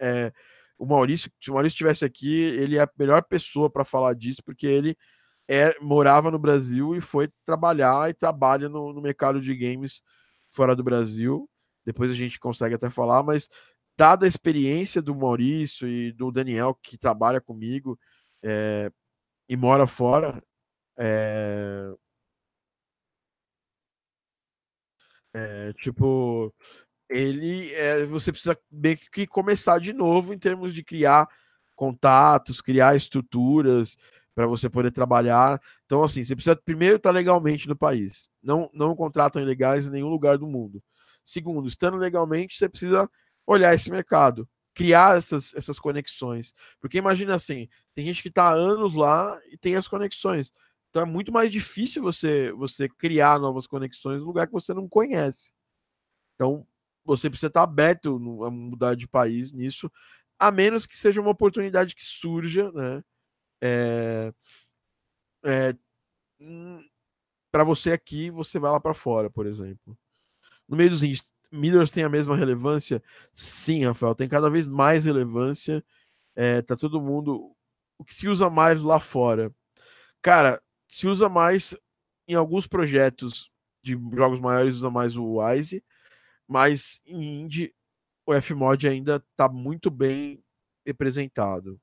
é 0.00 0.32
o 0.78 0.84
Maurício, 0.84 1.30
se 1.40 1.50
o 1.50 1.54
Maurício 1.54 1.74
estivesse 1.74 2.04
aqui, 2.04 2.34
ele 2.34 2.76
é 2.76 2.82
a 2.82 2.90
melhor 2.98 3.22
pessoa 3.22 3.70
para 3.70 3.84
falar 3.84 4.14
disso, 4.14 4.42
porque 4.44 4.66
ele 4.66 4.96
é, 5.48 5.78
morava 5.80 6.30
no 6.30 6.38
Brasil 6.38 6.94
e 6.94 7.00
foi 7.00 7.30
trabalhar 7.46 8.10
e 8.10 8.14
trabalha 8.14 8.68
no, 8.68 8.92
no, 8.92 9.00
mercado 9.00 9.40
de 9.40 9.54
games 9.56 10.02
fora 10.50 10.76
do 10.76 10.84
Brasil. 10.84 11.48
Depois 11.84 12.10
a 12.10 12.14
gente 12.14 12.38
consegue 12.38 12.74
até 12.74 12.90
falar, 12.90 13.22
mas 13.22 13.48
dada 13.96 14.26
a 14.26 14.28
experiência 14.28 15.00
do 15.00 15.14
Maurício 15.14 15.88
e 15.88 16.12
do 16.12 16.30
Daniel, 16.30 16.74
que 16.82 16.98
trabalha 16.98 17.40
comigo 17.40 17.98
é, 18.42 18.90
e 19.48 19.56
mora 19.56 19.86
fora, 19.86 20.42
é, 20.98 21.90
é, 25.34 25.72
tipo, 25.74 26.52
ele 27.08 27.72
é, 27.74 28.04
você 28.06 28.32
precisa 28.32 28.58
meio 28.70 28.96
que 28.96 29.26
começar 29.26 29.78
de 29.78 29.92
novo 29.92 30.32
em 30.32 30.38
termos 30.38 30.74
de 30.74 30.82
criar 30.82 31.28
contatos, 31.74 32.60
criar 32.60 32.96
estruturas 32.96 33.96
para 34.34 34.46
você 34.46 34.68
poder 34.68 34.90
trabalhar. 34.90 35.60
Então, 35.84 36.02
assim, 36.02 36.24
você 36.24 36.34
precisa 36.34 36.56
primeiro 36.56 36.96
estar 36.96 37.10
legalmente 37.10 37.68
no 37.68 37.76
país. 37.76 38.28
Não, 38.42 38.70
não 38.72 38.94
contratam 38.96 39.40
ilegais 39.40 39.86
em 39.86 39.90
nenhum 39.90 40.08
lugar 40.08 40.38
do 40.38 40.46
mundo. 40.46 40.82
Segundo, 41.24 41.68
estando 41.68 41.96
legalmente, 41.96 42.56
você 42.56 42.68
precisa 42.68 43.08
olhar 43.46 43.74
esse 43.74 43.90
mercado, 43.90 44.48
criar 44.74 45.16
essas, 45.16 45.54
essas 45.54 45.78
conexões. 45.78 46.52
Porque 46.80 46.98
imagina 46.98 47.34
assim, 47.34 47.68
tem 47.94 48.04
gente 48.04 48.22
que 48.22 48.28
está 48.28 48.50
anos 48.50 48.94
lá 48.94 49.38
e 49.50 49.56
tem 49.56 49.76
as 49.76 49.88
conexões. 49.88 50.52
Então 50.96 51.06
é 51.06 51.12
muito 51.12 51.30
mais 51.30 51.52
difícil 51.52 52.02
você, 52.02 52.50
você 52.52 52.88
criar 52.88 53.38
novas 53.38 53.66
conexões 53.66 54.20
no 54.20 54.28
lugar 54.28 54.46
que 54.46 54.52
você 54.54 54.72
não 54.72 54.88
conhece. 54.88 55.52
Então, 56.34 56.66
você 57.04 57.28
precisa 57.28 57.48
estar 57.48 57.64
aberto 57.64 58.16
a 58.42 58.50
mudar 58.50 58.94
de 58.94 59.06
país 59.06 59.52
nisso, 59.52 59.92
a 60.38 60.50
menos 60.50 60.86
que 60.86 60.96
seja 60.96 61.20
uma 61.20 61.32
oportunidade 61.32 61.94
que 61.94 62.02
surja, 62.02 62.72
né? 62.72 63.04
É, 63.62 64.32
é, 65.44 65.76
hum, 66.40 66.82
para 67.52 67.62
você 67.62 67.92
aqui, 67.92 68.30
você 68.30 68.58
vai 68.58 68.72
lá 68.72 68.80
para 68.80 68.94
fora, 68.94 69.28
por 69.28 69.44
exemplo. 69.44 69.98
No 70.66 70.78
meio 70.78 70.88
dos 70.88 71.02
índices, 71.02 71.30
Middles 71.52 71.90
tem 71.90 72.04
a 72.04 72.08
mesma 72.08 72.34
relevância? 72.34 73.02
Sim, 73.34 73.84
Rafael, 73.84 74.14
tem 74.14 74.30
cada 74.30 74.48
vez 74.48 74.66
mais 74.66 75.04
relevância. 75.04 75.84
É, 76.34 76.62
tá 76.62 76.74
todo 76.74 77.02
mundo. 77.02 77.54
O 77.98 78.04
que 78.04 78.14
se 78.14 78.28
usa 78.28 78.48
mais 78.48 78.80
lá 78.80 78.98
fora? 78.98 79.54
Cara, 80.22 80.60
se 80.96 81.06
usa 81.06 81.28
mais 81.28 81.76
em 82.26 82.34
alguns 82.34 82.66
projetos 82.66 83.50
de 83.82 83.92
jogos 84.14 84.40
maiores, 84.40 84.76
usa 84.76 84.90
mais 84.90 85.14
o 85.14 85.38
Wise 85.38 85.84
mas 86.48 87.02
em 87.04 87.42
Indie 87.42 87.74
o 88.24 88.32
Fmod 88.40 88.88
ainda 88.88 89.16
está 89.16 89.46
muito 89.46 89.90
bem 89.90 90.42
representado. 90.86 91.78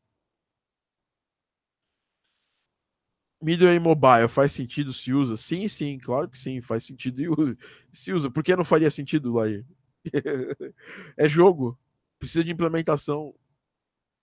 Middleware 3.39 3.79
Mobile 3.79 4.27
faz 4.27 4.51
sentido 4.51 4.91
se 4.91 5.13
usa? 5.13 5.37
Sim, 5.37 5.67
sim, 5.67 5.99
claro 5.99 6.27
que 6.27 6.39
sim, 6.39 6.59
faz 6.59 6.83
sentido 6.83 7.21
e 7.21 7.29
usa. 7.29 7.55
Se 7.93 8.11
usa. 8.13 8.31
Por 8.31 8.43
que 8.43 8.55
não 8.55 8.65
faria 8.65 8.89
sentido 8.89 9.39
aí? 9.39 9.63
é 11.15 11.29
jogo, 11.29 11.77
precisa 12.17 12.43
de 12.43 12.51
implementação, 12.51 13.35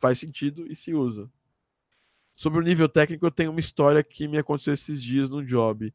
faz 0.00 0.18
sentido 0.18 0.66
e 0.66 0.74
se 0.74 0.92
usa. 0.94 1.30
Sobre 2.40 2.58
o 2.58 2.62
nível 2.62 2.88
técnico, 2.88 3.26
eu 3.26 3.30
tenho 3.30 3.50
uma 3.50 3.60
história 3.60 4.02
que 4.02 4.26
me 4.26 4.38
aconteceu 4.38 4.72
esses 4.72 5.02
dias 5.02 5.28
no 5.28 5.44
job 5.44 5.92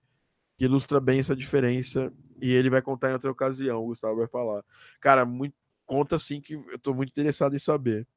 que 0.55 0.65
ilustra 0.65 0.99
bem 0.99 1.19
essa 1.19 1.35
diferença 1.35 2.13
e 2.39 2.53
ele 2.53 2.69
vai 2.69 2.83
contar 2.83 3.09
em 3.09 3.13
outra 3.13 3.31
ocasião, 3.31 3.81
o 3.81 3.87
Gustavo 3.87 4.17
vai 4.17 4.27
falar. 4.27 4.63
Cara, 5.01 5.25
muito, 5.25 5.55
conta 5.87 6.19
sim 6.19 6.39
que 6.39 6.53
eu 6.53 6.77
tô 6.77 6.93
muito 6.93 7.09
interessado 7.09 7.55
em 7.55 7.59
saber. 7.59 8.07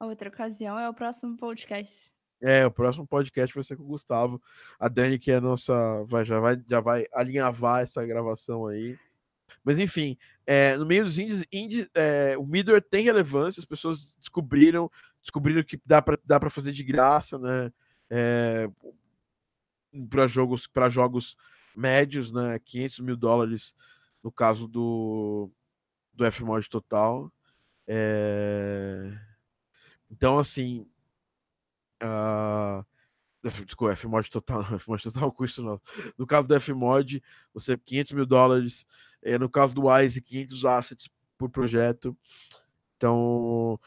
A 0.00 0.06
outra 0.06 0.28
ocasião 0.28 0.76
é 0.76 0.88
o 0.88 0.92
próximo 0.92 1.36
podcast. 1.36 2.10
É, 2.40 2.66
o 2.66 2.70
próximo 2.72 3.06
podcast 3.06 3.54
vai 3.54 3.62
ser 3.62 3.76
com 3.76 3.84
o 3.84 3.86
Gustavo. 3.86 4.42
A 4.76 4.88
Dani, 4.88 5.16
que 5.16 5.30
é 5.30 5.36
a 5.36 5.40
nossa. 5.40 6.02
Vai, 6.08 6.24
já, 6.24 6.40
vai, 6.40 6.60
já 6.68 6.80
vai 6.80 7.04
alinhavar 7.12 7.82
essa 7.82 8.04
gravação 8.04 8.66
aí. 8.66 8.98
Mas 9.62 9.78
enfim, 9.78 10.16
é, 10.44 10.76
no 10.76 10.84
meio 10.84 11.04
dos 11.04 11.18
índices, 11.18 11.46
índice, 11.52 11.88
é, 11.94 12.36
o 12.36 12.44
Midway 12.44 12.80
tem 12.80 13.04
relevância, 13.04 13.60
as 13.60 13.64
pessoas 13.64 14.16
descobriram, 14.18 14.90
descobriram 15.22 15.62
que 15.62 15.80
dá 15.86 16.02
para 16.02 16.18
dá 16.24 16.50
fazer 16.50 16.72
de 16.72 16.84
graça, 16.84 17.38
né? 17.38 17.72
É, 18.10 18.68
para 20.10 20.26
jogos, 20.26 20.66
para 20.66 20.88
jogos 20.88 21.36
médios, 21.74 22.30
né? 22.30 22.58
500 22.58 23.00
mil 23.00 23.16
dólares 23.16 23.74
no 24.22 24.30
caso 24.30 24.68
do, 24.68 25.50
do 26.12 26.30
Fmod 26.30 26.68
total. 26.68 27.32
É... 27.86 29.12
Então, 30.10 30.38
assim. 30.38 30.86
Uh... 32.02 32.84
Desculpa, 33.66 33.96
Fmod 33.96 34.30
total, 34.30 34.62
não, 34.70 34.78
Fmod 34.78 35.02
total 35.02 35.28
é 35.28 35.32
custo 35.32 35.62
não. 35.62 35.80
No 36.16 36.26
caso 36.26 36.46
do 36.46 36.60
Fmod, 36.60 37.20
você 37.52 37.76
500 37.76 38.12
mil 38.12 38.26
dólares. 38.26 38.86
É, 39.20 39.36
no 39.38 39.48
caso 39.48 39.74
do 39.74 39.86
Wise, 39.86 40.20
500 40.20 40.64
assets 40.64 41.10
por 41.36 41.48
projeto. 41.48 42.16
Então, 42.96 43.80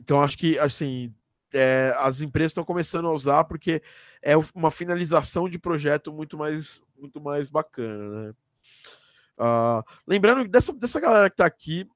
então 0.00 0.20
acho 0.22 0.36
que 0.36 0.58
assim 0.58 1.14
é, 1.52 1.94
as 1.98 2.20
empresas 2.20 2.50
estão 2.50 2.64
começando 2.64 3.06
a 3.06 3.12
usar 3.12 3.44
porque 3.44 3.82
é 4.22 4.34
uma 4.54 4.70
finalização 4.70 5.48
de 5.48 5.58
projeto 5.58 6.12
muito 6.12 6.36
mais, 6.36 6.80
muito 6.96 7.20
mais 7.20 7.50
bacana, 7.50 8.28
né? 8.28 8.34
Uh, 9.38 9.82
lembrando 10.06 10.46
dessa, 10.46 10.72
dessa 10.72 11.00
galera 11.00 11.30
que 11.30 11.34
está 11.34 11.46
aqui, 11.46 11.88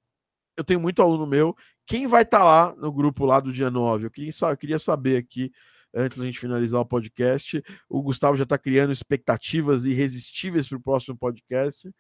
eu 0.57 0.65
tenho 0.65 0.81
muito 0.81 1.03
aluno 1.03 1.27
meu. 1.27 1.55
Quem 1.87 2.07
vai 2.07 2.23
estar 2.23 2.39
tá 2.39 2.45
lá 2.45 2.75
no 2.77 2.91
grupo 2.91 3.27
lá 3.27 3.39
do 3.39 3.53
dia 3.53 3.71
9? 3.71 4.07
Eu 4.07 4.11
queria, 4.11 4.31
eu 4.51 4.57
queria 4.57 4.79
saber 4.79 5.19
aqui, 5.19 5.53
antes 5.93 6.19
da 6.19 6.25
gente 6.25 6.39
finalizar 6.39 6.81
o 6.81 6.87
podcast. 6.87 7.63
O 7.89 8.03
Gustavo 8.03 8.37
já 8.37 8.45
está 8.45 8.57
criando 8.57 8.93
expectativas 8.93 9.85
irresistíveis 9.85 10.67
para 10.69 10.79
o 10.79 10.83
próximo 10.83 11.17
podcast. 11.17 11.91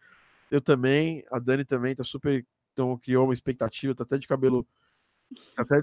Eu 0.50 0.60
também, 0.62 1.22
a 1.30 1.38
Dani 1.38 1.64
também 1.64 1.92
está 1.92 2.04
super. 2.04 2.44
Então, 2.72 2.98
criou 2.98 3.26
uma 3.26 3.34
expectativa, 3.34 3.92
está 3.92 4.04
até 4.04 4.18
de 4.18 4.26
cabelo. 4.26 4.66
Tá 5.54 5.62
até, 5.62 5.82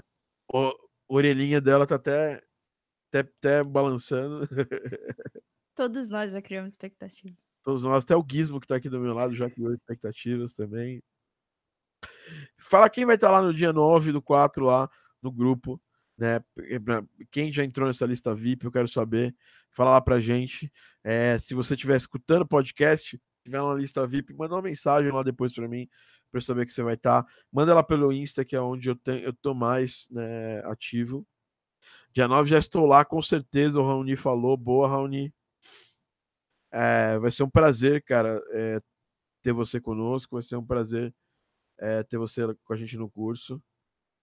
orelhinha 1.08 1.60
dela 1.60 1.86
tá 1.86 1.96
até, 1.96 2.42
até, 3.08 3.20
até 3.20 3.64
balançando. 3.64 4.48
Todos 5.74 6.08
nós 6.08 6.32
já 6.32 6.42
criamos 6.42 6.72
expectativa. 6.72 7.34
Todos 7.62 7.84
nós, 7.84 8.04
até 8.04 8.16
o 8.16 8.26
Gizmo 8.28 8.60
que 8.60 8.66
tá 8.66 8.76
aqui 8.76 8.88
do 8.88 9.00
meu 9.00 9.14
lado 9.14 9.34
já 9.34 9.48
criou 9.48 9.72
expectativas 9.72 10.52
também. 10.52 11.02
Fala 12.58 12.90
quem 12.90 13.04
vai 13.04 13.14
estar 13.14 13.28
tá 13.28 13.32
lá 13.34 13.42
no 13.42 13.54
dia 13.54 13.72
9 13.72 14.12
do 14.12 14.20
4 14.20 14.64
lá 14.64 14.90
no 15.22 15.30
grupo, 15.30 15.80
né? 16.18 16.42
Quem 17.30 17.52
já 17.52 17.64
entrou 17.64 17.86
nessa 17.86 18.04
lista 18.04 18.34
VIP, 18.34 18.64
eu 18.64 18.72
quero 18.72 18.88
saber. 18.88 19.34
Fala 19.70 19.92
lá 19.92 20.00
pra 20.00 20.20
gente. 20.20 20.70
É, 21.04 21.38
se 21.38 21.54
você 21.54 21.74
estiver 21.74 21.96
escutando 21.96 22.42
o 22.42 22.48
podcast, 22.48 23.20
tiver 23.44 23.62
na 23.62 23.74
lista 23.74 24.06
VIP, 24.06 24.34
manda 24.34 24.54
uma 24.54 24.62
mensagem 24.62 25.12
lá 25.12 25.22
depois 25.22 25.52
para 25.52 25.68
mim 25.68 25.88
para 26.32 26.38
eu 26.38 26.42
saber 26.42 26.64
que 26.66 26.72
você 26.72 26.82
vai 26.82 26.94
estar. 26.94 27.22
Tá. 27.22 27.30
Manda 27.52 27.74
lá 27.74 27.82
pelo 27.82 28.10
Insta, 28.10 28.44
que 28.44 28.56
é 28.56 28.60
onde 28.60 28.88
eu, 28.88 28.96
tenho, 28.96 29.20
eu 29.20 29.34
tô 29.34 29.54
mais 29.54 30.08
né, 30.10 30.60
ativo. 30.64 31.26
Dia 32.12 32.26
9 32.26 32.48
já 32.48 32.58
estou 32.58 32.86
lá, 32.86 33.04
com 33.04 33.20
certeza. 33.20 33.80
O 33.80 33.86
Raoni 33.86 34.16
falou. 34.16 34.56
Boa, 34.56 34.88
Raoni. 34.88 35.32
É, 36.72 37.18
vai 37.18 37.30
ser 37.30 37.42
um 37.42 37.50
prazer, 37.50 38.02
cara, 38.02 38.42
é, 38.52 38.80
ter 39.42 39.52
você 39.52 39.80
conosco. 39.80 40.36
Vai 40.36 40.42
ser 40.42 40.56
um 40.56 40.64
prazer 40.64 41.14
é, 41.78 42.02
ter 42.02 42.16
você 42.16 42.42
com 42.64 42.72
a 42.72 42.76
gente 42.76 42.96
no 42.96 43.10
curso. 43.10 43.62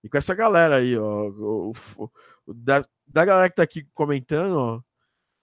E 0.03 0.09
com 0.09 0.17
essa 0.17 0.33
galera 0.33 0.77
aí, 0.77 0.97
ó. 0.97 1.29
O, 1.29 1.71
o, 1.97 2.11
o, 2.47 2.53
da, 2.53 2.83
da 3.05 3.25
galera 3.25 3.49
que 3.49 3.55
tá 3.55 3.63
aqui 3.63 3.83
comentando, 3.93 4.57
ó. 4.57 4.81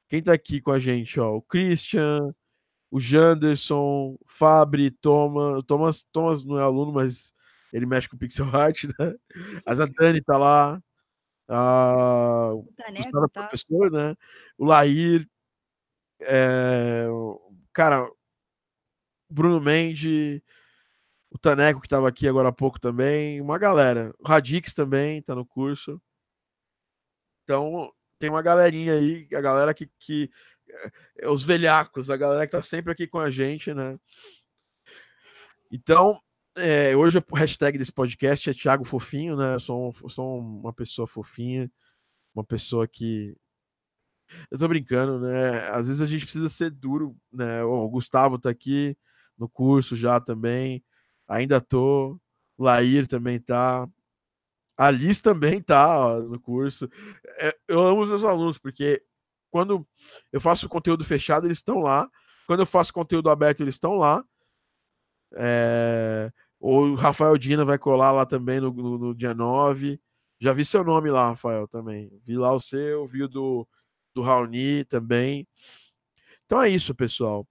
Quem 0.08 0.22
tá 0.22 0.32
aqui 0.32 0.60
com 0.60 0.72
a 0.72 0.78
gente, 0.80 1.20
ó? 1.20 1.36
O 1.36 1.42
Christian, 1.42 2.34
o 2.90 3.00
Janderson, 3.00 4.16
Fabri, 4.26 4.90
Thomas, 4.90 5.62
Thomas, 5.64 6.02
Thomas 6.12 6.44
não 6.44 6.58
é 6.58 6.62
aluno, 6.62 6.92
mas 6.92 7.34
ele 7.72 7.86
mexe 7.86 8.08
com 8.08 8.16
pixel 8.16 8.46
art, 8.54 8.84
né? 8.84 9.14
A 9.66 9.74
Dani 9.74 10.22
tá 10.22 10.38
lá, 10.38 10.82
a, 11.48 12.52
o 12.54 12.68
Taneco, 12.76 13.28
tá. 13.28 13.48
professor, 13.48 13.90
né? 13.90 14.14
O 14.56 14.64
Lair, 14.64 15.28
é, 16.20 17.06
cara, 17.72 18.08
Bruno 19.28 19.60
Mendes, 19.60 20.40
o 21.30 21.38
Taneco 21.38 21.80
que 21.80 21.86
estava 21.86 22.08
aqui 22.08 22.28
agora 22.28 22.48
há 22.48 22.52
pouco 22.52 22.80
também, 22.80 23.40
uma 23.40 23.58
galera. 23.58 24.14
O 24.18 24.26
Radix 24.28 24.74
também 24.74 25.22
tá 25.22 25.34
no 25.34 25.44
curso. 25.44 26.00
Então, 27.44 27.92
tem 28.18 28.30
uma 28.30 28.42
galerinha 28.42 28.94
aí, 28.94 29.28
a 29.34 29.40
galera 29.40 29.74
que, 29.74 29.88
que 29.98 30.24
é, 30.24 30.30
os 31.24 31.44
velhacos, 31.44 32.10
a 32.10 32.16
galera 32.16 32.46
que 32.46 32.52
tá 32.52 32.62
sempre 32.62 32.92
aqui 32.92 33.06
com 33.06 33.18
a 33.18 33.30
gente, 33.30 33.72
né? 33.74 33.98
Então, 35.70 36.20
é, 36.58 36.96
hoje 36.96 37.18
o 37.18 37.34
hashtag 37.34 37.76
desse 37.76 37.92
podcast 37.92 38.48
é 38.48 38.54
Thiago 38.54 38.84
Fofinho, 38.84 39.36
né? 39.36 39.54
Eu 39.54 39.60
sou, 39.60 39.88
um, 39.88 40.08
sou 40.08 40.38
uma 40.38 40.72
pessoa 40.72 41.06
fofinha, 41.06 41.70
uma 42.34 42.44
pessoa 42.44 42.88
que. 42.88 43.36
Eu 44.50 44.58
tô 44.58 44.66
brincando, 44.66 45.20
né? 45.20 45.68
Às 45.70 45.86
vezes 45.88 46.00
a 46.02 46.06
gente 46.06 46.24
precisa 46.24 46.48
ser 46.48 46.70
duro, 46.70 47.16
né? 47.32 47.62
O 47.62 47.88
Gustavo 47.88 48.38
tá 48.38 48.50
aqui, 48.50 48.96
no 49.38 49.48
curso 49.48 49.94
já 49.94 50.20
também. 50.20 50.84
Ainda 51.28 51.60
tô. 51.60 52.18
Lair 52.58 53.06
também 53.06 53.38
tá. 53.38 53.88
A 54.78 54.90
Liz 54.90 55.20
também 55.20 55.60
tá 55.62 56.06
ó, 56.06 56.20
no 56.20 56.40
curso. 56.40 56.90
É, 57.38 57.56
eu 57.68 57.80
amo 57.82 58.02
os 58.02 58.08
meus 58.08 58.24
alunos, 58.24 58.58
porque 58.58 59.02
quando 59.56 59.86
eu 60.30 60.38
faço 60.38 60.68
conteúdo 60.68 61.02
fechado, 61.02 61.46
eles 61.46 61.56
estão 61.56 61.78
lá. 61.78 62.06
Quando 62.46 62.60
eu 62.60 62.66
faço 62.66 62.92
conteúdo 62.92 63.30
aberto, 63.30 63.62
eles 63.62 63.76
estão 63.76 63.94
lá. 63.94 64.22
É... 65.34 66.30
O 66.60 66.94
Rafael 66.94 67.38
Dina 67.38 67.64
vai 67.64 67.78
colar 67.78 68.12
lá 68.12 68.26
também 68.26 68.60
no, 68.60 68.70
no, 68.70 68.98
no, 68.98 69.14
dia 69.14 69.32
9. 69.32 69.98
Já 70.38 70.52
vi 70.52 70.62
seu 70.62 70.84
nome 70.84 71.10
lá, 71.10 71.30
Rafael, 71.30 71.66
também. 71.66 72.10
Vi 72.22 72.36
lá 72.36 72.52
o 72.52 72.60
seu, 72.60 73.06
vi 73.06 73.22
o 73.22 73.28
do, 73.28 73.66
do 74.14 74.20
Raoni 74.20 74.84
também. 74.84 75.48
Então 76.44 76.60
é 76.60 76.68
isso, 76.68 76.94
pessoal. 76.94 77.48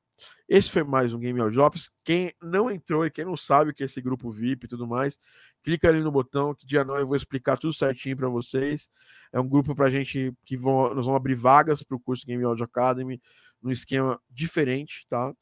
Esse 0.48 0.70
foi 0.70 0.84
mais 0.84 1.12
um 1.12 1.18
Game 1.20 1.40
Audio 1.40 1.56
Drops. 1.56 1.90
Quem 2.04 2.32
não 2.40 2.70
entrou 2.70 3.04
e 3.04 3.10
quem 3.10 3.26
não 3.26 3.36
sabe 3.36 3.72
o 3.72 3.74
que 3.74 3.82
é 3.82 3.88
esse 3.88 4.00
grupo 4.00 4.30
VIP 4.30 4.66
e 4.66 4.70
tudo 4.70 4.86
mais, 4.86 5.18
clica 5.66 5.90
ali 5.90 6.00
no 6.00 6.12
botão 6.12 6.54
que 6.54 6.64
dia 6.64 6.86
9 6.86 7.02
eu 7.02 7.08
vou 7.08 7.16
explicar 7.16 7.58
tudo 7.58 7.74
certinho 7.74 8.16
para 8.16 8.30
vocês. 8.30 8.88
É 9.34 9.40
um 9.40 9.50
grupo 9.50 9.74
para 9.74 9.90
gente 9.90 10.32
que 10.46 10.56
vão, 10.56 10.94
nós 10.94 11.08
vamos 11.08 11.18
abrir 11.18 11.34
vagas 11.34 11.82
para 11.82 11.98
o 11.98 12.00
curso 12.00 12.26
Game 12.26 12.44
Audio 12.44 12.64
Academy 12.64 13.20
num 13.60 13.72
esquema 13.72 14.22
diferente, 14.30 15.08
tá? 15.10 15.34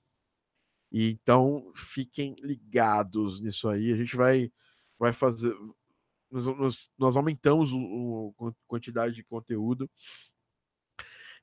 E 0.90 1.10
então 1.10 1.70
fiquem 1.76 2.36
ligados 2.40 3.41
nisso 3.41 3.68
aí. 3.68 3.91
A 3.91 3.98
gente 3.98 4.16
vai, 4.16 4.50
vai 4.98 5.12
fazer. 5.12 5.54
Nós, 6.32 6.45
nós, 6.45 6.90
nós 6.98 7.18
aumentamos 7.18 7.72
a 7.74 8.52
quantidade 8.66 9.14
de 9.14 9.26
conteúdo. 9.26 9.91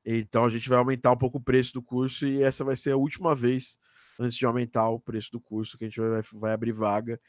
Então 0.02 0.46
a 0.46 0.50
gente 0.50 0.66
vai 0.70 0.78
aumentar 0.78 1.12
um 1.12 1.18
pouco 1.18 1.36
o 1.36 1.42
preço 1.42 1.74
do 1.74 1.82
curso 1.82 2.26
e 2.26 2.42
essa 2.42 2.64
vai 2.64 2.76
ser 2.76 2.92
a 2.92 2.96
última 2.96 3.34
vez 3.34 3.76
antes 4.18 4.38
de 4.38 4.46
aumentar 4.46 4.88
o 4.88 4.98
preço 4.98 5.30
do 5.32 5.40
curso 5.40 5.76
que 5.76 5.84
a 5.84 5.88
gente 5.88 6.00
vai, 6.00 6.22
vai 6.32 6.52
abrir 6.52 6.72
vaga 6.72 7.20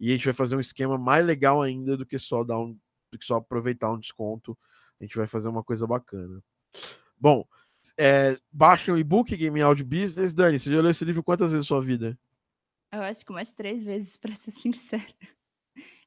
e 0.00 0.10
a 0.10 0.12
gente 0.12 0.24
vai 0.24 0.34
fazer 0.34 0.56
um 0.56 0.60
esquema 0.60 0.96
mais 0.96 1.24
legal 1.24 1.60
ainda 1.60 1.96
do 1.96 2.06
que 2.06 2.18
só 2.18 2.44
dar 2.44 2.58
um, 2.58 2.78
do 3.10 3.18
que 3.18 3.24
só 3.24 3.36
aproveitar 3.36 3.90
um 3.90 3.98
desconto. 3.98 4.56
A 5.00 5.04
gente 5.04 5.16
vai 5.16 5.26
fazer 5.26 5.48
uma 5.48 5.62
coisa 5.62 5.86
bacana. 5.86 6.42
Bom, 7.16 7.46
é, 7.96 8.36
baixa 8.52 8.92
o 8.92 8.98
e-book 8.98 9.36
Game 9.36 9.60
Audio 9.60 9.84
Business. 9.84 10.34
Dani, 10.34 10.58
você 10.58 10.70
já 10.72 10.80
leu 10.80 10.90
esse 10.90 11.04
livro 11.04 11.22
quantas 11.22 11.50
vezes 11.52 11.66
na 11.66 11.68
sua 11.68 11.82
vida? 11.82 12.18
Eu 12.92 13.02
acho 13.02 13.24
que 13.24 13.30
umas 13.30 13.52
três 13.52 13.82
vezes, 13.84 14.16
para 14.16 14.34
ser 14.34 14.50
sincera. 14.62 15.14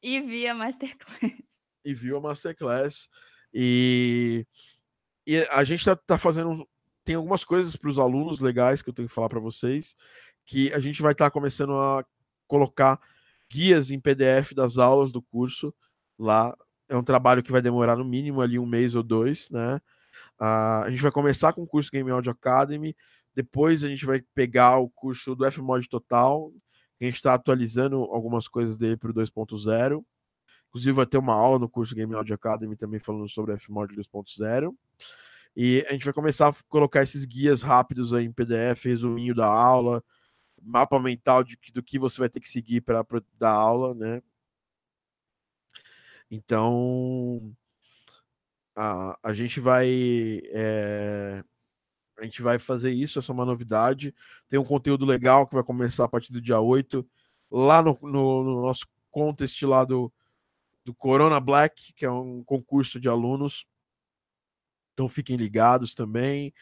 E 0.01 0.19
vi 0.21 0.47
a 0.47 0.55
Masterclass. 0.55 1.61
E 1.85 1.93
viu 1.93 2.17
a 2.17 2.21
Masterclass. 2.21 3.09
E, 3.53 4.45
e 5.27 5.37
a 5.51 5.63
gente 5.63 5.85
tá, 5.85 5.95
tá 5.95 6.17
fazendo. 6.17 6.67
Tem 7.03 7.15
algumas 7.15 7.43
coisas 7.43 7.75
para 7.75 7.89
os 7.89 7.99
alunos 7.99 8.39
legais 8.39 8.81
que 8.81 8.89
eu 8.89 8.93
tenho 8.93 9.07
que 9.07 9.13
falar 9.13 9.29
para 9.29 9.39
vocês. 9.39 9.95
Que 10.45 10.73
a 10.73 10.79
gente 10.79 11.01
vai 11.01 11.11
estar 11.11 11.25
tá 11.25 11.31
começando 11.31 11.73
a 11.73 12.05
colocar 12.47 12.99
guias 13.51 13.91
em 13.91 13.99
PDF 13.99 14.53
das 14.53 14.77
aulas 14.77 15.11
do 15.11 15.21
curso 15.21 15.73
lá. 16.17 16.55
É 16.87 16.95
um 16.95 17.03
trabalho 17.03 17.43
que 17.43 17.51
vai 17.51 17.61
demorar 17.61 17.97
no 17.97 18.05
mínimo 18.05 18.41
ali 18.41 18.57
um 18.57 18.65
mês 18.65 18.95
ou 18.95 19.03
dois, 19.03 19.49
né? 19.49 19.79
Uh, 20.39 20.83
a 20.83 20.89
gente 20.89 21.01
vai 21.01 21.11
começar 21.11 21.53
com 21.53 21.63
o 21.63 21.67
curso 21.67 21.91
Game 21.91 22.09
Audio 22.09 22.31
Academy, 22.31 22.95
depois 23.35 23.83
a 23.83 23.87
gente 23.87 24.05
vai 24.05 24.21
pegar 24.33 24.77
o 24.77 24.89
curso 24.89 25.35
do 25.35 25.49
Fmod 25.49 25.87
Total, 25.87 26.51
a 26.99 27.05
gente 27.05 27.15
está 27.15 27.33
atualizando 27.33 27.97
algumas 27.97 28.47
coisas 28.47 28.77
dele 28.77 28.97
para 28.97 29.09
o 29.09 29.13
2.0. 29.13 30.03
Inclusive, 30.69 30.91
vai 30.93 31.05
ter 31.05 31.17
uma 31.17 31.33
aula 31.33 31.59
no 31.59 31.67
curso 31.67 31.95
Game 31.95 32.13
Audio 32.13 32.35
Academy 32.35 32.75
também 32.75 32.99
falando 32.99 33.27
sobre 33.27 33.57
Fmod 33.57 33.93
2.0. 33.95 34.73
E 35.55 35.85
a 35.89 35.93
gente 35.93 36.05
vai 36.05 36.13
começar 36.13 36.49
a 36.49 36.53
colocar 36.69 37.03
esses 37.03 37.25
guias 37.25 37.61
rápidos 37.61 38.13
aí 38.13 38.25
em 38.25 38.31
PDF, 38.31 38.85
resuminho 38.85 39.35
da 39.35 39.47
aula, 39.47 40.03
mapa 40.61 40.99
mental 40.99 41.43
de, 41.43 41.57
do 41.73 41.83
que 41.83 41.99
você 41.99 42.19
vai 42.19 42.29
ter 42.29 42.39
que 42.39 42.49
seguir 42.49 42.81
para 42.81 43.03
dar 43.37 43.51
aula, 43.51 43.93
né? 43.93 44.21
Então, 46.29 47.53
a, 48.75 49.17
a 49.21 49.33
gente 49.33 49.59
vai. 49.59 50.41
É, 50.45 51.43
a 52.17 52.23
gente 52.23 52.41
vai 52.41 52.59
fazer 52.59 52.91
isso, 52.91 53.19
essa 53.19 53.31
é 53.31 53.35
uma 53.35 53.45
novidade. 53.45 54.13
Tem 54.47 54.59
um 54.59 54.63
conteúdo 54.63 55.05
legal 55.05 55.47
que 55.47 55.55
vai 55.55 55.63
começar 55.63 56.05
a 56.05 56.07
partir 56.07 56.31
do 56.31 56.41
dia 56.41 56.59
8, 56.59 57.05
lá 57.49 57.81
no, 57.81 57.97
no, 58.01 58.43
no 58.43 58.61
nosso 58.61 58.87
contest 59.09 59.61
lá 59.63 59.83
do, 59.83 60.13
do 60.85 60.93
Corona 60.93 61.39
Black, 61.39 61.93
que 61.93 62.05
é 62.05 62.11
um 62.11 62.43
concurso 62.43 62.99
de 62.99 63.09
alunos. 63.09 63.65
Então 64.93 65.09
fiquem 65.09 65.35
ligados 65.35 65.93
também. 65.93 66.53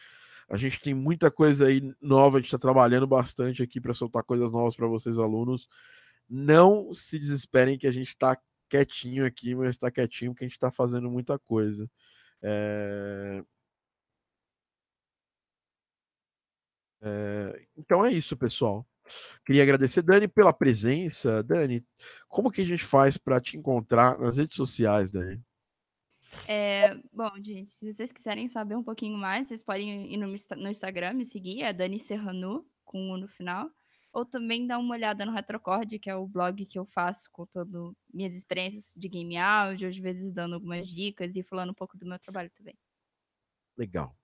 A 0.50 0.56
gente 0.56 0.80
tem 0.80 0.92
muita 0.92 1.30
coisa 1.30 1.68
aí 1.68 1.80
nova, 2.00 2.36
a 2.36 2.40
gente 2.40 2.48
está 2.48 2.58
trabalhando 2.58 3.06
bastante 3.06 3.62
aqui 3.62 3.80
para 3.80 3.94
soltar 3.94 4.24
coisas 4.24 4.50
novas 4.50 4.74
para 4.74 4.88
vocês, 4.88 5.16
alunos. 5.16 5.68
Não 6.28 6.92
se 6.92 7.18
desesperem 7.20 7.78
que 7.78 7.86
a 7.86 7.92
gente 7.92 8.08
está 8.08 8.36
quietinho 8.68 9.24
aqui, 9.24 9.54
mas 9.54 9.70
está 9.70 9.90
quietinho 9.90 10.32
porque 10.32 10.44
a 10.44 10.48
gente 10.48 10.56
está 10.56 10.70
fazendo 10.72 11.08
muita 11.08 11.38
coisa. 11.38 11.88
É... 12.42 13.44
É... 17.02 17.66
Então 17.76 18.04
é 18.04 18.12
isso, 18.12 18.36
pessoal. 18.36 18.86
Queria 19.44 19.62
agradecer, 19.62 20.02
Dani, 20.02 20.28
pela 20.28 20.52
presença. 20.52 21.42
Dani, 21.44 21.84
como 22.28 22.50
que 22.50 22.60
a 22.62 22.66
gente 22.66 22.84
faz 22.84 23.16
para 23.16 23.40
te 23.40 23.56
encontrar 23.56 24.18
nas 24.18 24.36
redes 24.36 24.56
sociais, 24.56 25.10
Dani? 25.12 25.40
É, 26.46 26.94
bom, 27.12 27.30
gente, 27.42 27.70
se 27.70 27.92
vocês 27.92 28.12
quiserem 28.12 28.48
saber 28.48 28.76
um 28.76 28.84
pouquinho 28.84 29.16
mais, 29.16 29.48
vocês 29.48 29.62
podem 29.62 30.12
ir 30.12 30.16
no, 30.16 30.26
no 30.26 30.68
Instagram 30.68 31.14
me 31.14 31.26
seguir, 31.26 31.62
é 31.62 31.72
Dani 31.72 31.98
Serrano, 31.98 32.66
com 32.84 33.12
um 33.12 33.16
no 33.16 33.28
final 33.28 33.70
ou 34.12 34.24
também 34.24 34.66
dar 34.66 34.78
uma 34.78 34.94
olhada 34.94 35.24
no 35.24 35.32
Retrocord, 35.32 35.98
que 35.98 36.10
é 36.10 36.14
o 36.14 36.26
blog 36.26 36.66
que 36.66 36.78
eu 36.78 36.84
faço 36.84 37.30
contando 37.30 37.96
minhas 38.12 38.34
experiências 38.34 38.92
de 38.96 39.08
game 39.08 39.36
áudio, 39.36 39.88
às 39.88 39.96
vezes 39.96 40.32
dando 40.32 40.54
algumas 40.54 40.88
dicas 40.88 41.36
e 41.36 41.42
falando 41.42 41.70
um 41.70 41.74
pouco 41.74 41.96
do 41.96 42.06
meu 42.06 42.18
trabalho 42.18 42.50
também. 42.50 42.76
Legal. 43.76 44.16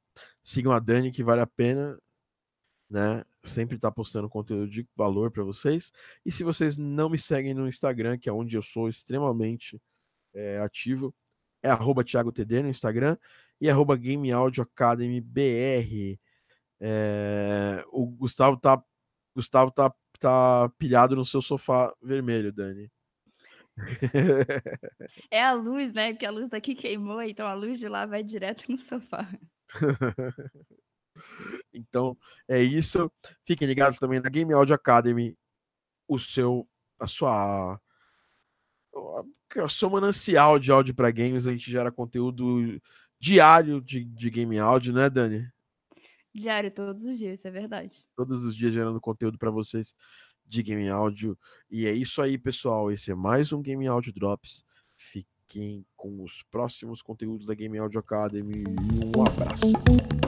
Sigam 0.43 0.73
a 0.73 0.81
Dani, 0.81 1.13
que 1.13 1.23
vale 1.23 1.41
a 1.41 1.47
pena, 1.47 2.01
né? 2.91 3.25
Sempre 3.45 3.79
tá 3.79 3.91
postando 3.93 4.29
conteúdo 4.29 4.69
de 4.69 4.87
valor 4.97 5.31
para 5.31 5.45
vocês. 5.45 5.93
E 6.25 6.33
se 6.33 6.43
vocês 6.43 6.77
não 6.77 7.09
me 7.09 7.19
seguem 7.19 7.55
no 7.55 7.69
Instagram, 7.69 8.19
que 8.19 8.29
é 8.29 8.33
onde 8.33 8.57
eu 8.57 8.63
sou 8.63 8.89
extremamente 8.89 9.81
é, 10.35 10.59
ativo, 10.59 11.15
é 11.67 11.71
arroba 11.71 12.05
ThiagoTD 12.05 12.63
no 12.63 12.69
Instagram 12.69 13.17
e 13.61 13.69
arroba 13.69 13.97
Game 13.97 14.31
Audio 14.33 14.63
Academy 14.63 15.21
BR. 15.21 16.19
É, 16.81 17.85
o 17.91 18.07
Gustavo 18.07 18.57
tá 18.57 18.83
Gustavo 19.35 19.71
tá, 19.71 19.93
tá 20.19 20.71
pilhado 20.79 21.15
no 21.15 21.25
seu 21.25 21.43
sofá 21.43 21.95
vermelho, 22.03 22.53
Dani. 22.53 22.91
É 25.31 25.45
a 25.45 25.53
luz, 25.53 25.93
né? 25.93 26.13
Porque 26.13 26.25
a 26.25 26.31
luz 26.31 26.49
daqui 26.49 26.75
queimou, 26.75 27.21
então 27.21 27.47
a 27.47 27.53
luz 27.53 27.79
de 27.79 27.87
lá 27.87 28.07
vai 28.07 28.23
direto 28.23 28.71
no 28.71 28.79
sofá. 28.79 29.29
então, 31.75 32.17
é 32.49 32.63
isso. 32.63 33.13
Fiquem 33.45 33.69
ligados 33.69 33.99
também 33.99 34.21
na 34.21 34.31
Game 34.31 34.53
Audio 34.55 34.75
Academy, 34.75 35.37
o 36.09 36.19
seu, 36.19 36.67
a 36.99 37.07
sua, 37.07 37.79
o 38.99 39.69
seu 39.69 39.91
manancial 39.91 40.59
de 40.59 40.71
áudio 40.73 40.95
para 40.95 41.11
games. 41.11 41.47
A 41.47 41.51
gente 41.51 41.71
gera 41.71 41.93
conteúdo 41.93 42.81
diário 43.19 43.81
de, 43.81 44.05
de 44.05 44.31
game 44.31 44.59
áudio, 44.59 44.93
né, 44.93 45.09
Dani? 45.09 45.49
Diário, 46.35 46.71
todos 46.71 47.05
os 47.07 47.17
dias, 47.17 47.39
isso 47.39 47.49
é 47.49 47.51
verdade. 47.51 48.05
Todos 48.15 48.45
os 48.45 48.55
dias 48.55 48.73
gerando 48.73 49.01
conteúdo 49.01 49.39
para 49.39 49.51
vocês 49.51 49.95
de 50.45 50.63
Game 50.63 50.87
Áudio. 50.89 51.37
E 51.71 51.87
é 51.87 51.93
isso 51.93 52.21
aí, 52.21 52.37
pessoal. 52.37 52.93
Esse 52.93 53.11
é 53.11 53.15
mais 53.15 53.53
um 53.53 53.63
Game 53.63 53.87
Áudio 53.87 54.13
Drops. 54.13 54.63
Fiquem 54.99 55.85
com 55.97 56.23
os 56.23 56.43
próximos 56.51 57.01
conteúdos 57.01 57.47
da 57.47 57.55
Game 57.55 57.79
Audio 57.79 58.01
Academy. 58.01 58.65
Um 59.17 59.23
abraço. 59.23 60.26